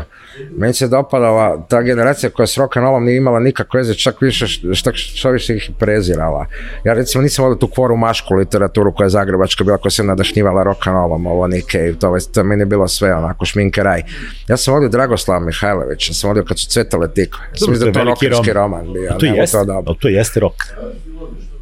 Meni 0.52 0.74
se 0.74 0.88
dopadala 0.88 1.66
ta 1.70 1.82
generacija 1.82 2.30
koja 2.30 2.48
s 2.48 2.58
rock'n'rollom 2.58 3.00
nije 3.00 3.18
imala 3.18 3.40
nikakve 3.40 3.78
veze, 3.78 3.94
čak 3.94 4.22
više 4.22 4.46
š- 4.48 4.74
šta 4.74 4.92
što 4.94 5.30
više 5.30 5.56
ih 5.56 5.72
prezirala. 5.80 6.46
Ja 6.84 6.94
recimo 6.94 7.22
nisam 7.22 7.44
volio 7.44 7.58
tu 7.58 7.68
kvoru 7.68 7.98
mašku 7.98 8.34
literaturu 8.34 8.94
koja 8.94 9.06
je 9.06 9.10
zagrebačka 9.10 9.64
bila, 9.64 9.78
koja 9.78 9.92
se 9.92 10.04
nadašnjivala 10.04 10.64
rock'n'rollom, 10.64 11.28
ovo 11.28 11.48
Nick 11.48 11.72
Cave, 11.72 11.94
to, 11.94 12.16
je- 12.16 12.32
to 12.34 12.40
je 12.40 12.44
meni 12.44 12.66
bilo 12.66 12.88
sve 12.88 13.16
onako 13.16 13.46
šminke 13.46 13.84
raj. 13.84 14.02
Ja 14.48 14.58
sam 14.58 14.74
volio 14.74 14.90
Dragoslava 14.90 15.40
Mihajlovića, 15.40 16.14
sam 16.14 16.28
volio 16.28 16.44
kad 16.44 16.60
su 16.60 16.68
cvetale 16.68 17.08
tikve. 17.10 17.40
Ja 17.44 17.58
sam 17.58 17.74
da 17.76 17.92
to 17.94 18.04
rokerski 18.06 18.54
roman. 18.54 18.94
bio. 18.94 19.10
To 19.10 19.26
jeste, 19.28 19.58
to 19.86 19.94
to 19.94 20.08
jeste 20.08 20.40
rock. 20.40 20.56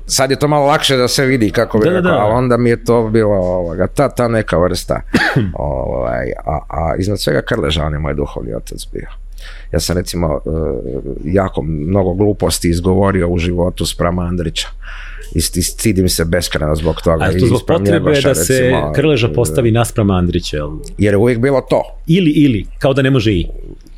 Sad 0.08 0.32
je 0.32 0.40
to 0.40 0.48
malo 0.48 0.66
lakše 0.66 0.98
da 0.98 1.08
se 1.08 1.26
vidi 1.26 1.52
kako 1.52 1.78
bi 1.78 1.86
Da, 1.86 1.90
da, 1.90 1.98
rekao, 1.98 2.12
da. 2.12 2.18
ali 2.18 2.34
onda 2.34 2.58
mi 2.58 2.70
je 2.70 2.84
to 2.84 3.10
bilo 3.10 3.36
ovoga, 3.36 3.88
ta, 3.88 4.10
ta 4.10 4.28
neka 4.28 4.58
vrsta. 4.58 5.02
ovaj, 5.54 6.32
a, 6.46 6.60
a 6.70 6.96
iznad 7.00 7.20
svega 7.20 7.42
Krleža, 7.42 7.84
on 7.84 7.94
je 7.94 8.00
moj 8.00 8.14
duhovni 8.14 8.54
otac 8.54 8.88
bio. 8.94 9.08
Ja 9.72 9.80
sam 9.80 9.98
recimo 9.98 10.28
e, 10.28 10.50
jako 11.24 11.62
mnogo 11.62 12.14
gluposti 12.14 12.70
izgovorio 12.70 13.28
u 13.30 13.38
životu 13.38 13.86
sprama 13.86 14.22
Andrića. 14.22 14.68
I, 15.36 15.42
stidim 15.62 16.10
se 16.10 16.26
beskreno 16.26 16.76
zbog 16.76 17.02
toga. 17.02 17.24
A 17.24 17.28
je 17.28 17.40
to 17.40 17.46
zbog 17.46 17.62
potrebe 17.68 18.22
da 18.22 18.36
se 18.36 18.54
recimo, 18.54 18.92
Krleža 18.96 19.30
postavi 19.30 19.72
naspram 19.72 20.12
Andrića? 20.12 20.58
jel? 20.58 20.70
Jer 20.98 21.14
je 21.14 21.18
uvijek 21.18 21.40
bilo 21.40 21.62
to. 21.62 21.84
Ili, 22.08 22.32
ili, 22.32 22.66
kao 22.80 22.94
da 22.94 23.02
ne 23.02 23.12
može 23.12 23.32
i. 23.32 23.48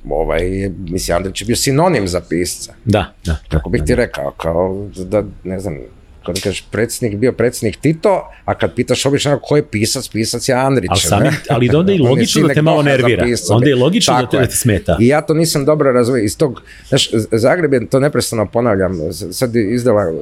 Ovaj, 0.09 0.69
mislim, 0.89 1.17
Andrić 1.17 1.41
je 1.41 1.45
bio 1.45 1.55
sinonim 1.55 2.07
za 2.07 2.21
pisca. 2.29 2.73
Da, 2.85 3.13
da. 3.25 3.37
Kako 3.49 3.69
bih 3.69 3.81
ti 3.85 3.95
rekao, 3.95 4.31
kao 4.37 4.87
da, 4.97 5.23
ne 5.43 5.59
znam, 5.59 5.77
kad 6.25 6.41
kažeš 6.41 6.63
predsjednik, 6.71 7.19
bio 7.19 7.31
predsjednik 7.31 7.77
Tito, 7.81 8.31
a 8.45 8.53
kad 8.55 8.75
pitaš 8.75 9.05
obično 9.05 9.39
ko 9.39 9.55
je 9.55 9.67
pisac, 9.67 10.07
pisac 10.07 10.49
je 10.49 10.55
Andrić. 10.55 10.89
Ali, 10.89 10.99
sami, 10.99 11.29
ali 11.49 11.69
onda 11.75 11.91
je 11.91 11.95
i 11.95 12.01
je 12.03 12.09
logično 12.09 12.47
da 12.47 12.53
te 12.53 12.61
malo 12.61 12.81
nervira. 12.81 13.25
Onda 13.49 13.69
je 13.69 13.75
logično 13.75 14.21
da 14.21 14.29
te, 14.29 14.37
je. 14.37 14.41
da 14.41 14.47
te 14.47 14.55
smeta. 14.55 14.97
I 14.99 15.07
ja 15.07 15.21
to 15.21 15.33
nisam 15.33 15.65
dobro 15.65 15.91
razumio. 15.91 16.23
Iz 16.23 16.37
tog, 16.37 16.61
znaš, 16.89 17.09
Zagreb 17.31 17.73
je, 17.73 17.89
to 17.89 17.99
neprestano 17.99 18.45
ponavljam, 18.45 18.97
sad 19.31 19.55
je 19.55 19.73
izdala 19.73 20.13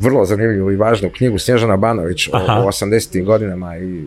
vrlo 0.00 0.24
zanimljivu 0.24 0.72
i 0.72 0.76
važnu 0.76 1.10
knjigu 1.16 1.38
Snježana 1.38 1.76
Banović 1.76 2.28
o, 2.28 2.30
Aha. 2.36 2.60
o 2.60 2.66
80. 2.66 3.24
godinama 3.24 3.76
i 3.78 4.04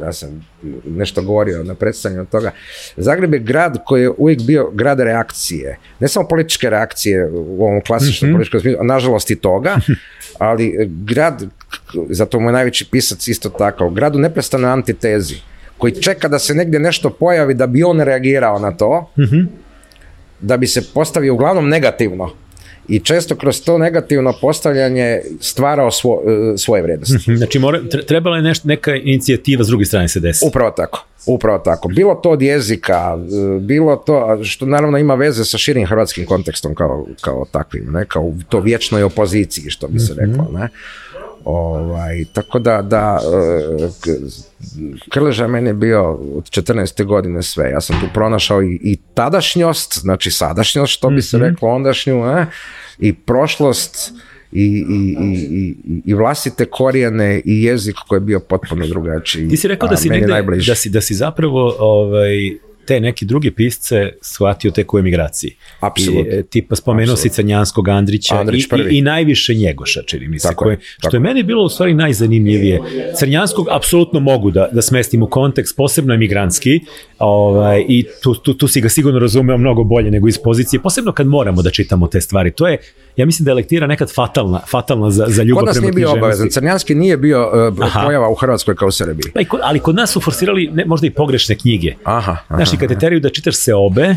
ja 0.00 0.12
sam 0.12 0.46
nešto 0.86 1.22
govorio 1.22 1.64
na 1.64 1.74
predstavljanju 1.74 2.26
toga. 2.26 2.50
Zagreb 2.96 3.34
je 3.34 3.40
grad 3.40 3.78
koji 3.84 4.02
je 4.02 4.10
uvijek 4.10 4.42
bio 4.42 4.70
grad 4.70 5.00
reakcije. 5.00 5.78
Ne 6.00 6.08
samo 6.08 6.28
političke 6.28 6.70
reakcije 6.70 7.26
u 7.26 7.64
ovom 7.64 7.80
klasičnom 7.80 8.30
Mhm. 8.30 8.34
političkom 8.34 8.60
smislu, 8.60 8.84
nažalost 8.84 9.30
i 9.30 9.36
toga, 9.36 9.76
ali 10.38 10.74
grad, 11.04 11.42
zato 12.08 12.40
mu 12.40 12.48
je 12.48 12.52
najveći 12.52 12.84
pisac 12.84 13.28
isto 13.28 13.48
tako, 13.48 13.90
grad 13.90 14.16
u 14.16 14.20
neprestanoj 14.20 14.70
antitezi 14.70 15.34
koji 15.78 15.92
čeka 15.94 16.28
da 16.28 16.38
se 16.38 16.54
negdje 16.54 16.80
nešto 16.80 17.10
pojavi 17.10 17.54
da 17.54 17.66
bi 17.66 17.82
on 17.82 18.00
reagirao 18.00 18.58
na 18.58 18.70
to, 18.72 19.10
Mhm. 19.18 19.40
da 20.40 20.56
bi 20.56 20.66
se 20.66 20.82
postavio 20.84 21.34
uglavnom 21.34 21.68
negativno 21.68 22.30
i 22.88 23.00
često 23.00 23.36
kroz 23.36 23.62
to 23.62 23.78
negativno 23.78 24.32
postavljanje 24.40 25.20
stvarao 25.40 25.90
svo, 25.90 26.22
e, 26.54 26.58
svoje 26.58 26.82
vrijednosti. 26.82 27.36
Znači, 27.36 27.58
mora, 27.58 27.80
tre- 27.80 28.06
trebala 28.06 28.36
je 28.36 28.42
nešto, 28.42 28.68
neka 28.68 28.94
inicijativa 28.94 29.64
s 29.64 29.66
druge 29.66 29.84
strane 29.84 30.08
se 30.08 30.20
desi. 30.20 30.44
Upravo 30.48 30.70
tako. 30.70 31.04
Upravo 31.26 31.58
tako. 31.58 31.88
Bilo 31.88 32.14
to 32.14 32.30
od 32.30 32.42
jezika, 32.42 33.18
e, 33.56 33.60
bilo 33.60 33.96
to, 33.96 34.44
što 34.44 34.66
naravno 34.66 34.98
ima 34.98 35.14
veze 35.14 35.44
sa 35.44 35.58
širim 35.58 35.86
hrvatskim 35.86 36.26
kontekstom 36.26 36.74
kao, 36.74 37.06
kao 37.20 37.44
takvim, 37.50 37.92
ne? 37.92 38.04
kao 38.04 38.32
to 38.48 38.60
vječnoj 38.60 39.02
opoziciji, 39.02 39.70
što 39.70 39.88
bi 39.88 39.98
se 39.98 40.14
reklo. 40.16 40.48
Ne? 40.52 40.68
Ovaj, 41.44 42.24
tako 42.32 42.58
da, 42.58 42.82
da 42.82 43.18
e, 43.76 43.88
Krleža 45.08 45.46
meni 45.46 45.68
je 45.68 45.74
bio 45.74 46.12
od 46.12 46.44
14. 46.44 47.04
godine 47.04 47.42
sve. 47.42 47.70
Ja 47.70 47.80
sam 47.80 48.00
tu 48.00 48.06
pronašao 48.14 48.62
i, 48.62 48.78
i 48.82 48.96
tadašnjost, 49.14 49.98
znači 49.98 50.30
sadašnjost, 50.30 50.92
što 50.92 51.10
bi 51.10 51.22
se 51.22 51.38
reklo 51.38 51.68
ondašnju, 51.68 52.24
ne? 52.24 52.46
i 52.98 53.12
prošlost, 53.12 54.12
i, 54.52 54.62
i, 54.88 55.16
i, 55.20 55.34
i, 55.50 56.02
i 56.04 56.14
vlastite 56.14 56.64
korijene 56.64 57.42
i 57.44 57.62
jezik 57.62 57.96
koji 58.08 58.16
je 58.16 58.20
bio 58.20 58.40
potpuno 58.40 58.86
drugačiji. 58.86 59.48
Ti 59.48 59.56
si 59.56 59.68
rekao 59.68 59.88
da 59.88 59.96
si 59.96 60.08
negde, 60.08 60.42
da 60.66 60.74
si, 60.74 60.90
da 60.90 61.00
si 61.00 61.14
zapravo 61.14 61.76
ovaj, 61.78 62.58
te 62.86 63.00
neki 63.00 63.24
druge 63.24 63.50
pisce 63.50 64.12
shvatio 64.20 64.70
tek 64.70 64.94
u 64.94 64.98
emigraciji. 64.98 65.56
Apsolutno. 65.80 66.32
E, 66.32 66.42
tipa 66.42 66.76
spomenuo 66.76 67.16
si 67.16 67.28
Crnjanskog 67.28 67.88
Andrića 67.88 68.40
Andrić 68.40 68.64
i, 68.64 68.68
i, 68.90 68.98
i 68.98 69.02
najviše 69.02 69.54
Njegoša, 69.54 70.02
čini 70.02 70.28
mi 70.28 70.38
se. 70.38 70.48
Tako 70.48 70.64
koje, 70.64 70.74
je, 70.74 70.80
što 70.80 71.00
tako 71.02 71.16
je 71.16 71.20
meni 71.20 71.42
bilo 71.42 71.64
u 71.64 71.68
stvari 71.68 71.94
najzanimljivije. 71.94 72.80
Crnjanskog 73.18 73.66
apsolutno 73.70 74.20
mogu 74.20 74.50
da, 74.50 74.68
da 74.72 74.82
smestim 74.82 75.22
u 75.22 75.26
kontekst, 75.26 75.76
posebno 75.76 76.14
emigrantski, 76.14 76.80
ovaj, 77.18 77.84
i 77.88 78.06
tu, 78.22 78.34
tu, 78.34 78.54
tu 78.54 78.68
si 78.68 78.80
ga 78.80 78.88
sigurno 78.88 79.18
razumeo 79.18 79.58
mnogo 79.58 79.84
bolje 79.84 80.10
nego 80.10 80.28
iz 80.28 80.38
pozicije, 80.38 80.80
posebno 80.82 81.12
kad 81.12 81.26
moramo 81.26 81.62
da 81.62 81.70
čitamo 81.70 82.06
te 82.06 82.20
stvari. 82.20 82.50
To 82.50 82.68
je, 82.68 82.78
ja 83.16 83.26
mislim 83.26 83.44
da 83.44 83.50
je 83.50 83.54
lektira 83.54 83.86
nekad 83.86 84.14
fatalna, 84.14 84.60
fatalna 84.70 85.10
za, 85.10 85.26
za 85.28 85.42
ljubav 85.42 85.60
Kod 85.60 85.66
nas 85.66 85.76
prema 85.76 85.84
nije 85.84 85.94
bio 85.94 86.12
obavezan. 86.12 86.48
Crnjanski 86.50 86.94
nije 86.94 87.16
bio 87.16 87.68
uh, 87.68 87.92
pojava 88.04 88.28
u 88.30 88.34
Hrvatskoj 88.34 88.76
kao 88.76 88.88
u 88.88 88.90
Srbiji. 88.90 89.32
Pa 89.34 89.40
i 89.40 89.44
ko- 89.44 89.58
ali 89.62 89.78
kod 89.78 89.94
nas 89.94 90.10
su 90.10 90.20
forsirali 90.20 90.70
ne, 90.72 90.84
možda 90.84 91.06
i 91.06 91.10
pogrešne 91.10 91.54
knjige. 91.54 91.94
Aha, 92.04 92.36
aha. 92.48 92.56
Znaš, 92.56 92.73
i 92.74 92.76
kad 92.76 92.88
te 92.88 92.98
teraju 92.98 93.20
da 93.20 93.28
čitaš 93.30 93.56
seobe, 93.56 94.16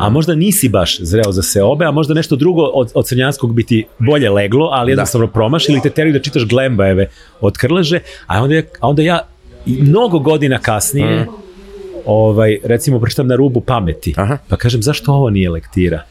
a 0.00 0.08
možda 0.08 0.34
nisi 0.34 0.68
baš 0.68 1.00
zreo 1.00 1.32
za 1.32 1.42
seobe, 1.42 1.84
a 1.84 1.90
možda 1.90 2.14
nešto 2.14 2.36
drugo 2.36 2.62
od, 2.62 2.90
od 2.94 3.06
crnjanskog 3.06 3.54
bi 3.54 3.64
ti 3.64 3.86
bolje 3.98 4.30
leglo, 4.30 4.68
ali 4.72 4.92
jednostavno 4.92 5.26
promaš, 5.26 5.68
ili 5.68 5.80
te 5.80 5.90
teraju 5.90 6.12
da 6.12 6.18
čitaš 6.18 6.46
Glembajeve 6.46 7.08
od 7.40 7.56
Krleže, 7.56 8.00
a 8.26 8.42
onda, 8.42 8.62
a 8.80 8.88
onda 8.88 9.02
ja 9.02 9.20
mnogo 9.66 10.18
godina 10.18 10.58
kasnije 10.58 11.26
ovaj, 12.06 12.58
recimo 12.64 13.00
pročitam 13.00 13.26
na 13.26 13.36
rubu 13.36 13.60
pameti, 13.60 14.14
Aha. 14.16 14.38
pa 14.48 14.56
kažem 14.56 14.82
zašto 14.82 15.12
ovo 15.12 15.30
nije 15.30 15.50
lektira? 15.50 16.02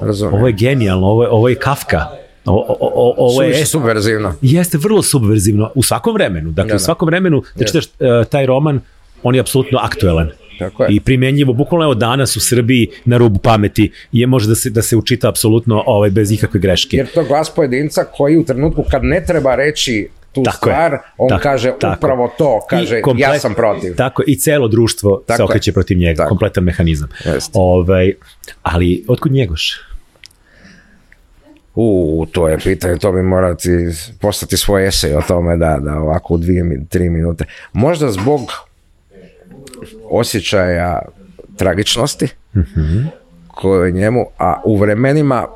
Razumijem. 0.00 0.34
Ovo 0.38 0.46
je 0.46 0.52
genijalno, 0.52 1.06
ovo 1.06 1.22
je, 1.22 1.28
ovo 1.28 1.48
je 1.48 1.54
Kafka, 1.54 2.06
o, 2.46 2.52
o, 2.52 2.76
o, 2.80 3.14
ovo 3.16 3.42
je 3.42 3.66
subverzivno. 3.66 4.34
Jeste 4.42 4.78
vrlo 4.78 5.02
subverzivno 5.02 5.70
u 5.74 5.82
svakom 5.82 6.14
vremenu. 6.14 6.50
Dakle, 6.50 6.68
Da, 6.68 6.74
u 6.74 6.78
da. 6.78 6.84
svakom 6.84 7.06
vremenu 7.06 7.42
da 7.54 7.64
čitaš 7.64 7.84
uh, 7.84 8.26
taj 8.30 8.46
roman, 8.46 8.80
on 9.22 9.34
je 9.34 9.40
apsolutno 9.40 9.78
aktuelan. 9.82 10.30
Tako 10.58 10.84
je. 10.84 10.88
I 10.90 11.00
primenjivo, 11.00 11.52
bukvalno 11.52 11.84
evo 11.84 11.94
danas 11.94 12.36
u 12.36 12.40
Srbiji 12.40 12.88
na 13.04 13.16
rubu 13.16 13.38
pameti 13.38 13.90
je 14.12 14.26
može 14.26 14.48
da 14.48 14.54
se, 14.54 14.70
da 14.70 14.82
se 14.82 14.96
učita 14.96 15.28
apsolutno 15.28 15.82
ovaj, 15.86 16.10
bez 16.10 16.32
ikakve 16.32 16.60
greške. 16.60 16.96
Jer 16.96 17.06
to 17.06 17.24
glas 17.24 17.50
pojedinca 17.50 18.04
koji 18.06 18.36
u 18.36 18.44
trenutku 18.44 18.84
kad 18.90 19.04
ne 19.04 19.24
treba 19.24 19.54
reći 19.54 20.08
tu 20.32 20.42
Tako 20.42 20.68
je. 20.68 20.74
stvar, 20.74 20.98
on 21.18 21.28
Tako- 21.28 21.42
kaže 21.42 21.72
tako. 21.80 21.96
upravo 21.98 22.34
to, 22.38 22.60
kaže 22.70 23.00
komplet- 23.00 23.20
ja 23.22 23.38
sam 23.38 23.54
protiv. 23.54 23.94
Tako 23.96 24.22
je, 24.22 24.26
i 24.26 24.36
celo 24.36 24.68
društvo 24.68 25.22
Tako 25.26 25.36
se 25.36 25.42
je. 25.42 25.44
okreće 25.44 25.72
protiv 25.72 25.98
njega, 25.98 26.16
Tako. 26.16 26.28
kompletan 26.28 26.64
mehanizam. 26.64 27.08
Ovaj, 27.52 28.12
ali, 28.62 29.04
otkud 29.08 29.32
njegoš? 29.32 29.80
U, 31.74 32.26
to 32.32 32.48
je 32.48 32.58
pitanje, 32.58 32.98
to 32.98 33.12
bi 33.12 33.22
morati 33.22 33.68
postati 34.20 34.56
svoj 34.56 34.86
esej 34.86 35.14
o 35.14 35.22
tome 35.22 35.56
da, 35.56 35.78
da 35.80 35.94
ovako 35.94 36.34
u 36.34 36.38
dvije, 36.38 36.64
tri 36.88 37.10
minute. 37.10 37.44
Možda 37.72 38.10
zbog 38.10 38.40
osjećaja 40.10 41.02
tragičnosti 41.56 42.28
koje 43.46 43.88
je 43.88 43.92
njemu, 43.92 44.26
a 44.38 44.60
u 44.64 44.76
vremenima, 44.76 45.46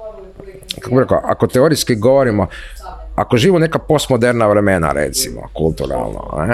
kako 0.81 0.95
bi 0.95 1.01
rekao, 1.01 1.21
ako 1.25 1.47
teorijski 1.47 1.95
govorimo, 1.95 2.47
ako 3.15 3.37
živu 3.37 3.59
neka 3.59 3.79
postmoderna 3.79 4.47
vremena, 4.47 4.93
recimo, 4.93 5.41
kulturalno, 5.55 6.49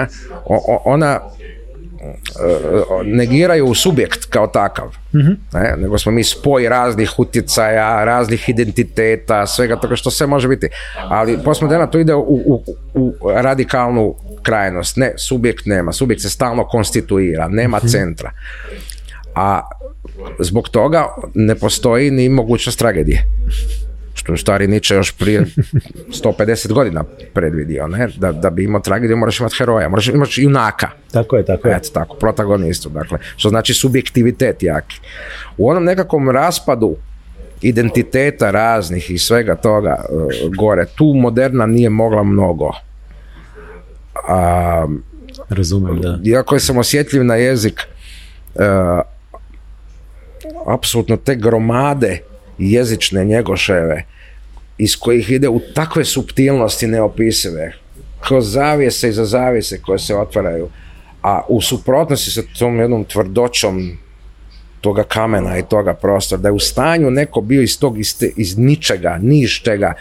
ona 0.85 1.19
negiraju 3.03 3.73
subjekt 3.73 4.25
kao 4.25 4.47
takav, 4.47 4.95
ne, 5.53 5.75
nego 5.77 5.97
smo 5.97 6.11
mi 6.11 6.23
spoj 6.23 6.69
raznih 6.69 7.19
utjecaja, 7.19 8.03
raznih 8.03 8.49
identiteta, 8.49 9.47
svega 9.47 9.75
toga 9.75 9.95
što 9.95 10.11
sve 10.11 10.27
može 10.27 10.47
biti. 10.47 10.67
Ali 11.09 11.37
postmoderna 11.43 11.87
to 11.87 11.99
ide 11.99 12.13
u, 12.13 12.21
u, 12.45 12.63
u 12.93 13.13
radikalnu 13.35 14.15
krajnost. 14.43 14.97
Ne, 14.97 15.13
subjekt 15.17 15.65
nema, 15.65 15.91
subjekt 15.91 16.21
se 16.21 16.29
stalno 16.29 16.67
konstituira, 16.67 17.47
nema 17.47 17.79
centra. 17.79 18.31
A 19.35 19.61
zbog 20.39 20.69
toga 20.69 21.05
ne 21.33 21.55
postoji 21.55 22.11
ni 22.11 22.29
mogućnost 22.29 22.79
tragedije. 22.79 23.25
Što 24.25 24.33
je 24.33 24.37
stari 24.37 24.67
Nietzsche 24.67 24.95
još 24.95 25.11
prije 25.11 25.45
150 26.23 26.73
godina 26.73 27.03
predvidio, 27.33 27.87
ne? 27.87 28.07
Da, 28.17 28.31
da 28.31 28.49
bi 28.49 28.63
imao 28.63 28.81
tragediju 28.81 29.17
moraš 29.17 29.39
imati 29.39 29.55
heroja, 29.57 29.89
moraš 29.89 30.07
imati 30.07 30.41
junaka. 30.41 30.89
Tako 31.11 31.35
je, 31.37 31.45
tako 31.45 31.67
je. 31.67 31.75
Eto 31.75 31.89
tako, 31.93 32.15
protagonistu, 32.15 32.89
dakle, 32.89 33.17
što 33.37 33.49
znači 33.49 33.73
subjektivitet 33.73 34.63
jaki. 34.63 34.99
U 35.57 35.69
onom 35.69 35.83
nekakvom 35.83 36.29
raspadu 36.29 36.95
identiteta 37.61 38.51
raznih 38.51 39.11
i 39.11 39.17
svega 39.17 39.55
toga 39.55 39.95
e, 39.99 40.49
gore, 40.57 40.85
tu 40.95 41.13
moderna 41.15 41.65
nije 41.65 41.89
mogla 41.89 42.23
mnogo. 42.23 42.71
A, 44.27 44.87
Razumem, 45.49 46.01
da. 46.01 46.19
iako 46.23 46.59
sam 46.59 46.77
osjetljiv 46.77 47.23
na 47.23 47.35
jezik, 47.35 47.81
e, 48.55 48.65
apsolutno 50.67 51.17
te 51.17 51.35
gromade 51.35 52.19
jezične 52.57 53.25
njegoševe 53.25 54.14
iz 54.77 54.95
kojih 54.95 55.31
ide 55.31 55.49
u 55.49 55.61
takve 55.73 56.05
subtilnosti 56.05 56.87
neopisive, 56.87 57.73
kroz 58.27 58.51
zavijese 58.51 59.09
i 59.09 59.13
za 59.13 59.25
zavijese 59.25 59.81
koje 59.81 59.99
se 59.99 60.15
otvaraju, 60.15 60.69
a 61.21 61.41
u 61.49 61.61
suprotnosti 61.61 62.31
sa 62.31 62.41
tom 62.59 62.79
jednom 62.79 63.03
tvrdoćom 63.03 63.97
toga 64.81 65.03
kamena 65.03 65.57
i 65.57 65.63
toga 65.69 65.93
prostora, 65.93 66.41
da 66.41 66.47
je 66.47 66.51
u 66.51 66.59
stanju 66.59 67.11
neko 67.11 67.41
bio 67.41 67.61
iz 67.61 67.79
tog, 67.79 67.99
iz, 67.99 68.15
iz 68.37 68.57
ničega, 68.57 69.17
ništega, 69.21 69.93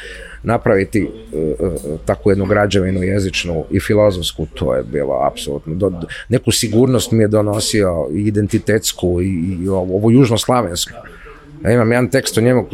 napraviti 0.43 1.01
e, 1.01 1.37
e, 1.39 1.71
takvu 2.07 2.31
jednu 2.31 2.47
građevinu 2.47 3.03
jezičnu 3.03 3.65
i 3.71 3.81
filozofsku, 3.81 4.47
to 4.55 4.75
je 4.75 4.83
bilo 4.83 5.21
apsolutno. 5.33 6.03
Neku 6.29 6.53
sigurnost 6.53 7.13
mi 7.13 7.23
je 7.23 7.29
donosio 7.29 8.09
identitetsku 8.13 9.23
i, 9.23 9.59
i 9.63 9.69
ovu 9.69 10.11
južnoslavensku. 10.11 10.93
Ja 11.65 11.73
imam 11.73 11.93
jedan 11.93 12.11
tekst 12.11 12.39
o 12.39 12.41
njemu, 12.41 12.67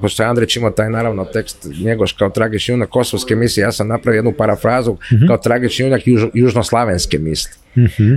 pošto 0.00 0.22
je 0.22 0.28
Andrić 0.28 0.56
imao 0.56 0.70
taj 0.70 0.90
naravno 0.90 1.24
tekst 1.24 1.66
njegoš 1.84 2.12
kao 2.12 2.30
tragični 2.30 2.72
junak 2.72 2.88
kosovske 2.88 3.36
misli, 3.36 3.62
ja 3.62 3.72
sam 3.72 3.88
napravio 3.88 4.18
jednu 4.18 4.32
parafrazu 4.32 4.96
kao 5.26 5.36
tragični 5.36 5.84
junak 5.84 6.06
juž, 6.06 6.22
južnoslavenske 6.34 7.18
misli. 7.18 7.52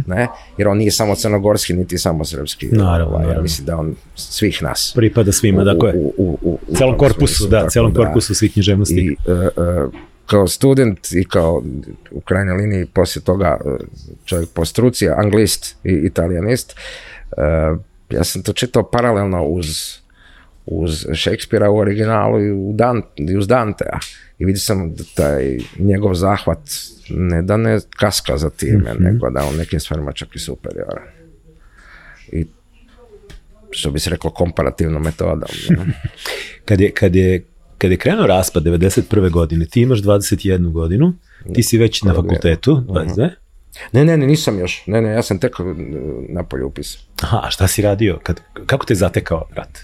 Ne? 0.08 0.28
Jer 0.58 0.68
on 0.68 0.78
nije 0.78 0.92
samo 0.92 1.16
crnogorski, 1.16 1.74
niti 1.74 1.98
samo 1.98 2.26
srpski. 2.26 2.68
Naravno, 2.72 3.06
Ovaj, 3.06 3.22
Ja 3.22 3.28
naravno. 3.28 3.42
mislim 3.44 3.66
da 3.66 3.78
on 3.78 3.96
svih 4.16 4.64
nas. 4.64 4.94
Pripada 4.96 5.32
svima, 5.32 5.64
dakle. 5.64 5.94
U, 5.96 6.14
u, 6.18 6.38
u, 6.42 6.60
u 6.68 6.76
celom 6.76 6.98
korpusu, 6.98 7.48
da, 7.48 7.58
tako 7.60 7.70
celom 7.70 7.94
korpusu 7.94 8.36
svih 8.36 8.54
književnosti. 8.54 8.96
I 8.96 9.16
e, 9.28 9.32
e, 9.32 9.48
kao 10.26 10.48
student 10.48 11.12
i 11.12 11.24
kao 11.24 11.64
u 12.12 12.22
krajnjoj 12.22 12.58
liniji 12.58 12.86
poslije 12.86 13.24
toga 13.24 13.58
e, 13.66 13.84
čovjek 14.26 14.50
po 14.50 14.66
struci, 14.66 15.10
anglist 15.10 15.76
i 15.84 15.92
italijanist, 15.92 16.76
e, 17.38 17.42
ja 18.10 18.24
sam 18.24 18.44
to 18.44 18.54
čitao 18.54 18.90
paralelno 18.92 19.44
uz 19.44 20.00
uz 20.72 21.06
Šekspira 21.14 21.70
u 21.70 21.78
originalu 21.78 22.42
i, 22.42 22.52
u 22.52 22.74
Dan, 22.74 23.02
i 23.16 23.38
uz 23.38 23.48
Dantea. 23.48 24.00
I 24.40 24.46
vidio 24.46 24.60
sam 24.60 24.94
da 24.94 25.04
taj 25.16 25.58
njegov 25.78 26.14
zahvat 26.14 26.60
ne 27.10 27.42
da 27.42 27.58
ne 27.58 27.80
kaska 27.96 28.38
za 28.38 28.50
time, 28.50 28.94
nego 29.00 29.30
da 29.30 29.44
on 29.44 29.56
nekim 29.58 29.80
stvarima 29.80 30.12
čak 30.12 30.36
i 30.36 30.40
superioran. 30.40 31.04
I 32.32 32.46
što 33.72 33.92
bi 33.92 34.00
se 34.00 34.10
reklo 34.10 34.30
komparativnom 34.30 35.04
metodom. 35.04 35.50
ne. 35.70 35.86
Kad 36.66 36.82
je, 36.82 36.92
kad 36.92 37.16
je, 37.16 37.44
kad 37.78 37.92
je 37.92 37.98
krenuo 37.98 38.28
raspad 38.28 38.64
91. 38.64 39.30
godine, 39.32 39.66
ti 39.66 39.82
imaš 39.82 40.02
21 40.02 40.72
godinu, 40.72 41.14
ti 41.54 41.64
si 41.64 41.78
već 41.78 42.04
na 42.04 42.14
fakultetu, 42.14 42.84
22. 42.88 43.30
Ne, 43.92 44.06
ne, 44.06 44.18
ne, 44.18 44.28
nisam 44.28 44.60
još. 44.60 44.84
Ne, 44.88 45.02
ne, 45.02 45.10
ja 45.10 45.24
sam 45.24 45.40
tek 45.40 45.60
uh, 45.60 45.66
napolje 46.30 46.64
upis. 46.64 46.98
Aha, 47.22 47.42
a 47.44 47.52
šta 47.52 47.68
si 47.68 47.82
radio? 47.82 48.20
Kad, 48.24 48.42
kako 48.66 48.86
te 48.86 48.96
zatekao 48.96 49.48
rat? 49.56 49.80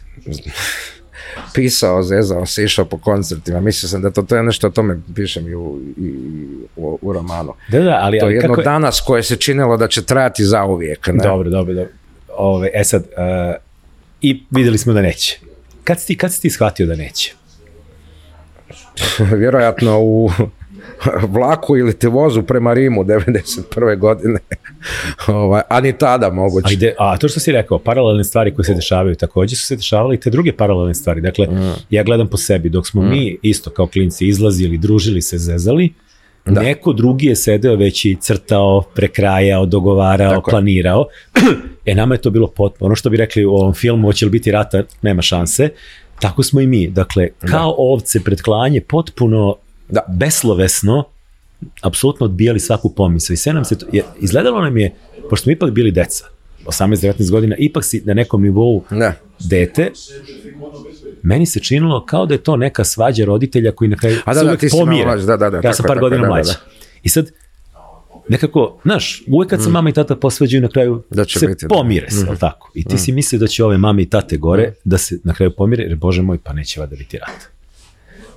Pisao, 1.53 2.03
zezao 2.03 2.45
se, 2.45 2.63
išao 2.63 2.85
po 2.85 2.97
koncertima. 2.97 3.59
Mislio 3.59 3.89
sam 3.89 4.01
da 4.01 4.11
to, 4.11 4.21
to 4.21 4.35
je 4.35 4.43
nešto 4.43 4.67
o 4.67 4.69
tome 4.69 4.99
pišem 5.15 5.47
i 5.47 5.55
u, 5.55 5.79
i, 5.97 6.13
u, 6.75 6.99
u 7.01 7.13
romanu. 7.13 7.53
Da, 7.71 7.79
da, 7.79 7.99
ali, 8.01 8.19
To 8.19 8.25
je 8.25 8.27
ali 8.27 8.35
jedno 8.35 8.49
kako 8.49 8.61
danas 8.61 9.01
koje 9.01 9.23
se 9.23 9.35
činilo 9.35 9.77
da 9.77 9.87
će 9.87 10.05
trajati 10.05 10.45
zauvijek. 10.45 11.07
Ne? 11.07 11.23
Dobro, 11.23 11.49
dobro, 11.49 11.73
dobro. 11.73 11.91
Ove, 12.37 12.69
e 12.73 12.83
sad, 12.83 13.01
uh, 13.01 13.55
i 14.21 14.43
videli 14.51 14.77
smo 14.77 14.93
da 14.93 15.01
neće. 15.01 15.39
Kad 15.83 16.01
si 16.01 16.07
ti, 16.07 16.17
kad 16.17 16.33
si 16.33 16.41
ti 16.41 16.49
shvatio 16.49 16.85
da 16.85 16.95
neće? 16.95 17.33
Vjerojatno 19.39 19.99
u 19.99 20.29
vlaku 21.27 21.77
ili 21.77 21.93
te 21.93 22.07
vozu 22.07 22.43
prema 22.43 22.73
Rimu 22.73 23.03
91. 23.03 23.97
godine. 23.99 24.39
ovaj, 25.27 25.61
a 25.69 25.81
ni 25.81 25.97
tada 25.97 26.29
moguće. 26.29 26.67
A, 26.67 26.71
ide, 26.73 26.93
a 26.99 27.17
to 27.17 27.27
što 27.27 27.39
si 27.39 27.51
rekao, 27.51 27.79
paralelne 27.79 28.23
stvari 28.23 28.53
koje 28.53 28.65
se 28.65 28.73
dešavaju, 28.73 29.15
takođe 29.15 29.55
su 29.55 29.65
se 29.65 29.75
dešavale 29.75 30.15
i 30.15 30.19
te 30.19 30.29
druge 30.29 30.53
paralelne 30.53 30.93
stvari. 30.93 31.21
Dakle, 31.21 31.47
ja 31.89 32.03
gledam 32.03 32.27
po 32.27 32.37
sebi, 32.37 32.69
dok 32.69 32.87
smo 32.87 33.01
mi 33.01 33.37
isto 33.41 33.69
kao 33.69 33.87
klinci 33.87 34.27
izlazili, 34.27 34.77
družili 34.77 35.21
se, 35.21 35.37
zezali, 35.37 35.93
neko 36.45 36.93
drugi 36.93 37.27
je 37.27 37.35
sedeo 37.35 37.75
već 37.75 38.05
i 38.05 38.17
crtao, 38.19 38.81
prekrajao, 38.81 39.65
dogovarao, 39.65 40.35
Tako 40.35 40.51
planirao. 40.51 41.05
e, 41.85 41.95
nama 41.95 42.15
je 42.15 42.21
to 42.21 42.29
bilo 42.29 42.47
potpuno. 42.47 42.85
Ono 42.85 42.95
što 42.95 43.09
bi 43.09 43.17
rekli 43.17 43.45
u 43.45 43.53
ovom 43.53 43.73
filmu, 43.73 44.07
hoće 44.07 44.25
li 44.25 44.31
biti 44.31 44.51
rata, 44.51 44.83
nema 45.01 45.21
šanse. 45.21 45.69
Tako 46.19 46.43
smo 46.43 46.61
i 46.61 46.67
mi. 46.67 46.87
Dakle, 46.87 47.29
kao 47.39 47.75
ovce 47.77 48.19
pred 48.23 48.41
klanje, 48.41 48.81
potpuno 48.81 49.55
Da. 49.89 50.01
beslovesno, 50.07 51.03
apsolutno 51.81 52.25
odbijali 52.25 52.59
svaku 52.59 52.89
pomisao. 52.89 53.33
I 53.33 53.37
sve 53.37 53.53
nam 53.53 53.65
se 53.65 53.77
to, 53.77 53.85
je, 53.91 54.03
izgledalo 54.19 54.61
nam 54.61 54.77
je, 54.77 54.95
pošto 55.29 55.43
smo 55.43 55.51
ipak 55.51 55.71
bili 55.71 55.91
deca, 55.91 56.25
18-19 56.65 57.31
godina, 57.31 57.55
ipak 57.59 57.85
si 57.85 58.01
na 58.05 58.13
nekom 58.13 58.43
nivou 58.43 58.83
Ne. 58.91 59.13
dete, 59.39 59.91
meni 61.23 61.45
se 61.45 61.59
činilo 61.59 62.05
kao 62.05 62.25
da 62.25 62.33
je 62.33 62.43
to 62.43 62.57
neka 62.57 62.83
svađa 62.83 63.25
roditelja 63.25 63.71
koji 63.71 63.87
na 63.87 63.97
kraju 63.97 64.17
A 64.25 64.33
da, 64.33 64.39
se 64.39 64.45
da, 64.45 64.51
uvek 64.51 64.61
malo 64.63 64.85
pomire. 64.85 65.05
mlađi, 65.05 65.25
da, 65.25 65.37
da, 65.37 65.49
da, 65.49 65.61
ja 65.63 65.73
sam 65.73 65.83
par 65.83 65.95
tako 65.95 65.99
godina 65.99 66.21
da, 66.21 66.27
da, 66.27 66.33
mlađi. 66.33 66.51
da. 66.51 66.59
I 67.03 67.09
sad, 67.09 67.31
nekako, 68.29 68.79
znaš, 68.83 69.23
uvek 69.27 69.49
kad 69.49 69.63
se 69.63 69.69
mama 69.69 69.89
i 69.89 69.93
tata 69.93 70.15
posveđuju 70.15 70.61
na 70.61 70.67
kraju 70.67 71.03
Da 71.09 71.25
će 71.25 71.39
se 71.39 71.47
biti, 71.47 71.65
da. 71.65 71.75
pomire 71.75 72.09
se, 72.09 72.25
mm 72.31 72.37
tako? 72.39 72.71
I 72.73 72.83
ti 72.83 72.97
si 72.97 73.11
mislio 73.11 73.39
da 73.39 73.47
će 73.47 73.63
ove 73.63 73.77
mame 73.77 74.01
i 74.01 74.09
tate 74.09 74.37
gore 74.37 74.73
da 74.83 74.97
se 74.97 75.19
na 75.23 75.33
kraju 75.33 75.51
pomire, 75.57 75.83
jer 75.83 75.95
bože 75.95 76.21
moj, 76.21 76.37
pa 76.43 76.53
neće 76.53 76.79
vada 76.79 76.95
biti 76.95 77.17
rat. 77.17 77.54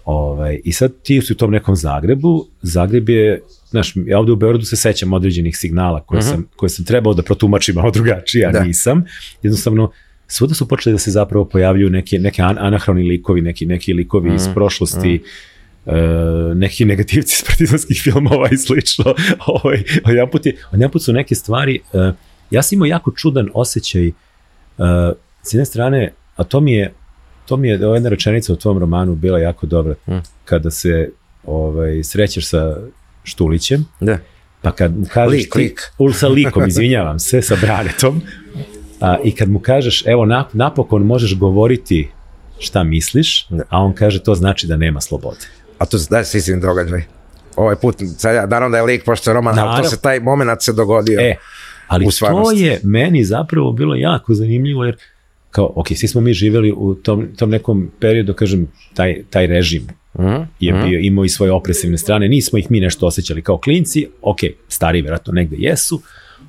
Ovaj, 0.09 0.61
I 0.65 0.73
sad 0.73 0.93
ti 1.03 1.23
si 1.23 1.33
u 1.33 1.37
tom 1.37 1.51
nekom 1.51 1.77
Zagrebu, 1.77 2.47
Zagreb 2.63 3.09
je, 3.09 3.43
znaš, 3.71 3.93
ja 4.07 4.19
ovde 4.19 4.33
u 4.33 4.37
Beogradu 4.37 4.65
se 4.65 4.77
sećam 4.77 5.13
određenih 5.13 5.57
signala 5.57 6.01
koje, 6.01 6.23
sam, 6.23 6.49
koje 6.57 6.71
sam 6.71 6.85
trebao 6.85 7.15
da 7.15 7.23
protumačim 7.23 7.75
malo 7.75 7.91
drugačije, 7.99 8.47
a 8.47 8.53
Da. 8.53 8.65
nisam. 8.65 9.05
Jednostavno, 9.43 9.91
svuda 10.27 10.55
su 10.55 10.69
počeli 10.69 10.95
da 10.95 10.99
se 10.99 11.11
zapravo 11.11 11.45
pojavljuju 11.45 11.91
neke, 11.91 12.19
neke 12.19 12.43
an- 12.43 12.59
anahroni 12.59 13.03
likovi, 13.03 13.41
neki, 13.41 13.67
neki 13.67 13.93
likovi 13.93 14.35
iz 14.35 14.49
prošlosti, 14.55 15.23
e, 15.87 15.93
neki 16.55 16.85
negativci 16.85 17.35
iz 17.35 17.45
partizanskih 17.47 18.01
filmova 18.03 18.49
i 18.53 18.57
slično. 18.57 19.15
Ovaj, 19.47 19.83
odjedanput, 20.05 20.47
je, 20.47 20.57
odjedanput 20.73 21.03
su 21.03 21.13
neke 21.13 21.35
stvari, 21.35 21.81
e, 21.93 22.13
ja 22.51 22.63
sam 22.63 22.77
imao 22.77 22.87
jako 22.87 23.11
čudan 23.11 23.49
osjećaj, 23.55 24.07
e, 24.09 24.13
s 25.43 25.55
jedne 25.55 25.65
strane, 25.65 26.13
a 26.37 26.45
to 26.45 26.61
mi 26.61 26.73
je, 26.73 26.93
to 27.49 27.57
mi 27.57 27.69
je, 27.69 27.87
ova 27.87 27.97
jedna 27.97 28.09
rečenica 28.09 28.53
u 28.53 28.57
tvom 28.57 28.79
romanu 28.79 29.15
bila 29.15 29.39
jako 29.39 29.67
dobra, 29.67 29.95
kada 30.45 30.71
se 30.71 31.11
ovaj, 31.47 32.03
srećeš 32.05 32.49
sa 32.49 32.77
Štulićem, 33.25 33.85
Da. 34.01 34.19
Pa 34.63 34.73
kad 34.73 34.99
mu 34.99 35.07
kažeš 35.13 35.33
Lik, 35.39 35.53
ti, 35.53 35.59
lik. 35.59 35.81
Ul, 35.99 36.13
sa 36.13 36.29
likom, 36.29 36.67
izvinjavam 36.69 37.19
se, 37.19 37.43
sa 37.43 37.57
Branetom, 37.61 38.21
a, 39.01 39.17
i 39.25 39.35
kad 39.35 39.49
mu 39.49 39.59
kažeš, 39.61 40.03
evo, 40.07 40.25
nap, 40.25 40.53
napokon 40.55 41.03
možeš 41.03 41.39
govoriti 41.39 42.09
šta 42.59 42.83
misliš, 42.85 43.47
Da. 43.49 43.63
a 43.69 43.79
on 43.83 43.93
kaže, 43.95 44.23
to 44.23 44.35
znači 44.35 44.67
da 44.67 44.77
nema 44.77 45.01
slobode. 45.01 45.47
A 45.79 45.87
to 45.87 45.99
daj 46.11 46.25
se 46.25 46.39
istin 46.39 46.61
događaj. 46.61 47.03
Ovaj 47.57 47.77
put, 47.77 47.97
sad 48.19 48.35
ja, 48.35 48.47
naravno 48.47 48.71
da 48.73 48.77
je 48.77 48.83
lik 48.83 49.05
pošto 49.05 49.31
je 49.31 49.35
roman, 49.35 49.59
ali 49.59 49.67
to 49.67 49.71
Naravno. 49.71 49.91
se 49.91 50.01
taj 50.01 50.21
moment 50.21 50.63
se 50.63 50.73
dogodio. 50.73 51.21
E, 51.21 51.37
ali 51.89 52.07
to 52.21 52.51
je 52.53 52.81
meni 52.85 53.25
zapravo 53.25 53.73
bilo 53.73 53.95
jako 53.95 54.35
zanimljivo, 54.35 54.85
jer 54.85 54.97
kao, 55.51 55.73
ok, 55.77 55.89
svi 55.97 56.09
smo 56.09 56.21
mi 56.21 56.33
živjeli 56.33 56.73
u 56.77 56.95
tom, 56.95 57.29
tom 57.37 57.51
nekom 57.51 57.91
periodu, 58.01 58.35
kažem, 58.35 58.69
taj, 58.95 59.23
taj 59.31 59.47
režim 59.47 59.89
Mhm, 60.19 60.43
je 60.61 60.73
bio, 60.73 60.99
imao 61.01 61.25
i 61.25 61.29
svoje 61.29 61.53
opresivne 61.53 61.99
strane, 61.99 62.29
nismo 62.29 62.59
ih 62.59 62.71
mi 62.71 62.81
nešto 62.81 63.07
osjećali 63.07 63.43
kao 63.43 63.59
klinci, 63.59 64.07
ok, 64.23 64.39
stari 64.69 65.03
vjerojatno 65.03 65.33
negde 65.33 65.57
jesu, 65.59 66.03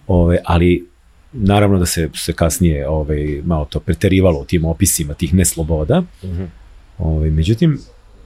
ove, 0.07 0.37
ali 0.45 0.87
naravno 1.33 1.79
da 1.79 1.85
se, 1.85 2.09
se 2.15 2.33
kasnije 2.33 2.87
ovaj, 2.89 3.41
malo 3.45 3.65
to 3.65 3.79
preterivalo 3.79 4.39
u 4.39 4.45
tim 4.45 4.65
opisima 4.65 5.13
tih 5.13 5.33
nesloboda, 5.33 6.03
Ovaj, 6.97 7.29
međutim, 7.29 7.79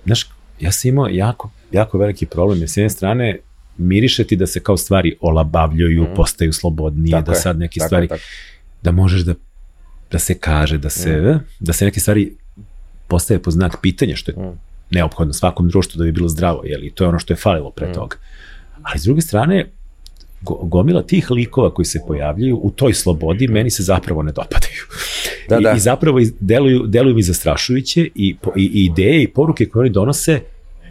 znaš, 0.05 0.29
ja 0.59 0.71
sam 0.71 0.89
imao 0.89 1.07
jako, 1.07 1.51
jako 1.71 1.97
veliki 1.97 2.25
problem, 2.25 2.59
jer 2.59 2.69
s 2.69 2.77
jedne 2.77 2.89
strane 2.89 3.39
miriše 3.77 4.23
ti 4.23 4.35
da 4.35 4.47
se 4.47 4.59
kao 4.59 4.77
stvari 4.77 5.17
olabavljuju, 5.21 6.07
postaju 6.15 6.53
slobodnije, 6.53 7.11
Tako 7.11 7.31
da 7.31 7.35
sad 7.35 7.59
neke 7.59 7.79
tako 7.79 7.87
stvari, 7.87 8.03
je, 8.03 8.07
tako. 8.07 8.21
da 8.81 8.91
možeš 8.91 9.21
da, 9.21 9.33
da 10.13 10.19
se 10.19 10.33
kaže, 10.35 10.77
da 10.77 10.89
se, 10.89 11.09
da 11.59 11.73
se 11.73 11.85
neke 11.85 11.99
stvari 11.99 12.33
postaje 13.07 13.39
po 13.39 13.51
znak 13.51 13.77
pitanja, 13.81 14.15
što 14.15 14.31
je 14.31 14.37
neophodno 14.91 15.33
svakom 15.33 15.69
društvu 15.69 15.97
da 15.97 16.03
bi 16.03 16.11
bilo 16.11 16.29
zdravo, 16.29 16.61
jel? 16.65 16.83
I 16.83 16.91
to 16.91 17.03
je 17.03 17.07
ono 17.07 17.19
što 17.19 17.33
je 17.33 17.37
falilo 17.37 17.71
pre 17.71 17.93
toga. 17.93 18.15
Ali 18.83 18.99
s 18.99 19.03
druge 19.03 19.21
strane, 19.21 19.65
go, 20.41 20.53
gomila 20.55 21.01
tih 21.03 21.31
likova 21.31 21.73
koji 21.73 21.85
se 21.85 21.99
pojavljaju 22.07 22.57
u 22.57 22.71
toj 22.71 22.93
slobodi 22.93 23.47
meni 23.47 23.69
se 23.69 23.83
zapravo 23.83 24.23
ne 24.23 24.31
dopadaju. 24.31 24.83
Da, 25.49 25.57
I, 25.59 25.63
da. 25.63 25.71
I 25.71 25.79
zapravo 25.79 26.19
iz- 26.19 26.33
deluju, 26.39 26.83
deluju 26.87 27.15
mi 27.15 27.23
zastrašujuće 27.23 28.09
i, 28.15 28.35
po- 28.37 28.53
i, 28.55 28.63
i 28.63 28.85
ideje 28.85 29.23
i 29.23 29.27
poruke 29.27 29.65
koje 29.65 29.81
oni 29.81 29.89
donose, 29.89 30.39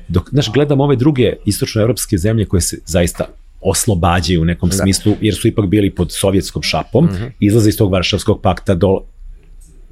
dok, 0.09 0.31
znaš, 0.31 0.53
gledam 0.53 0.81
ove 0.81 0.97
druge 0.97 1.33
istočnoevropske 1.45 2.19
zemlje 2.19 2.45
koje 2.45 2.61
se 2.61 2.79
zaista 2.87 3.25
oslobađaju 3.61 4.43
u 4.43 4.45
nekom 4.45 4.69
smislu, 4.73 5.15
jer 5.21 5.35
su 5.35 5.49
ipak 5.49 5.67
bili 5.67 5.91
pod 5.91 6.13
sovjetskom 6.13 6.63
šapom, 6.63 7.09
izlaze 7.41 7.69
iz 7.69 7.77
tog 7.77 7.93
Varšavskog 7.93 8.41
pakta 8.43 8.75
do, 8.75 9.01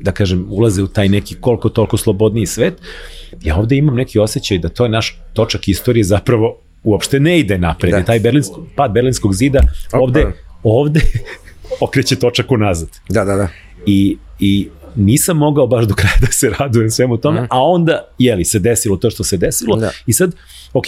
da 0.01 0.13
kažem, 0.13 0.47
ulaze 0.51 0.83
u 0.83 0.87
taj 0.87 1.09
neki 1.09 1.35
koliko 1.41 1.69
toliko 1.69 1.97
slobodniji 1.97 2.47
svet, 2.47 2.75
ja 3.43 3.57
ovde 3.57 3.77
imam 3.77 3.95
neki 3.95 4.19
osjećaj 4.19 4.59
da 4.59 4.69
to 4.69 4.85
je 4.85 4.89
naš 4.89 5.19
točak 5.33 5.69
istorije 5.69 6.05
zapravo 6.05 6.57
uopšte 6.85 7.21
ne 7.21 7.39
ide 7.39 7.59
napred. 7.59 7.93
Da. 7.93 8.03
Taj 8.03 8.21
berlinsko, 8.21 8.67
pad 8.77 8.93
berlinskog 8.93 9.35
zida 9.35 9.61
ovde, 9.93 10.33
ovde 10.63 11.01
okreće 11.81 12.17
točak 12.17 12.53
unazad. 12.53 12.89
Da, 13.09 13.25
da, 13.25 13.37
da. 13.37 13.49
I, 13.87 14.17
I 14.39 14.69
nisam 14.97 15.37
mogao 15.37 15.67
baš 15.67 15.85
do 15.85 15.95
kraja 15.95 16.17
da 16.21 16.27
se 16.27 16.51
radujem 16.59 16.91
svemu 16.91 17.17
tome, 17.17 17.47
a 17.51 17.63
onda, 17.63 18.09
jeli, 18.19 18.45
se 18.45 18.59
desilo 18.59 18.97
to 18.97 19.11
što 19.11 19.25
se 19.25 19.37
desilo 19.37 19.77
Da. 19.77 19.91
i 20.07 20.13
sad, 20.13 20.35
ok, 20.73 20.85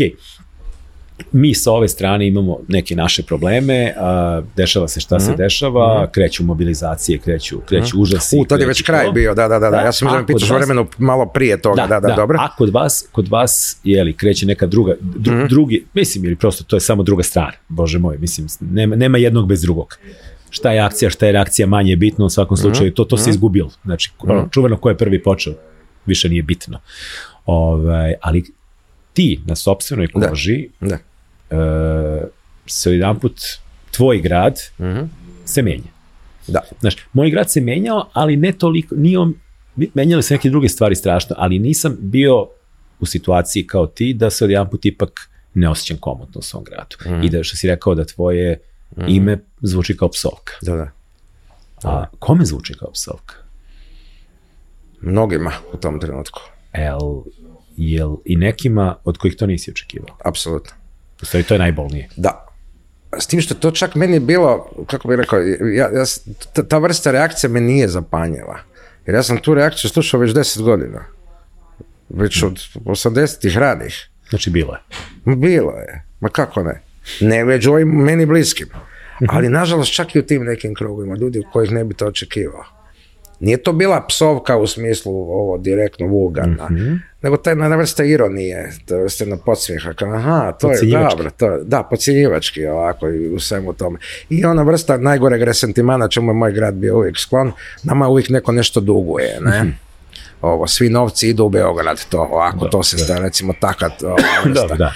mi 1.33 1.55
sa 1.55 1.73
ove 1.73 1.89
strane 1.89 2.27
imamo 2.27 2.59
neke 2.69 2.97
naše 2.97 3.23
probleme, 3.23 3.95
a, 3.97 4.43
dešava 4.57 4.89
se 4.89 5.01
šta 5.01 5.21
se 5.21 5.35
dešava, 5.35 6.07
kreću 6.07 6.45
mobilizacije, 6.45 7.19
kreću, 7.19 7.61
kreću 7.61 8.01
užasi. 8.01 8.39
U, 8.39 8.45
tad 8.45 8.61
je 8.61 8.67
već 8.67 8.83
kraj 8.83 9.07
to. 9.07 9.13
bio, 9.13 9.35
da, 9.35 9.49
da, 9.49 9.59
da. 9.59 9.71
da. 9.71 9.77
Ja 9.77 9.93
sam 9.93 10.09
da 10.11 10.27
pitaš 10.27 10.43
vas- 10.43 10.59
vremenu 10.59 10.87
malo 10.99 11.27
prije 11.27 11.61
toga, 11.61 11.87
da, 11.87 12.01
da, 12.01 12.15
dobro. 12.15 12.39
A 12.41 12.49
kod 12.49 12.71
vas, 12.71 13.09
kod 13.13 13.29
vas, 13.29 13.77
je 13.85 14.05
li, 14.05 14.13
kreće 14.13 14.47
neka 14.47 14.67
druga, 14.67 14.95
dru, 15.01 15.35
Mhm. 15.35 15.47
drugi, 15.47 15.85
mislim, 15.95 16.25
ili 16.25 16.37
prosto 16.37 16.65
to 16.65 16.77
je 16.77 16.81
samo 16.81 17.03
druga 17.03 17.23
strana, 17.23 17.53
bože 17.69 17.99
moj, 17.99 18.19
mislim, 18.19 18.47
nema, 18.63 18.97
nema 18.97 19.19
jednog 19.19 19.49
bez 19.49 19.63
drugog. 19.63 19.99
Šta 20.51 20.73
je 20.73 20.81
akcija, 20.81 21.11
šta 21.11 21.27
je 21.27 21.33
reakcija, 21.33 21.67
manje 21.67 21.91
je 21.91 21.97
bitno 21.97 22.25
u 22.25 22.31
svakom 22.31 22.55
Mhm. 22.55 22.61
slučaju, 22.63 22.93
to, 22.93 23.05
to 23.05 23.17
se 23.17 23.31
izgubilo. 23.31 23.71
Znači, 23.85 24.11
ono, 24.21 24.49
čuveno 24.51 24.77
ko 24.77 24.89
je 24.89 24.97
prvi 24.97 25.23
počeo, 25.23 25.55
više 26.07 26.29
nije 26.29 26.43
bitno. 26.43 26.81
Ovaj, 27.47 28.15
ali 28.21 28.45
ti 29.13 29.41
na 29.47 29.57
sopstvenoj 29.57 30.09
Da. 30.15 30.29
koži 30.29 30.69
Da. 30.81 30.99
e, 31.51 32.25
se 32.67 32.93
jedan 32.93 33.19
put 33.19 33.41
tvoj 33.91 34.21
grad 34.21 34.55
Mhm. 34.79 35.01
se 35.45 35.63
menja. 35.63 35.93
Da. 36.47 36.61
Znaš, 36.81 36.97
moj 37.13 37.31
grad 37.31 37.51
se 37.51 37.61
menjao, 37.61 38.11
ali 38.13 38.37
ne 38.37 38.53
toliko, 38.53 38.95
nije 38.95 39.19
on, 39.19 39.35
menjale 39.95 40.23
se 40.23 40.35
neke 40.35 40.51
druge 40.51 40.69
stvari 40.69 40.95
strašno, 40.95 41.35
ali 41.39 41.59
nisam 41.59 41.97
bio 42.01 42.49
u 43.01 43.07
situaciji 43.07 43.67
kao 43.67 43.87
ti 43.87 44.15
da 44.15 44.31
se 44.31 44.45
odjedan 44.45 44.71
put 44.71 44.85
ipak 44.85 45.21
ne 45.55 45.69
osjećam 45.69 45.97
komotno 45.97 46.39
u 46.39 46.43
svom 46.43 46.65
gradu. 46.65 46.97
Mhm. 47.07 47.23
I 47.23 47.31
da 47.31 47.43
što 47.43 47.57
si 47.57 47.69
rekao 47.69 47.95
da 47.95 48.05
tvoje 48.05 48.61
ime 49.09 49.39
zvuči 49.61 49.97
kao 49.97 50.09
psovka. 50.09 50.53
Da, 50.63 50.77
da. 50.77 50.91
A 51.85 52.07
kome 52.19 52.45
zvuči 52.45 52.75
kao 52.75 52.91
psovka? 52.91 53.35
Mnogima 55.01 55.53
u 55.73 55.77
tom 55.77 56.01
trenutku. 56.01 56.41
El, 56.73 57.23
jel 57.77 58.17
i 58.25 58.37
nekima 58.37 58.97
od 59.05 59.19
kojih 59.19 59.37
to 59.37 59.47
nisi 59.47 59.71
očekivao? 59.71 60.17
Apsolutno. 60.25 60.73
U 61.23 61.25
stvari, 61.25 61.45
to 61.45 61.55
je 61.55 61.59
najbolnije. 61.59 62.09
Da. 62.17 62.47
S 63.19 63.27
tim 63.27 63.41
što 63.41 63.55
to 63.55 63.71
čak 63.71 63.95
meni 63.95 64.17
je 64.17 64.21
bilo, 64.21 64.71
kako 64.87 65.09
bih 65.09 65.19
rekao, 65.19 65.39
ja, 65.41 65.89
ja, 65.93 66.05
ta, 66.53 66.63
ta 66.63 66.79
vrsta 66.79 67.11
reakcija 67.11 67.51
me 67.51 67.61
nije 67.61 67.89
zapanjila. 67.89 68.59
Jer 69.07 69.15
ja 69.15 69.23
sam 69.23 69.39
tu 69.39 69.55
reakciju 69.55 69.91
slušao 69.91 70.21
već 70.21 70.31
10 70.31 70.63
godina. 70.63 71.05
Već 72.09 72.43
od 72.43 72.59
80-ih 72.75 73.59
ranih. 73.59 74.09
Znači, 74.29 74.51
bilo 74.51 74.75
je. 74.75 74.81
Bilo 75.37 75.73
je. 75.73 76.05
Ma 76.21 76.29
kako 76.29 76.63
ne? 76.63 76.83
Ne 77.21 77.45
među 77.45 77.73
ovim 77.73 77.89
meni 77.89 78.27
bliskim. 78.27 78.69
Ali 79.29 79.49
nažalost 79.49 79.95
čak 79.95 80.15
i 80.15 80.19
u 80.19 80.27
tim 80.27 80.45
nekim 80.45 80.75
krugovima 80.75 81.17
ljudi 81.17 81.39
u 81.39 81.45
kojih 81.53 81.73
ne 81.73 81.85
bi 81.85 81.95
to 81.95 82.07
očekivao. 82.07 82.65
Nije 83.43 83.57
to 83.57 83.73
bila 83.73 84.07
psovka 84.09 84.57
u 84.57 84.67
smislu 84.67 85.13
ovo 85.13 85.59
direktno 85.59 86.07
vulgarna, 86.07 86.69
nego 87.23 87.37
ta 87.37 87.51
jedna 87.51 87.77
vrsta 87.77 88.05
ironije, 88.05 88.73
ta 88.87 88.97
vrsta 88.97 89.25
jedna 89.25 89.37
podsmijeha, 89.37 89.93
kao 89.93 90.15
aha, 90.15 90.53
to 90.53 90.73
je 90.73 90.79
dobro, 90.83 91.31
to 91.31 91.47
je, 91.47 91.65
da, 91.65 91.83
podcjenjivački 91.83 92.67
ovako 92.67 93.09
i 93.09 93.29
u 93.29 93.41
svemu 93.41 93.73
tome. 93.73 93.99
I 94.31 94.45
ona 94.45 94.63
vrsta 94.63 94.97
najgoreg 94.97 95.43
resentimana, 95.43 96.09
čemu 96.09 96.31
je 96.31 96.35
moj 96.35 96.53
grad 96.53 96.75
bio 96.75 96.97
uvijek 96.97 97.19
sklon, 97.19 97.53
nama 97.83 98.09
uvijek 98.09 98.29
neko 98.29 98.53
nešto 98.53 98.81
duguje, 98.81 99.39
ne? 99.41 99.73
Ovo, 100.41 100.67
svi 100.67 100.89
novci 100.89 101.29
idu 101.29 101.45
u 101.45 101.49
Beograd, 101.49 102.05
to 102.09 102.21
ovako, 102.21 102.69
to 102.69 102.83
se 102.83 102.99
sta, 102.99 103.19
recimo 103.19 103.55
takat, 103.61 103.93
vrsta 104.45 104.67
Da, 104.67 104.75
da. 104.75 104.93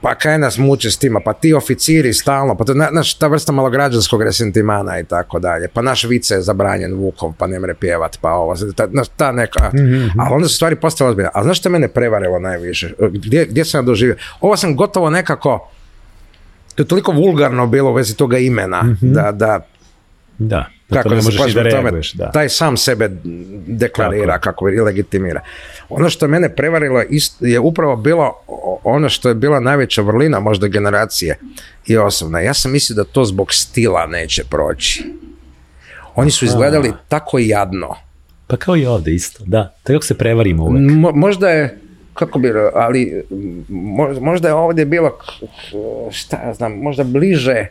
Pa 0.00 0.14
kaj 0.14 0.38
nas 0.38 0.58
muče 0.58 0.90
s 0.90 0.96
tima, 0.96 1.20
pa 1.20 1.32
ti 1.32 1.54
oficiri 1.54 2.12
stalno, 2.12 2.54
pa 2.54 2.64
to, 2.64 2.74
na- 2.74 2.88
znaš, 2.90 3.14
ta 3.14 3.26
vrsta 3.26 3.52
malograđanskog 3.52 4.22
resentimana 4.22 5.00
i 5.00 5.04
tako 5.04 5.38
dalje, 5.38 5.68
pa 5.68 5.82
naš 5.82 6.04
vice 6.04 6.34
je 6.34 6.42
zabranjen 6.42 6.94
Vukov, 6.94 7.32
pa 7.38 7.46
ne 7.46 7.60
mre 7.60 7.74
pjevat, 7.74 8.18
pa 8.20 8.32
ovo, 8.32 8.54
ta, 8.76 8.88
znaš, 8.88 9.08
ta 9.08 9.32
neka, 9.32 9.70
ali 10.18 10.34
onda 10.34 10.48
su 10.48 10.54
stvari 10.54 10.76
postale 10.76 11.10
ozbiljne. 11.10 11.30
A 11.34 11.42
znaš 11.42 11.58
što 11.58 11.68
je 11.68 11.72
mene 11.72 11.88
prevarilo 11.88 12.38
najviše? 12.38 12.92
Gdje, 13.00 13.46
gdje 13.46 13.64
sam 13.64 13.78
ja 13.78 13.82
doživio? 13.82 14.16
Ovo 14.40 14.56
sam 14.56 14.76
gotovo 14.76 15.10
nekako, 15.10 15.70
to 16.74 16.82
je 16.82 16.88
toliko 16.88 17.12
vulgarno 17.12 17.66
bilo 17.66 17.90
u 17.90 17.94
vezi 17.94 18.16
toga 18.16 18.38
imena, 18.38 18.82
da, 19.02 19.32
da 19.32 19.60
Da. 20.38 20.64
Da 20.64 20.77
kako 20.92 21.08
da 21.08 21.22
se 21.22 21.28
ni 21.28 21.36
da 21.36 21.42
plašim 21.42 21.54
tome, 21.54 21.70
reaguješ. 21.82 22.12
Da. 22.12 22.30
taj 22.30 22.48
sam 22.48 22.76
sebe 22.76 23.10
deklarira, 23.66 24.32
Tako 24.32 24.42
kako 24.42 24.64
bi 24.64 24.80
legitimira. 24.80 25.40
Ono 25.88 26.10
što 26.10 26.24
je 26.26 26.30
mene 26.30 26.48
prevarilo 26.56 27.02
je 27.40 27.60
upravo 27.60 27.96
bilo 27.96 28.32
ono 28.84 29.08
što 29.08 29.28
je 29.28 29.34
bila 29.34 29.60
najveća 29.60 30.02
vrlina 30.02 30.40
možda 30.40 30.68
generacije 30.68 31.38
i 31.86 31.96
osobna. 31.96 32.40
Ja 32.40 32.54
sam 32.54 32.72
mislio 32.72 32.96
da 32.96 33.04
to 33.04 33.24
zbog 33.24 33.52
stila 33.52 34.06
neće 34.06 34.44
proći. 34.44 35.04
Oni 36.14 36.30
su 36.30 36.44
izgledali 36.44 36.92
tako 37.08 37.38
jadno. 37.38 37.94
Pa 38.46 38.56
kao 38.56 38.76
i 38.76 38.86
ovde 38.86 39.14
isto, 39.14 39.44
da. 39.46 39.74
Tako 39.82 40.04
se 40.04 40.14
prevarimo 40.18 40.64
uvek. 40.64 40.82
Mo- 40.82 41.14
možda 41.14 41.50
je 41.50 41.78
kako 42.14 42.38
bi, 42.38 42.52
ali 42.74 43.22
mo- 43.68 44.20
možda 44.20 44.48
je 44.48 44.54
ovdje 44.54 44.84
bilo 44.84 45.18
šta 46.10 46.42
ja 46.46 46.54
znam, 46.54 46.72
možda 46.72 47.04
bliže 47.04 47.66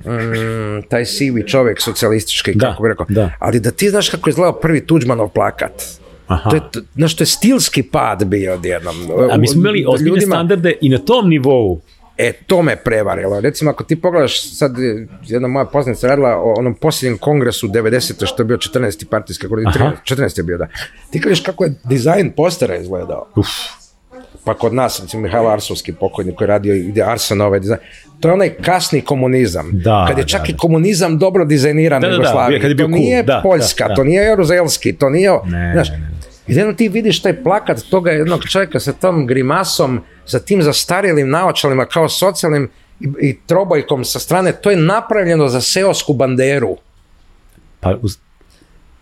mm, 0.00 0.82
taj 0.82 1.04
sivi 1.06 1.42
čovjek 1.44 1.80
socijalistički, 1.80 2.52
Da, 2.54 2.66
kako 2.66 2.82
bi 2.82 2.88
rekao. 2.88 3.06
da. 3.08 3.30
Ali 3.38 3.60
da 3.60 3.70
ti 3.70 3.90
znaš 3.90 4.08
kako 4.08 4.28
je 4.28 4.32
izgledao 4.32 4.52
prvi 4.54 4.80
Tuđmanov 4.82 5.28
plakat. 5.28 5.82
Aha. 6.26 6.50
To 6.50 6.56
je, 6.56 6.62
znaš, 6.94 7.16
to 7.16 7.22
je 7.22 7.26
stilski 7.28 7.82
pad 7.82 8.24
bio 8.24 8.54
odjednom. 8.54 8.96
A 9.30 9.36
mi 9.36 9.48
smo 9.48 9.60
imali 9.60 9.84
ozbiljne 9.88 10.20
standarde 10.22 10.72
i 10.80 10.88
na 10.88 10.98
tom 10.98 11.28
nivou. 11.28 11.80
E, 12.18 12.32
to 12.32 12.62
me 12.62 12.76
prevarilo. 12.76 13.40
Recimo, 13.40 13.70
ako 13.70 13.84
ti 13.84 13.96
pogledaš, 13.96 14.50
sad 14.50 14.78
je 14.78 15.08
jedna 15.22 15.48
moja 15.48 15.64
poznanica 15.64 16.06
radila 16.06 16.36
o 16.36 16.54
onom 16.58 16.74
posljednjem 16.74 17.18
kongresu 17.18 17.68
90. 17.68 18.26
što 18.26 18.42
je 18.42 18.46
bio 18.46 18.56
14. 18.56 19.04
partijski, 19.04 19.46
ako- 19.46 19.56
Aha. 19.66 19.92
14. 20.04 20.38
je 20.38 20.44
bio, 20.44 20.58
da. 20.58 20.66
Ti 21.10 21.20
kažeš 21.20 21.40
kako 21.40 21.64
je 21.64 21.74
dizajn 21.84 22.32
postera 22.32 22.76
izgledao. 22.76 23.26
Uf. 23.36 23.46
Pa 24.44 24.54
kod 24.54 24.74
nas, 24.74 25.00
recimo, 25.00 25.22
Mihajlo 25.22 25.50
Arsovski 25.50 25.92
pokojni 25.92 26.34
koji 26.34 26.46
je 26.46 26.48
radio 26.48 26.74
gdje 26.88 27.10
Arsenove 27.10 27.60
dizajn. 27.60 27.78
To 28.20 28.28
je 28.28 28.34
onaj 28.34 28.50
kasni 28.50 29.00
komunizam. 29.00 29.70
Da, 29.72 30.04
kad 30.08 30.18
je 30.18 30.26
čak 30.26 30.40
da. 30.40 30.52
i 30.52 30.56
komunizam 30.56 31.18
dobro 31.18 31.44
dizajniran 31.44 32.04
u 32.04 32.08
Jugoslaviji. 32.08 32.60
to 32.60 32.76
cool, 32.76 32.90
nije 32.90 33.24
Poljska, 33.42 33.94
to 33.94 34.04
nije 34.04 34.24
Jaruzelski, 34.24 34.92
to 34.92 35.10
nije... 35.10 35.30
Ne, 35.44 35.72
znaš, 35.74 35.88
ne, 36.46 36.64
ne. 36.66 36.76
ti 36.76 36.88
vidiš 36.88 37.22
taj 37.22 37.42
plakat 37.42 37.82
toga 37.90 38.10
jednog 38.10 38.44
čovjeka 38.48 38.80
sa 38.80 38.92
tom 38.92 39.26
grimasom, 39.26 40.00
sa 40.24 40.38
tim 40.38 40.62
zastarjelim 40.62 41.30
naočalima 41.30 41.84
kao 41.84 42.08
socijalnim 42.08 42.70
i, 43.00 43.08
i 43.20 43.38
trobojkom 43.46 44.04
sa 44.04 44.18
strane, 44.18 44.52
to 44.52 44.70
je 44.70 44.76
napravljeno 44.76 45.48
za 45.48 45.60
seosku 45.60 46.12
banderu. 46.12 46.76
Pa, 47.80 47.94
uz... 48.02 48.18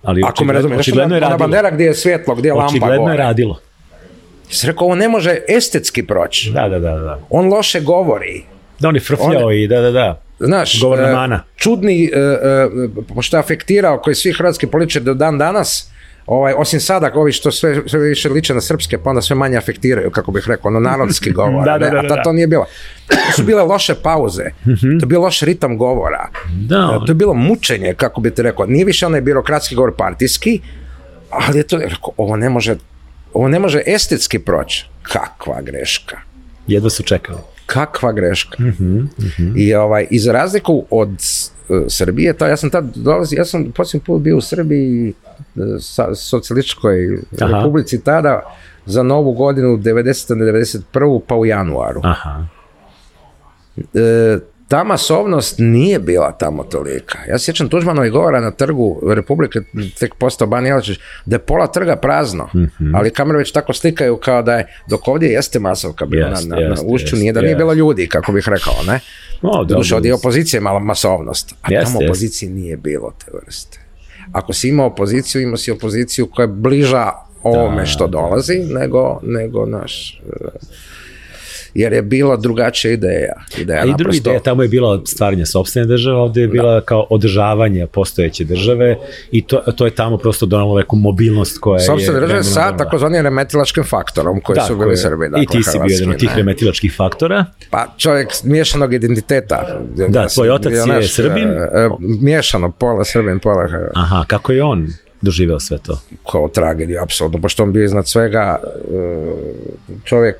ali 0.02 0.22
Ako 0.26 0.44
me 0.44 0.52
razumiješ, 0.52 0.88
ona 0.92 1.18
radilo. 1.18 1.38
bandera 1.38 1.70
gdje 1.70 1.84
je 1.84 1.94
svjetlo, 1.94 2.34
gdje 2.34 2.48
je 2.48 2.52
lampa 2.52 2.66
Očigledno 2.66 3.10
je 3.10 3.16
radilo. 3.16 3.58
Sam 4.54 4.70
rekao, 4.70 4.84
ovo 4.84 4.94
ne 4.94 5.08
može 5.08 5.38
estetski 5.48 6.06
proći. 6.06 6.50
Da, 6.50 6.68
da, 6.68 6.78
da, 6.78 6.98
da. 6.98 7.20
On 7.30 7.48
loše 7.48 7.80
govori. 7.80 8.44
Da, 8.80 8.88
on 8.88 8.94
je 8.94 9.00
frfljao 9.00 9.52
i 9.52 9.68
da, 9.68 9.80
da, 9.80 9.90
da. 9.90 10.20
Znaš, 10.38 10.82
e, 10.82 11.12
mana. 11.12 11.42
čudni, 11.56 12.04
e, 12.04 12.18
e, 12.18 12.68
pošto 13.14 13.36
je 13.36 13.38
afektirao 13.38 13.98
koji 13.98 14.14
svi 14.14 14.32
hrvatski 14.32 14.66
političari 14.66 15.04
do 15.04 15.14
dan 15.14 15.38
danas, 15.38 15.90
ovaj, 16.26 16.54
osim 16.56 16.80
sada 16.80 17.10
ovi 17.14 17.32
što 17.32 17.50
sve, 17.50 17.82
sve 17.86 18.00
više 18.00 18.28
liče 18.28 18.54
na 18.54 18.60
srpske, 18.60 18.98
pa 18.98 19.10
onda 19.10 19.22
sve 19.22 19.36
manje 19.36 19.56
afektiraju, 19.56 20.10
kako 20.10 20.32
bih 20.32 20.44
rekao, 20.46 20.68
ono 20.68 20.80
narodski 20.80 21.30
govor. 21.38 21.64
Da, 21.64 21.78
da, 21.78 21.90
da, 21.90 21.98
a 21.98 22.08
ta- 22.08 22.22
to 22.22 22.32
nije 22.32 22.46
bilo. 22.46 22.64
To 23.08 23.32
su 23.36 23.42
bile 23.42 23.62
loše 23.62 23.94
pauze, 23.94 24.44
to 24.64 24.70
je 25.02 25.06
bio 25.06 25.20
loš 25.20 25.40
ritam 25.40 25.78
govora, 25.78 26.28
Da, 26.68 27.00
to 27.06 27.10
je 27.12 27.14
bilo 27.14 27.34
mučenje, 27.34 27.94
kako 27.96 28.20
bi 28.20 28.30
ti 28.30 28.42
rekao. 28.42 28.66
Nije 28.66 28.84
više 28.84 29.06
onaj 29.06 29.20
birokratski 29.20 29.74
govor 29.74 29.92
partijski, 29.96 30.60
ali 31.30 31.58
je 31.58 31.66
to, 31.66 31.78
rekao, 31.78 32.12
ovo 32.16 32.36
ne 32.36 32.48
može, 32.48 32.76
ovo 33.34 33.48
ne 33.48 33.58
može 33.58 33.82
estetski 33.86 34.38
proći. 34.38 34.86
Kakva 35.02 35.62
greška 35.62 36.34
jedva 36.66 36.90
su 36.90 37.02
čekali. 37.02 37.38
kakva 37.66 38.12
greška. 38.12 38.56
I, 39.56 39.74
ovaj, 39.74 40.06
I 40.10 40.18
za 40.18 40.32
razliku 40.32 40.84
od 40.90 41.08
uh, 41.10 41.82
Srbije, 41.88 42.32
to 42.32 42.46
ja 42.46 42.56
sam 42.56 42.70
tad 42.70 42.84
dolazio, 42.94 43.36
ja 43.36 43.44
sam 43.44 43.72
posljednji 43.72 44.04
put 44.04 44.22
bio 44.22 44.36
u 44.36 44.40
Srbiji, 44.40 45.12
uh, 45.54 45.62
sa, 45.80 46.14
socijalističkoj 46.14 47.18
Aha. 47.40 47.56
republici 47.56 48.04
tada, 48.04 48.42
za 48.86 49.02
novu 49.02 49.32
godinu 49.32 49.76
90. 49.76 50.34
na 50.34 50.44
91. 50.44 51.20
pa 51.26 51.34
u 51.34 51.46
januaru. 51.46 52.00
Aha. 52.04 52.46
E, 53.94 54.38
ta 54.74 54.84
masovnost 54.84 55.54
nije 55.58 55.98
bila 55.98 56.32
tamo 56.32 56.64
tolika. 56.64 57.18
Ja 57.28 57.38
se 57.38 57.44
sjećam 57.44 57.68
Tuđmanovih 57.68 58.12
govora 58.12 58.40
na 58.40 58.50
trgu 58.50 59.00
Republike, 59.14 59.60
tek 59.98 60.14
postao 60.14 60.46
Ban 60.48 60.66
Jelačić, 60.66 60.98
da 61.26 61.36
je 61.36 61.40
pola 61.40 61.66
trga 61.66 61.96
prazno, 61.96 62.48
Mhm. 62.54 62.94
ali 62.94 63.10
kamere 63.10 63.38
već 63.38 63.52
tako 63.52 63.72
slikaju 63.72 64.16
kao 64.16 64.42
da 64.42 64.54
je, 64.54 64.66
dok 64.90 65.08
ovdje 65.08 65.28
jeste 65.28 65.58
masovka 65.58 66.06
bila 66.06 66.30
na, 66.30 66.56
na, 66.56 66.74
ušću, 66.86 67.16
nije 67.16 67.32
da 67.32 67.40
nije 67.40 67.56
bilo 67.56 67.72
ljudi, 67.72 68.08
kako 68.08 68.32
bih 68.32 68.48
rekao, 68.48 68.74
ne? 68.86 69.00
O, 69.42 69.64
Doduše, 69.64 69.96
od 69.96 70.06
opozicije 70.06 70.58
je 70.58 70.62
mala 70.62 70.78
masovnost, 70.78 71.54
a 71.62 71.68
tamo 71.84 71.98
opozicije 72.04 72.50
nije 72.50 72.76
bilo 72.76 73.12
te 73.24 73.30
vrste. 73.44 73.78
Ako 74.32 74.52
si 74.52 74.68
imao 74.68 74.86
opoziciju, 74.86 75.42
imao 75.42 75.56
si 75.56 75.70
opoziciju 75.70 76.26
koja 76.26 76.44
je 76.44 76.48
bliža 76.48 77.10
ovome 77.42 77.86
što 77.86 78.06
dolazi, 78.06 78.58
nego, 78.58 79.20
nego 79.22 79.66
naš... 79.66 80.20
Jer 81.74 81.92
je 81.92 82.02
bila 82.02 82.36
drugačija 82.36 82.92
ideja. 82.92 83.32
ideja 83.58 83.80
A 83.82 83.84
i 83.84 83.94
druga 83.98 84.16
ideja 84.16 84.40
tamo 84.40 84.62
je 84.62 84.68
bila 84.68 85.00
stvaranje 85.06 85.46
sobstvene 85.46 85.86
države, 85.86 86.16
ovdje 86.16 86.40
je 86.40 86.48
bila 86.48 86.80
kao 86.80 87.06
održavanje 87.10 87.86
postojeće 87.86 88.44
države 88.44 88.96
i 89.30 89.46
to, 89.46 89.56
to 89.76 89.84
je 89.84 89.90
tamo 89.90 90.18
prosto 90.18 90.46
donalo 90.46 90.78
neku 90.78 90.96
mobilnost 90.96 91.58
koja 91.58 91.80
je... 91.80 91.86
Sopstvene 91.86 92.20
države 92.20 92.42
sa 92.42 92.76
takozvanim 92.76 93.22
remetilačkim 93.22 93.84
faktorom 93.84 94.40
koji 94.40 94.56
su 94.56 94.66
Tako 94.66 94.78
bili 94.78 94.92
je. 94.92 94.96
Srbi. 94.96 95.26
I 95.26 95.28
Dakle, 95.28 95.46
ti 95.46 95.62
si 95.62 95.78
bio 95.86 95.94
jedan 95.94 96.10
od 96.10 96.18
tih 96.18 96.30
remetilačkih 96.36 96.94
faktora. 96.96 97.44
Pa 97.70 97.86
čovjek 97.96 98.28
miješanog 98.44 98.94
identiteta. 98.94 99.80
Da, 100.08 100.28
tvoj 100.28 100.50
otac 100.50 100.72
je 100.72 100.80
znaš, 100.80 101.14
Srbin? 101.14 101.48
e, 101.48 101.68
e, 101.72 101.88
Miješano, 101.98 102.70
pola 102.70 103.04
Srbin, 103.04 103.38
pola 103.38 103.68
Hrvat. 103.68 103.92
Aha, 103.94 104.24
kako 104.26 104.52
je 104.52 104.62
on 104.62 104.88
doživeo 105.20 105.60
sve 105.60 105.78
to? 105.78 106.00
Kao 106.32 106.48
tragediju, 106.48 107.02
apsolutno, 107.02 107.40
pošto 107.40 107.62
on 107.62 107.72
bio 107.72 107.84
iznad 107.84 108.08
svega 108.08 108.58
e, 108.62 108.66
čovjek, 110.04 110.36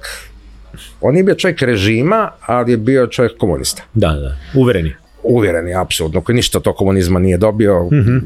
on 1.01 1.13
nije 1.13 1.25
bio 1.25 1.35
čovjek 1.35 1.63
režima, 1.63 2.31
ali 2.41 2.71
je 2.71 2.77
bio 2.77 3.07
čovjek 3.07 3.33
komunista. 3.39 3.83
Da, 3.95 4.09
da, 4.09 4.37
uvereni. 4.55 4.95
Uvjereni, 5.23 5.75
apsolutno, 5.75 6.21
koji 6.21 6.37
ništa 6.37 6.61
tog 6.61 6.77
komunizma 6.77 7.19
nije 7.19 7.37
dobio. 7.37 7.85
Mhm. 7.85 8.19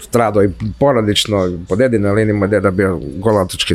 Stradao 0.00 0.44
i 0.44 0.48
poradično, 0.78 1.58
po 1.68 1.76
dedinoj 1.76 2.12
liniji 2.12 2.34
mu 2.34 2.44
je 2.44 2.48
deda 2.48 2.70
bio 2.70 3.00
golatočki 3.16 3.74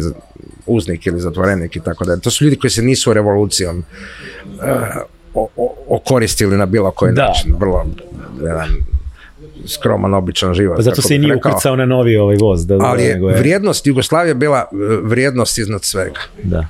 uznik 0.65 1.05
ili 1.05 1.19
zatvorenik 1.19 1.75
i 1.75 1.79
tako 1.79 2.05
da. 2.05 2.17
To 2.17 2.31
su 2.31 2.43
ljudi 2.43 2.55
koji 2.55 2.71
se 2.71 2.81
nisu 2.81 3.13
revolucijom 3.13 3.83
o- 5.33 5.49
okoristili 5.87 6.57
na 6.57 6.65
bilo 6.65 6.91
koji 6.91 7.13
Da. 7.13 7.21
način. 7.23 7.55
Vrlo 7.59 7.85
jedan 8.41 8.69
skroman, 9.67 10.13
običan 10.13 10.53
život. 10.53 10.75
Pa 10.75 10.81
zato 10.81 11.01
se 11.01 11.15
i 11.15 11.19
nije 11.19 11.35
ukrcao 11.35 11.75
na 11.75 11.85
novi 11.85 12.17
ovaj 12.17 12.35
voz. 12.35 12.65
Da, 12.67 12.75
Ali 12.75 13.03
je 13.03 13.13
nego 13.13 13.29
je, 13.29 13.37
vrijednost 13.37 13.87
Jugoslavije 13.87 14.35
bila 14.35 14.59
e, 14.59 14.65
vrijednost 15.01 15.57
iznad 15.57 15.83
svega. 15.83 16.19
da. 16.43 16.65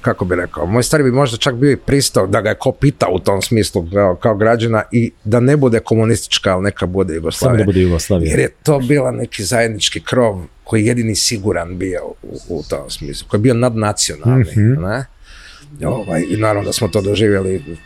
Kako 0.00 0.24
bi 0.24 0.36
rekao, 0.36 0.66
moj 0.66 0.82
stari 0.82 1.02
bi 1.02 1.10
možda 1.10 1.36
čak 1.36 1.54
bio 1.54 1.70
i 1.70 1.76
pristao 1.76 2.26
da 2.26 2.40
ga 2.40 2.48
je 2.48 2.54
ko 2.54 2.72
pitao 2.72 3.10
u 3.12 3.18
tom 3.18 3.42
smislu 3.42 3.86
kao, 3.92 4.14
kao 4.14 4.34
građana 4.36 4.82
i 4.92 5.12
da 5.24 5.40
ne 5.40 5.56
bude 5.56 5.80
komunistička, 5.80 6.52
ali 6.54 6.62
neka 6.62 6.86
bude 6.86 7.08
Samo 7.08 7.16
Jugoslavija. 7.16 7.58
da 7.58 7.64
bude 7.64 7.80
Jugoslavija. 7.80 8.30
Jer 8.30 8.40
je 8.40 8.48
to 8.62 8.78
bila 8.78 9.10
neki 9.10 9.44
zajednički 9.44 10.00
krov 10.00 10.42
koji 10.64 10.80
je 10.80 10.86
jedini 10.86 11.14
siguran 11.14 11.78
bio 11.78 12.04
u, 12.22 12.38
u 12.48 12.62
tom 12.68 12.90
smislu, 12.90 13.28
koji 13.28 13.38
je 13.38 13.42
bio 13.42 13.54
nadnacionalni. 13.54 14.44
Mhm. 14.50 14.82
ne? 14.82 15.06
Ovaj, 15.86 16.24
I 16.28 16.36
naravno 16.36 16.66
da 16.66 16.72
smo 16.72 16.88
to 16.88 17.00
doživjeli 17.00 17.76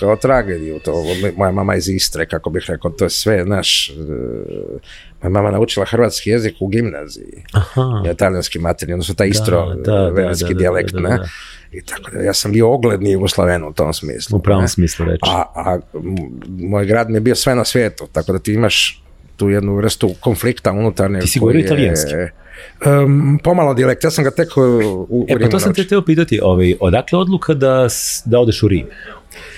kao 0.00 0.16
tragediju. 0.16 0.78
To, 0.78 1.04
moja 1.36 1.50
mama 1.50 1.76
iz 1.76 1.88
Istre, 1.88 2.26
kako 2.26 2.50
bih 2.50 2.64
rekao, 2.68 2.90
to 2.90 3.04
je 3.04 3.10
sve, 3.10 3.44
naš... 3.44 3.92
moja 5.22 5.30
mama 5.30 5.50
naučila 5.50 5.86
hrvatski 5.86 6.30
jezik 6.30 6.54
u 6.60 6.68
gimnaziji. 6.68 7.44
Aha. 7.52 8.02
Ja, 8.06 8.14
talijanski 8.14 8.58
materinji, 8.58 8.94
odnosno 8.94 9.14
taj 9.14 9.28
istro 9.28 9.66
velenski 10.12 10.54
da, 10.54 10.58
dijalekt, 10.58 10.94
ne? 10.94 11.18
I 11.72 11.82
tako 11.84 12.10
da, 12.10 12.22
ja 12.22 12.32
sam 12.34 12.52
bio 12.52 12.70
ogledni 12.72 13.12
Jugoslaven 13.12 13.64
u 13.64 13.72
tom 13.72 13.92
smislu. 13.92 14.38
U 14.38 14.42
pravom 14.42 14.62
ne? 14.62 14.68
smislu 14.68 15.06
reči. 15.06 15.20
A, 15.22 15.44
a 15.54 15.78
moj 16.48 16.86
grad 16.86 17.10
mi 17.10 17.16
je 17.16 17.20
bio 17.20 17.34
sve 17.34 17.54
na 17.54 17.64
svijetu, 17.64 18.06
tako 18.12 18.32
da 18.32 18.38
ti 18.38 18.52
imaš 18.52 19.02
tu 19.36 19.48
jednu 19.48 19.76
vrstu 19.76 20.10
konflikta 20.20 20.72
unutarnjeg. 20.72 21.22
Ti 21.22 21.28
si 21.28 21.38
govorio 21.38 21.60
je- 21.60 22.32
Em, 22.86 23.38
pomalo 23.38 23.74
dijalekt, 23.74 24.04
ja 24.04 24.10
sam 24.10 24.24
ga 24.24 24.30
tek 24.30 24.56
u, 24.56 24.60
u 25.10 25.26
E, 25.28 25.38
pa 25.40 25.48
to 25.48 25.60
sam 25.60 25.74
te 25.74 25.84
teo 25.84 26.02
pitati, 26.02 26.40
ovaj, 26.42 26.74
odakle 26.80 27.18
odluka 27.18 27.54
da, 27.54 27.88
da 28.24 28.40
odeš 28.40 28.62
u 28.62 28.68
Rim? 28.68 28.86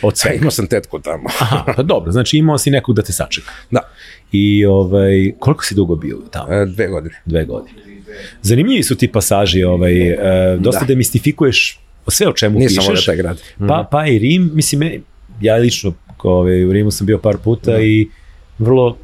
Od 0.03 0.13
Pa 0.13 0.17
svega. 0.17 0.37
imao 0.37 0.51
sam 0.51 0.67
tetku 0.67 0.99
tamo. 0.99 1.29
Aha, 1.41 1.65
pa 1.77 1.83
dobro, 1.83 2.13
znači 2.13 2.37
imao 2.39 2.59
si 2.59 2.71
nekog 2.71 2.97
da 2.97 3.03
te 3.03 3.13
sačeka. 3.13 3.51
Da, 3.71 3.81
I 4.33 4.67
ovaj, 4.67 5.33
koliko 5.39 5.65
si 5.65 5.75
dugo 5.75 5.97
bio 5.97 6.19
tamo? 6.31 6.53
e, 6.53 6.67
dve 6.67 6.87
godine. 6.89 7.15
Dve 7.25 7.45
godine. 7.45 7.79
Zanimljivi 8.43 8.83
su 8.83 8.97
ti 8.97 9.13
pasaži, 9.13 9.65
ovaj, 9.65 10.09
e, 10.09 10.17
dosta 10.59 10.81
Da. 10.81 10.87
demistifikuješ 10.87 11.81
sve 12.09 12.29
o 12.29 12.33
čemu 12.33 12.59
Nisam 12.59 12.85
pišeš. 12.85 13.07
taj 13.07 13.17
grad. 13.17 13.41
Pa, 13.69 13.89
pa 13.91 14.07
i 14.07 14.19
Rim, 14.19 14.51
mislim, 14.55 15.03
ja 15.41 15.57
lično 15.57 15.93
ovaj, 16.19 16.65
u 16.65 16.73
Rimu 16.73 16.91
sam 16.91 17.07
bio 17.07 17.19
par 17.19 17.37
puta 17.39 17.81
i 17.81 18.09
vrlo 18.59 18.97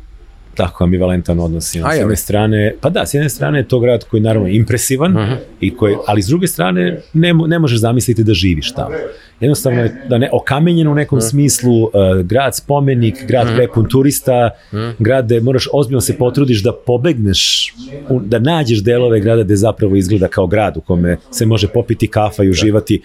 tako 0.60 0.84
ambivalentan 0.84 1.40
odnos 1.40 1.74
imam. 1.74 1.90
S 1.90 1.94
je 1.94 2.00
jedne 2.00 2.16
strane, 2.16 2.74
pa 2.80 2.90
da, 2.90 3.06
s 3.06 3.14
jedne 3.14 3.28
strane 3.28 3.58
je 3.58 3.68
to 3.68 3.80
grad 3.80 4.04
koji 4.04 4.18
je 4.18 4.24
naravno 4.24 4.48
impresivan, 4.48 5.16
i 5.60 5.76
koji, 5.76 5.96
ali 6.06 6.22
s 6.22 6.26
druge 6.26 6.46
strane 6.46 7.00
ne, 7.12 7.32
ne 7.46 7.58
možeš 7.58 7.78
zamisliti 7.78 8.24
da 8.24 8.34
živiš 8.34 8.72
tamo. 8.72 8.94
Jednostavno 9.40 9.82
je 9.82 10.02
da 10.08 10.18
ne, 10.18 10.28
okamenjen 10.32 10.88
u 10.88 10.94
nekom 10.94 11.20
smislu, 11.20 11.82
uh, 11.82 11.90
grad 12.22 12.56
spomenik, 12.56 13.14
grad 13.26 13.46
prepun 13.56 13.88
turista, 13.88 14.50
grad 14.98 15.24
gde 15.24 15.40
moraš 15.40 15.68
ozbiljno 15.72 16.00
se 16.00 16.18
potrudiš 16.18 16.62
da 16.62 16.72
pobegneš, 16.76 17.74
u- 18.08 18.20
da 18.20 18.38
nađeš 18.38 18.82
delove 18.82 19.20
grada 19.20 19.42
gde 19.42 19.56
zapravo 19.56 19.96
izgleda 19.96 20.28
kao 20.28 20.46
grad 20.46 20.76
u 20.76 20.80
kome 20.80 21.16
se 21.30 21.46
može 21.46 21.68
popiti 21.68 22.06
kafa 22.06 22.44
i 22.44 22.50
uživati 22.50 23.02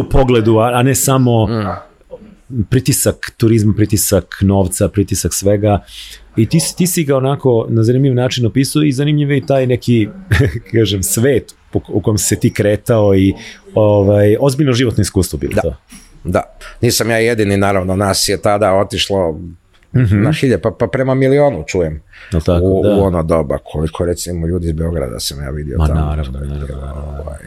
u 0.00 0.10
pogledu, 0.10 0.56
a, 0.56 0.70
a 0.74 0.82
ne 0.82 0.94
samo 0.94 1.48
pritisak 2.70 3.16
turizma, 3.36 3.72
pritisak 3.76 4.24
novca, 4.40 4.88
pritisak 4.88 5.34
svega 5.34 5.78
i 6.38 6.46
ti, 6.46 6.58
ti 6.76 6.86
si 6.86 7.04
ga 7.04 7.16
onako 7.16 7.66
na 7.68 7.82
zanimljiv 7.82 8.14
način 8.14 8.46
opisao 8.46 8.82
i 8.82 8.92
zanimljiv 8.92 9.30
je 9.30 9.38
i 9.38 9.46
taj 9.46 9.66
neki, 9.66 10.08
kažem, 10.72 11.02
svet 11.02 11.54
u, 11.88 12.00
kom 12.00 12.18
se 12.18 12.36
ti 12.36 12.52
kretao 12.52 13.14
i 13.14 13.34
ovaj, 13.74 14.36
ozbiljno 14.40 14.72
životno 14.72 15.02
iskustvo 15.02 15.38
bilo 15.38 15.52
Da. 15.54 15.60
to. 15.62 15.76
Da, 16.24 16.42
nisam 16.80 17.10
ja 17.10 17.16
jedini, 17.18 17.56
naravno, 17.56 17.96
nas 17.96 18.28
je 18.28 18.42
tada 18.42 18.74
otišlo 18.74 19.40
na 19.92 20.32
hilje, 20.32 20.60
pa, 20.60 20.70
pa 20.70 20.86
prema 20.86 21.14
milionu 21.14 21.64
čujem. 21.66 22.02
Jel 22.32 22.40
tako? 22.40 22.66
u, 22.66 22.82
da. 22.82 22.94
u 22.94 23.00
ono 23.00 23.22
doba, 23.22 23.58
koliko 23.58 24.04
recimo 24.04 24.46
ljudi 24.46 24.66
iz 24.66 24.72
Beograda 24.72 25.20
sam 25.20 25.42
ja 25.42 25.50
vidio 25.50 25.78
Ma 25.78 25.86
tamo. 25.86 26.00
naravno, 26.00 26.38
naravno, 26.40 26.76
naravno. 26.76 27.16
Ovaj, 27.20 27.38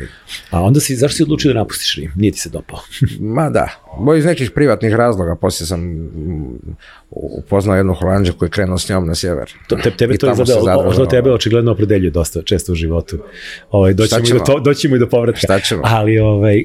A 0.50 0.62
onda 0.62 0.80
si, 0.80 0.96
zašto 0.96 1.16
si 1.16 1.24
odlučio 1.24 1.54
da 1.54 1.60
napustiš 1.60 1.96
Rim? 1.96 2.12
Nije 2.16 2.32
ti 2.32 2.40
se 2.40 2.50
dopao. 2.50 2.80
Ma 3.36 3.50
da, 3.50 3.70
bo 4.00 4.16
iz 4.16 4.26
nekih 4.26 4.52
privatnih 4.52 4.96
razloga, 4.96 5.36
poslije 5.36 5.68
sam 5.68 5.82
mm, 5.82 6.76
upoznao 7.10 7.76
jednu 7.76 7.94
Holandžu 7.94 8.34
koji 8.34 8.48
je 8.48 8.52
krenuo 8.52 8.78
s 8.78 8.90
njom 8.90 9.08
na 9.08 9.16
sjever. 9.16 9.52
To, 9.68 9.76
te, 9.76 9.92
tebe 9.92 10.14
I 10.14 10.18
to 10.18 10.28
je 10.28 10.36
zadržao. 10.36 10.94
to 10.94 11.06
tebe 11.06 11.32
očigledno 11.32 11.72
opredeljuje 11.72 12.12
dosta 12.12 12.42
često 12.42 12.72
u 12.72 12.76
životu. 12.76 13.18
Ovaj, 13.72 13.94
doćemo, 13.94 14.22
i 14.28 14.34
do, 14.34 14.40
to, 14.40 14.60
doćemo 14.60 14.96
i 14.96 15.00
do 15.00 15.10
povratka. 15.10 15.40
Šta 15.40 15.60
ćemo? 15.60 15.82
Ali 15.86 16.20
ovaj, 16.20 16.64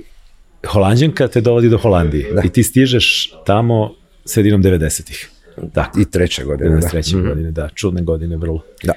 Holandjanka 0.67 1.29
te 1.29 1.41
dovodi 1.41 1.69
do 1.69 1.79
Holandije 1.79 2.33
i 2.45 2.49
ti 2.49 2.63
stižeš 2.63 3.35
tamo 3.47 3.95
sredinom 4.25 4.63
90-ih. 4.63 5.31
Tako, 5.75 6.01
I 6.01 6.05
treće 6.05 6.45
godine. 6.45 6.71
Da. 6.71 6.77
93. 6.79 7.29
godine, 7.29 7.51
da, 7.51 7.69
čudne 7.69 8.03
godine 8.03 8.37
vrlo. 8.37 8.63
Da. 8.83 8.93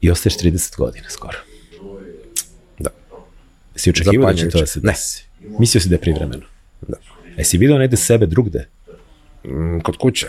I 0.00 0.10
ostaješ 0.10 0.36
30 0.36 0.76
godina 0.76 1.08
skoro. 1.08 1.38
Da. 2.78 2.90
Si 3.76 3.90
očekivao 3.90 4.30
da 4.30 4.36
će 4.36 4.48
to 4.48 4.58
da 4.58 4.66
se 4.66 4.80
Ne. 4.80 4.92
desi? 4.92 5.24
Mislio 5.58 5.80
si 5.80 5.88
da 5.88 5.94
je 5.94 6.00
privremeno? 6.00 6.42
Da. 6.80 6.96
Jesi 7.36 7.58
vidio 7.58 7.78
negde 7.78 7.96
sebe 7.96 8.26
drugde? 8.26 8.68
Mm, 9.44 9.80
Kod 9.80 9.96
kuće. 9.96 10.26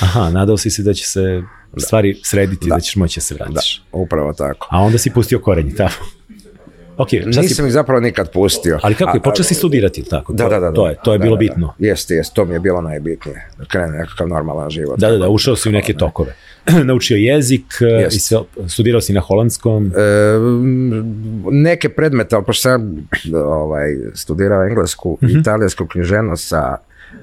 Aha, 0.00 0.30
nadao 0.30 0.56
si 0.56 0.70
se 0.70 0.82
da 0.82 0.94
će 0.94 1.06
se 1.06 1.42
stvari 1.76 2.20
srediti, 2.24 2.68
da, 2.68 2.80
ćeš 2.80 2.96
moći 2.96 3.18
da 3.18 3.22
se 3.22 3.34
Da, 3.34 3.44
vratiš. 3.44 3.82
upravo 3.92 4.32
tako. 4.32 4.68
A 4.70 4.80
onda 4.80 4.98
si 4.98 5.10
pustio 5.10 5.38
korenje 5.38 5.74
tamo. 5.74 5.90
Ok, 6.98 7.08
si, 7.10 7.22
Nisam 7.26 7.66
ih 7.66 7.72
zapravo 7.72 8.00
nikad 8.00 8.32
pustio. 8.32 8.78
ali 8.82 8.94
kako 8.94 9.16
je, 9.16 9.22
počeo 9.22 9.44
si 9.44 9.54
studirati, 9.54 10.02
tako? 10.04 10.32
Da, 10.32 10.44
To- 10.44 10.50
da, 10.50 10.60
da. 10.60 10.72
To 10.72 10.88
je, 10.88 10.96
to 11.04 11.12
je 11.12 11.18
da, 11.18 11.22
bilo 11.22 11.36
da, 11.36 11.38
bitno. 11.38 11.74
Jeste, 11.78 12.14
jeste, 12.14 12.34
to 12.34 12.44
mi 12.44 12.54
je 12.54 12.60
bilo 12.60 12.80
najbitnije. 12.80 13.48
Da 13.58 13.64
krene 13.64 13.88
nekakav 13.90 14.28
normalan 14.28 14.70
život. 14.70 14.98
Da, 14.98 15.10
da, 15.10 15.18
da, 15.18 15.28
ušao 15.28 15.56
si 15.56 15.68
u 15.68 15.72
neke 15.72 15.94
tokove. 15.94 16.34
Naučio 16.84 17.16
jezik 17.16 17.64
e, 17.82 18.06
i 18.06 18.18
sve, 18.18 18.38
studirao 18.68 19.00
si 19.00 19.12
na 19.12 19.20
holandskom. 19.20 19.86
E, 19.86 19.90
neke 21.50 21.88
predmete, 21.88 22.36
ali 22.36 22.44
pošto 22.44 22.60
sam 22.62 23.08
ovaj, 23.36 23.84
studirao 24.14 24.64
englesku 24.64 25.18
Mhm. 25.22 25.30
i 25.30 25.40
italijansku 25.40 25.86
književnost 25.86 26.48
sa 26.48 26.76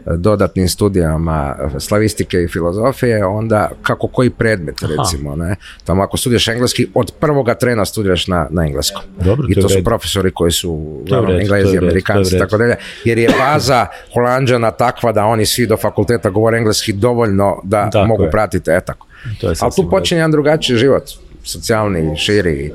dodatnim 0.05 0.69
studijama 0.69 1.55
slavistike 1.79 2.43
i 2.43 2.47
filozofije, 2.47 3.25
onda 3.25 3.69
kako 3.81 4.07
koji 4.07 4.29
predmet 4.29 4.75
recimo, 4.81 5.35
ne? 5.35 5.55
Tamo 5.83 6.03
ako 6.03 6.17
studiraš 6.17 6.47
engleski, 6.47 6.87
od 6.93 7.11
prvoga 7.19 7.55
trena 7.55 7.85
studiraš 7.85 8.27
na, 8.27 8.47
na 8.49 8.65
engleskom. 8.65 9.01
Dobro, 9.25 9.47
I 9.49 9.55
to 9.55 9.61
to 9.61 9.69
su 9.69 9.83
profesori 9.83 10.31
koji 10.31 10.51
su 10.51 10.71
uglavnom 10.71 11.39
englezi, 11.39 11.77
amerikanci 11.77 12.35
i 12.35 12.39
tako 12.39 12.57
dalje, 12.57 12.75
jer 13.03 13.17
je 13.17 13.29
baza 13.39 13.87
holanđana 14.13 14.71
takva 14.71 15.11
da 15.11 15.25
oni 15.25 15.45
svi 15.45 15.67
do 15.67 15.77
fakulteta 15.77 16.29
govore 16.29 16.57
engleski 16.57 16.93
dovoljno 16.93 17.61
da 17.63 17.89
Tako 17.89 18.07
mogu 18.07 18.23
je. 18.23 18.31
pratiti, 18.31 18.71
e 18.71 18.81
tako. 18.81 19.07
To 19.41 19.49
je 19.49 19.55
Ali 19.59 19.71
tu 19.75 19.89
počinje 19.89 20.19
jedan 20.19 20.31
drugačiji 20.31 20.77
život, 20.77 21.03
socijalni, 21.43 22.17
širi, 22.17 22.73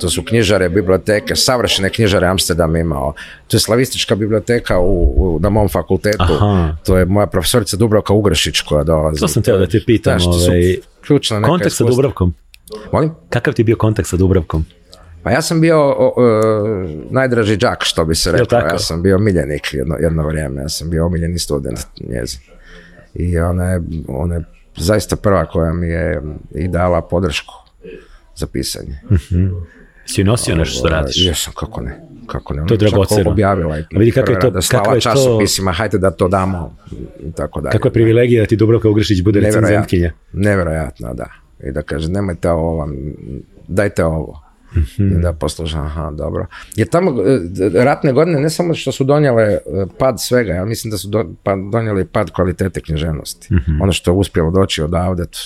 to 0.00 0.10
su 0.10 0.22
knjižare, 0.24 0.68
biblioteke, 0.68 1.36
savršene 1.36 1.90
knjižare 1.90 2.26
Amsterdam 2.26 2.76
imao. 2.76 3.12
To 3.48 3.56
je 3.56 3.60
slavistička 3.60 4.14
biblioteka 4.14 4.78
u, 4.78 4.84
u- 5.16 5.38
na 5.40 5.48
mom 5.50 5.68
fakultetu. 5.68 6.22
Aha. 6.22 6.76
To 6.86 6.98
je 6.98 7.04
moja 7.04 7.26
profesorica 7.26 7.76
Dubravka 7.76 8.12
Ugrešić 8.12 8.60
koja 8.60 8.84
dolazi. 8.84 9.20
To 9.20 9.28
sam 9.28 9.42
teo 9.42 9.58
da 9.58 9.66
te 9.66 9.80
pitam, 9.86 10.20
Znaš, 10.20 10.36
ovaj, 10.38 10.76
ključna 11.06 11.38
neka 11.38 11.48
Kontakt 11.48 11.72
sa. 11.72 11.84
Dubravkom. 11.84 12.34
Molim? 12.92 13.10
Kakav 13.30 13.54
ti 13.54 13.62
je 13.62 13.64
bio 13.64 13.76
kontakt 13.76 14.08
sa 14.08 14.16
Dubravkom? 14.16 14.64
Pa 15.22 15.30
ja 15.30 15.42
sam 15.42 15.60
bio 15.60 15.80
o, 15.80 16.12
o, 16.16 16.22
najdraži 17.10 17.56
đak, 17.56 17.78
što 17.80 18.04
bi 18.04 18.14
se 18.14 18.32
reklo. 18.32 18.46
tako? 18.46 18.74
Ja 18.74 18.78
sam 18.78 19.02
bio 19.02 19.18
miljenik 19.18 19.68
jedno, 19.72 19.96
jedno 19.96 20.26
vrijeme. 20.26 20.62
Ja 20.62 20.68
sam 20.68 20.90
bio 20.90 21.06
omiljeni 21.06 21.38
student 21.38 21.78
njezin. 22.00 22.40
I 23.14 23.38
ona 23.38 23.64
je, 23.64 23.80
ona 24.08 24.34
je 24.34 24.44
zaista 24.76 25.16
prva 25.16 25.46
koja 25.46 25.72
mi 25.72 25.88
je 25.88 26.22
i 26.54 26.68
dala 26.68 27.02
podršku 27.02 27.54
za 28.36 28.46
pisanje. 28.46 29.00
Si 30.08 30.24
nosio 30.24 30.54
nešto 30.54 30.78
što 30.78 30.88
radiš? 30.88 31.16
Jesam, 31.18 31.52
kako 31.52 31.80
ne. 31.80 32.00
Kako 32.26 32.54
ne. 32.54 32.66
To 32.66 32.74
je 32.74 32.78
čak 32.78 32.88
dragoceno. 32.90 33.30
objavila 33.30 33.78
i 33.78 33.82
A 33.82 33.86
vidi 33.90 34.10
kako 34.10 34.32
je 34.32 34.40
to- 34.40 34.52
kako 34.70 34.90
je 34.90 34.94
to- 34.94 35.00
časopisima, 35.00 35.72
hajde 35.72 35.98
da 35.98 36.10
to 36.10 36.28
damo 36.28 36.76
i 37.20 37.32
tako 37.32 37.60
dalje. 37.60 37.72
Kako 37.72 37.88
je 37.88 37.92
privilegija 37.92 38.42
da 38.42 38.46
ti 38.46 38.56
Dubravka 38.56 38.88
Ugrešić 38.88 39.22
bude 39.22 39.40
recenzentkinja? 39.40 40.12
Nevjerojatno, 40.32 41.14
da. 41.14 41.26
I 41.60 41.72
da 41.72 41.82
kaže, 41.82 42.08
nemojte 42.08 42.50
ovo 42.50 42.76
vam, 42.76 42.92
dajte 43.68 44.04
ovo. 44.04 44.40
Mhm. 44.76 45.18
I 45.18 45.22
da 45.22 45.34
aha, 45.74 46.10
dobro. 46.10 46.46
Jer 46.76 46.88
tamo 46.88 47.10
e, 47.10 47.40
ratne 47.84 48.12
godine 48.12 48.40
ne 48.40 48.50
samo 48.50 48.74
što 48.74 48.92
su 48.92 49.04
donijele 49.04 49.42
e, 49.42 49.60
pad 49.98 50.20
svega, 50.20 50.52
ja 50.52 50.64
mislim 50.64 50.90
da 50.90 50.98
su 50.98 51.08
do, 51.08 51.24
pa, 51.42 51.56
donijeli 51.72 52.04
pad 52.04 52.30
kvalitete 52.30 52.80
književnosti. 52.80 53.54
Mhm. 53.54 53.82
Ono 53.82 53.92
što 53.92 54.10
je 54.10 54.14
uspjelo 54.14 54.50
doći 54.50 54.82
odavde, 54.82 55.24
to 55.26 55.38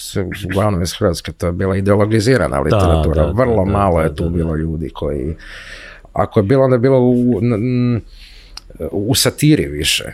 uglavnom 0.47 0.83
iz 0.83 0.93
Hrvatske, 0.99 1.33
to 1.33 1.47
je 1.47 1.53
bila 1.53 1.77
ideologizirana 1.77 2.61
literatura. 2.61 3.27
da, 3.27 3.33
Vrlo 3.33 3.65
da, 3.65 3.71
malo 3.71 3.99
da, 3.99 4.05
je 4.05 4.17
tu 4.17 4.25
da, 4.25 4.31
da. 4.31 4.37
bilo 4.37 4.57
ljudi 4.57 4.91
koji... 4.95 5.37
Ako 6.13 6.41
je 6.41 6.45
bilo, 6.45 6.65
onda 6.65 6.75
je 6.75 6.81
bilo 6.81 7.01
u, 7.01 7.41
u 8.91 9.15
satiri 9.15 9.67
više. 9.67 10.13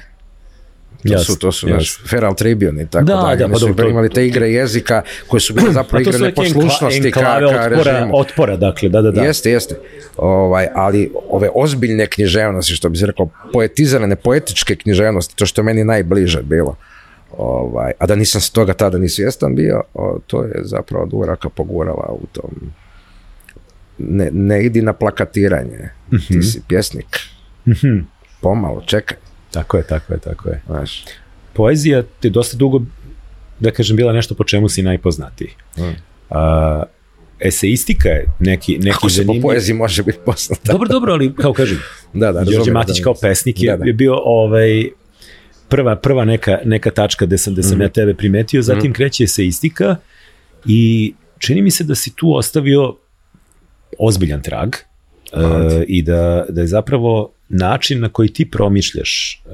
To 1.05 1.19
su, 1.19 1.39
to 1.39 1.53
su 1.53 1.69
naš 1.69 2.01
Feral 2.01 2.35
Tribune 2.35 2.83
i 2.83 2.87
tako 2.87 3.05
Da, 3.05 3.15
dalje. 3.15 3.37
da, 3.37 3.45
Oni 3.45 3.53
pa 3.53 3.59
su 3.59 3.67
dobro, 3.67 3.85
to- 3.85 3.91
imali 3.91 4.09
te 4.11 4.27
igre 4.27 4.49
jezika 4.49 5.03
koje 5.29 5.41
su 5.41 5.55
bile 5.55 5.73
zapravo 5.73 6.01
igre 6.03 6.19
neposlušnosti 6.19 7.11
ka, 7.11 7.21
ka 7.21 7.37
otpora, 7.39 7.67
režimu. 7.69 8.11
otpora, 8.13 8.57
dakle, 8.57 8.89
da, 8.89 9.03
da, 9.03 9.11
da. 9.11 9.23
Jeste, 9.23 9.51
jeste. 9.51 9.75
Ovaj, 10.17 10.69
ali 10.75 11.11
ove 11.29 11.49
ozbiljne 11.55 12.07
književnosti, 12.07 12.73
što 12.73 12.89
bi 12.89 12.99
se 12.99 13.07
rekao, 13.07 13.29
poetizirane, 13.53 14.17
poetičke 14.17 14.77
književnosti, 14.77 15.37
to 15.37 15.47
što 15.47 15.61
je 15.61 15.65
meni 15.65 15.85
najbliže 15.85 16.43
bilo. 16.43 16.77
Ovaj, 17.33 17.93
a 17.99 18.07
da 18.07 18.15
nisam 18.15 18.41
s 18.41 18.51
toga 18.51 18.75
tada 18.75 18.99
ni 18.99 19.09
svjestan 19.09 19.55
bio, 19.55 19.83
o, 19.95 20.19
to 20.27 20.43
je 20.43 20.53
zapravo 20.57 21.07
Duraka 21.07 21.49
pogurala 21.49 22.09
u 22.13 22.27
tom 22.33 22.51
ne, 23.99 24.31
ne 24.33 24.65
idi 24.65 24.83
na 24.83 24.93
plakatiranje, 24.93 25.89
Mhm. 26.09 26.19
ti 26.29 26.43
si 26.43 26.61
pjesnik. 26.69 27.07
Pomalo, 28.41 28.83
čekaj, 28.83 29.17
Tako 29.51 29.77
je, 29.77 29.83
tako 29.83 30.13
je, 30.13 30.21
tako 30.21 30.49
je. 30.49 30.63
znaš. 30.67 31.05
Poezija 31.53 32.03
ti 32.03 32.27
je 32.27 32.31
dosta 32.31 32.57
dugo, 32.57 32.83
da 33.61 33.71
kažem, 33.71 33.97
bila 33.97 34.13
nešto 34.13 34.35
po 34.35 34.45
čemu 34.45 34.69
si 34.69 34.83
najpoznatiji. 34.83 35.49
Mm. 35.79 35.83
A, 36.31 36.83
eseistika 37.41 38.09
je 38.09 38.27
neki, 38.41 38.79
neki 38.79 38.91
Kako 38.91 39.09
se 39.09 39.17
po 39.17 39.23
zanimljiv... 39.23 39.43
poeziji 39.43 39.75
može 39.75 40.03
biti 40.03 40.19
poznata? 40.25 40.73
Dobro, 40.73 40.89
dobro, 40.89 41.13
ali 41.13 41.35
kao 41.35 41.53
kažem, 41.53 41.79
Da, 42.13 42.33
da, 42.33 42.45
Đorđe 42.45 42.73
Matić 42.73 42.97
da. 42.97 43.05
kao 43.05 43.15
pesnik 43.15 43.63
je, 43.63 43.71
Da, 43.71 43.77
da. 43.77 43.85
je 43.87 43.93
bio 43.93 44.15
ovaj, 44.17 44.89
prva, 45.69 45.97
prva 45.97 46.25
neka, 46.25 46.59
neka 46.65 46.91
tačka 46.91 47.27
gde 47.27 47.39
sam, 47.39 47.53
gde 47.53 47.63
sam 47.63 47.73
Mhm. 47.73 47.83
ja 47.83 47.89
tebe 47.89 48.15
primetio, 48.15 48.63
zatim 48.63 48.93
kreće 48.93 49.25
eseistika 49.25 49.97
i 50.67 51.15
čini 51.39 51.63
mi 51.63 51.71
se 51.71 51.85
da 51.85 51.95
si 51.95 52.15
tu 52.15 52.35
ostavio 52.35 52.97
ozbiljan 53.99 54.43
trag 54.43 54.75
e, 55.33 55.39
i 55.87 56.03
da, 56.03 56.45
da 56.49 56.61
je 56.61 56.67
zapravo 56.67 57.33
način 57.49 58.01
na 58.01 58.09
koji 58.09 58.29
ti 58.29 58.51
promišljaš 58.51 59.43
e, 59.47 59.49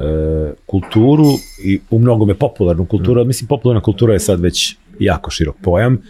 kulturu 0.67 1.27
i 1.65 1.81
u 1.91 1.99
mnogome 1.99 2.35
popularnu 2.35 2.87
kulturu, 2.87 3.21
Mhm. 3.21 3.27
mislim 3.27 3.49
popularna 3.49 3.81
kultura 3.83 4.13
je 4.13 4.21
sad 4.21 4.41
već 4.41 4.77
jako 4.99 5.31
širok 5.31 5.57
pojam, 5.63 6.03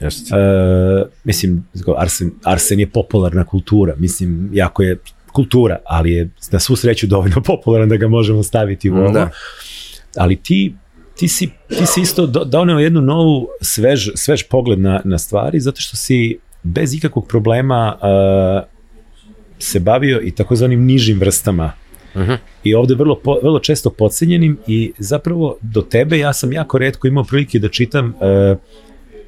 Jeste. 0.00 0.36
E, 0.36 1.04
mislim, 1.24 1.64
Arsen, 1.96 2.30
Arsen 2.44 2.80
je 2.80 2.86
popularna 2.86 3.44
kultura, 3.44 3.94
mislim, 3.98 4.50
jako 4.52 4.82
je 4.82 4.96
kultura, 5.28 5.78
ali 5.84 6.12
je 6.12 6.30
na 6.52 6.58
svu 6.58 6.76
sreću 6.76 7.06
dovoljno 7.06 7.40
popularan 7.42 7.88
da 7.88 7.96
ga 7.96 8.08
možemo 8.08 8.42
staviti 8.42 8.90
u 8.90 8.96
ovo. 8.96 9.10
Da. 9.10 9.30
Ali 10.16 10.36
ti, 10.36 10.74
ti, 11.16 11.28
si, 11.28 11.46
ti 11.68 11.86
si 11.86 12.00
isto 12.00 12.26
do- 12.26 12.44
doneo 12.44 12.78
jednu 12.78 13.00
novu 13.00 13.48
svež, 13.60 14.10
svež 14.14 14.42
pogled 14.44 14.78
na, 14.80 15.00
na 15.04 15.18
stvari, 15.18 15.60
zato 15.60 15.80
što 15.80 15.96
si 15.96 16.38
bez 16.62 16.94
ikakvog 16.94 17.26
problema 17.28 17.96
e, 17.96 18.06
se 19.58 19.80
bavio 19.80 20.20
i 20.20 20.30
takozvanim 20.30 20.84
nižim 20.84 21.20
vrstama 21.20 21.72
Mhm. 22.16 22.32
i 22.64 22.74
ovde 22.74 22.94
vrlo, 22.94 23.20
po, 23.24 23.38
vrlo 23.42 23.58
često 23.58 23.90
podcenjenim 23.90 24.58
i 24.66 24.92
zapravo 24.98 25.56
do 25.62 25.82
tebe 25.82 26.18
ja 26.18 26.32
sam 26.32 26.52
jako 26.52 26.78
redko 26.78 27.06
imao 27.08 27.24
prilike 27.24 27.58
da 27.58 27.68
čitam 27.68 28.14
e, 28.20 28.56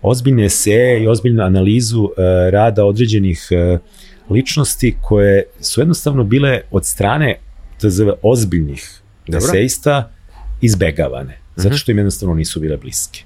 ozbiljne 0.02 0.44
eseje 0.44 1.02
i 1.02 1.08
ozbiljnu 1.08 1.42
analizu 1.42 2.04
e, 2.08 2.50
rada 2.50 2.84
određenih 2.84 3.48
e, 3.50 3.78
ličnosti 4.30 4.96
koje 5.02 5.44
su 5.60 5.80
jednostavno 5.80 6.24
bile 6.24 6.60
od 6.70 6.86
strane 6.86 7.38
tzv. 7.78 8.08
ozbiljnih 8.22 9.00
Dobro. 9.26 9.38
eseista 9.48 10.10
izbegavane, 10.60 11.38
zato 11.56 11.76
što 11.76 11.90
im 11.90 11.98
jednostavno 11.98 12.34
nisu 12.34 12.60
bile 12.60 12.76
bliske. 12.76 13.20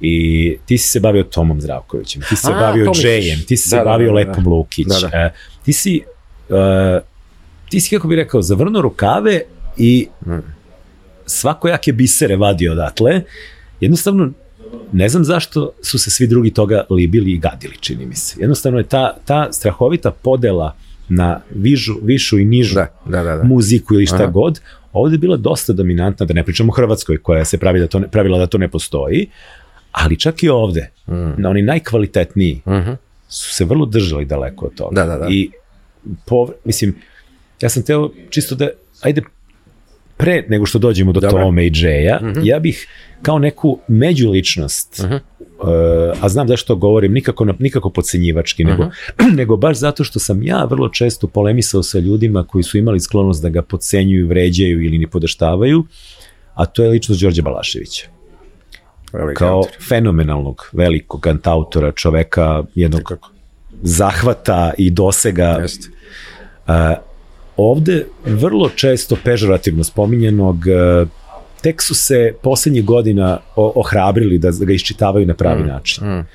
I 0.00 0.56
ti 0.66 0.78
si 0.78 0.88
se 0.88 1.00
bavio 1.00 1.22
Tomom 1.22 1.60
Zdravkovićem, 1.60 2.22
ti 2.22 2.36
si 2.36 2.42
se 2.42 2.52
A, 2.52 2.60
bavio. 2.60 2.92
Džejem, 2.92 3.40
ti 3.48 3.56
si 3.56 3.68
se 3.68 3.76
Da, 3.76 3.84
da, 3.84 3.90
bavio 3.90 4.06
da, 4.06 4.12
da. 4.14 4.28
Lepom 4.28 4.46
Lukić, 4.48 4.86
Da, 4.86 5.08
da. 5.08 5.18
e, 5.18 5.32
ti 5.64 5.72
si 5.72 6.00
e, 6.50 7.00
ti 7.68 7.80
si, 7.80 7.90
kako 7.90 8.08
bi 8.08 8.16
rekao, 8.16 8.42
zavrnuo 8.42 8.82
rukave 8.82 9.40
i 9.76 10.06
svakojake 11.26 11.92
bisere 11.92 12.36
vadio 12.36 12.72
odatle. 12.72 13.22
Jednostavno, 13.80 14.30
ne 14.92 15.08
znam 15.08 15.24
zašto 15.24 15.70
su 15.82 15.98
se 15.98 16.10
svi 16.10 16.26
drugi 16.26 16.50
toga 16.50 16.84
libili 16.90 17.32
i 17.32 17.38
gadili, 17.38 17.76
čini 17.80 18.06
mi 18.06 18.14
se. 18.14 18.36
Jednostavno 18.40 18.78
je 18.78 18.84
ta, 18.84 19.16
ta 19.24 19.52
strahovita 19.52 20.10
podela 20.10 20.74
na 21.08 21.40
vižu, 21.54 21.94
višu 22.02 22.38
i 22.38 22.44
nižu 22.44 22.74
Da, 22.74 22.86
da, 23.06 23.22
da. 23.22 23.36
da. 23.36 23.42
muziku 23.44 23.94
ili 23.94 24.06
šta 24.06 24.16
Aha. 24.16 24.26
god, 24.26 24.60
ovde 24.92 25.14
je 25.14 25.18
bila 25.18 25.36
dosta 25.36 25.72
dominantna, 25.72 26.26
da 26.26 26.34
ne 26.34 26.44
pričamo 26.44 26.72
o 26.72 26.76
Hrvatskoj 26.76 27.18
koja 27.18 27.44
se 27.44 27.58
pravi 27.58 27.80
da 27.80 27.86
to 27.86 27.98
ne, 27.98 28.08
pravila 28.08 28.38
da 28.38 28.46
to 28.46 28.58
ne 28.58 28.68
postoji, 28.68 29.26
ali 29.92 30.18
čak 30.18 30.42
i 30.42 30.48
ovde, 30.48 30.90
Mm. 31.06 31.34
na 31.36 31.50
oni 31.50 31.62
najkvalitetniji, 31.62 32.62
Mhm. 32.66 32.90
su 33.28 33.54
se 33.54 33.64
vrlo 33.64 33.86
držali 33.86 34.24
daleko 34.24 34.66
od 34.66 34.74
toga. 34.74 34.94
Da, 34.94 35.06
da, 35.06 35.18
da. 35.18 35.26
I 35.30 35.50
po, 36.26 36.48
mislim, 36.64 36.94
ja 37.60 37.68
sam 37.68 37.82
teo 37.82 38.10
čisto 38.30 38.54
da, 38.54 38.68
ajde, 39.02 39.22
pre 40.16 40.44
nego 40.48 40.66
što 40.66 40.78
dođemo 40.78 41.12
do 41.12 41.20
Dobro. 41.20 41.42
Tome 41.42 41.66
i 41.66 41.70
Džeja, 41.70 42.20
ja 42.42 42.58
bih 42.58 42.86
kao 43.22 43.38
neku 43.38 43.78
međuličnost, 43.88 45.02
Mhm. 45.04 45.14
uh, 45.14 45.20
a 46.20 46.28
znam 46.28 46.48
zašto 46.48 46.76
govorim, 46.76 47.12
nikako, 47.12 47.44
nikako 47.58 47.90
podcenjivački, 47.90 48.64
nego, 48.64 48.82
Mhm. 48.84 49.34
nego 49.40 49.56
baš 49.56 49.76
zato 49.76 50.04
što 50.04 50.18
sam 50.18 50.42
ja 50.42 50.64
vrlo 50.64 50.88
često 50.88 51.26
polemisao 51.26 51.82
sa 51.82 51.98
ljudima 51.98 52.44
koji 52.44 52.62
su 52.64 52.78
imali 52.78 53.00
sklonost 53.00 53.42
da 53.42 53.48
ga 53.48 53.62
podcenjuju, 53.62 54.28
vređaju 54.28 54.82
ili 54.82 54.98
ni 54.98 55.06
podaštavaju, 55.06 55.84
a 56.54 56.66
to 56.66 56.82
je 56.84 56.90
ličnost 56.90 57.20
Đorđa 57.20 57.42
Balaševića 57.42 58.06
Veliki 59.12 59.38
kao 59.38 59.56
autor. 59.56 59.72
fenomenalnog, 59.88 60.70
velikog 60.72 61.20
kantautora, 61.20 61.92
čoveka 61.92 62.64
jednog 62.74 63.02
Kako? 63.02 63.30
Zahvata 63.82 64.72
i 64.78 64.90
dosega 64.90 65.58
Jeste. 65.62 65.88
uh, 66.66 66.74
ovde 67.56 68.06
vrlo 68.24 68.68
često 68.68 69.16
pežorativno 69.24 69.84
spominjenog 69.84 70.56
tek 71.60 71.82
su 71.82 71.94
se 71.94 72.34
poslednjih 72.42 72.84
godina 72.84 73.38
ohrabrili 73.56 74.38
da 74.38 74.50
ga 74.60 74.72
iščitavaju 74.72 75.26
na 75.26 75.34
pravi 75.34 75.64
način. 75.64 76.06
mm. 76.06 76.26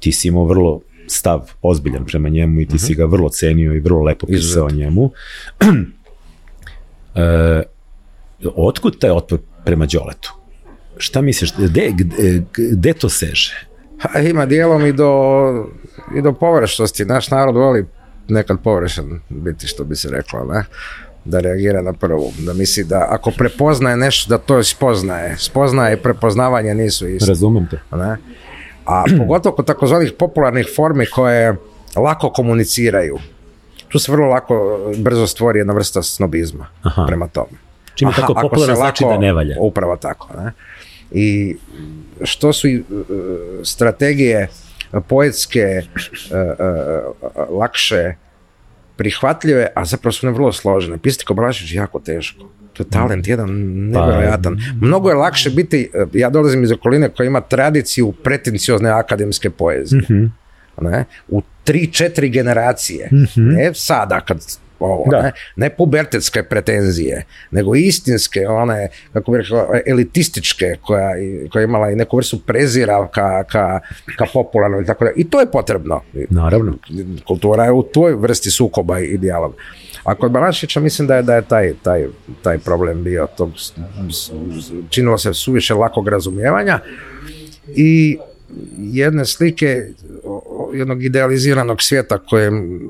Ti 0.00 0.12
si 0.12 0.28
imao 0.28 0.44
vrlo 0.44 0.80
stav 1.06 1.50
ozbiljan 1.62 2.04
prema 2.04 2.28
njemu 2.28 2.60
i 2.60 2.68
ti 2.68 2.78
si 2.78 2.94
ga 2.94 3.04
vrlo 3.04 3.28
cenio 3.28 3.74
i 3.74 3.80
vrlo 3.80 4.02
lepo 4.02 4.26
pisao 4.26 4.66
o 4.66 4.70
njemu. 4.70 5.10
e, 7.14 7.62
otkud 8.54 8.98
taj 8.98 9.10
otpor 9.10 9.38
prema 9.64 9.86
Đoletu? 9.86 10.32
Šta 10.96 11.20
misliš, 11.20 11.52
gde, 11.58 11.92
gde, 11.96 12.42
gde 12.52 12.92
to 12.92 13.08
seže? 13.08 13.66
Ha, 13.98 14.18
ima 14.18 14.46
dijelom 14.46 14.86
i 14.86 14.92
do, 14.92 15.12
i 16.16 16.22
do 16.22 16.32
površnosti. 16.32 17.04
Naš 17.04 17.30
narod 17.30 17.56
voli 17.56 17.86
nekad 18.28 18.58
površan 18.64 19.20
biti, 19.28 19.66
što 19.66 19.84
bi 19.84 19.96
se 19.96 20.10
reklo, 20.10 20.44
ne? 20.44 20.64
da 21.24 21.40
reagira 21.40 21.82
na 21.82 21.92
prvu, 21.92 22.32
da 22.38 22.52
misli 22.52 22.84
da 22.84 23.06
ako 23.10 23.30
prepoznaje 23.30 23.96
nešto, 23.96 24.28
da 24.28 24.38
to 24.38 24.62
spoznaje. 24.62 25.36
Spoznaje 25.38 25.94
i 25.94 25.96
prepoznavanje 25.96 26.74
nisu 26.74 27.08
isto. 27.08 27.28
Razumem 27.28 27.66
te. 27.70 27.80
Ne? 27.96 28.16
A 28.86 29.04
pogotovo 29.18 29.56
kod 29.56 29.66
takozvanih 29.66 30.12
popularnih 30.18 30.68
formi 30.76 31.06
koje 31.06 31.56
lako 31.96 32.30
komuniciraju. 32.30 33.18
Tu 33.88 33.98
se 33.98 34.12
vrlo 34.12 34.28
lako, 34.28 34.78
brzo 34.98 35.26
stvori 35.26 35.58
jedna 35.58 35.72
vrsta 35.72 36.02
snobizma 36.02 36.66
Aha. 36.82 37.04
prema 37.06 37.28
tome. 37.28 37.58
Čim 37.94 38.08
je 38.08 38.14
tako 38.14 38.32
ako 38.32 38.48
popularno 38.48 38.74
znači 38.74 39.04
da 39.04 39.18
ne 39.18 39.32
valja. 39.32 39.56
Upravo 39.60 39.96
tako. 39.96 40.28
Ne? 40.36 40.52
I 41.14 41.56
što 42.22 42.52
su 42.52 42.68
e, 42.68 42.82
strategije 43.64 44.48
poetske 45.08 45.60
e, 45.60 45.82
e, 46.30 46.44
lakše 47.50 48.14
prihvatljive, 48.96 49.68
a 49.74 49.84
zapravo 49.84 50.12
su 50.12 50.26
ne 50.26 50.32
vrlo 50.32 50.52
složene. 50.52 50.98
Pisati 50.98 51.24
kao 51.24 51.36
Balašević 51.36 51.72
je 51.72 51.76
jako 51.76 52.00
teško. 52.00 52.48
To 52.72 52.82
je 52.82 52.88
talent 52.90 53.28
jedan 53.28 53.50
nevjerojatan. 53.90 54.56
Mnogo 54.80 55.08
je 55.08 55.14
lakše 55.14 55.50
biti, 55.50 55.90
ja 56.12 56.30
dolazim 56.30 56.62
iz 56.62 56.72
okoline 56.72 57.08
koja 57.08 57.26
ima 57.26 57.40
tradiciju 57.40 58.12
pretenciozne 58.12 58.90
akademske 58.90 59.50
poezije. 59.50 60.02
Ne? 60.80 61.04
U 61.28 61.42
tri, 61.64 61.92
četiri 61.92 62.28
generacije. 62.28 63.10
Ne 63.36 63.74
sada 63.74 64.20
kad 64.20 64.58
ovo, 64.82 65.10
Da. 65.10 65.22
ne? 65.22 65.32
ne 65.56 65.70
pubertetske 65.70 66.42
pretenzije, 66.42 67.24
nego 67.50 67.74
istinske, 67.74 68.48
one, 68.48 68.88
kako 69.12 69.32
bih 69.32 69.40
rekao, 69.40 69.68
elitističke, 69.86 70.76
koja, 70.82 71.10
koja 71.52 71.60
je 71.60 71.64
imala 71.64 71.90
i 71.90 71.96
neku 71.96 72.16
vrstu 72.16 72.38
prezira 72.38 73.08
ka, 73.08 73.44
ka, 73.44 73.80
ka 74.18 74.24
popularno 74.32 74.80
i 74.80 74.86
tako 74.86 75.04
da. 75.04 75.10
I 75.16 75.24
to 75.24 75.40
je 75.40 75.46
potrebno. 75.48 76.00
Naravno. 76.30 76.74
Kultura 77.26 77.64
je 77.64 77.72
u 77.72 77.82
toj 77.82 78.14
vrsti 78.14 78.50
sukoba 78.50 78.98
i 79.00 79.18
dijaloga. 79.18 79.54
A 80.04 80.14
kod 80.14 80.30
Balašića 80.30 80.80
mislim 80.80 81.08
da 81.08 81.16
je, 81.16 81.22
da 81.22 81.34
je 81.34 81.42
taj, 81.42 81.72
taj, 81.82 82.06
taj 82.42 82.58
problem 82.58 83.02
bio. 83.04 83.28
S- 84.10 84.30
činilo 84.90 85.18
se 85.18 85.34
suviše 85.34 85.74
lakog 85.74 86.08
razumijevanja 86.08 86.78
i 87.68 88.18
jedne 88.78 89.24
slike 89.24 89.86
jednog 90.74 91.04
idealiziranog 91.04 91.82
svijeta 91.82 92.18
kojem 92.18 92.80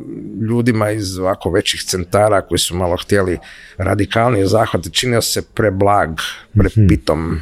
ljudima 0.40 0.90
iz 0.90 1.18
ovako 1.18 1.50
većih 1.50 1.82
centara 1.82 2.40
koji 2.40 2.58
su 2.58 2.76
malo 2.76 2.96
htjeli 2.96 3.38
radikalnije 3.76 4.46
zahvate 4.46 4.90
činio 4.90 5.22
se 5.22 5.42
preblag, 5.44 6.10
prepitom, 6.54 7.40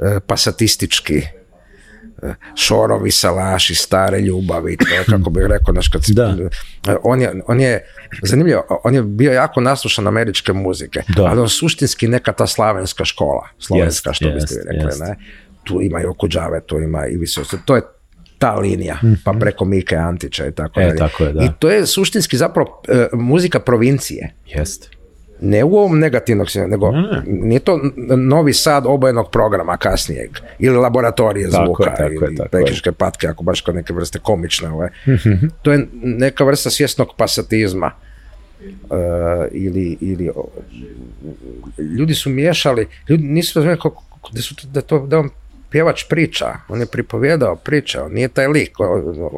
e, 0.00 0.20
pasatistički 0.20 1.22
e, 2.22 2.34
šorovi, 2.56 3.10
salaši, 3.10 3.74
stare 3.74 4.20
ljubavi, 4.20 4.76
to 4.76 4.88
je 4.88 5.04
kako 5.04 5.30
bih 5.30 5.42
rekao, 5.42 5.72
znaš, 5.72 5.88
kad 5.88 6.04
si- 6.04 6.14
Da. 6.14 6.36
E, 6.88 6.96
on 7.02 7.20
je, 7.20 7.42
on 7.46 7.60
je, 7.60 7.84
zanimljivo, 8.22 8.80
on 8.84 8.94
je 8.94 9.02
bio 9.02 9.32
jako 9.32 9.60
naslušan 9.60 10.06
američke 10.06 10.52
muzike, 10.52 11.02
Da. 11.08 11.24
ali 11.24 11.40
on 11.40 11.48
suštinski 11.48 12.08
neka 12.08 12.32
ta 12.32 12.46
slavenska 12.46 13.04
škola, 13.04 13.48
slovenska, 13.58 14.12
što 14.12 14.30
biste 14.30 14.54
vi 14.54 14.60
rekli, 14.66 14.86
jest. 14.88 15.00
ne? 15.00 15.16
Tu 15.68 15.82
ima 15.82 16.00
i 16.00 16.06
Okuđave, 16.06 16.60
tu 16.60 16.78
ima 16.78 17.06
i 17.06 17.16
Visoce, 17.16 17.56
to 17.64 17.76
je 17.76 17.82
ta 18.38 18.54
linija, 18.54 18.96
pa 19.24 19.32
preko 19.32 19.64
Mike 19.64 19.96
Antića 19.96 20.46
i 20.46 20.52
tako 20.52 20.80
Mhm. 20.80 20.82
E, 20.82 20.86
dalje. 20.86 20.98
tako 21.00 21.24
je, 21.24 21.32
da. 21.32 21.42
I 21.42 21.48
to 21.58 21.70
je 21.70 21.86
suštinski 21.86 22.36
zapravo 22.36 22.82
e, 22.88 23.06
muzika 23.12 23.60
provincije. 23.60 24.34
Jeste. 24.46 24.88
Ne 25.40 25.64
u 25.64 25.76
ovom 25.76 25.98
negativnog 25.98 26.46
nego 26.68 26.90
Ne, 26.90 27.00
nije 27.26 27.60
to 27.60 27.80
novi 28.18 28.52
sad 28.52 28.84
obojenog 28.86 29.30
programa 29.30 29.76
kasnijeg 29.76 30.30
ili 30.58 30.76
laboratorije 30.76 31.50
Tako 31.50 31.64
zvuka 31.64 31.84
je, 31.84 31.90
tako 31.90 32.02
je, 32.02 32.28
ili 32.28 32.36
je. 32.36 32.48
pekiške 32.50 32.92
patke 32.92 33.26
ako 33.26 33.42
baš 33.42 33.60
kao 33.60 33.74
neke 33.74 33.92
vrste 33.92 34.18
komične 34.18 34.68
ove. 34.70 34.88
to 35.62 35.72
je 35.72 35.86
neka 35.94 36.44
vrsta 36.44 36.70
svjesnog 36.70 37.08
pasatizma 37.16 37.90
E, 38.60 38.94
ili, 39.52 39.98
ili 40.00 40.30
ljudi 41.90 42.14
su 42.14 42.30
miješali 42.30 42.86
ljudi 43.08 43.22
nisu 43.24 43.58
razumjeli 43.58 43.80
kako, 43.80 44.02
da, 44.32 44.42
su, 44.42 44.54
da, 44.64 44.80
to, 44.80 44.98
da 45.00 45.18
on 45.18 45.30
pjevač 45.70 46.04
priča, 46.04 46.46
on 46.68 46.80
je 46.80 46.86
pripovjedao 46.86 47.56
priča, 47.56 48.04
on 48.04 48.12
nije 48.12 48.28
taj 48.28 48.46
lik, 48.46 48.70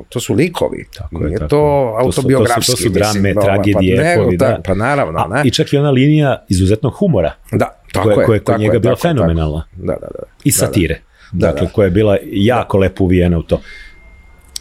to 0.09 0.21
su 0.21 0.35
likovi, 0.35 0.87
Tako 0.95 1.17
je, 1.17 1.27
nije 1.27 1.39
tako 1.39 1.49
to 1.49 1.57
je. 1.99 2.05
To 2.05 2.13
su- 2.13 2.13
to 2.13 2.13
su- 2.13 2.21
autobiografski. 2.21 2.73
to 2.73 2.77
su 2.77 2.89
drame, 2.89 3.15
mislim, 3.15 3.35
tragedije, 3.37 3.97
pa, 3.97 4.03
nego, 4.03 4.31
da. 4.33 4.61
pa 4.67 4.75
naravno, 4.75 5.19
A, 5.19 5.29
ne? 5.29 5.43
I 5.45 5.51
čak 5.51 5.73
i 5.73 5.77
ona 5.77 5.91
linija 5.91 6.45
izuzetnog 6.49 6.95
humora, 6.95 7.33
Da, 7.53 7.81
tako 7.93 8.05
koja, 8.05 8.13
je. 8.13 8.27
koja 8.27 8.35
je 8.35 8.41
kod 8.41 8.47
tako 8.47 8.61
njega 8.61 8.73
je, 8.73 8.79
bila 8.81 8.95
tako, 8.95 9.03
tako. 9.03 9.15
fenomenalna. 9.15 9.67
Da, 9.73 9.93
da, 9.93 10.09
da. 10.09 10.23
I 10.45 10.53
satire. 10.53 11.01
Da, 11.33 11.47
dakle, 11.47 11.67
da. 11.67 11.73
koja 11.73 11.85
je 11.85 11.91
bila 11.91 12.17
jako 12.25 12.79
lepo 12.79 13.05
uvijena 13.05 13.39
u 13.39 13.43
to. 13.43 13.61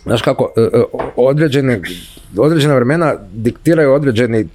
Znaš 0.03 0.21
kako, 0.21 0.53
e, 0.57 0.61
e, 0.61 0.81
određene, 1.15 1.81
određena 2.37 2.75
vremena 2.75 3.15
diktiraju 3.33 3.93
određeni 3.93 4.39
e, 4.39 4.45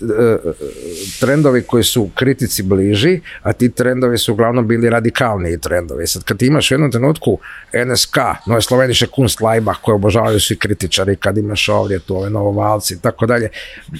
trendovi 1.21 1.63
koji 1.63 1.85
su 1.85 2.11
kritici 2.15 2.63
bliži, 2.63 3.21
a 3.43 3.53
ti 3.53 3.71
trendovi 3.71 4.19
su 4.19 4.33
uglavnom 4.33 4.69
bili 4.69 4.91
radikalniji 4.91 5.59
trendovi. 5.61 6.07
Sad 6.07 6.25
kad 6.25 6.39
ti 6.39 6.47
imaš 6.47 6.71
u 6.71 6.75
jednom 6.75 6.91
trenutku 6.91 7.39
NSK, 7.87 8.17
Nove 8.47 8.63
Sloveniše 8.63 9.07
Kunst 9.07 9.41
Laibach, 9.41 9.81
koje 9.81 9.95
obožavaju 9.95 10.41
svi 10.41 10.57
kritičari, 10.57 11.17
kad 11.17 11.39
imaš 11.39 11.69
ovdje 11.69 11.99
tu 11.99 12.17
ove 12.17 12.31
novovalci 12.31 12.95
i 12.95 12.99
tako 12.99 13.27
dalje, 13.27 13.49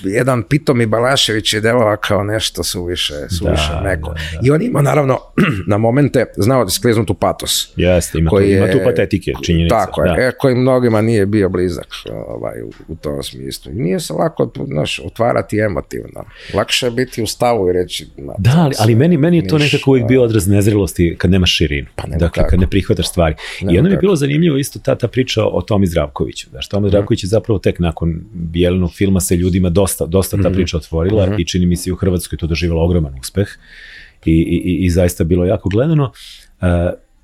jedan 0.05 0.43
Pitomi 0.43 0.87
Balašević 0.87 1.55
je 1.55 1.61
delovao 1.61 1.97
kao 1.99 2.25
nešto 2.25 2.63
suviše, 2.65 3.15
suviše 3.31 3.73
Da, 3.73 3.81
neko. 3.81 4.09
da, 4.09 4.15
da. 4.15 4.41
I 4.43 4.51
on 4.51 4.63
ima 4.63 4.83
naravno 4.83 5.19
na 5.67 5.79
momente 5.79 6.25
znao 6.37 6.65
da 6.65 6.71
skliznuti 6.71 7.13
u 7.13 7.17
patos. 7.17 7.73
Jeste, 7.77 8.19
ima, 8.19 8.31
tu, 8.31 8.37
koji 8.37 8.53
ima 8.53 8.67
je- 8.67 8.73
tu 8.73 8.79
patetike, 8.85 9.33
činjenica. 9.43 9.77
Tako 9.77 10.03
je, 10.05 10.33
koji 10.33 10.55
mnogima 10.55 11.01
nije 11.01 11.27
bio 11.35 11.49
blizak 11.49 11.87
ovaj, 12.27 12.63
u, 12.63 12.71
u 12.89 12.97
tom 12.97 13.23
smislu. 13.23 13.73
I 13.73 13.75
nije 13.75 14.01
se 14.01 14.13
lako 14.13 14.53
znaš, 14.67 15.01
otvarati 15.05 15.59
emotivno. 15.59 16.25
Lakše 16.55 16.87
je 16.87 16.91
biti 16.91 17.23
u 17.23 17.27
stavu 17.27 17.69
i 17.69 17.73
reći... 17.73 18.07
"Ma, 18.19 18.33
Da, 18.39 18.51
ali, 18.57 18.75
ali 18.79 18.95
meni, 18.95 19.17
meni 19.17 19.37
je 19.37 19.49
to 19.49 19.59
niš, 19.59 19.73
nekako 19.73 19.91
uvijek 19.91 20.07
bio 20.09 20.23
odraz 20.23 20.49
nezrelosti 20.49 21.15
kad 21.19 21.31
nemaš 21.31 21.57
širinu. 21.57 21.87
Pa 21.97 22.07
nema 22.07 22.19
dakle, 22.19 22.43
kako. 22.43 22.51
kad 22.51 22.61
ne 22.61 22.67
prihvataš 22.67 23.09
stvari. 23.09 23.35
I 23.61 23.65
Nema 23.65 23.79
onda 23.79 23.89
mi 23.89 23.95
je 23.95 23.99
bilo 23.99 24.17
zanimljivo 24.17 24.57
isto 24.57 24.79
ta, 24.79 24.95
ta 24.95 25.09
priča 25.09 25.45
o 25.45 25.63
Tomi 25.63 25.87
Zdravkoviću. 25.87 26.47
Znaš, 26.51 26.69
Tomi 26.69 26.89
Zdravković 26.89 27.25
je 27.25 27.29
zapravo 27.29 27.59
tek 27.59 27.79
nakon 27.79 28.25
bijelenog 28.33 28.93
filma 28.95 29.21
se 29.21 29.37
ljudima 29.37 29.71
dosta, 29.71 30.07
dosta 30.07 30.43
ta 30.43 30.51
priča 30.51 30.77
otvorila 30.77 31.37
i 31.39 31.45
čini 31.45 31.67
mi 31.67 31.77
se 31.77 31.91
i 31.91 31.93
u 31.93 31.97
Hrvatskoj 31.97 32.39
to 32.39 32.47
doživjela 32.47 32.83
ogroman 32.83 33.15
uspeh 33.21 33.49
i, 34.25 34.33
i, 34.33 34.63
i, 34.65 34.85
i 34.85 34.91
zaista 34.91 35.25
bilo 35.25 35.45
jako 35.45 35.69
gledano. 35.69 36.05
Uh, 36.61 36.69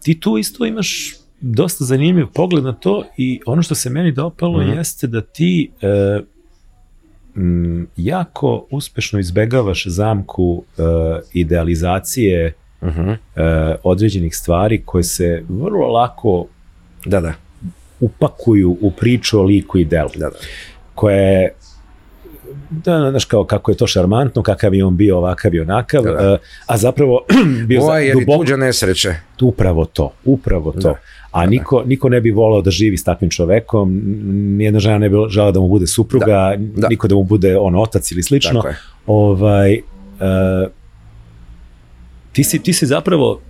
ti 0.03 0.21
tu 0.21 0.39
isto 0.39 0.67
imaš 0.67 1.20
dosta 1.41 1.85
zanimljiv 1.85 2.27
pogled 2.27 2.65
na 2.65 2.73
to 2.73 3.05
i 3.17 3.41
ono 3.47 3.63
što 3.63 3.75
se 3.75 3.91
meni 3.91 4.13
dopalo 4.13 4.63
jeste 4.63 5.07
da 5.07 5.21
ti 5.21 5.71
mm, 7.37 7.83
jako 7.97 8.67
uspešno 8.71 9.19
izbegavaš 9.19 9.87
zamku 9.87 10.45
uh, 10.45 10.85
idealizacije 11.33 12.53
Mhm. 12.83 13.09
uh, 13.09 13.17
određenih 13.83 14.37
stvari 14.37 14.83
koje 14.85 15.03
se 15.05 15.45
vrlo 15.49 15.87
lako 15.89 16.47
Da, 17.05 17.21
da, 17.21 17.33
upakuju 18.01 18.77
u 18.81 18.91
priču 18.91 19.39
o 19.39 19.43
liku 19.43 19.79
i 19.79 19.85
delu, 19.85 20.09
da, 20.15 20.31
da. 20.31 20.37
koje 20.95 21.53
da, 22.71 23.11
znaš 23.11 23.25
kao 23.25 23.45
kako 23.45 23.71
je 23.71 23.77
to 23.77 23.87
šarmantno, 23.87 24.43
kakav 24.43 24.75
je 24.75 24.85
on 24.85 24.97
bio, 24.97 25.17
ovakav 25.19 25.55
i 25.55 25.61
onakav, 25.61 26.03
Da, 26.03 26.11
da. 26.13 26.33
uh, 26.33 26.39
a 26.67 26.77
zapravo 26.77 27.21
bio 27.69 27.83
Ovo 27.83 27.97
je 27.97 28.13
duboko, 28.13 28.39
tuđe 28.39 28.57
nesreće. 28.57 29.15
upravo 29.43 29.85
to, 29.85 30.13
upravo 30.25 30.73
to. 30.73 30.79
Da. 30.81 30.95
A 31.33 31.47
niko, 31.47 31.83
niko 31.87 32.09
ne 32.09 32.21
bi 32.21 32.31
volao 32.31 32.63
da 32.63 32.71
živi 32.71 32.97
s 32.97 33.05
takvim 33.05 33.31
čovekom, 33.31 34.01
nijedna 34.57 34.81
žena 34.81 34.99
ne 34.99 35.09
bi 35.09 35.17
žela 35.29 35.53
da 35.53 35.61
mu 35.61 35.69
bude 35.69 35.87
supruga, 35.87 36.55
Da. 36.59 36.89
niko 36.89 37.09
da 37.09 37.15
mu 37.15 37.23
bude 37.25 37.57
on 37.59 37.77
otac 37.77 38.13
ili 38.13 38.23
slično. 38.23 38.63
Je. 38.67 38.77
Ovaj, 39.07 39.75
uh, 39.75 40.71
ti, 42.33 42.45
si, 42.45 42.59
ti 42.59 42.73
si 42.73 42.87
zapravo, 42.87 43.41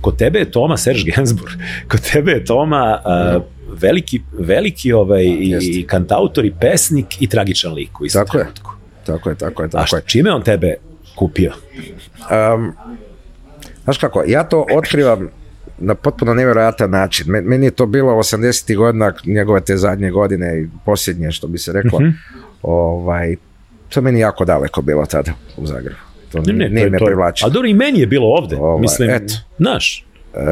kod 0.00 0.16
tebe 0.16 0.38
je 0.38 0.50
Toma 0.50 0.76
Serge 0.76 1.02
Gainsbourg, 1.06 1.52
kod 1.90 2.00
tebe 2.02 2.32
je 2.32 2.44
Toma 2.44 2.98
uh, 3.36 3.42
veliki, 3.72 4.20
veliki 4.32 4.92
ovaj, 4.92 5.24
i, 5.24 5.56
i 5.62 5.86
kantautor 5.86 6.44
i 6.44 6.52
pesnik 6.60 7.22
i 7.22 7.26
tragičan 7.26 7.72
lik 7.72 8.00
u 8.00 8.06
istom 8.06 8.24
Tako 8.24 8.38
je. 8.38 8.42
trenutku. 8.42 8.70
Tako 9.06 9.30
je, 9.30 9.36
tako 9.36 9.62
je, 9.62 9.66
A 9.66 9.70
tako 9.70 9.86
šta, 9.86 9.96
je. 9.96 10.02
čime 10.06 10.32
on 10.32 10.42
tebe 10.42 10.74
kupio? 11.16 11.52
Um, 12.54 12.72
znaš 13.84 13.98
kako, 13.98 14.24
ja 14.26 14.44
to 14.44 14.66
otkrivam 14.72 15.28
na 15.78 15.94
potpuno 15.94 16.34
nevjerojatan 16.34 16.90
način. 16.90 17.26
Men- 17.28 17.44
Meni 17.44 17.66
je 17.66 17.70
to 17.70 17.86
bilo 17.86 18.12
80. 18.12 18.76
godina, 18.76 19.12
njegove 19.26 19.60
te 19.60 19.76
zadnje 19.76 20.10
godine 20.10 20.60
i 20.60 20.68
posljednje, 20.84 21.32
što 21.32 21.46
bi 21.48 21.58
se 21.58 21.72
reklo. 21.72 22.00
ovaj, 22.62 23.36
to 23.88 24.00
je 24.00 24.04
meni 24.04 24.20
jako 24.20 24.44
daleko 24.44 24.82
bilo 24.82 25.06
tada 25.06 25.32
u 25.56 25.66
Zagrebu. 25.66 25.96
To 26.32 26.38
Ne, 26.40 26.52
ne, 26.52 26.68
nije 26.68 26.90
me 26.90 26.98
privlačilo. 26.98 27.48
A 27.48 27.52
dobro, 27.52 27.68
i 27.68 27.74
meni 27.74 28.00
je 28.00 28.06
bilo 28.06 28.26
ovde. 28.28 28.56
Ovaj, 28.56 28.80
Mislim, 28.80 29.10
eto. 29.10 29.34
znaš, 29.58 30.02
E, 30.34 30.46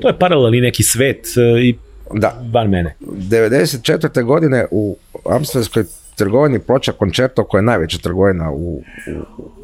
to 0.00 0.08
je 0.08 0.18
paralelni 0.18 0.60
neki 0.60 0.82
svet 0.82 1.26
e, 1.36 1.60
i 1.60 1.74
da, 2.12 2.40
bar 2.42 2.68
mene. 2.68 2.94
94. 3.00 4.22
godine 4.22 4.66
u 4.70 4.96
Amsterdamskoj 5.26 5.84
trgovini 6.16 6.58
ploča 6.58 6.92
koncerto 6.92 7.44
koja 7.44 7.58
je 7.58 7.62
najveća 7.62 7.98
trgovina 7.98 8.50
u, 8.50 8.56
u, 8.56 8.82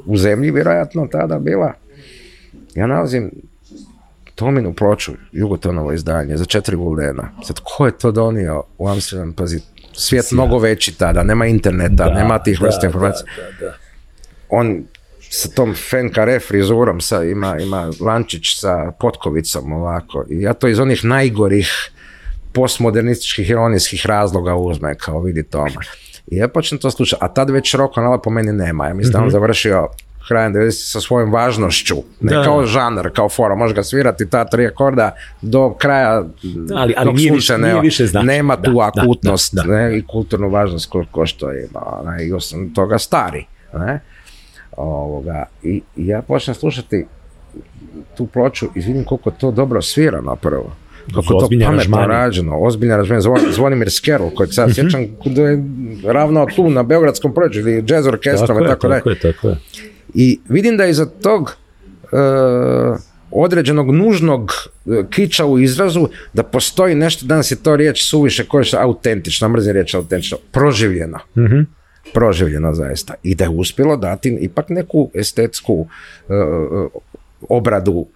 u 0.06 0.16
zemlji 0.16 0.50
vjerojatno 0.50 1.06
tada 1.06 1.38
bila. 1.38 1.72
Ja 2.74 2.86
nalazim 2.86 3.30
Tominu 4.40 4.72
ploču, 4.72 5.12
Jugotonovo 5.32 5.92
izdanje, 5.92 6.36
za 6.36 6.44
četiri 6.44 6.76
guldena. 6.76 7.30
Sad, 7.44 7.60
ko 7.64 7.86
je 7.86 7.98
to 7.98 8.12
donio 8.12 8.62
u 8.78 8.88
Amsterdam? 8.88 9.32
Pazi, 9.32 9.60
svijet 9.92 10.32
mnogo 10.32 10.58
veći 10.58 10.98
tada, 10.98 11.22
nema 11.22 11.46
interneta, 11.46 12.04
Da, 12.08 12.14
nema 12.14 12.38
tih 12.38 12.60
vrsta 12.60 12.86
informacija. 12.86 13.26
da, 13.36 13.66
da. 13.66 13.74
On 14.48 14.84
sa 15.20 15.48
tom 15.48 15.74
fen 15.74 16.12
kare 16.12 16.40
frizurom 16.40 17.00
sa, 17.00 17.24
ima, 17.24 17.58
ima 17.58 17.90
lančić 18.00 18.60
sa 18.60 18.92
potkovicom 19.00 19.72
ovako. 19.72 20.24
I 20.30 20.40
ja 20.42 20.54
to 20.54 20.68
iz 20.68 20.78
onih 20.78 21.04
najgorih 21.04 21.90
postmodernističkih 22.52 23.50
ironijskih 23.50 24.06
razloga 24.06 24.54
uzme, 24.54 24.94
kao 24.94 25.20
vidi 25.20 25.42
Toma. 25.42 25.80
I 26.26 26.36
ja 26.36 26.48
počnem 26.48 26.80
to 26.80 26.90
slušati, 26.90 27.24
a 27.24 27.28
tad 27.28 27.50
već 27.50 27.74
rock 27.74 27.96
rolla 27.96 28.18
po 28.18 28.30
meni 28.30 28.52
nema. 28.52 28.86
Ja 28.86 28.94
mislim 28.94 29.12
da 29.12 29.22
on 29.22 29.30
završio 29.30 29.88
krajem 30.28 30.54
90 30.54 30.70
sa 30.70 31.00
svojom 31.00 31.32
važnošću. 31.32 31.94
Ne 32.20 32.34
Da. 32.34 32.42
kao 32.44 32.64
žanar, 32.64 33.10
kao 33.10 33.28
fora. 33.28 33.54
Može 33.54 33.74
ga 33.74 33.82
svirati 33.82 34.30
ta 34.30 34.44
tri 34.44 34.66
akorda 34.66 35.10
do 35.42 35.70
kraja 35.72 36.24
ali- 36.74 36.94
ali 36.96 37.04
dok 37.04 37.14
nije 37.14 37.32
više- 37.32 37.58
nije 37.58 37.80
više 37.80 38.06
znači. 38.06 38.26
Nema 38.26 38.56
Da, 38.56 38.62
tu 38.62 38.72
da, 38.72 38.90
akutnost 38.94 39.54
da, 39.54 39.62
da. 39.62 39.72
Ne, 39.72 39.98
i 39.98 40.04
kulturnu 40.04 40.48
važnost 40.48 40.90
ko, 40.90 41.04
ko 41.10 41.26
što 41.26 41.52
ima. 41.52 41.80
Ne, 42.06 42.26
I 42.26 42.32
osim 42.32 42.74
toga 42.74 42.98
stari. 42.98 43.44
Ne? 43.74 44.00
Ovoga, 44.72 45.44
i, 45.62 45.82
i 45.96 46.06
ja 46.06 46.22
počnem 46.22 46.54
slušati 46.54 47.06
tu 48.16 48.26
ploču 48.26 48.66
i 48.66 48.80
vidim 48.80 49.04
koliko 49.04 49.30
to 49.30 49.50
dobro 49.50 49.82
svira 49.82 50.20
napravo. 50.20 50.72
Kako 51.06 51.22
su 51.22 51.28
to 51.30 51.48
pametno 51.66 52.06
rađeno, 52.08 52.58
ozbiljno 52.58 52.94
aranžman. 52.94 53.20
Zvon, 53.20 53.40
Zvonimir 53.52 53.90
Skerl, 53.90 54.24
koji 54.28 54.48
sad 54.48 54.74
sjećam 54.74 55.00
da 55.24 55.42
je 55.42 55.64
ravnao 56.04 56.46
tu 56.46 56.70
na 56.70 56.82
Beogradskom 56.82 57.34
prođu 57.34 57.60
ili 57.60 57.84
jazz 57.88 58.06
orkestrom 58.06 58.46
Tako 58.48 58.60
i 58.60 58.64
je, 58.64 58.68
tako 58.68 58.88
dalje. 58.88 58.98
tako 58.98 59.10
je, 59.10 59.18
tako 59.22 59.48
je. 59.48 59.56
I 60.14 60.40
vidim 60.48 60.76
da 60.76 60.86
iza 60.86 61.06
tog 61.06 61.56
e, 62.12 62.16
određenog 63.30 63.90
nužnog 63.90 64.52
e, 64.86 65.02
kiča 65.10 65.46
u 65.46 65.58
izrazu 65.58 66.08
da 66.32 66.42
postoji 66.42 66.94
nešto, 66.94 67.26
danas 67.26 67.50
je 67.50 67.56
to 67.56 67.76
riječ 67.76 68.04
suviše 68.04 68.44
koja 68.44 68.62
je 68.72 68.78
autentična, 68.78 69.48
mrzim 69.48 69.72
riječ 69.72 69.94
autentična, 69.94 70.38
proživljena. 70.52 71.18
Mhm. 71.36 71.60
Proživljena 72.14 72.74
zaista. 72.74 73.14
I 73.22 73.34
da 73.34 73.44
je 73.44 73.50
uspjelo 73.50 73.96
dati 73.96 74.38
ipak 74.40 74.68
neku 74.68 75.10
estetsku 75.14 75.86
e, 76.28 76.34
e, 76.34 76.38
obradu. 77.48 78.06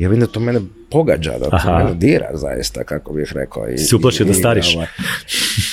Ja 0.00 0.08
vidim 0.08 0.20
da 0.20 0.26
to 0.26 0.40
mene 0.40 0.60
pogađa, 0.90 1.32
da 1.32 1.44
to 1.44 1.56
Aha. 1.56 1.78
mene 1.78 1.94
dira 1.94 2.28
zaista, 2.32 2.84
kako 2.84 3.12
bih 3.12 3.32
rekao. 3.34 3.68
I, 3.68 3.78
Si 3.78 3.96
uplašio 3.96 4.26
da 4.26 4.30
i- 4.30 4.34
stariš? 4.34 4.74
ovaj, 4.76 4.86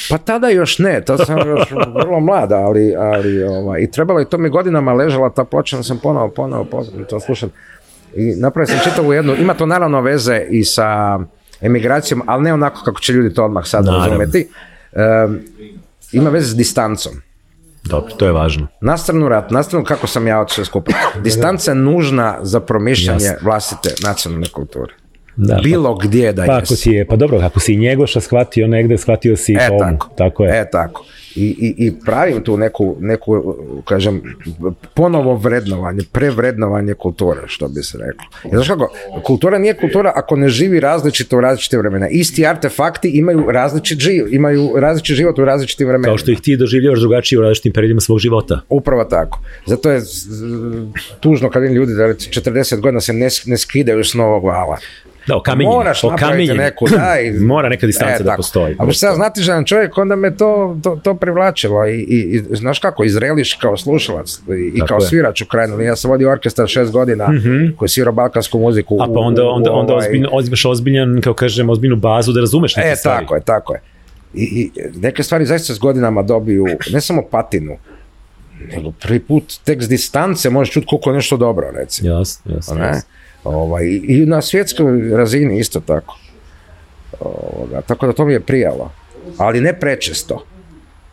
pa 0.10 0.18
tada 0.18 0.50
još 0.50 0.80
ne, 0.80 1.02
to 1.02 1.18
sam 1.18 1.38
još 1.40 1.72
vrlo 1.96 2.20
mlada, 2.20 2.56
ali, 2.58 2.96
ali 2.96 3.44
ovaj, 3.44 3.82
i 3.82 3.92
trebalo 3.92 4.20
je 4.20 4.30
to 4.30 4.38
mi 4.38 4.50
godinama 4.50 4.94
ležala 4.94 5.30
ta 5.30 5.44
ploča, 5.44 5.84
sam 5.84 5.98
ponovo, 5.98 6.30
ponovo, 6.30 6.64
ponovo 6.66 7.04
to 7.04 7.20
slušam. 7.20 7.50
I 8.16 8.34
napravio 8.36 8.68
sam 8.68 8.80
čitavu 8.84 9.14
jednu, 9.14 9.36
ima 9.36 9.54
to 9.54 9.66
naravno 9.66 10.02
veze 10.02 10.42
i 10.50 10.64
sa 10.64 11.20
emigracijom, 11.62 12.22
ali 12.26 12.44
ne 12.44 12.54
onako 12.54 12.82
kako 12.84 13.00
će 13.00 13.14
ljudi 13.14 13.34
to 13.34 13.46
odmah 13.46 13.66
sad 13.66 13.86
Naravno. 13.86 14.06
razumjeti. 14.08 14.48
Em, 14.94 15.40
ima 16.12 16.30
veze 16.30 16.48
s 16.48 16.56
distancom. 16.56 17.12
Dobro, 17.90 18.14
to 18.14 18.26
je 18.26 18.32
važno. 18.32 18.68
Na 18.82 18.98
stranu 18.98 19.30
rat, 19.30 19.52
na 19.52 19.64
stranu 19.64 19.86
kako 19.86 20.08
sam 20.08 20.28
ja 20.28 20.42
od 20.42 20.52
sve 20.52 20.66
skupa. 20.66 20.92
Distanca 21.24 21.72
je 21.72 21.76
nužna 21.76 22.38
za 22.42 22.60
promišljanje 22.60 23.32
vlastite 23.42 23.96
nacionalne 24.04 24.48
kulture. 24.54 24.94
Da, 25.38 25.60
Bilo 25.64 25.96
gdje 25.96 26.34
da 26.34 26.46
Pa 26.46 26.54
jesi. 26.54 26.64
ako 26.64 26.76
si 26.76 26.92
je, 26.92 27.06
pa 27.06 27.16
dobro, 27.16 27.38
ako 27.40 27.60
si 27.60 27.76
Njegoša 27.76 28.22
shvatio 28.22 28.68
negde, 28.68 28.98
shvatio 28.98 29.36
si 29.38 29.54
E, 29.54 29.68
Tomu. 29.68 29.80
tako. 29.80 30.10
tako 30.18 30.44
je. 30.44 30.60
E, 30.60 30.70
tako. 30.72 31.06
I, 31.36 31.46
i, 31.60 31.86
I 31.88 31.94
pravim 32.06 32.44
tu 32.44 32.58
neku, 32.58 32.96
neku, 33.00 33.56
kažem, 33.86 34.22
ponovo 34.94 35.36
vrednovanje, 35.36 36.00
prevrednovanje 36.12 36.94
kulture, 36.94 37.42
što 37.46 37.68
bi 37.68 37.84
se 37.84 37.98
reklo. 37.98 38.24
Jer 38.44 38.52
znaš 38.54 38.68
kako, 38.68 38.90
kultura 39.24 39.58
nije 39.58 39.74
kultura 39.74 40.12
ako 40.16 40.36
ne 40.36 40.50
živi 40.50 40.80
različito 40.80 41.38
u 41.38 41.42
različite 41.42 41.78
vremena. 41.78 42.08
Isti 42.10 42.46
artefakti 42.46 43.10
imaju 43.10 43.52
različit 43.52 44.00
živ, 44.00 44.34
imaju 44.34 44.70
različit 44.76 45.16
život 45.16 45.40
u 45.40 45.46
različitim 45.46 45.88
vremenima. 45.88 46.08
Kao 46.08 46.18
što 46.18 46.32
ih 46.32 46.42
ti 46.42 46.58
doživljavaš 46.58 47.00
drugačije 47.00 47.40
u 47.40 47.42
različitim 47.42 47.74
periodima 47.74 48.02
svog 48.02 48.20
života. 48.20 48.60
Upravo 48.70 49.04
tako. 49.04 49.40
Zato 49.66 49.92
je 49.92 50.02
tužno 51.20 51.50
kad 51.50 51.62
vidim 51.62 51.78
ljudi 51.78 51.94
da 51.94 52.06
recimo 52.06 52.34
40 52.34 52.80
godina 52.80 53.02
se 53.02 53.14
ne, 53.14 53.28
ne 53.46 53.58
skidaju 53.58 54.04
s 54.04 54.14
novog 54.14 54.44
vala. 54.44 54.78
Da. 55.28 55.56
Moraš 55.56 56.04
napraviti 56.04 56.54
neku, 56.54 56.86
daj. 56.98 57.32
Mora 57.32 57.70
neka 57.70 57.86
distanca 57.88 58.16
E, 58.16 58.24
da 58.24 58.34
postoji. 58.36 58.76
A 58.80 58.86
pošto 58.86 59.06
ja 59.06 59.16
znatiželjan 59.16 59.66
čovjek, 59.66 59.98
onda 59.98 60.16
me 60.16 60.36
to, 60.38 60.78
to, 60.84 61.00
to 61.04 61.14
privlačilo. 61.14 61.88
I, 61.88 61.96
i, 62.00 62.20
i 62.32 62.56
znaš 62.56 62.80
kako, 62.80 63.04
izreliš 63.04 63.54
kao 63.54 63.78
slušalac 63.78 64.30
i, 64.38 64.42
i 64.68 64.80
Tako 64.80 64.88
kao 64.88 64.98
je. 64.98 65.02
svirač 65.02 65.42
u 65.42 65.46
krajinu. 65.46 65.82
Ja 65.82 65.96
sam 65.96 66.12
vodio 66.12 66.32
orkestar 66.32 66.68
šest 66.68 66.92
godina 66.92 67.26
koji 67.78 67.86
je 67.86 67.90
svirao 67.90 68.14
balkansku 68.14 68.60
muziku. 68.60 68.96
A 68.96 69.06
pa 69.06 69.20
onda, 69.20 69.44
onda, 69.46 69.72
onda 69.72 69.94
ovaj- 69.94 70.06
ozbiljno, 70.06 70.30
ozbiljan, 70.66 71.22
kao 71.22 71.34
kažem, 71.34 71.70
ozbiljnu 71.70 71.96
bazu 71.96 72.32
da 72.32 72.40
razumeš 72.40 72.76
neke 72.76 72.90
E, 72.90 72.96
stvari. 72.96 73.20
tako 73.20 73.36
je, 73.36 73.42
tako 73.42 73.74
je. 73.74 73.82
I, 74.34 74.44
I 74.44 74.72
neke 74.96 75.24
stvari 75.24 75.46
zaista 75.46 75.74
s 75.74 75.80
godinama 75.80 76.22
dobiju 76.22 76.66
ne 76.92 77.02
samo 77.02 77.22
patinu, 77.22 77.78
nego 78.72 78.92
prvi 78.92 79.20
put 79.20 79.54
tek 79.64 79.84
s 79.84 79.88
distance 79.88 80.50
možeš 80.50 80.74
čuti 80.74 80.88
koliko 80.88 81.10
je 81.10 81.16
nešto 81.16 81.38
dobro, 81.38 81.68
recimo. 81.74 82.10
Jasno, 82.10 82.56
jasno. 82.56 82.76
ne? 82.76 82.88
jasno. 82.88 83.02
Ovaj, 83.44 83.86
i- 83.86 84.26
na 84.26 84.42
svjetskoj 84.42 84.86
razini 85.10 85.60
isto 85.60 85.80
tako. 85.80 86.18
Ovoga, 87.20 87.82
tako 87.82 88.08
da 88.08 88.14
to 88.14 88.26
mi 88.26 88.34
je 88.34 88.40
prijalo. 88.40 88.92
Ali 89.38 89.62
ne 89.62 89.80
prečesto. 89.80 90.46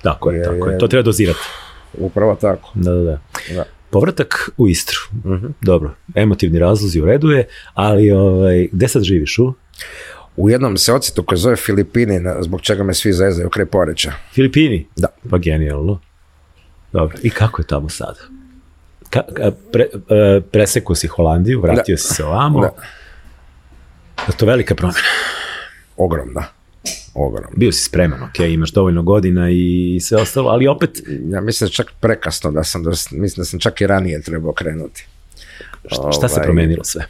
Tako 0.02 0.30
je, 0.30 0.42
tako 0.44 0.68
je. 0.68 0.78
To 0.78 0.88
treba 0.88 1.02
dozirati. 1.02 1.38
Upravo 1.94 2.34
tako. 2.34 2.70
Da, 2.74 2.90
da, 2.92 3.00
da. 3.00 3.18
Da. 3.54 3.64
Povratak 3.90 4.50
u 4.56 4.68
Istru. 4.68 4.98
Dobro, 5.60 5.90
emotivni 6.14 6.58
razlozi 6.58 7.00
u 7.00 7.04
redu 7.04 7.30
je, 7.30 7.44
ali 7.74 8.10
ovaj, 8.10 8.68
gde 8.72 8.88
sad 8.88 9.02
živiš 9.02 9.38
u? 9.38 9.54
U 10.36 10.50
jednom 10.50 10.76
se 10.76 10.92
ocitu 10.92 11.22
koji 11.22 11.38
zove 11.38 11.56
Filipini, 11.56 12.20
zbog 12.40 12.60
čega 12.60 12.82
me 12.82 12.94
svi 12.94 13.12
zezaju 13.12 13.50
kraj 13.50 13.66
Poreča. 13.66 14.12
Filipini? 14.32 14.86
Da. 14.96 15.08
Pa 15.30 15.38
genijalno. 15.38 16.00
Dobro, 16.92 17.16
i 17.22 17.30
kako 17.30 17.62
je 17.62 17.66
tamo 17.66 17.88
sada? 17.88 18.20
Ka, 19.14 19.22
ka, 19.36 19.50
pre, 19.72 19.82
e, 20.10 20.40
presekao 20.52 20.94
si 20.94 21.06
Holandiju, 21.06 21.60
vratio 21.60 21.94
Da. 21.94 21.98
si 21.98 22.14
se 22.14 22.24
ovamo. 22.24 22.60
Da. 22.60 22.70
Je 24.28 24.36
to 24.36 24.46
velika 24.46 24.74
promjena. 24.74 24.98
Ogromna. 25.96 26.44
Ogromna. 27.14 27.50
Bio 27.56 27.72
si 27.72 27.84
spreman, 27.84 28.22
ok, 28.22 28.38
imaš 28.40 28.70
dovoljno 28.70 29.02
godina 29.02 29.50
i 29.50 29.98
sve 30.02 30.18
ostalo, 30.22 30.50
ali 30.50 30.66
opet, 30.66 30.90
Ja 31.30 31.40
mislim 31.40 31.68
da 31.68 31.72
čak 31.72 31.86
prekasno 32.00 32.50
da 32.52 32.64
sam, 32.64 32.82
da, 32.82 32.90
mislim 32.90 33.34
da 33.36 33.44
sam 33.44 33.60
čak 33.60 33.80
i 33.80 33.86
ranije 33.86 34.22
trebao 34.22 34.52
krenuti. 34.52 35.06
šta, 35.86 36.12
šta 36.12 36.28
se 36.28 36.34
Ovaj, 36.34 36.44
promenilo 36.44 36.84
sve? 36.84 37.06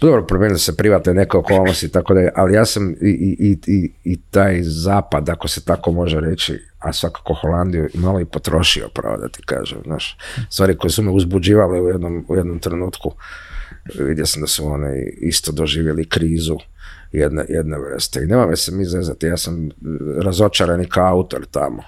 Dobro, 0.00 0.26
promijenili 0.26 0.58
se 0.58 0.76
privatne 0.76 1.14
neke 1.14 1.36
okolnosti 1.36 1.92
tako 1.92 2.14
da, 2.14 2.28
ali 2.34 2.54
ja 2.54 2.64
sam 2.64 2.90
i, 2.90 3.36
i, 3.38 3.58
i, 3.66 3.92
i 4.04 4.18
taj 4.30 4.62
zapad, 4.62 5.28
ako 5.28 5.48
se 5.48 5.64
tako 5.64 5.92
može 5.92 6.20
reći, 6.20 6.58
a 6.78 6.92
svakako 6.92 7.34
Holandiju, 7.34 7.88
malo 7.94 8.20
i 8.20 8.24
potrošio, 8.24 8.88
pravo 8.94 9.16
da 9.16 9.28
ti 9.28 9.42
kažem, 9.42 9.78
znaš. 9.84 10.16
Stvari 10.50 10.76
koje 10.76 10.90
su 10.90 11.02
me 11.02 11.10
uzbuđivale 11.10 11.80
u 11.80 11.88
jednom, 11.88 12.24
u 12.28 12.36
jednom 12.36 12.58
trenutku, 12.58 13.12
vidio 13.98 14.26
sam 14.26 14.40
da 14.40 14.46
su 14.46 14.66
one 14.66 15.02
isto 15.20 15.52
doživjeli 15.52 16.08
krizu 16.08 16.56
jedne, 17.12 17.44
jedne 17.48 17.78
vrste. 17.78 18.22
I 18.22 18.26
nema 18.26 18.46
me 18.46 18.56
se 18.56 18.72
mi 18.72 18.84
zezati, 18.84 19.26
ja 19.26 19.36
sam 19.36 19.68
razočarani 20.22 20.88
kao 20.88 21.06
autor 21.06 21.46
tamo. 21.50 21.82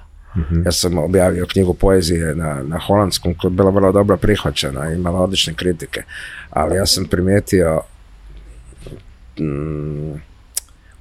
Ja 0.65 0.73
sam 0.73 0.99
objavio 0.99 1.47
knjigu 1.47 1.75
poezije 1.75 2.35
na, 2.35 2.63
na 2.63 2.79
holandskom 2.79 3.35
koja 3.35 3.49
je 3.49 3.55
bila 3.55 3.71
vrlo 3.71 3.93
dobro 3.93 4.17
prihvaćena 4.17 4.91
i 4.91 4.95
imala 4.95 5.21
odlične 5.21 5.55
kritike. 5.55 6.03
Ali 6.51 6.77
ja 6.77 6.87
sam 6.87 7.05
primijetio 7.05 7.81
mm, 9.41 10.21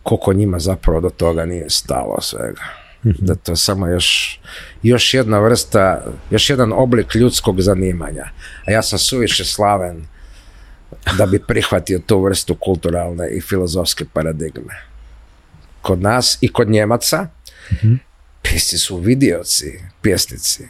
koliko 0.04 0.34
njima 0.34 0.60
zapravo 0.60 1.02
do 1.02 1.10
toga 1.10 1.46
nije 1.46 1.70
stalo 1.70 2.22
svega. 2.22 2.62
Da 3.04 3.36
to 3.36 3.52
je 3.52 3.56
samo 3.56 3.88
još, 3.88 4.40
još 4.84 5.14
jedna 5.14 5.40
vrsta, 5.40 6.06
još 6.32 6.50
jedan 6.50 6.74
oblik 6.74 7.16
ljudskog 7.16 7.62
zanimanja. 7.62 8.30
A 8.66 8.72
ja 8.72 8.82
sam 8.82 9.00
suviše 9.00 9.46
slaven 9.46 10.06
da 11.18 11.26
bi 11.26 11.40
prihvatio 11.40 12.00
tu 12.00 12.24
vrstu 12.24 12.56
kulturalne 12.56 13.30
i 13.30 13.42
filozofske 13.42 14.06
paradigme. 14.14 14.82
Kod 15.82 16.02
nas 16.02 16.38
i 16.42 16.54
kod 16.54 16.70
Njemaca 16.70 17.28
pisci 18.42 18.78
su 18.78 18.98
vidioci, 18.98 19.80
pjesnici. 20.02 20.68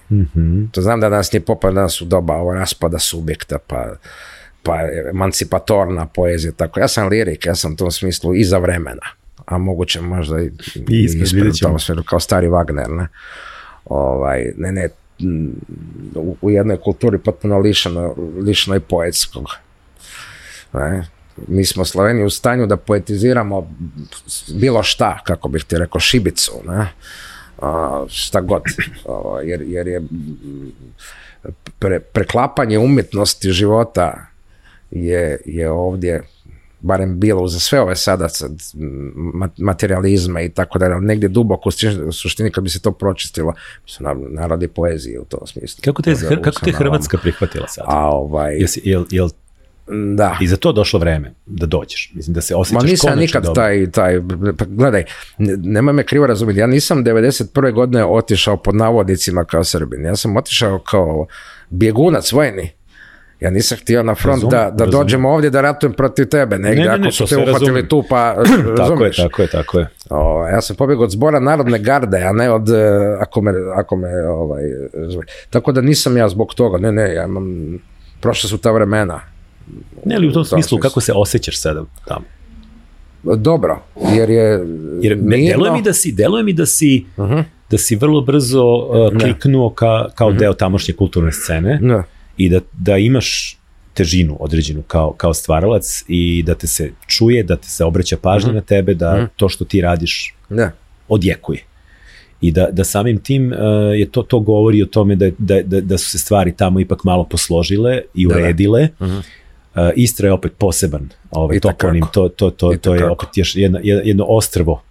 To 0.72 0.82
znam 0.82 1.00
da 1.00 1.10
danas 1.10 1.32
nije 1.32 1.46
popa 1.46 1.72
danas 1.72 2.02
u 2.02 2.06
doba 2.06 2.34
ovo 2.34 2.54
raspada 2.54 3.00
subjekta, 3.00 3.58
pa, 3.68 3.96
pa 4.64 4.80
emancipatorna 5.10 6.06
poezija, 6.06 6.52
tako. 6.52 6.80
Ja 6.80 6.88
sam 6.88 7.08
lirik, 7.08 7.46
ja 7.46 7.56
sam 7.56 7.74
u 7.74 7.76
tom 7.76 7.92
smislu 7.92 8.36
iza 8.36 8.58
vremena, 8.58 9.08
a 9.50 9.58
moguće 9.58 10.02
možda 10.02 10.42
i, 10.42 10.52
ispred, 10.90 11.54
ćemo. 11.56 11.72
tom 11.72 11.80
sferu, 11.80 12.04
kao 12.04 12.20
stari 12.20 12.48
Wagner, 12.48 12.90
ne? 12.90 13.08
Ovaj, 13.86 14.52
ne, 14.58 14.72
ne, 14.72 14.90
mm, 15.22 15.50
u, 16.16 16.36
u 16.42 16.50
jednoj 16.50 16.78
kulturi 16.78 17.18
potpuno 17.18 17.60
lišeno, 17.60 18.16
lišeno 18.46 18.76
i 18.76 18.80
poetskog. 18.80 19.46
Ne? 20.74 21.08
Mi 21.48 21.66
smo 21.66 21.86
Sloveniji 21.86 22.26
u 22.26 22.30
stanju 22.30 22.68
da 22.68 22.78
poetiziramo 22.78 23.72
bilo 24.54 24.84
šta, 24.84 25.20
kako 25.24 25.50
bih 25.50 25.64
ti 25.64 25.78
rekao, 25.78 26.00
šibicu, 26.00 26.52
ne? 26.68 26.88
A, 27.62 28.06
šta 28.10 28.42
god, 28.42 28.62
o, 29.06 29.40
jer, 29.44 29.62
jer 29.62 29.88
je 29.88 30.00
mm, 30.00 30.72
pre, 31.80 32.00
preklapanje 32.00 32.80
umjetnosti 32.80 33.52
života 33.52 34.26
je, 34.92 35.42
je 35.46 35.72
ovdje 35.72 36.24
barem 36.82 37.20
bilo 37.20 37.48
za 37.48 37.60
sve 37.60 37.82
ove 37.82 37.96
sada 37.96 38.30
sad, 38.30 38.52
ma- 39.34 39.50
materializme 39.58 40.46
i 40.46 40.50
tako 40.50 40.80
da 40.80 41.00
negdje 41.00 41.30
duboko 41.30 41.70
u 41.70 41.72
suštini- 42.12 42.52
kad 42.52 42.64
bi 42.64 42.70
se 42.70 42.82
to 42.82 42.92
pročistilo 42.92 43.54
su 43.86 44.04
na- 44.04 44.16
narodi 44.30 44.68
poezije 44.68 45.20
u 45.20 45.26
tom 45.26 45.48
smislu. 45.48 45.82
Kako 45.86 46.02
te, 46.02 46.14
da 46.14 46.42
kako 46.42 46.66
te. 46.66 46.72
Hrvatska 46.72 47.18
prihvatila 47.18 47.68
sad? 47.68 47.84
A 47.88 48.10
ovaj, 48.10 48.56
Jesi, 48.56 48.82
jel, 48.84 49.06
jel 49.10 49.30
da. 50.16 50.38
i 50.42 50.48
za 50.48 50.58
to 50.58 50.72
došlo 50.72 51.00
vreme 51.00 51.34
da 51.46 51.66
dođeš? 51.66 52.12
Mislim 52.14 52.34
da 52.34 52.42
se 52.42 52.54
Ma 52.54 52.60
osjećaš 52.60 52.84
nisam 52.84 53.08
konačno 53.08 53.22
nikad 53.22 53.44
dobro. 53.44 53.56
taj, 53.56 53.92
taj, 53.92 54.22
pa 54.58 54.66
gledaj, 54.68 55.04
ne- 55.38 55.58
nemoj 55.58 55.94
me 55.94 56.06
krivo 56.06 56.28
razumjeti, 56.28 56.60
ja 56.60 56.68
nisam 56.68 57.04
91. 57.04 57.72
godine 57.72 58.06
otišao 58.06 58.58
pod 58.58 58.76
navodnicima 58.76 59.46
kao 59.46 59.64
Srbin, 59.64 60.06
ja 60.06 60.16
sam 60.16 60.38
otišao 60.38 60.80
kao 60.80 61.26
bjegunac 61.70 62.32
vojni. 62.32 62.72
Ja 63.40 63.50
nisam 63.50 63.78
htio 63.78 64.04
na 64.04 64.16
front 64.16 64.44
Razumem, 64.44 64.52
da, 64.52 64.72
da 64.72 64.86
razumem. 64.86 64.92
dođem 64.92 65.26
ovdje 65.26 65.50
da 65.50 65.62
ratujem 65.62 65.94
protiv 65.94 66.26
tebe, 66.26 66.58
negdje 66.58 66.76
Ne, 66.78 66.92
ne, 66.92 66.98
ne, 66.98 67.00
ako 67.00 67.12
su 67.12 67.26
te 67.26 67.38
uhvatili 67.40 67.88
tu 67.88 68.04
pa 68.10 68.34
Tako 68.36 68.52
je, 68.62 68.76
razumiješ. 68.78 69.18
tako 69.18 69.42
je, 69.42 69.48
tako 69.48 69.80
je. 69.80 69.88
O, 70.10 70.48
ja 70.48 70.62
sam 70.62 70.76
pobjegao 70.76 71.04
od 71.04 71.12
zbora 71.12 71.40
Narodne 71.40 71.80
garde, 71.80 72.18
a 72.20 72.32
ne 72.32 72.52
od, 72.52 72.70
e, 72.70 72.74
ako 73.20 73.42
me, 73.42 73.52
ako 73.76 73.96
me 73.96 74.10
ovaj, 74.24 74.64
zove. 75.06 75.26
Tako 75.50 75.72
da 75.72 75.82
nisam 75.82 76.18
ja 76.18 76.30
zbog 76.30 76.54
toga, 76.54 76.78
ne, 76.80 76.92
ne, 76.92 77.14
ja 77.14 77.26
imam, 77.26 77.78
prošle 78.20 78.50
su 78.50 78.58
ta 78.58 78.72
vremena. 78.72 79.20
Ne, 80.06 80.16
ali 80.16 80.28
u 80.28 80.32
tom 80.32 80.44
smislu, 80.44 80.62
smislu. 80.62 80.78
kako 80.80 81.02
se 81.02 81.14
osjećaš 81.14 81.58
sada 81.58 81.84
tamo? 82.06 82.26
Dobro, 83.26 83.80
jer 84.14 84.30
je 84.30 84.66
Jer 85.02 85.16
me, 85.18 85.24
mirno. 85.28 85.48
deluje 85.50 85.72
mi 85.72 85.82
da 85.82 85.94
si, 85.94 86.12
deluje 86.12 86.44
mi 86.44 86.54
da 86.54 86.66
si, 86.66 87.06
Mhm. 87.18 87.40
da 87.72 87.78
si 87.78 87.96
vrlo 87.96 88.22
brzo 88.22 88.64
uh, 88.66 89.20
kliknuo 89.20 89.70
ka, 89.70 89.88
kao 90.10 90.32
deo 90.32 90.54
tamošnje 90.54 90.94
kulturne 90.94 91.32
scene 91.32 91.80
Ne. 91.82 92.04
I 92.40 92.50
da, 92.50 92.60
da 92.74 92.98
imaš 92.98 93.58
težinu 93.94 94.38
određenu 94.40 94.82
kao, 94.82 95.14
kao 95.18 95.34
stvaralac 95.34 96.04
i 96.08 96.44
da 96.44 96.56
te 96.56 96.68
se 96.68 96.92
čuje, 97.08 97.44
da 97.44 97.56
te 97.56 97.70
se 97.70 97.84
obraća 97.84 98.18
pažnja 98.18 98.52
na 98.52 98.62
tebe, 98.62 98.94
da 98.94 99.28
to 99.36 99.50
što 99.50 99.66
ti 99.66 99.82
radiš 99.82 100.36
Ne. 100.50 100.72
odjekuje. 101.08 101.64
I 102.42 102.52
da, 102.52 102.70
da 102.72 102.84
samim 102.84 103.18
tim 103.20 103.52
uh, 103.52 103.58
je 104.00 104.12
to, 104.12 104.22
to 104.22 104.40
govori 104.40 104.84
o 104.84 104.86
tome 104.86 105.16
da, 105.16 105.30
da, 105.38 105.62
da, 105.62 105.82
da 105.82 105.98
su 105.98 106.10
se 106.10 106.18
stvari 106.18 106.54
tamo 106.56 106.80
ipak 106.80 107.04
malo 107.04 107.24
posložile 107.24 108.02
i 108.14 108.28
Da, 108.28 108.34
da. 108.34 108.40
uredile. 108.40 108.90
Uh, 109.00 109.10
Istra 109.96 110.28
je 110.28 110.34
opet 110.34 110.52
poseban 110.58 111.10
ovaj, 111.32 111.60
toponim, 111.60 112.06
to, 112.14 112.30
to, 112.30 112.50
to, 112.50 112.74
to 112.82 112.96
je 112.96 113.10
opet 113.10 113.30
još 113.36 113.56
jedno, 113.56 113.80
jedno 113.84 114.26
ostrvo 114.28 114.82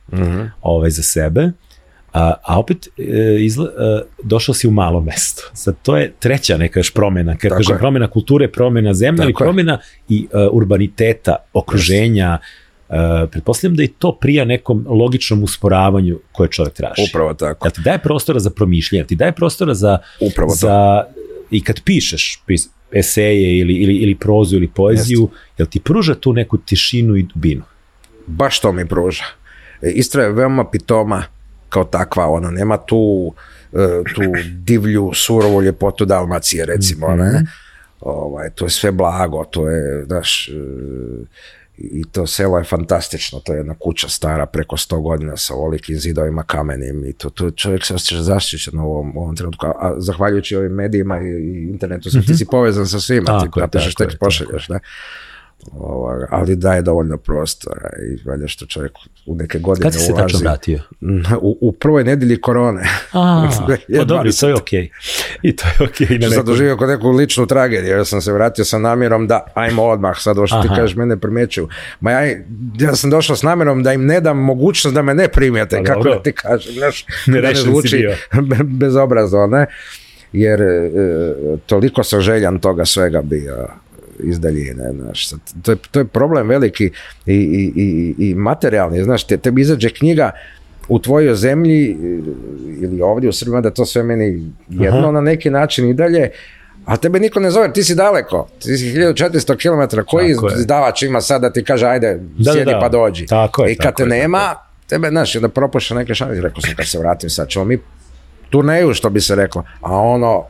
ovaj, 0.63 0.91
za 0.91 1.03
sebe. 1.03 1.53
A, 2.19 2.35
a 2.43 2.59
opet 2.59 2.89
e, 2.99 3.37
izla, 3.41 3.65
e, 3.67 4.01
došao 4.23 4.55
si 4.55 4.69
u 4.69 4.71
malo 4.71 5.01
mesto. 5.01 5.43
Sad 5.55 5.77
to 5.83 5.97
je 5.97 6.13
treća 6.19 6.57
neka 6.57 6.81
još 6.81 6.95
promjena. 6.95 7.33
Kad 7.33 7.51
Tako 7.51 7.57
kažem 7.57 7.75
je. 7.75 7.79
promjena 7.79 8.11
kulture, 8.11 8.49
promjena 8.53 8.95
zemlje, 8.95 9.23
ali 9.23 9.33
Tako 9.33 9.45
je. 9.45 9.47
promjena 9.47 9.79
i 10.09 10.27
e, 10.33 10.47
urbaniteta, 10.53 11.37
okruženja. 11.53 12.39
E, 12.89 13.27
pretpostavljam 13.31 13.77
da 13.77 13.83
i 13.83 13.89
to 13.89 14.13
prija 14.21 14.45
nekom 14.45 14.87
logičnom 14.89 15.43
usporavanju 15.43 16.21
koje 16.33 16.49
čovjek 16.49 16.75
traži. 16.75 17.03
Upravo 17.11 17.35
tako. 17.35 17.67
Jel 17.67 17.73
ti 17.73 17.81
daje 17.85 17.99
prostora 17.99 18.39
za 18.39 18.51
promišljanje, 18.51 19.05
ti 19.05 19.17
daje 19.17 19.33
prostora 19.33 19.75
za, 19.75 19.99
Upravo 20.21 20.51
za 20.51 21.05
i 21.51 21.65
kad 21.65 21.83
pišeš 21.85 22.43
pis, 22.47 22.69
eseje 22.93 23.59
ili, 23.59 23.75
ili, 23.75 23.95
ili 23.95 24.15
prozu 24.15 24.57
ili 24.57 24.69
poeziju, 24.69 25.29
jel 25.59 25.69
ti 25.69 25.81
pruža 25.81 26.15
tu 26.15 26.33
neku 26.33 26.59
tišinu 26.59 27.17
i 27.17 27.23
dubinu? 27.23 27.63
Baš 28.27 28.61
to 28.61 28.73
mi 28.73 28.89
pruža. 28.89 29.25
E, 29.83 29.91
Istra 29.91 30.23
je 30.23 30.33
veoma 30.33 30.71
pitoma 30.71 31.25
kao 31.69 31.85
takva, 31.85 32.27
ono, 32.27 32.51
nema 32.51 32.77
tu, 32.77 33.33
e, 33.73 34.03
tu 34.15 34.23
divlju, 34.55 35.11
surovu 35.15 35.63
ljepotu 35.63 36.05
Dalmacije, 36.05 36.67
recimo, 36.67 37.17
ne? 37.17 37.43
Ovaj, 38.01 38.51
to 38.51 38.65
je 38.65 38.71
sve 38.71 38.93
blago, 38.93 39.45
to 39.45 39.69
je, 39.69 40.05
znaš, 40.05 40.49
e, 40.49 40.53
i 41.79 42.05
to 42.13 42.27
selo 42.27 42.59
je 42.59 42.65
fantastično, 42.65 43.41
to 43.41 43.53
je 43.53 43.57
jedna 43.57 43.75
kuća 43.75 44.09
stara 44.09 44.47
preko 44.47 44.77
100 44.77 45.03
godina 45.03 45.37
sa 45.37 45.55
ovolikim 45.55 45.97
zidovima 45.97 46.43
kamenim 46.43 47.05
i 47.05 47.13
to, 47.13 47.31
to 47.31 47.51
čovjek 47.51 47.85
se 47.85 47.95
osjeća 47.95 48.23
zaštićen 48.23 48.79
u 48.79 48.83
ovom, 48.83 49.17
ovom 49.17 49.37
trenutku, 49.37 49.67
a, 49.67 49.73
a 49.81 49.95
zahvaljujući 49.99 50.57
ovim 50.57 50.73
medijima 50.73 51.21
i, 51.21 51.27
i 51.27 51.69
internetu, 51.71 52.11
sve 52.11 52.23
ti 52.23 52.35
si 52.35 52.47
povezan 52.51 52.87
sa 52.87 53.01
svima, 53.01 53.41
ti 53.41 53.47
Tako 53.47 53.61
napišeš 53.61 53.95
tako 53.95 54.09
tekst, 54.09 54.19
pošalješ, 54.21 54.69
ne? 54.69 54.81
Ovoga, 55.73 56.27
ali 56.31 56.57
daje 56.57 56.83
dovoljno 56.83 57.17
prostora 57.17 57.91
i 58.03 58.29
valjda 58.29 58.49
što 58.49 58.67
čovjek 58.67 58.93
u 59.27 59.35
neke 59.35 59.59
godine 59.59 59.83
Kad 59.83 59.95
si 59.95 60.01
se 60.01 60.13
ulazi. 60.13 60.23
tačno 60.25 60.39
vratio? 60.41 60.81
U, 61.41 61.59
u 61.61 61.73
prvoj 61.73 62.05
nedjelji 62.05 62.41
korone. 62.41 62.83
A, 63.13 63.51
pa 63.99 64.05
dobro, 64.05 64.33
to 64.33 64.47
je 64.47 64.55
20. 64.55 64.61
okej. 64.61 64.91
I 65.43 65.57
to 65.57 65.65
je 65.67 65.89
okej. 65.89 66.07
sam 66.07 66.17
nekom- 66.31 66.45
doživio 66.47 66.77
kod 66.77 66.89
neku 66.89 67.11
ličnu 67.11 67.47
tragediju, 67.47 67.97
ja 67.97 68.05
sam 68.05 68.21
se 68.21 68.33
vratio 68.33 68.65
sa 68.65 68.79
namjerom 68.79 69.27
da 69.27 69.45
ajmo 69.55 69.85
odmah, 69.85 70.17
sad 70.19 70.39
ovo 70.39 70.47
što 70.47 70.63
ti 70.63 70.69
kažeš 70.69 70.97
mene 70.97 71.17
primjećuju. 71.21 71.69
Ma 72.01 72.11
ja, 72.11 72.37
ja 72.79 72.95
sam 72.95 73.11
došao 73.11 73.37
s 73.37 73.43
namjerom 73.43 73.83
da 73.83 73.93
im 73.93 74.07
ne 74.07 74.21
dam 74.21 74.39
mogućnost 74.39 74.95
da 74.95 75.03
me 75.03 75.15
ne 75.15 75.29
primijete, 75.29 75.77
Pa 75.77 75.85
kako 75.85 76.09
da 76.09 76.23
ti 76.23 76.33
kažem, 76.33 76.73
znaš, 76.73 77.07
da 77.27 77.41
ne 77.41 77.55
si 77.55 77.63
zvuči 77.63 78.09
bezobrazno, 78.81 79.47
ne? 79.47 79.67
Jer 80.33 80.63
e, 80.63 80.91
toliko 81.67 82.05
sam 82.05 82.21
željan 82.21 82.59
toga 82.59 82.85
svega 82.85 83.23
bio 83.23 83.69
iz 84.23 84.41
daljine, 84.41 84.93
znaš, 84.93 85.29
to, 85.63 85.73
je, 85.73 85.77
to 85.91 85.99
je 86.01 86.05
problem 86.05 86.49
veliki 86.49 86.91
i, 87.27 87.35
i, 87.35 87.73
i, 87.77 88.15
i 88.29 88.35
materijalni, 88.35 89.05
znaš, 89.05 89.25
te, 89.25 89.37
tebi 89.37 89.61
izađe 89.61 89.91
knjiga 89.91 90.31
u 90.89 90.99
tvojoj 90.99 91.35
zemlji 91.35 91.91
e, 91.91 91.95
ili 92.81 93.03
ovdje 93.03 93.29
u 93.29 93.33
Srbima 93.33 93.61
da 93.61 93.71
to 93.71 93.87
sve 93.87 94.03
meni 94.03 94.53
jedno 94.69 94.99
Aha. 94.99 95.11
na 95.11 95.21
neki 95.21 95.51
način 95.51 95.89
i 95.91 95.95
dalje, 95.95 96.31
a 96.85 96.97
tebe 96.97 97.21
niko 97.21 97.41
ne 97.41 97.51
zove, 97.51 97.73
ti 97.73 97.83
si 97.85 97.95
daleko, 97.95 98.49
ti 98.59 98.77
si 98.77 98.85
1400 98.85 99.57
km, 99.57 99.97
koji 100.07 100.35
Tako 100.35 100.49
je. 100.49 100.55
izdavač 100.59 101.03
ima 101.03 101.21
sad 101.21 101.41
da 101.41 101.53
ti 101.53 101.65
kaže 101.65 101.87
ajde, 101.87 102.21
Da, 102.39 102.53
sjedi 102.53 102.65
da, 102.65 102.73
da. 102.73 102.81
pa 102.81 102.89
dođi. 102.89 103.27
Tako 103.27 103.65
je, 103.65 103.73
I 103.73 103.77
kad 103.77 103.85
tako 103.85 103.97
te 103.97 104.03
je, 104.03 104.09
nema, 104.09 104.55
tebe, 104.89 105.09
znaš, 105.09 105.35
da 105.35 105.49
propuša 105.49 105.95
neke 105.95 106.15
šanse, 106.15 106.41
rekao 106.41 106.61
sam 106.61 106.75
kad 106.77 106.87
se 106.87 106.99
vratim 106.99 107.31
sad 107.31 107.49
ćemo 107.49 107.65
mi 107.65 107.79
turneju, 108.51 108.95
što 108.95 109.11
bi 109.11 109.21
se 109.21 109.35
reklo, 109.35 109.65
a 109.81 109.93
ono, 109.97 110.45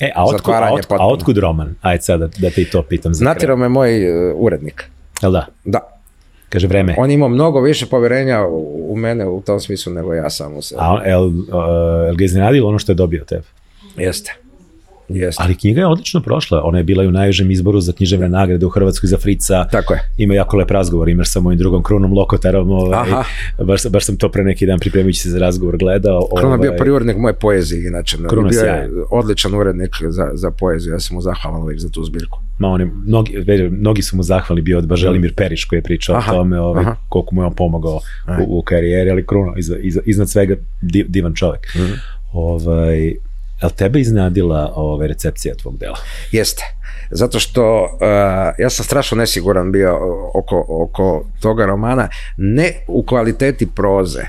E, 0.00 0.12
a 0.14 0.24
otkud, 0.24 0.54
a, 0.54 0.72
otkud, 0.72 0.96
a 1.00 1.06
otkud 1.06 1.38
roman? 1.38 1.74
Ajde 1.82 2.02
sad 2.02 2.20
da, 2.20 2.28
da 2.38 2.50
te 2.50 2.62
i 2.62 2.64
to 2.64 2.82
pitam 2.82 3.12
natjerao 3.20 3.56
me 3.56 3.68
moj 3.68 4.04
e, 4.04 4.32
urednik, 4.34 4.84
Jel 5.22 5.32
da? 5.32 5.46
da, 5.64 5.80
Kaže 6.48 6.66
vreme. 6.66 6.94
on 6.98 7.10
ima 7.10 7.28
mnogo 7.28 7.60
više 7.60 7.86
povjerenja 7.86 8.46
u 8.88 8.96
mene 8.96 9.28
u 9.28 9.40
tom 9.40 9.60
smislu 9.60 9.92
nego 9.92 10.14
ja 10.14 10.30
sam 10.30 10.56
u 10.56 10.62
sebi. 10.62 10.80
A 10.82 10.92
on, 10.92 11.00
el, 11.04 11.26
uh, 11.26 11.34
el 12.08 12.16
ga 12.16 12.24
iznenadilo 12.24 12.68
ono 12.68 12.78
što 12.78 12.92
je 12.92 12.96
dobio 12.96 13.24
tebe? 13.24 13.44
Jeste. 13.96 14.34
Jeste. 15.08 15.42
Ali 15.42 15.54
knjiga 15.54 15.80
je 15.80 15.86
odlično 15.86 16.20
prošla. 16.20 16.62
Ona 16.64 16.78
je 16.78 16.84
bila 16.84 17.04
i 17.04 17.06
u 17.06 17.10
najužem 17.10 17.50
izboru 17.50 17.80
za 17.80 17.92
književne 17.92 18.28
nagrade 18.28 18.66
u 18.66 18.68
Hrvatskoj 18.68 19.08
za 19.08 19.18
Frica. 19.18 19.64
Tako 19.64 19.94
je. 19.94 20.00
Ima 20.16 20.34
jako 20.34 20.56
lep 20.56 20.70
razgovor, 20.70 21.08
imaš 21.08 21.30
sa 21.32 21.40
mojim 21.40 21.58
drugom 21.58 21.82
Krunom 21.82 22.12
Lokotarom. 22.12 22.70
Ovaj, 22.70 22.98
Aha. 23.00 23.24
baš, 23.64 23.86
baš 23.86 24.04
sam 24.04 24.16
to 24.16 24.28
pre 24.28 24.44
neki 24.44 24.66
dan 24.66 24.78
pripremajući 24.78 25.20
se 25.20 25.30
za 25.30 25.38
razgovor 25.38 25.76
gledao. 25.76 26.28
Kruna 26.36 26.54
je 26.54 26.58
bio 26.58 26.70
ovaj, 26.70 26.78
prvi 26.78 26.90
urednik 26.90 27.16
moje 27.16 27.34
poezije, 27.34 27.88
inače. 27.88 28.16
Kruna 28.28 28.48
bio 28.48 28.60
je 28.60 28.90
odličan 29.10 29.54
urednik 29.54 29.90
za, 30.08 30.30
za 30.34 30.50
poeziju, 30.50 30.92
ja 30.92 31.00
sam 31.00 31.14
mu 31.14 31.20
zahvalan 31.20 31.62
uvijek 31.62 31.80
za 31.80 31.88
tu 31.88 32.04
zbirku. 32.04 32.38
Ma 32.58 32.68
on 32.68 32.80
je, 32.80 32.90
mnogi, 33.06 33.36
već, 33.36 33.72
mnogi 33.72 34.02
su 34.02 34.16
mu 34.16 34.22
zahvalni 34.22 34.62
bio 34.62 34.78
od 34.78 34.86
Baželimir 34.86 35.34
Periš 35.34 35.64
koji 35.64 35.78
je 35.78 35.82
pričao 35.82 36.16
Aha, 36.16 36.32
o 36.32 36.36
tome 36.36 36.60
ovaj, 36.60 36.82
aha. 36.82 36.96
koliko 37.08 37.34
mu 37.34 37.42
je 37.42 37.46
on 37.46 37.54
pomogao 37.54 38.00
u, 38.46 38.58
u 38.58 38.62
karijeri, 38.62 39.10
ali 39.10 39.26
Kruno, 39.26 39.54
iza, 39.56 39.76
iza, 39.76 40.00
iznad 40.04 40.30
svega 40.30 40.56
div, 40.82 41.06
divan 41.08 41.34
čovjek. 41.34 41.74
Mhm. 41.76 41.92
Ovaj, 42.32 43.14
jel 43.62 43.70
tebe 43.70 44.00
iznadila 44.00 44.72
ovaj, 44.74 45.08
recepcija 45.08 45.54
tvog 45.54 45.78
dela? 45.78 45.96
Jeste. 46.32 46.62
Zato 47.10 47.38
što 47.38 47.82
uh, 47.82 47.88
ja 48.58 48.70
sam 48.70 48.84
strašno 48.84 49.16
nesiguran 49.16 49.72
bio 49.72 49.98
oko, 50.34 50.66
oko 50.68 51.24
toga 51.40 51.66
romana, 51.66 52.08
ne 52.36 52.72
u 52.88 53.02
kvaliteti 53.02 53.66
proze, 53.66 54.22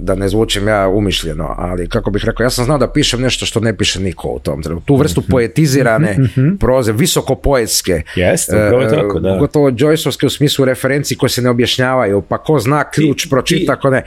da 0.00 0.14
ne 0.14 0.28
zvučim 0.28 0.68
ja 0.68 0.88
umišljeno, 0.88 1.54
ali 1.58 1.88
kako 1.88 2.10
bih 2.10 2.24
rekao, 2.24 2.44
ja 2.44 2.50
sam 2.50 2.64
znao 2.64 2.78
da 2.78 2.92
pišem 2.92 3.20
nešto 3.20 3.46
što 3.46 3.60
ne 3.60 3.76
piše 3.76 4.00
niko 4.00 4.28
u 4.28 4.38
tom 4.38 4.62
trenutku. 4.62 4.86
Tu 4.86 4.96
vrstu 4.96 5.22
poetizirane 5.30 6.16
proze, 6.60 6.92
visoko 6.92 7.34
poetske, 7.34 8.02
Jeste, 8.16 8.56
upravo 8.66 8.82
je 8.82 8.88
tako, 8.88 9.20
da. 9.20 9.36
gotovo 9.36 9.70
Joyceovske 9.70 10.26
u 10.26 10.30
smislu 10.30 10.64
referenci 10.64 11.16
koje 11.16 11.30
se 11.30 11.42
ne 11.42 11.50
objašnjavaju, 11.50 12.22
pa 12.22 12.38
ko 12.38 12.58
zna 12.58 12.84
ključ, 12.90 13.22
Ti- 13.22 13.28
pročita, 13.30 13.74
ti- 13.74 13.80
ko 13.80 13.90
ne. 13.90 14.02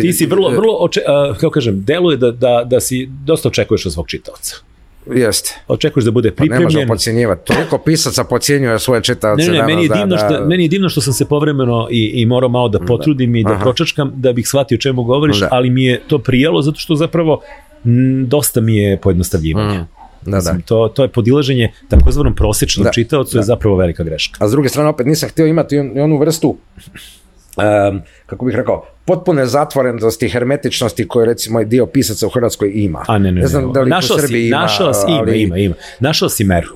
Ti 0.00 0.12
si 0.12 0.26
vrlo, 0.26 0.50
vrlo, 0.50 0.76
oče, 0.80 1.00
a, 1.06 1.34
kako 1.34 1.50
kažem, 1.50 1.84
deluje 1.84 2.16
da, 2.16 2.30
da, 2.30 2.62
da 2.66 2.80
si 2.80 3.08
dosta 3.24 3.48
očekuješ 3.48 3.86
od 3.86 3.92
svog 3.92 4.08
čitaoca. 4.08 4.56
Jeste. 5.08 5.50
Očekuješ 5.68 6.04
da 6.04 6.10
bude 6.10 6.30
Pa 6.30 6.44
ne 6.44 6.50
možemo 6.50 6.58
pripremljen. 6.60 6.88
podcjenjivati. 6.88 7.46
Toliko 7.46 7.78
pisaca 7.78 8.24
podcjenjuje 8.24 8.78
svoje 8.78 9.02
čitaoce. 9.02 9.42
Ne, 9.44 9.52
ne, 9.52 9.62
meni 9.64 9.82
je, 9.82 9.88
da- 9.88 9.94
divno 9.94 10.06
da- 10.08 10.18
što, 10.28 10.44
meni 10.44 10.62
je 10.62 10.68
divno 10.68 10.88
što 10.88 11.00
sam 11.00 11.12
se 11.12 11.24
povremeno 11.26 11.88
i, 11.90 12.12
i 12.14 12.26
morao 12.26 12.48
malo 12.48 12.68
da 12.68 12.78
potrudim 12.80 13.36
i 13.36 13.44
da 13.44 13.50
Aha. 13.50 13.60
pročačkam 13.60 14.12
da 14.14 14.32
bih 14.32 14.46
shvatio 14.46 14.76
o 14.76 14.80
čemu 14.80 15.04
govoriš, 15.04 15.40
Da. 15.40 15.48
ali 15.50 15.70
mi 15.70 15.84
je 15.84 16.00
to 16.00 16.18
prijelo 16.18 16.62
zato 16.62 16.78
što 16.78 16.94
zapravo 16.96 17.40
m, 17.84 18.26
dosta 18.26 18.60
mi 18.60 18.76
je 18.76 18.96
pojednostavljivanje. 18.98 19.78
Mm. 19.78 19.86
Da, 20.22 20.30
da. 20.30 20.36
Mislim, 20.36 20.62
To, 20.62 20.88
to 20.88 21.02
je 21.02 21.08
podilaženje 21.08 21.72
takozvanom 21.88 22.34
prosječnom 22.34 22.84
Da, 22.84 22.90
čitaocu 22.90 23.38
je 23.38 23.42
zapravo 23.44 23.76
velika 23.76 24.04
greška. 24.04 24.44
A 24.44 24.48
s 24.48 24.52
druge 24.52 24.68
strane 24.68 24.88
opet 24.88 25.06
nisam 25.06 25.28
htio 25.28 25.46
imati 25.46 25.78
on- 25.78 25.98
onu 25.98 26.18
vrstu 26.18 26.56
em, 27.58 28.00
kako 28.26 28.44
bih 28.44 28.54
rekao, 28.54 28.86
potpune 29.04 29.46
zatvorenosti, 29.46 30.28
hermetičnosti 30.28 31.08
koje 31.08 31.26
recimo 31.26 31.64
dio 31.64 31.86
pisaca 31.86 32.26
u 32.26 32.30
Hrvatskoj 32.30 32.70
ima. 32.74 33.04
A 33.08 33.18
ne, 33.18 33.32
ne, 33.32 33.40
ne. 33.40 33.46
znam 33.46 33.72
da 33.72 33.80
li 33.80 33.90
našao 33.90 34.14
u 34.14 34.18
si, 34.18 34.26
Srbiji 34.26 34.46
ima, 34.48 34.56
našao 34.56 34.94
si, 34.94 35.04
ima, 35.08 35.18
ali- 35.18 35.42
ima, 35.42 35.58
ima. 35.58 35.74
Našao 36.00 36.28
si 36.28 36.44
meru. 36.44 36.68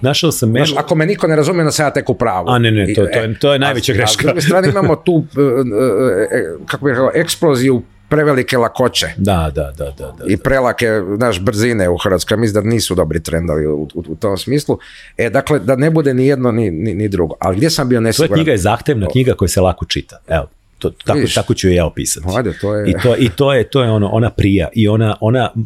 Našao 0.00 0.32
sam 0.32 0.50
meru. 0.50 0.66
Znaš, 0.66 0.78
ako 0.78 0.94
me 0.94 1.06
niko 1.06 1.26
ne 1.26 1.36
razumije, 1.36 1.60
onda 1.60 1.72
sam 1.72 1.86
ja 1.86 1.90
tek 1.90 2.10
u 2.10 2.14
pravu. 2.14 2.48
A 2.48 2.58
ne, 2.58 2.70
ne, 2.70 2.86
to- 2.86 3.06
to 3.06 3.10
je- 3.10 3.34
to 3.34 3.52
je 3.52 3.54
a- 3.54 3.58
najveća 3.58 3.92
a 3.92 3.94
greška. 3.94 4.22
s 4.22 4.24
druge 4.24 4.40
strane 4.40 4.68
imamo 4.68 4.96
tu, 4.96 5.24
e, 5.36 5.40
e, 5.40 6.38
e, 6.38 6.44
kako 6.66 6.84
bih 6.84 6.90
rekao, 6.90 7.10
eksploziju 7.14 7.82
prevelike 8.14 8.58
lakoće. 8.58 9.06
Da, 9.18 9.50
da, 9.54 9.72
da, 9.72 9.84
da. 9.90 10.12
da. 10.12 10.24
i 10.26 10.36
prelake 10.36 10.86
naš 11.18 11.40
brzine 11.40 11.88
u 11.88 11.96
Hrvatskoj. 11.96 12.36
Mislim 12.36 12.54
da 12.54 12.70
nisu 12.70 12.94
dobri 12.94 13.22
trendovi 13.22 13.66
u, 13.66 13.72
u, 13.94 14.04
u 14.08 14.16
tom 14.16 14.38
smislu. 14.38 14.78
E, 15.18 15.30
dakle, 15.30 15.58
da 15.58 15.76
ne 15.76 15.90
bude 15.90 16.14
ni 16.14 16.26
jedno 16.26 16.52
ni, 16.52 16.70
ni, 16.70 16.94
ni 16.94 17.08
drugo. 17.08 17.34
Ali 17.40 17.56
gdje 17.56 17.70
sam 17.70 17.88
bio 17.88 17.96
Tvoja 17.96 18.00
nesiguran? 18.02 18.34
knjiga 18.34 18.52
je 18.52 18.58
zahtevna 18.58 19.06
knjiga 19.08 19.34
koja 19.34 19.48
se 19.48 19.60
lako 19.60 19.84
čita. 19.84 20.18
Evo, 20.28 20.46
to, 20.78 20.90
tako, 20.90 21.18
Vidiš. 21.18 21.34
tako 21.34 21.54
ću 21.54 21.68
je 21.68 21.74
ja 21.74 21.86
opisati. 21.86 22.26
Ajde, 22.36 22.52
to 22.52 22.74
je... 22.74 22.90
I 22.90 22.94
to, 22.94 23.16
i 23.18 23.28
to 23.28 23.52
je 23.54 23.64
to 23.64 23.82
je 23.82 23.90
ono 23.90 24.08
ona 24.08 24.30
prija 24.30 24.68
i 24.74 24.88
ona 24.88 25.16
ona 25.20 25.50
uh, 25.54 25.62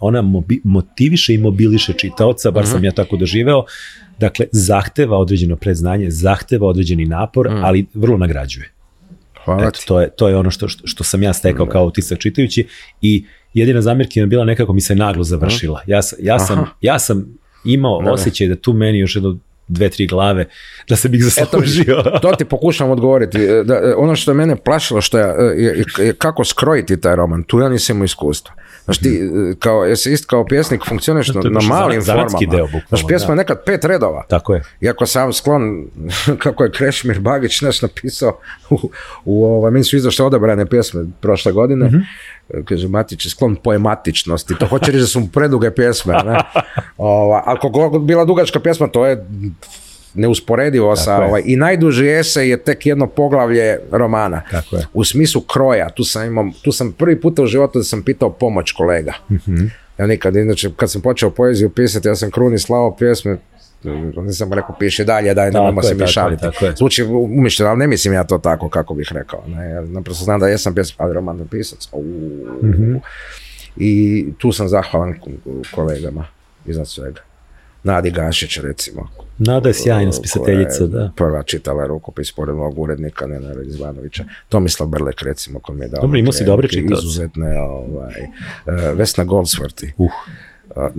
ona 0.00 0.22
mobi- 0.22 0.60
motiviše 0.64 1.34
i 1.34 1.38
mobiliše 1.38 1.92
čitaoca, 1.92 2.50
bar 2.50 2.62
Mhm. 2.62 2.72
sam 2.72 2.84
ja 2.84 2.92
tako 2.92 3.16
doživeo. 3.16 3.64
Dakle 4.18 4.46
zahteva 4.52 5.18
određeno 5.18 5.56
predznanje, 5.56 6.10
zahteva 6.10 6.66
određeni 6.66 7.04
napor, 7.06 7.48
ali 7.52 7.86
vrlo 7.94 8.16
nagrađuje. 8.16 8.70
Hvala 9.44 9.62
Eto, 9.62 9.80
ti. 9.80 9.86
to 9.86 10.00
je 10.00 10.10
to 10.10 10.28
je 10.28 10.36
ono 10.36 10.50
što 10.50 10.68
što, 10.68 11.04
sam 11.04 11.22
ja 11.22 11.32
stekao 11.32 11.66
kao 11.66 11.84
utisak 11.84 12.18
čitajući 12.18 12.66
i 13.00 13.24
jedina 13.54 13.82
zamjerka 13.82 14.20
je 14.20 14.26
bila 14.26 14.44
nekako 14.44 14.72
mi 14.72 14.80
se 14.80 14.94
naglo 14.94 15.24
završila. 15.24 15.82
Ja 15.86 16.02
sam 16.02 16.18
ja 16.22 16.38
sam 16.38 16.58
Aha. 16.58 16.70
ja 16.80 16.98
sam 16.98 17.38
imao 17.64 18.02
Da, 18.02 18.12
osjećaj 18.12 18.48
da 18.48 18.56
tu 18.56 18.72
meni 18.72 18.98
još 18.98 19.16
jedno 19.16 19.38
dve, 19.68 19.88
tri 19.88 20.06
glave, 20.06 20.46
da 20.88 20.96
se 20.96 21.08
bih 21.08 21.20
Eto, 21.20 21.30
zaslužio. 21.40 22.02
to 22.22 22.32
ti 22.32 22.44
pokušam 22.44 22.90
odgovoriti. 22.90 23.38
E, 23.38 23.62
Da, 23.64 23.74
e, 23.74 23.94
ono 23.96 24.16
što 24.16 24.30
je 24.30 24.34
mene 24.34 24.56
plašilo 24.56 25.00
što 25.00 25.18
je, 25.18 25.24
e, 25.24 25.62
je, 25.62 25.84
je 25.98 26.14
kako 26.14 26.44
skrojiti 26.44 27.00
taj 27.00 27.16
roman, 27.16 27.42
tu 27.42 27.58
ja 27.60 27.68
nisam 27.68 27.96
imao 27.96 28.04
iskustva. 28.04 28.54
Znaš 28.84 28.98
ti, 28.98 29.20
kao 29.58 29.86
esist, 29.86 30.26
kao 30.26 30.44
pjesnik 30.46 30.80
funkcioniraš 30.88 31.28
na, 31.28 31.40
na 31.42 31.60
malim 31.60 32.02
formama. 32.02 32.38
deo, 32.50 32.68
Znaš, 32.88 33.06
pjesma 33.06 33.26
da. 33.26 33.32
je 33.32 33.36
nekad 33.36 33.64
pet 33.66 33.84
redova. 33.84 34.24
Tako 34.28 34.54
je. 34.54 34.62
Iako 34.80 35.06
sam 35.06 35.32
sklon, 35.32 35.86
kako 36.38 36.64
je 36.64 36.70
Krešimir 36.72 37.20
Bagić 37.20 37.60
naš 37.60 37.82
napisao, 37.82 38.38
u, 38.70 38.90
u 39.24 39.44
ovaj, 39.46 39.70
meni 39.70 39.84
su 39.84 39.96
izašle 39.96 40.24
odabrane 40.24 40.66
pjesme 40.66 41.04
prošle 41.20 41.52
godine, 41.52 41.86
Mhm. 41.86 41.98
kaže 42.64 42.88
Matić 42.88 43.26
je 43.26 43.30
sklon 43.30 43.56
poematičnosti, 43.56 44.54
to 44.54 44.66
hoće 44.66 44.86
reći 44.86 45.00
da 45.00 45.06
su 45.06 45.20
mu 45.20 45.28
preduge 45.28 45.70
pjesme, 45.70 46.14
ne? 46.14 46.38
Ova, 46.98 47.42
ali 47.46 47.58
bila 48.00 48.24
dugačka 48.24 48.60
pjesma, 48.60 48.88
to 48.88 49.06
je 49.06 49.26
neusporedivo 50.14 50.96
sa, 50.96 51.24
ovaj, 51.24 51.42
i 51.44 51.56
najduži 51.56 52.08
esej 52.08 52.50
je 52.50 52.56
tek 52.56 52.86
jedno 52.86 53.06
poglavlje 53.06 53.78
romana. 53.90 54.42
Tako 54.50 54.76
je. 54.76 54.86
U 54.92 55.04
smislu 55.04 55.40
kroja, 55.40 55.90
tu 55.90 56.04
sam 56.04 56.26
imao, 56.26 56.50
tu 56.62 56.72
sam 56.72 56.92
prvi 56.92 57.20
puta 57.20 57.42
u 57.42 57.46
životu 57.46 57.78
da 57.78 57.84
sam 57.84 58.02
pitao 58.02 58.30
pomoć 58.30 58.72
kolega. 58.72 59.12
Mhm. 59.30 59.56
Ja 59.98 60.06
nikad, 60.06 60.36
inače, 60.36 60.70
kad 60.76 60.90
sam 60.90 61.02
počeo 61.02 61.30
poeziju 61.30 61.70
pisati, 61.70 62.08
ja 62.08 62.14
sam 62.14 62.30
kruni 62.30 62.58
slao 62.58 62.96
pjesme, 62.96 63.38
nisam 64.16 64.52
rekao 64.52 64.76
piši 64.78 65.04
dalje, 65.04 65.34
daj, 65.34 65.50
nemojmo 65.50 65.82
se 65.82 65.94
mišaliti. 65.94 66.46
Zvuči 66.78 67.04
umišljeno, 67.04 67.70
ali 67.70 67.78
ne 67.78 67.86
mislim 67.86 68.14
ja 68.14 68.24
to 68.24 68.38
tako 68.38 68.68
kako 68.68 68.94
bih 68.94 69.08
rekao. 69.12 69.44
Ne, 69.46 69.70
ja 69.70 69.80
naprosto 69.80 70.24
znam 70.24 70.40
da 70.40 70.48
jesam 70.48 70.74
pjesma, 70.74 71.04
ali 71.04 71.14
roman 71.14 71.48
pisac. 71.50 71.88
Mhm. 72.62 72.96
I 73.76 74.26
tu 74.38 74.52
sam 74.52 74.68
zahvalan 74.68 75.14
kolegama 75.74 76.26
iznad 76.66 76.88
svega. 76.88 77.20
Nadi 77.84 78.10
Gašić, 78.10 78.58
recimo. 78.58 79.08
Nada 79.38 79.68
je 79.68 79.74
sjajna 79.74 80.12
spisateljica, 80.12 80.86
da. 80.86 81.10
Prva 81.16 81.42
čitala 81.42 81.86
rukopis 81.86 82.32
pored 82.32 82.56
mog 82.56 82.78
urednika 82.78 83.26
Nenada 83.26 83.62
Izvanovića. 83.62 84.24
Tomislav 84.48 84.88
Brlek, 84.88 85.22
recimo, 85.22 85.58
koji 85.58 85.78
mi 85.78 85.84
je 85.84 85.88
dao. 85.88 86.00
Dobro, 86.02 86.18
imao 86.18 86.32
si 86.32 86.44
dobre 86.44 86.68
neke 86.72 86.76
čitaoce. 86.76 87.06
Izuzetne, 87.06 87.60
ovaj, 87.60 88.20
e, 88.66 88.92
Vesna 88.94 89.24
Goldsworthy. 89.24 89.90
Uh, 89.96 90.10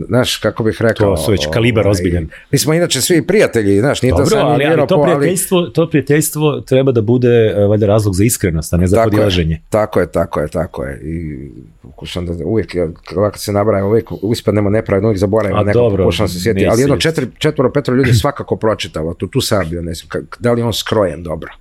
Znaš, 0.07 0.37
kako 0.37 0.63
bih 0.63 0.77
rekao... 0.79 1.15
To 1.15 1.21
su 1.21 1.31
već 1.31 1.47
kalibar 1.53 1.85
ovaj, 1.85 1.91
ozbiljan. 1.91 2.29
Mi 2.51 2.57
smo 2.57 2.73
inače 2.73 3.01
svi 3.01 3.27
prijatelji, 3.27 3.79
znaš, 3.79 4.01
nije 4.01 4.11
to 4.11 4.17
dobro, 4.17 4.29
sad 4.29 4.39
ali, 4.39 4.49
ali 4.49 4.65
vjero 4.65 4.85
to, 4.85 5.03
prijateljstvo, 5.03 5.61
to 5.61 5.89
prijateljstvo 5.89 6.61
treba 6.61 6.91
da 6.91 7.01
bude 7.01 7.53
e, 7.57 7.65
valjda 7.65 7.85
razlog 7.85 8.15
za 8.15 8.23
iskrenost, 8.23 8.73
a 8.73 8.77
ne 8.77 8.87
za 8.87 8.95
Tako 8.95 9.07
je, 9.07 9.11
podilaženje. 9.11 9.61
tako 9.69 9.99
je, 9.99 10.11
tako 10.11 10.39
je, 10.39 10.47
tako 10.47 10.83
je. 10.83 11.01
I 11.03 11.49
pokušam 11.81 12.25
da 12.25 12.45
uvijek, 12.45 12.75
ovako 13.15 13.37
se 13.37 13.51
nabraja, 13.51 13.85
uvijek 13.85 14.09
ispadnemo 14.31 14.69
nepravedno, 14.69 15.09
uvijek 15.09 15.19
zaboravimo 15.19 15.63
neko, 15.63 15.93
pokušam 15.97 16.27
se 16.27 16.39
sjetiti. 16.39 16.67
Ali 16.67 16.81
jedno 16.81 16.97
četiri, 16.97 17.27
četvoro, 17.37 17.71
petro 17.71 17.95
ljudi 17.95 18.13
svakako 18.13 18.55
pročitalo, 18.55 19.13
tu, 19.13 19.27
tu 19.27 19.41
sam 19.41 19.69
bio, 19.69 19.81
ne 19.81 19.93
znam, 19.93 20.27
da 20.39 20.51
li 20.51 20.61
on 20.61 20.73
skrojen 20.73 21.23
dobro. 21.23 21.51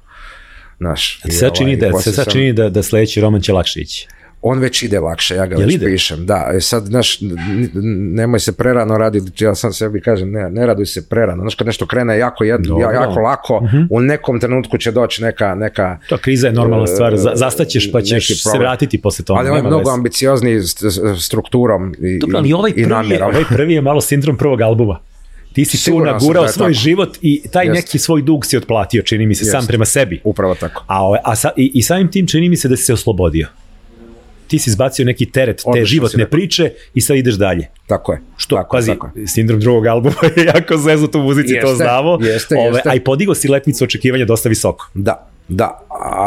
Naš, 0.79 1.21
sad 1.31 1.55
čini, 1.55 1.77
da, 1.77 1.93
se 1.93 2.13
sad 2.13 2.33
čini 2.33 2.53
da, 2.53 2.69
da 2.69 2.83
sledeći 2.83 3.21
roman 3.21 3.41
će 3.41 3.53
lakše 3.53 3.81
ići. 3.81 4.09
On 4.45 4.59
već 4.59 4.83
ide 4.83 5.01
lakše, 5.01 5.35
ja 5.35 5.47
ga 5.47 5.55
Jel 5.55 5.65
već 5.65 5.75
ide? 5.75 5.87
pišem. 5.87 6.27
Da, 6.27 6.51
e 6.51 6.61
sad, 6.61 6.85
znaš, 6.85 7.19
nemoj 8.13 8.41
se 8.41 8.53
prerano 8.53 8.99
raditi, 8.99 9.45
ja 9.45 9.55
sam 9.55 9.73
sebi 9.73 10.01
kažem, 10.01 10.31
ne, 10.31 10.51
ne 10.51 10.67
raduj 10.67 10.87
se 10.87 11.09
prerano. 11.09 11.41
Znaš, 11.41 11.55
kad 11.55 11.67
nešto 11.67 11.87
krene 11.87 12.19
jako, 12.19 12.45
jedno. 12.45 12.75
Mhm. 12.79 12.95
jako 12.95 13.21
lako, 13.21 13.63
u 13.91 14.01
nekom 14.01 14.41
trenutku 14.41 14.79
će 14.79 14.93
doći 14.93 15.23
neka, 15.23 15.55
neka 15.55 15.99
To 16.09 16.19
kriza 16.19 16.47
je 16.47 16.53
normalna 16.53 16.87
stvar, 16.87 17.17
za, 17.17 17.33
zastaćeš 17.35 17.93
pa 17.93 18.03
ćeš 18.03 18.43
se 18.43 18.59
vratiti 18.59 19.01
posle 19.01 19.25
toga. 19.25 19.41
ali 19.41 19.51
on 19.51 19.57
je 19.57 19.63
mnogo 19.63 19.91
ambiciozniji 19.91 20.61
s- 20.61 20.83
s- 20.83 21.01
strukturom 21.19 21.95
i, 22.01 22.19
Dobro, 22.19 22.39
ali 22.39 22.53
ovaj 22.53 22.71
i 22.71 22.75
prvi, 22.75 22.83
je, 22.83 22.89
namjerom. 22.89 23.29
ovaj 23.29 23.45
prvi 23.49 23.75
je 23.75 23.81
malo 23.83 24.01
sindrom 24.01 24.37
prvog 24.37 24.61
albuma. 24.61 24.99
Ti 25.53 25.65
si 25.65 25.73
tu 25.73 25.77
Siguran 25.79 26.07
sam 26.11 26.15
nagurao 26.19 26.49
svoj 26.49 26.65
tako. 26.65 26.73
život 26.75 27.19
i 27.23 27.43
taj 27.49 27.65
Jeste. 27.65 27.75
neki 27.77 27.99
svoj 27.99 28.23
dug 28.23 28.47
si 28.47 28.57
otplatio, 28.57 29.03
čini 29.03 29.27
mi 29.27 29.35
se, 29.35 29.45
sam 29.45 29.59
Jeste. 29.59 29.69
prema 29.69 29.85
sebi. 29.85 30.21
Upravo 30.25 30.55
tako. 30.55 30.85
A, 30.87 31.19
a 31.25 31.37
sa, 31.37 31.51
i, 31.57 31.71
i 31.75 31.83
samim 31.83 32.11
tim 32.11 32.27
čini 32.27 32.49
mi 32.49 32.57
se 32.57 32.69
da 32.69 32.77
si 32.77 32.83
se 32.83 32.93
oslobodio. 32.93 33.47
Ti 34.47 34.59
si 34.59 34.71
izbacio 34.71 35.05
neki 35.05 35.27
teret 35.31 35.57
te 35.57 35.63
Odlično 35.67 35.87
si 35.87 35.95
životne 35.95 36.27
priče 36.31 36.71
i 36.95 37.01
sad 37.01 37.17
ideš 37.17 37.35
dalje. 37.35 37.69
Tako 37.87 38.13
je. 38.13 38.21
Što, 38.37 38.57
tako, 38.57 38.77
pazi, 38.77 38.91
tako 38.93 39.11
je. 39.15 39.27
sindrom 39.27 39.61
drugog 39.61 39.87
albuma 39.87 40.17
je 40.37 40.45
jako 40.55 40.77
zezut 40.77 41.15
u 41.15 41.19
muzici, 41.19 41.61
to 41.61 41.69
Jeste, 41.69 41.85
znamo. 41.85 42.19
jeste, 42.21 42.55
Ove, 42.59 42.77
jeste. 42.77 42.89
A 42.91 42.95
i 42.95 43.01
podigo 43.01 43.35
si 43.35 43.49
letnicu 43.49 43.85
očekivanja 43.85 44.25
dosta 44.25 44.49
visoko. 44.49 44.91
Da, 44.95 45.29
da, 45.49 45.81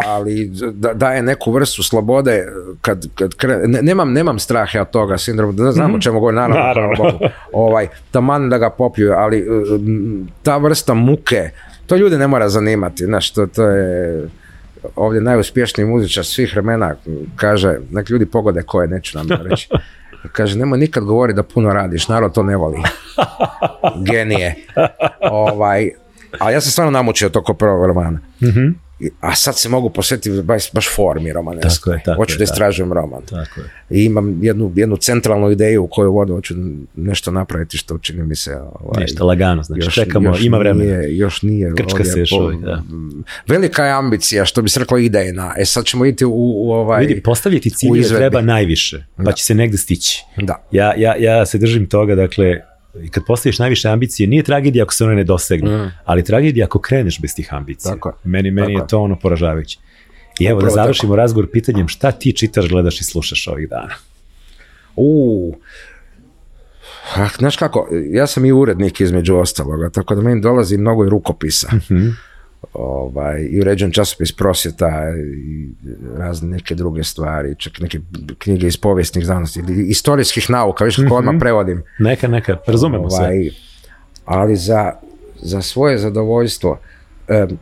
ali 0.05 0.51
da, 0.73 0.93
daje 0.93 1.21
neku 1.21 1.51
vrstu 1.51 1.83
slobode 1.83 2.45
kad, 2.81 3.05
kad 3.15 3.31
kre- 3.31 3.67
ne, 3.67 3.81
nemam, 3.81 4.13
nemam 4.13 4.39
strah 4.39 4.75
ja 4.75 4.81
od 4.81 4.89
toga 4.89 5.17
sindrom, 5.17 5.55
da 5.55 5.71
znam 5.71 5.95
o 5.95 5.99
čemu 5.99 6.19
govorim, 6.19 6.35
naravno. 6.35 6.63
Naravno. 6.63 7.19
ovaj, 7.53 7.87
taman 8.11 8.49
da 8.49 8.57
ga 8.57 8.69
popiju, 8.69 9.13
ali 9.13 9.41
mm, 9.41 10.27
ta 10.43 10.57
vrsta 10.57 10.93
muke, 10.93 11.49
to 11.85 11.95
ljude 11.95 12.17
ne 12.17 12.27
mora 12.27 12.49
zanimati, 12.49 13.05
znaš, 13.05 13.31
to, 13.31 13.47
to 13.47 13.63
je 13.63 14.27
ovdje 14.95 15.21
najuspješniji 15.21 15.87
muzičar 15.87 16.25
svih 16.25 16.51
vremena 16.53 16.95
kaže, 17.35 17.77
nek 17.91 18.09
ljudi 18.09 18.25
pogode 18.25 18.61
koje, 18.63 18.87
neću 18.87 19.17
nam 19.17 19.27
reći. 19.49 19.69
Kaže, 20.31 20.57
nemoj 20.57 20.79
nikad 20.79 21.03
govori 21.03 21.33
da 21.33 21.43
puno 21.43 21.73
radiš, 21.73 22.07
narod 22.07 22.33
to 22.33 22.43
ne 22.43 22.55
voli. 22.57 22.77
Genije. 24.11 24.55
Ovaj, 25.21 25.89
ali 26.39 26.53
ja 26.53 26.61
sam 26.61 26.71
stvarno 26.71 26.91
namučio 26.91 27.29
to 27.29 27.43
ko 27.43 27.53
prvog 27.53 27.85
romana. 27.85 28.19
I- 28.41 28.73
A 29.19 29.35
sad 29.35 29.57
se 29.57 29.69
mogu 29.69 29.89
posjetiti 29.89 30.41
baš, 30.41 30.71
baš 30.73 30.95
formi 30.95 31.29
tako 32.05 32.15
hoću 32.15 32.33
je, 32.33 32.37
da 32.37 32.43
istražujem 32.43 32.93
roman. 32.93 33.21
Tako 33.21 33.59
je. 33.61 33.69
I 33.89 34.03
imam 34.05 34.43
jednu, 34.43 34.71
jednu 34.75 34.97
centralnu 34.97 35.51
ideju 35.51 35.83
u 35.83 35.87
koju 35.87 36.13
vodu 36.13 36.33
hoću 36.33 36.53
nešto 36.95 37.31
napraviti 37.31 37.77
što 37.77 37.97
čini 37.97 38.23
mi 38.23 38.35
se... 38.35 38.57
Ovaj, 38.79 39.01
Ništa, 39.03 39.23
lagano, 39.23 39.63
znači 39.63 39.91
čekamo, 39.91 40.33
ima 40.41 40.57
vremena. 40.57 40.97
Nije, 40.97 41.17
još 41.17 41.41
nije. 41.41 41.73
Krčka 41.75 41.97
ovdje 41.97 42.11
se 42.11 42.19
još 42.19 42.29
po- 42.29 42.43
uvijek, 42.43 42.61
da. 42.61 42.83
Velika 43.47 43.85
je 43.85 43.91
ambicija, 43.91 44.45
što 44.45 44.61
bi 44.61 44.69
se 44.69 44.79
reklo 44.79 44.97
idejna. 44.97 45.53
E 45.57 45.65
sad 45.65 45.85
ćemo 45.85 46.05
iti 46.05 46.25
u, 46.25 46.31
u 46.35 46.71
ovaj... 46.71 47.05
Vidi, 47.05 47.21
postavljati 47.23 47.69
izvedbi. 47.95 48.17
treba 48.17 48.41
najviše, 48.41 49.03
pa 49.17 49.23
Da. 49.23 49.31
će 49.31 49.43
se 49.45 49.55
negde 49.55 49.77
stići. 49.77 50.23
Da. 50.37 50.67
Ja, 50.71 50.93
ja, 50.97 51.15
ja 51.19 51.45
se 51.45 51.57
držim 51.57 51.85
toga, 51.85 52.15
dakle, 52.15 52.61
i 53.03 53.09
kad 53.09 53.23
postaviš 53.25 53.59
najviše 53.59 53.89
ambicije, 53.89 54.27
nije 54.27 54.43
tragedija 54.43 54.83
ako 54.83 54.93
se 54.93 55.05
one 55.05 55.15
ne 55.15 55.23
dosegnu, 55.23 55.91
ali 56.05 56.23
tragedija 56.23 56.65
ako 56.65 56.79
kreneš 56.79 57.21
bez 57.21 57.35
tih 57.35 57.53
ambicija. 57.53 57.91
Mm. 57.91 57.95
Tako 57.95 58.09
je. 58.09 58.13
Meni, 58.23 58.51
meni 58.51 58.73
Tako 58.73 58.83
je 58.83 58.87
to 58.87 58.99
ono 58.99 59.19
poražavajuće. 59.19 59.79
I 60.39 60.45
evo 60.45 60.57
Upravo 60.57 60.75
da 60.75 60.81
završimo 60.81 61.15
razgovor 61.15 61.49
pitanjem 61.51 61.87
šta 61.87 62.11
ti 62.11 62.33
čitaš, 62.33 62.69
gledaš 62.69 63.01
i 63.01 63.03
slušaš 63.03 63.47
ovih 63.47 63.69
dana. 63.69 63.93
U, 64.95 65.55
Ah, 67.15 67.29
znaš 67.37 67.57
kako, 67.57 67.87
ja 68.11 68.27
sam 68.27 68.45
i 68.45 68.51
urednik 68.51 69.01
između 69.01 69.35
ostaloga, 69.35 69.89
tako 69.89 70.15
da 70.15 70.21
meni 70.21 70.41
dolazi 70.41 70.77
mnogo 70.77 71.05
i 71.05 71.09
rukopisa. 71.09 71.67
Mhm. 71.75 72.07
Ovaj, 72.73 73.47
I 73.49 73.61
uređujem 73.61 73.91
časopis 73.91 74.31
prosjeta 74.31 75.03
i 75.45 75.69
razne 76.17 76.47
neke 76.47 76.75
druge 76.75 77.03
stvari, 77.03 77.55
čak 77.57 77.79
neke 77.79 77.99
knjige 78.37 78.67
iz 78.67 78.77
povijesnih 78.77 79.25
znanosti 79.25 79.59
ili 79.59 79.87
istorijskih 79.87 80.49
nauka, 80.49 80.85
viš 80.85 80.95
kako 80.95 81.15
odmah 81.15 81.35
prevodim. 81.39 81.83
Neka, 81.99 82.27
neka, 82.27 82.57
razumemo 82.67 83.09
se. 83.09 83.21
Ovaj, 83.21 83.49
ali 84.25 84.55
za, 84.55 84.93
za 85.41 85.61
svoje 85.61 85.97
zadovoljstvo 85.97 86.79
em, 87.27 87.57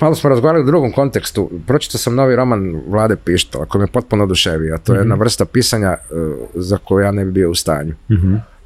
malo 0.00 0.14
smo 0.14 0.30
razgovarali 0.30 0.62
u 0.62 0.66
drugom 0.66 0.92
kontekstu. 0.92 1.50
Pročitao 1.66 1.98
sam 1.98 2.14
novi 2.14 2.36
roman 2.36 2.80
Vlade 2.86 3.16
Pištola 3.16 3.66
koji 3.66 3.80
me 3.80 3.86
potpuno 3.86 4.24
oduševio. 4.24 4.78
To 4.84 4.94
je 4.94 4.98
jedna 4.98 5.14
vrsta 5.14 5.44
pisanja 5.44 5.88
e, 5.88 5.96
za 6.54 6.78
koju 6.78 7.04
ja 7.04 7.12
ne 7.12 7.24
bi 7.24 7.32
bio 7.32 7.50
u 7.50 7.54
stanju. 7.54 7.94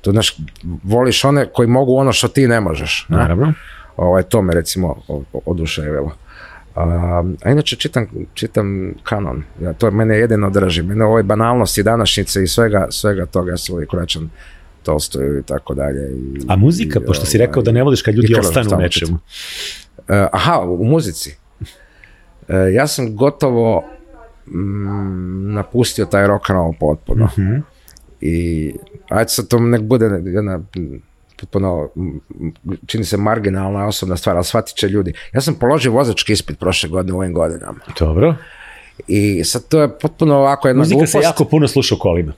To 0.01 0.11
znaš, 0.11 0.37
voliš 0.83 1.25
one 1.25 1.47
koji 1.53 1.69
mogu 1.69 1.97
ono 1.97 2.13
što 2.13 2.29
ti 2.29 2.49
ne 2.49 2.61
možeš. 2.61 3.07
ne? 3.37 3.53
Ovaj, 3.99 4.23
to 4.23 4.43
me 4.43 4.55
recimo 4.55 4.97
oduševilo. 5.47 6.11
A, 6.75 6.83
a 7.43 7.51
inače 7.51 7.77
čitam, 7.77 8.07
čitam 8.35 8.95
kanon. 9.03 9.43
Ja, 9.63 9.73
to 9.73 9.91
mene 9.91 10.19
jedino 10.19 10.51
drži. 10.51 10.83
Mene 10.83 11.05
ove 11.05 11.23
banalnosti 11.23 11.83
današnjice 11.83 12.43
i 12.43 12.47
svega, 12.47 12.87
svega 12.91 13.27
toga 13.27 13.51
ja 13.51 13.57
se 13.57 13.73
uvijek 13.73 13.93
vraćam 13.93 14.31
Tolstoju 14.83 15.39
i 15.39 15.43
tako 15.43 15.75
dalje. 15.75 16.11
I- 16.13 16.41
A 16.49 16.57
muzika, 16.57 17.01
i, 17.03 17.07
pošto 17.07 17.27
si 17.27 17.37
ovaj, 17.37 17.47
rekao 17.47 17.63
da 17.63 17.73
ne 17.73 17.83
voliš 17.83 18.03
kad 18.03 18.15
ljudi 18.15 18.35
ostanu 18.35 18.71
u 18.75 18.81
nečemu. 18.81 19.19
E, 20.09 20.27
aha, 20.33 20.61
u 20.61 20.85
muzici. 20.85 21.37
E, 22.49 22.57
ja 22.73 22.87
sam 22.87 23.17
gotovo 23.17 23.85
mm, 24.47 25.53
napustio 25.53 26.05
taj 26.05 26.27
rock 26.27 26.51
and 26.51 26.57
roll 26.57 26.73
potpuno. 26.81 27.25
Mhm. 27.39 27.55
I 28.21 28.73
ajde 29.09 29.29
sad 29.29 29.49
to 29.49 29.59
nek 29.61 29.83
bude 29.83 30.07
jedna 30.25 30.59
mm, 30.59 31.03
potpuno, 31.41 31.89
čini 32.87 33.05
se 33.05 33.17
marginalna 33.17 33.87
osobna 33.87 34.17
stvar, 34.17 34.37
ali 34.37 34.45
shvatit 34.45 34.77
će 34.77 34.89
ljudi. 34.89 35.13
Ja 35.33 35.41
sam 35.41 35.55
položio 35.55 35.93
vozački 35.93 36.33
ispit 36.33 36.59
prošle 36.59 36.89
godine 36.89 37.13
u 37.13 37.19
ovim 37.19 37.33
godinama. 37.33 37.79
Dobro. 37.99 38.35
I 39.07 39.45
sad 39.45 39.69
to 39.69 39.81
je 39.81 39.99
potpuno 39.99 40.37
ovako 40.37 40.69
jedna 40.69 40.81
Muzika 40.81 40.95
glupost, 40.95 41.13
se 41.13 41.19
jako 41.19 41.45
puno 41.45 41.69
sluša 41.69 41.95
u 41.95 41.99
kolima. 41.99 42.33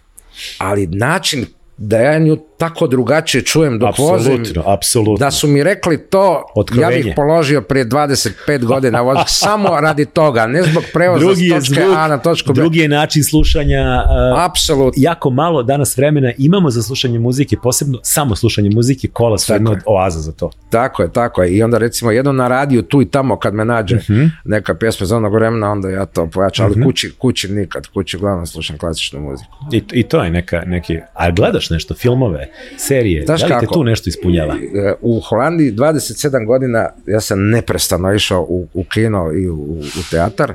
ali 0.58 0.86
način 0.86 1.46
da 1.80 1.98
ja 1.98 2.18
nju 2.18 2.36
tako 2.58 2.86
drugačije 2.86 3.42
čujem 3.42 3.78
dok 3.78 3.98
vozim, 3.98 4.44
Apsolutno, 4.66 5.16
da 5.18 5.30
su 5.30 5.48
mi 5.48 5.62
rekli 5.62 5.98
to, 6.00 6.44
Otkrovenje. 6.54 6.96
ja 6.96 7.02
bih 7.02 7.12
položio 7.16 7.60
prije 7.62 7.86
25 7.86 8.64
godina 8.64 9.02
samo 9.26 9.80
radi 9.80 10.06
toga, 10.06 10.46
ne 10.46 10.62
zbog 10.62 10.82
prevoza 10.92 11.20
drugi 11.20 11.36
s 11.36 11.42
je 11.42 11.50
točke 11.50 11.74
zvuk, 11.74 11.96
A 11.96 12.08
na 12.08 12.18
točku 12.18 12.48
B. 12.48 12.54
drugi 12.54 12.78
je 12.78 12.88
način 12.88 13.24
slušanja. 13.24 14.02
uh, 14.32 14.44
Apsolutno. 14.44 15.02
jako 15.02 15.30
malo 15.30 15.62
danas 15.62 15.96
vremena 15.96 16.32
imamo 16.38 16.70
za 16.70 16.82
slušanje 16.82 17.18
muzike, 17.18 17.56
posebno 17.62 17.98
samo 18.02 18.36
slušanje 18.36 18.70
muzike, 18.70 19.08
kola 19.08 19.38
su 19.38 19.52
jedna 19.52 19.70
od 19.70 19.78
oaza 19.86 20.20
za 20.20 20.32
to. 20.32 20.50
Tako 20.70 21.02
je, 21.02 21.12
tako 21.12 21.42
je. 21.42 21.50
I 21.50 21.62
onda 21.62 21.78
recimo 21.78 22.10
jedno 22.10 22.32
na 22.32 22.48
radiju 22.48 22.82
tu 22.82 23.02
i 23.02 23.06
tamo 23.06 23.38
kad 23.38 23.54
me 23.54 23.64
nađe 23.64 23.96
Mhm. 23.96 24.24
neka 24.44 24.74
pjesma 24.74 25.06
za 25.06 25.16
onog 25.16 25.34
vremena, 25.34 25.70
onda 25.70 25.90
ja 25.90 26.06
to 26.06 26.26
pojačam, 26.26 26.66
ali 26.66 26.84
kući, 26.84 27.12
kući 27.18 27.48
nikad, 27.48 27.86
kući 27.86 28.16
uglavnom 28.16 28.46
slušam 28.46 28.78
klasičnu 28.78 29.20
muziku. 29.20 29.50
I, 29.72 29.82
I 29.92 30.02
to 30.02 30.24
je 30.24 30.30
neka, 30.30 30.62
neki... 30.66 30.98
A 31.14 31.30
gledaš 31.30 31.69
nešto, 31.70 31.94
filmove, 31.94 32.48
serije, 32.76 33.24
Znaš 33.26 33.40
da 33.40 33.56
li 33.56 33.60
te 33.60 33.72
tu 33.72 33.84
nešto 33.84 34.08
ispunjava? 34.08 34.54
E, 34.54 34.94
U 35.00 35.20
Holandiji 35.20 35.72
27 35.72 36.46
godina 36.46 36.88
ja 37.06 37.20
sam 37.20 37.50
neprestano 37.50 38.14
išao 38.14 38.42
u, 38.42 38.68
u 38.74 38.84
kino 38.84 39.32
i 39.32 39.48
u, 39.48 39.80
u 39.80 40.02
teatar, 40.10 40.54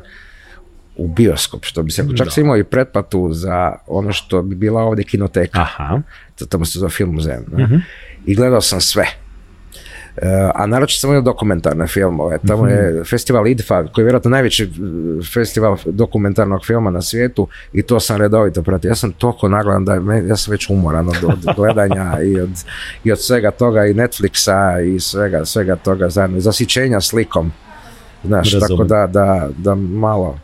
u 0.98 1.08
bioskop, 1.08 1.66
što 1.66 1.84
bi 1.84 1.92
se 1.92 2.02
rekao. 2.02 2.18
Čak 2.18 2.32
sam 2.32 2.44
imao 2.44 2.58
i 2.58 2.64
pretplatu 2.64 3.34
za 3.34 3.76
ono 3.88 4.14
što 4.14 4.42
bi 4.42 4.56
bila 4.56 4.82
ovdje 4.84 5.06
kinoteka. 5.06 5.60
Aha, 5.62 6.02
to 6.40 6.46
tamo 6.46 6.66
se 6.66 6.80
zove 6.80 6.92
film 6.92 7.14
muzeum. 7.14 7.44
ne? 7.52 7.82
I 8.26 8.36
gledao 8.36 8.62
sam 8.62 8.82
sve. 8.82 9.06
E, 10.18 10.50
a 10.56 10.66
naročito 10.66 11.00
sam 11.00 11.10
gledao 11.10 11.34
dokumentarne 11.34 11.88
filmove. 11.88 12.38
Tamo 12.48 12.68
je 12.68 13.04
festival 13.04 13.48
IDFA, 13.48 13.84
koji 13.88 14.04
je 14.04 14.06
vjerojatno 14.06 14.32
najveći 14.32 14.64
e, 14.64 14.68
festival 15.34 15.78
dokumentarnog 15.86 16.66
filma 16.66 16.92
na 16.92 17.02
svijetu 17.02 17.48
i 17.74 17.82
to 17.82 18.00
sam 18.00 18.18
redovito 18.18 18.64
pratio. 18.64 18.90
Ja 18.90 18.96
sam 18.96 19.12
toliko 19.12 19.50
nagledan 19.50 19.86
da 19.86 19.94
je 19.94 20.28
ja 20.28 20.36
sam 20.36 20.52
već 20.52 20.70
umoran 20.70 21.08
od, 21.10 21.24
od 21.24 21.56
gledanja 21.56 22.22
i 22.22 22.40
od, 22.40 22.50
i 23.04 23.12
od 23.12 23.22
svega 23.22 23.52
toga 23.52 23.86
i 23.86 23.94
Netflixa 23.94 24.96
i 24.96 25.00
svega, 25.00 25.46
svega 25.46 25.76
toga 25.76 26.10
zajedno. 26.10 26.40
Zasićenja 26.40 27.02
slikom. 27.02 27.52
Znaš, 28.24 28.54
Razumem. 28.54 28.70
tako 28.70 28.84
da, 28.84 29.08
da, 29.08 29.50
da 29.58 29.76
malo 29.76 30.40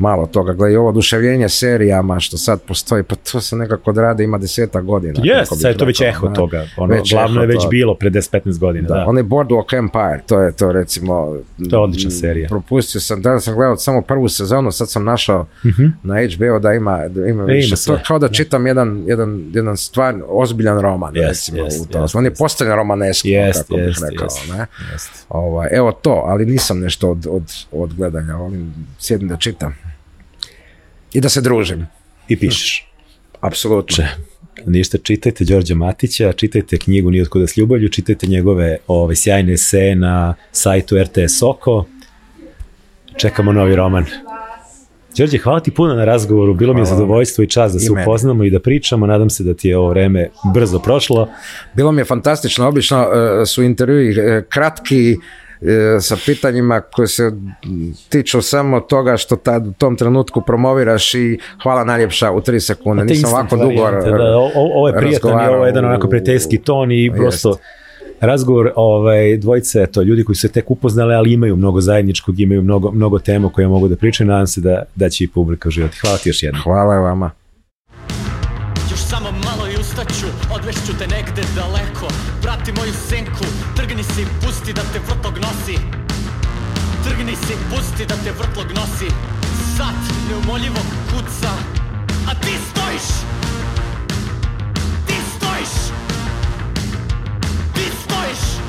malo 0.00 0.26
toga. 0.26 0.52
Gle, 0.52 0.72
i 0.72 0.76
ovo 0.76 0.88
oduševljenje 0.88 1.48
serijama 1.48 2.20
što 2.20 2.36
sad 2.36 2.62
postoji, 2.62 3.02
pa 3.02 3.14
to 3.14 3.40
se 3.40 3.56
nekako 3.56 3.90
odrade, 3.90 4.24
ima 4.24 4.38
deseta 4.38 4.80
godina. 4.80 5.20
bih 5.40 5.58
sad 5.58 5.70
je 5.72 5.76
to 5.78 5.84
već 5.84 6.00
eho 6.00 6.28
ne? 6.28 6.34
toga. 6.34 6.66
Ono, 6.76 6.94
Već 6.94 7.12
glavno 7.12 7.40
je 7.40 7.46
već 7.46 7.56
toga. 7.56 7.70
bilo 7.70 7.94
pre 7.94 8.10
10-15 8.10 8.58
godina. 8.58 8.88
Da, 8.88 8.94
Da, 8.94 9.04
onaj 9.06 9.22
Boardwalk 9.22 9.78
Empire, 9.78 10.20
to 10.26 10.40
je 10.40 10.52
to 10.52 10.72
recimo... 10.72 11.36
To 11.70 11.76
je 11.76 11.82
odlična 11.82 12.10
serija. 12.10 12.48
Propustio 12.48 13.00
sam, 13.00 13.22
danas 13.22 13.44
sam 13.44 13.54
gledao 13.54 13.76
samo 13.76 14.02
prvu 14.02 14.28
sezonu, 14.28 14.72
sad 14.72 14.90
sam 14.90 15.04
našao 15.04 15.46
na 16.02 16.14
HBO 16.14 16.58
da 16.58 16.72
ima, 16.72 17.08
da 17.08 17.26
ima. 17.26 17.42
E, 17.52 17.60
ima 17.66 17.76
to 17.86 17.92
je 17.92 18.02
kao 18.06 18.18
da 18.18 18.28
čitam 18.28 18.66
jedan, 18.66 19.04
jedan, 19.06 19.50
jedan 19.52 19.76
stvar, 19.76 20.14
ozbiljan 20.28 20.80
roman, 20.80 21.14
recimo. 21.14 21.58
u 21.62 21.86
to. 21.92 22.02
jest, 22.02 22.14
On 22.14 22.24
je 22.24 22.34
postavljen 22.34 22.76
romanesko, 22.76 23.28
kako 23.68 23.76
bih 23.76 23.96
rekao. 24.10 24.28
Ne? 24.56 24.66
Ovaj, 25.28 25.68
evo 25.72 25.92
to, 25.92 26.22
ali 26.26 26.46
nisam 26.46 26.80
nešto 26.80 27.10
od, 27.10 27.26
od, 27.30 27.42
od 27.72 27.94
gledanja, 27.94 28.34
volim 28.34 28.74
sjedim 28.98 29.28
da 29.28 29.36
čitam. 29.36 29.89
I 31.12 31.20
da 31.20 31.28
se 31.28 31.40
družim, 31.40 31.86
I 32.28 32.36
pišeš. 32.36 32.86
apsolutno. 33.40 34.04
Ništa, 34.66 34.98
čitajte 34.98 35.44
Đorđa 35.44 35.74
Matića, 35.74 36.32
čitajte 36.32 36.78
knjigu 36.78 37.10
Nije 37.10 37.22
otkuda 37.22 37.46
s 37.46 37.56
ljubavlju, 37.56 37.88
čitajte 37.88 38.26
njegove 38.26 38.76
ove, 38.86 39.16
sjajne 39.16 39.52
eseje 39.52 39.94
na 39.94 40.34
sajtu 40.52 41.02
RTS 41.02 41.42
Oko. 41.42 41.84
Čekamo 43.16 43.52
novi 43.52 43.76
roman. 43.76 44.04
Đorđe, 45.16 45.38
hvala 45.38 45.60
ti 45.60 45.70
puno 45.70 45.94
na 45.94 46.04
razgovoru, 46.04 46.54
bilo 46.54 46.74
mi 46.74 46.80
je 46.80 46.84
zadovoljstvo 46.84 47.44
i 47.44 47.46
čast 47.46 47.74
da 47.74 47.80
se 47.80 47.86
I 47.86 48.02
upoznamo 48.02 48.44
i 48.44 48.50
da 48.50 48.60
pričamo, 48.60 49.06
nadam 49.06 49.30
se 49.30 49.44
da 49.44 49.54
ti 49.54 49.68
je 49.68 49.78
ovo 49.78 49.88
vreme 49.88 50.28
brzo 50.54 50.78
prošlo. 50.78 51.28
Bilo 51.74 51.92
mi 51.92 52.00
je 52.00 52.04
fantastično, 52.04 52.68
obično 52.68 53.06
e, 53.42 53.46
su 53.46 53.62
intervjui 53.62 54.10
e, 54.10 54.44
kratki, 54.48 55.16
sa 56.00 56.16
pitanjima 56.26 56.80
koje 56.80 57.08
se 57.08 57.32
tiču 58.08 58.42
samo 58.42 58.80
toga 58.80 59.16
što 59.16 59.36
tad 59.36 59.66
u 59.66 59.72
tom 59.72 59.96
trenutku 59.96 60.40
promoviraš 60.40 61.14
i 61.14 61.38
hvala 61.62 61.84
najljepša 61.84 62.30
u 62.30 62.40
tri 62.40 62.60
sekunde. 62.60 63.04
Nisam 63.04 63.32
ovako 63.32 63.56
dugo 63.56 63.90
da, 63.90 64.36
ovo 64.54 64.88
je 64.88 64.94
prijatan 64.96 65.44
i 65.44 65.48
ovo 65.48 65.64
je 65.64 65.68
jedan 65.68 65.84
onako 65.84 66.08
prijateljski 66.08 66.58
ton 66.58 66.92
i 66.92 67.12
prosto 67.16 67.56
razgovor 68.20 68.72
ovaj, 68.76 69.36
dvojice, 69.36 69.86
to 69.86 70.02
ljudi 70.02 70.24
koji 70.24 70.36
su 70.36 70.40
se 70.40 70.48
tek 70.48 70.70
upoznali, 70.70 71.14
ali 71.14 71.32
imaju 71.32 71.56
mnogo 71.56 71.80
zajedničkog, 71.80 72.40
imaju 72.40 72.62
mnogo, 72.62 72.90
mnogo 72.90 73.18
tema 73.18 73.48
koje 73.48 73.68
mogu 73.68 73.88
da 73.88 73.96
pričaju, 73.96 74.28
nadam 74.28 74.46
se 74.46 74.60
da, 74.60 74.82
da 74.94 75.08
će 75.08 75.24
i 75.24 75.28
publika 75.28 75.68
uživati. 75.68 75.98
Hvala 75.98 76.18
ti 76.18 76.28
još 76.28 76.42
jednom. 76.42 76.62
Hvala 76.62 76.98
vama. 76.98 77.30
Još 78.90 79.00
samo 79.00 79.30
malo 79.30 79.66
i 79.72 79.80
ustaću, 79.80 80.26
odvešću 80.54 80.92
te 80.98 81.06
negde 81.06 81.42
daleko 81.56 82.06
Prati 82.42 82.72
moju 82.72 82.92
senku, 82.92 83.44
trgni 83.76 84.02
se 84.02 84.22
i 84.22 84.26
pusti 84.40 84.72
da 84.72 84.82
te 84.92 85.00
Trgni 85.08 85.49
ti 88.00 88.06
da 88.06 88.14
te 88.24 88.32
vrtlog 88.32 88.66
nosi. 88.74 89.08
Sat 89.76 90.02
neumoljivog 90.28 90.84
kuca. 91.10 91.50
A 92.30 92.34
ti 92.34 92.54
stojiš! 92.70 93.06
Ti 95.06 95.14
stojiš! 95.36 95.72
Ti 97.74 97.84
stojiš! 98.02 98.59